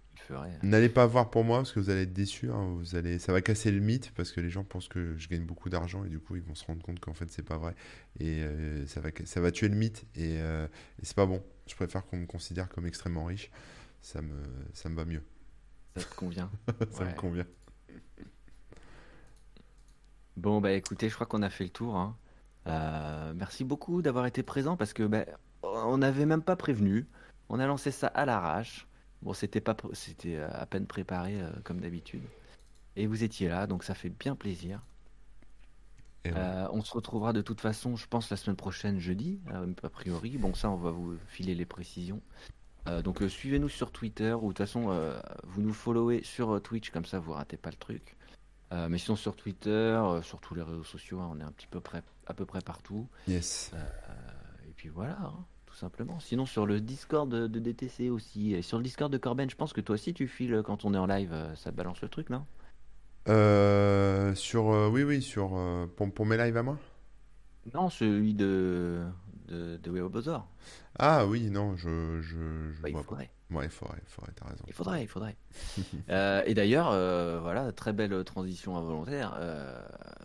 N'allez 0.63 0.89
pas 0.89 1.05
voir 1.05 1.29
pour 1.29 1.43
moi 1.43 1.57
parce 1.59 1.71
que 1.71 1.79
vous 1.79 1.89
allez 1.89 2.01
être 2.03 2.13
déçus. 2.13 2.49
hein. 2.51 2.75
Vous 2.77 2.95
allez, 2.95 3.19
ça 3.19 3.33
va 3.33 3.41
casser 3.41 3.71
le 3.71 3.79
mythe 3.79 4.11
parce 4.15 4.31
que 4.31 4.39
les 4.41 4.49
gens 4.49 4.63
pensent 4.63 4.87
que 4.87 5.17
je 5.17 5.27
gagne 5.27 5.45
beaucoup 5.45 5.69
d'argent 5.69 6.03
et 6.05 6.09
du 6.09 6.19
coup 6.19 6.35
ils 6.35 6.41
vont 6.41 6.55
se 6.55 6.65
rendre 6.65 6.81
compte 6.81 6.99
qu'en 6.99 7.13
fait 7.13 7.29
c'est 7.31 7.43
pas 7.43 7.57
vrai 7.57 7.75
et 8.19 8.41
euh, 8.43 8.85
ça 8.87 9.01
va, 9.01 9.09
ça 9.25 9.41
va 9.41 9.51
tuer 9.51 9.67
le 9.69 9.75
mythe 9.75 10.05
et, 10.15 10.39
euh, 10.41 10.67
et 11.01 11.05
c'est 11.05 11.15
pas 11.15 11.25
bon. 11.25 11.43
Je 11.67 11.75
préfère 11.75 12.05
qu'on 12.05 12.17
me 12.17 12.25
considère 12.27 12.69
comme 12.69 12.85
extrêmement 12.85 13.25
riche. 13.25 13.49
Ça 14.01 14.21
me, 14.21 14.35
ça 14.73 14.89
me 14.89 14.95
va 14.95 15.05
mieux. 15.05 15.23
Ça 15.95 16.03
te 16.03 16.15
convient? 16.15 16.51
Ça 16.91 17.05
me 17.05 17.13
convient. 17.13 17.45
Bon, 20.37 20.61
bah 20.61 20.71
écoutez, 20.71 21.09
je 21.09 21.15
crois 21.15 21.27
qu'on 21.27 21.41
a 21.43 21.49
fait 21.49 21.65
le 21.65 21.69
tour. 21.69 21.95
hein. 21.97 22.17
Euh, 22.67 23.33
merci 23.35 23.63
beaucoup 23.63 24.01
d'avoir 24.01 24.25
été 24.25 24.43
présent 24.43 24.77
parce 24.77 24.93
que 24.93 25.03
bah, 25.03 25.25
on 25.63 25.97
n'avait 25.97 26.25
même 26.25 26.43
pas 26.43 26.55
prévenu. 26.55 27.07
On 27.49 27.59
a 27.59 27.67
lancé 27.67 27.91
ça 27.91 28.07
à 28.07 28.25
l'arrache. 28.25 28.87
Bon, 29.21 29.33
c'était 29.33 29.61
pas, 29.61 29.75
c'était 29.93 30.37
euh, 30.37 30.49
à 30.51 30.65
peine 30.65 30.87
préparé 30.87 31.39
euh, 31.39 31.51
comme 31.63 31.79
d'habitude. 31.79 32.23
Et 32.95 33.05
vous 33.05 33.23
étiez 33.23 33.47
là, 33.47 33.67
donc 33.67 33.83
ça 33.83 33.93
fait 33.93 34.09
bien 34.09 34.35
plaisir. 34.35 34.81
Et 36.25 36.31
ouais. 36.31 36.37
Euh, 36.37 36.67
on 36.71 36.83
se 36.83 36.93
retrouvera 36.93 37.31
de 37.33 37.41
toute 37.41 37.61
façon, 37.61 37.95
je 37.95 38.07
pense, 38.07 38.29
la 38.29 38.37
semaine 38.37 38.55
prochaine, 38.55 38.99
jeudi, 38.99 39.39
a 39.83 39.89
priori. 39.89 40.37
Bon, 40.37 40.53
ça, 40.53 40.69
on 40.69 40.75
va 40.75 40.91
vous 40.91 41.17
filer 41.27 41.55
les 41.55 41.65
précisions. 41.65 42.21
Euh, 42.87 43.01
donc, 43.01 43.21
suivez-nous 43.21 43.69
sur 43.69 43.91
Twitter 43.91 44.33
ou 44.33 44.41
de 44.41 44.47
toute 44.47 44.57
façon, 44.57 44.89
vous 45.43 45.61
nous 45.61 45.73
followez 45.73 46.23
sur 46.23 46.61
Twitch, 46.61 46.89
comme 46.89 47.05
ça, 47.05 47.19
vous 47.19 47.33
ratez 47.33 47.57
pas 47.57 47.69
le 47.69 47.77
truc. 47.77 48.17
Mais 48.71 48.97
sinon, 48.97 49.15
sur 49.15 49.35
Twitter, 49.35 50.01
sur 50.21 50.39
tous 50.39 50.55
les 50.55 50.61
réseaux 50.61 50.83
sociaux, 50.83 51.19
hein, 51.19 51.29
on 51.31 51.39
est 51.39 51.43
un 51.43 51.51
petit 51.51 51.67
peu 51.67 51.79
près, 51.79 52.03
à 52.27 52.33
peu 52.33 52.45
près 52.45 52.61
partout. 52.61 53.07
Yes. 53.27 53.71
Et 54.67 54.73
puis 54.73 54.89
voilà, 54.89 55.17
hein, 55.21 55.45
tout 55.71 55.77
simplement. 55.77 56.19
Sinon, 56.19 56.45
sur 56.45 56.65
le 56.65 56.81
Discord 56.81 57.29
de, 57.29 57.47
de 57.47 57.59
DTC 57.59 58.09
aussi, 58.09 58.53
et 58.53 58.61
sur 58.61 58.77
le 58.77 58.83
Discord 58.83 59.11
de 59.11 59.17
Corben, 59.17 59.49
je 59.49 59.55
pense 59.55 59.73
que 59.73 59.81
toi 59.81 59.93
aussi, 59.95 60.13
tu 60.13 60.27
files 60.27 60.61
quand 60.65 60.85
on 60.85 60.93
est 60.93 60.97
en 60.97 61.05
live, 61.05 61.31
euh, 61.33 61.55
ça 61.55 61.71
balance 61.71 62.01
le 62.01 62.09
truc, 62.09 62.29
non? 62.29 62.45
Euh, 63.29 64.33
sur, 64.35 64.71
euh, 64.71 64.89
oui, 64.89 65.03
oui, 65.03 65.21
sur, 65.21 65.51
euh, 65.55 65.85
pour, 65.95 66.11
pour 66.11 66.25
mes 66.25 66.37
lives 66.37 66.57
à 66.57 66.63
moi? 66.63 66.77
Non, 67.73 67.89
celui 67.89 68.33
de, 68.33 69.03
de, 69.47 69.77
de. 69.77 69.91
Ah 70.97 71.25
oui, 71.25 71.49
non, 71.49 71.75
je, 71.77 72.21
je, 72.21 72.71
je 72.71 72.81
Bah, 72.81 72.89
il 72.89 72.93
vois 72.93 73.01
pas. 73.03 73.07
faudrait. 73.09 73.29
Ouais, 73.51 73.65
il 73.65 73.69
faudrait, 73.71 73.99
il 74.01 74.09
faudrait, 74.09 74.31
t'as 74.35 74.45
raison. 74.45 74.63
Il 74.67 74.73
faudrait, 74.73 75.03
il 75.03 75.07
faudrait. 75.07 75.35
Euh, 76.09 76.41
et 76.45 76.53
d'ailleurs, 76.53 76.89
euh, 76.91 77.39
voilà, 77.41 77.71
très 77.71 77.93
belle 77.93 78.23
transition 78.23 78.77
involontaire. 78.77 79.35
euh, 79.39 79.81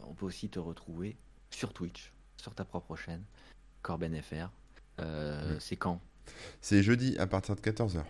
on 0.08 0.14
peut 0.14 0.26
aussi 0.26 0.48
te 0.48 0.58
retrouver 0.58 1.16
sur 1.50 1.72
Twitch, 1.72 2.12
sur 2.36 2.54
ta 2.54 2.64
propre 2.64 2.96
chaîne, 2.96 3.22
Corben 3.82 4.14
FR. 4.20 4.48
Euh. 5.00 5.56
C'est 5.60 5.76
quand? 5.76 6.00
C'est 6.60 6.82
jeudi 6.82 7.16
à 7.18 7.26
partir 7.26 7.54
de 7.56 7.60
14h. 7.60 8.02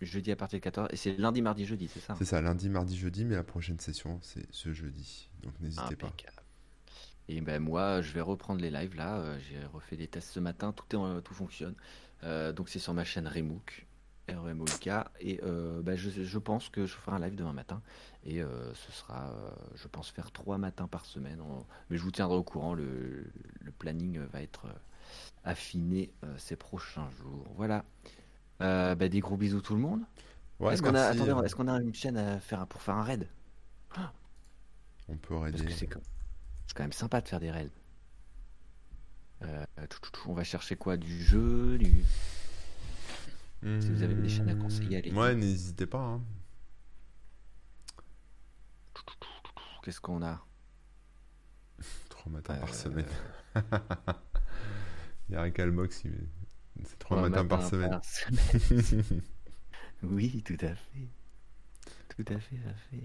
Jeudi 0.00 0.32
à 0.32 0.36
partir 0.36 0.58
de 0.58 0.64
14 0.64 0.88
Et 0.92 0.96
c'est 0.96 1.16
lundi, 1.16 1.42
mardi, 1.42 1.64
jeudi, 1.64 1.88
c'est 1.88 2.00
ça 2.00 2.16
C'est 2.18 2.24
ça, 2.24 2.40
lundi, 2.40 2.68
mardi, 2.68 2.96
jeudi, 2.96 3.24
mais 3.24 3.36
la 3.36 3.44
prochaine 3.44 3.78
session, 3.78 4.18
c'est 4.22 4.46
ce 4.50 4.72
jeudi. 4.72 5.28
Donc 5.42 5.52
n'hésitez 5.60 5.94
pas. 5.96 6.12
Et 7.28 7.40
ben 7.40 7.62
moi, 7.62 8.02
je 8.02 8.12
vais 8.12 8.20
reprendre 8.20 8.60
les 8.60 8.70
lives 8.70 8.96
là. 8.96 9.18
euh, 9.18 9.38
J'ai 9.48 9.64
refait 9.72 9.96
des 9.96 10.08
tests 10.08 10.30
ce 10.32 10.40
matin, 10.40 10.72
tout, 10.72 10.84
est 10.90 10.98
en- 10.98 11.20
tout 11.20 11.34
fonctionne. 11.34 11.74
Euh, 12.24 12.52
donc 12.52 12.68
c'est 12.68 12.80
sur 12.80 12.94
ma 12.94 13.04
chaîne 13.04 13.28
Remook, 13.28 13.86
R-E-M-O-U-K. 14.28 14.88
Et 15.20 15.40
euh, 15.44 15.80
ben, 15.82 15.96
je, 15.96 16.10
je 16.10 16.38
pense 16.38 16.68
que 16.68 16.84
je 16.84 16.94
ferai 16.94 17.16
un 17.16 17.20
live 17.20 17.36
demain 17.36 17.52
matin. 17.52 17.80
Et 18.24 18.42
euh, 18.42 18.74
ce 18.74 18.90
sera, 18.90 19.30
euh, 19.30 19.50
je 19.76 19.86
pense, 19.86 20.10
faire 20.10 20.32
trois 20.32 20.58
matins 20.58 20.88
par 20.88 21.06
semaine. 21.06 21.40
En- 21.40 21.64
Mais 21.90 21.96
je 21.96 22.02
vous 22.02 22.10
tiendrai 22.10 22.36
au 22.36 22.42
courant. 22.42 22.74
Le, 22.74 23.24
le 23.60 23.70
planning 23.70 24.18
va 24.32 24.42
être 24.42 24.66
affiné 25.44 26.12
euh, 26.24 26.34
ces 26.38 26.56
prochains 26.56 27.10
jours. 27.10 27.46
Voilà. 27.56 27.84
Euh, 28.60 28.94
ben, 28.94 29.08
des 29.08 29.20
gros 29.20 29.36
bisous 29.36 29.60
tout 29.60 29.74
le 29.74 29.80
monde. 29.80 30.02
Ouais, 30.60 30.74
est-ce 30.74 30.82
qu'on 30.82 30.90
a, 30.90 30.92
merci. 31.14 31.20
attendez, 31.22 31.46
est-ce 31.46 31.56
qu'on 31.56 31.68
a 31.68 31.80
une 31.80 31.94
chaîne 31.94 32.16
à 32.16 32.38
faire 32.40 32.66
pour 32.66 32.80
faire 32.82 32.94
un 32.96 33.02
raid? 33.02 33.28
On 35.08 35.16
peut 35.16 35.34
Parce 35.34 35.42
raider. 35.52 35.64
que 35.64 35.72
c'est 35.72 35.86
quand 35.88 36.00
c'est 36.66 36.74
quand 36.76 36.84
même 36.84 36.92
sympa 36.92 37.20
de 37.20 37.28
faire 37.28 37.40
des 37.40 37.50
raids. 37.50 37.70
Euh, 39.42 39.64
on 40.26 40.32
va 40.34 40.44
chercher 40.44 40.76
quoi? 40.76 40.96
Du 40.96 41.22
jeu 41.22 41.76
du... 41.78 42.04
Si 43.80 43.90
vous 43.90 44.02
avez 44.02 44.14
des 44.14 44.28
chaînes 44.28 44.48
à 44.48 44.54
conseiller, 44.54 44.98
allez-y. 44.98 45.12
Hmm. 45.12 45.18
Ouais, 45.18 45.34
n'hésitez 45.34 45.86
pas. 45.86 45.98
hein. 46.00 46.20
Qu'est-ce 49.82 50.00
qu'on 50.00 50.22
a? 50.22 50.40
Trois 52.08 52.30
matins 52.32 52.54
Euh, 52.54 52.60
par 52.60 52.74
semaine. 52.74 53.06
Il 55.32 55.36
y 55.36 55.38
a 55.38 55.42
Recalbox, 55.44 56.02
il... 56.04 56.12
c'est 56.84 56.98
trois 56.98 57.16
matins 57.18 57.46
par 57.46 57.62
semaine. 57.66 57.90
par 57.90 58.04
semaine. 58.04 58.40
Oui, 60.02 60.42
tout 60.44 60.58
à 60.60 60.74
fait. 60.74 61.08
Tout 62.08 62.24
à 62.32 62.38
fait, 62.38 62.56
tout 62.56 62.68
à 62.68 62.74
fait. 62.74 63.02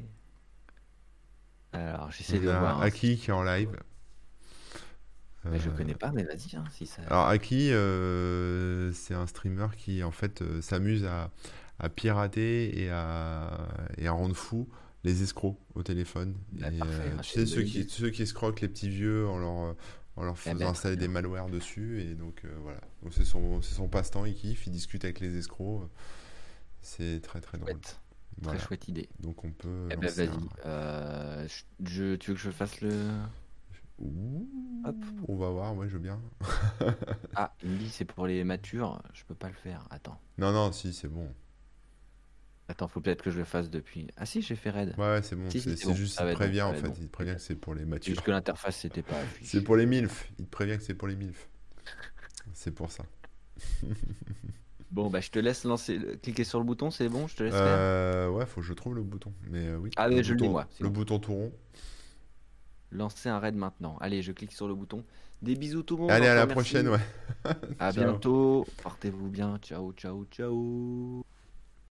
Alors, 1.73 2.11
j'essaie 2.11 2.39
de 2.39 2.49
voir. 2.49 2.81
hein, 2.81 2.81
Aki 2.81 3.17
qui 3.17 3.29
est 3.29 3.33
en 3.33 3.43
live. 3.43 3.69
mais 5.45 5.59
je 5.59 5.69
Euh, 5.69 5.73
connais 5.73 5.95
pas, 5.95 6.11
mais 6.11 6.23
vas-y, 6.23 6.55
hein, 6.55 6.63
si 6.71 6.85
ça. 6.85 7.01
Alors 7.07 7.27
Aki, 7.27 7.71
euh, 7.71 8.91
c'est 8.93 9.13
un 9.13 9.27
streamer 9.27 9.67
qui 9.77 10.03
en 10.03 10.11
fait 10.11 10.41
euh, 10.41 10.61
s'amuse 10.61 11.05
à, 11.05 11.31
à 11.79 11.89
pirater 11.89 12.81
et 12.83 12.89
à, 12.89 13.67
et 13.97 14.07
à 14.07 14.11
rendre 14.11 14.35
fou 14.35 14.67
les 15.03 15.23
escrocs 15.23 15.59
au 15.75 15.83
téléphone. 15.83 16.35
Bah, 16.51 16.69
et, 16.71 16.77
parfait, 16.77 17.11
euh, 17.11 17.15
ah, 17.17 17.21
tu 17.21 17.31
c'est 17.31 17.45
sais, 17.45 17.45
ceux 17.45 17.63
qui, 17.63 17.87
ceux 17.89 18.09
qui 18.09 18.23
escroquent 18.23 18.61
les 18.61 18.67
petits 18.67 18.89
vieux 18.89 19.27
en 19.27 19.37
leur, 19.39 19.75
en 20.17 20.23
leur 20.23 20.37
faisant 20.37 20.55
ben, 20.55 20.59
très 20.65 20.67
installer 20.69 20.95
des 20.97 21.07
malwares 21.07 21.49
dessus. 21.49 22.01
Et 22.01 22.15
donc 22.15 22.41
euh, 22.43 22.53
voilà. 22.61 22.81
Donc 23.03 23.13
c'est 23.13 23.23
son, 23.25 23.61
c'est 23.61 23.75
son 23.75 23.87
passe-temps, 23.87 24.25
il 24.25 24.35
kiffe, 24.35 24.67
il 24.67 24.71
discute 24.71 25.03
avec 25.05 25.19
les 25.21 25.37
escrocs. 25.37 25.89
C'est 26.81 27.21
très 27.21 27.39
très 27.41 27.57
drôle. 27.57 27.71
Chouette. 27.71 27.99
Voilà. 28.41 28.59
Très 28.59 28.67
chouette 28.67 28.87
idée. 28.87 29.09
Donc 29.19 29.43
on 29.45 29.51
peut 29.51 29.87
Eh 29.91 29.95
ben, 29.95 30.09
vas-y. 30.09 30.27
un- 30.27 30.39
Euh, 30.65 31.47
je, 31.47 31.89
je- 31.89 32.15
tu 32.15 32.31
veux 32.31 32.35
que 32.35 32.41
je 32.41 32.51
fasse 32.51 32.81
le. 32.81 32.91
Ouh, 33.99 34.47
Hop. 34.85 34.95
on 35.27 35.35
va 35.37 35.49
voir, 35.49 35.75
ouais, 35.75 35.87
je 35.89 35.93
veux 35.93 35.99
bien. 35.99 36.21
Ah, 37.35 37.51
il 37.63 37.69
me 37.71 37.77
dit 37.77 37.89
c'est 37.89 38.05
pour 38.05 38.27
les 38.27 38.43
matures. 38.43 39.01
Je 39.13 39.23
peux 39.25 39.33
pas 39.33 39.47
le 39.47 39.55
faire. 39.55 39.87
Attends. 39.89 40.19
Non, 40.37 40.51
non, 40.51 40.71
si, 40.71 40.93
c'est 40.93 41.07
bon. 41.07 41.33
Attends, 42.69 42.87
faut 42.87 42.99
peut-être 42.99 43.23
que 43.23 43.31
je 43.31 43.37
le 43.37 43.45
fasse 43.45 43.69
depuis. 43.69 44.07
Ah 44.17 44.25
si, 44.25 44.41
j'ai 44.41 44.55
fait 44.55 44.69
raid. 44.69 44.93
Ouais, 44.97 45.05
ouais, 45.05 45.21
c'est 45.21 45.35
bon. 45.35 45.49
Si, 45.49 45.61
c'est 45.61 45.85
bon. 45.85 45.93
juste, 45.95 46.19
il 46.21 46.27
te 46.27 46.33
prévient 46.33 46.61
en 46.63 46.73
fait. 46.73 46.81
bon. 46.81 46.93
Il 46.99 47.07
te 47.07 47.11
prévient 47.11 47.35
que 47.35 47.41
c'est 47.41 47.55
pour 47.55 47.73
les 47.73 47.85
matures. 47.85 48.13
juste 48.13 48.25
que 48.25 48.31
l'interface 48.31 48.77
c'était 48.77 49.03
pas. 49.03 49.15
C'est 49.41 49.63
pour 49.63 49.77
les 49.77 49.85
MILF. 49.85 50.29
Il 50.37 50.45
te 50.45 50.51
prévient 50.51 50.77
que 50.77 50.83
c'est 50.83 50.93
pour 50.93 51.07
les 51.07 51.15
MILF. 51.15 51.47
C'est 52.53 52.71
pour 52.71 52.91
ça. 52.91 53.03
Bon, 54.89 55.09
bah 55.09 55.19
je 55.19 55.29
te 55.29 55.39
laisse 55.39 55.65
lancer, 55.65 55.99
cliquer 56.23 56.45
sur 56.45 56.59
le 56.59 56.65
bouton, 56.65 56.91
c'est 56.91 57.09
bon, 57.09 57.27
je 57.27 57.35
te 57.35 57.43
laisse 57.43 57.53
faire. 57.53 57.61
Euh, 57.61 58.29
ouais, 58.29 58.45
faut 58.45 58.61
que 58.61 58.67
je 58.67 58.73
trouve 58.73 58.95
le 58.95 59.03
bouton. 59.03 59.33
Mais 59.49 59.67
euh, 59.67 59.77
oui. 59.77 59.91
Ah, 59.97 60.07
mais 60.07 60.23
je 60.23 60.33
le 60.33 60.39
dis, 60.39 60.47
moi, 60.47 60.65
Le 60.79 60.89
bouton 60.89 61.19
tout 61.19 61.33
rond. 61.33 61.51
Lancer 62.91 63.27
un 63.27 63.37
raid 63.37 63.55
maintenant. 63.55 63.97
Allez, 63.99 64.21
je 64.21 64.31
clique 64.31 64.53
sur 64.53 64.67
le 64.67 64.75
bouton. 64.75 65.03
Des 65.41 65.55
bisous 65.55 65.83
tout 65.83 65.97
le 65.97 66.03
monde. 66.03 66.11
Allez, 66.11 66.27
à 66.27 66.35
la 66.35 66.45
merci. 66.45 66.53
prochaine, 66.53 66.87
ouais. 66.87 66.99
À 67.79 67.91
bientôt. 67.91 68.65
Portez-vous 68.81 69.29
bien. 69.29 69.59
Ciao, 69.61 69.91
ciao, 69.91 70.25
ciao. 70.31 71.25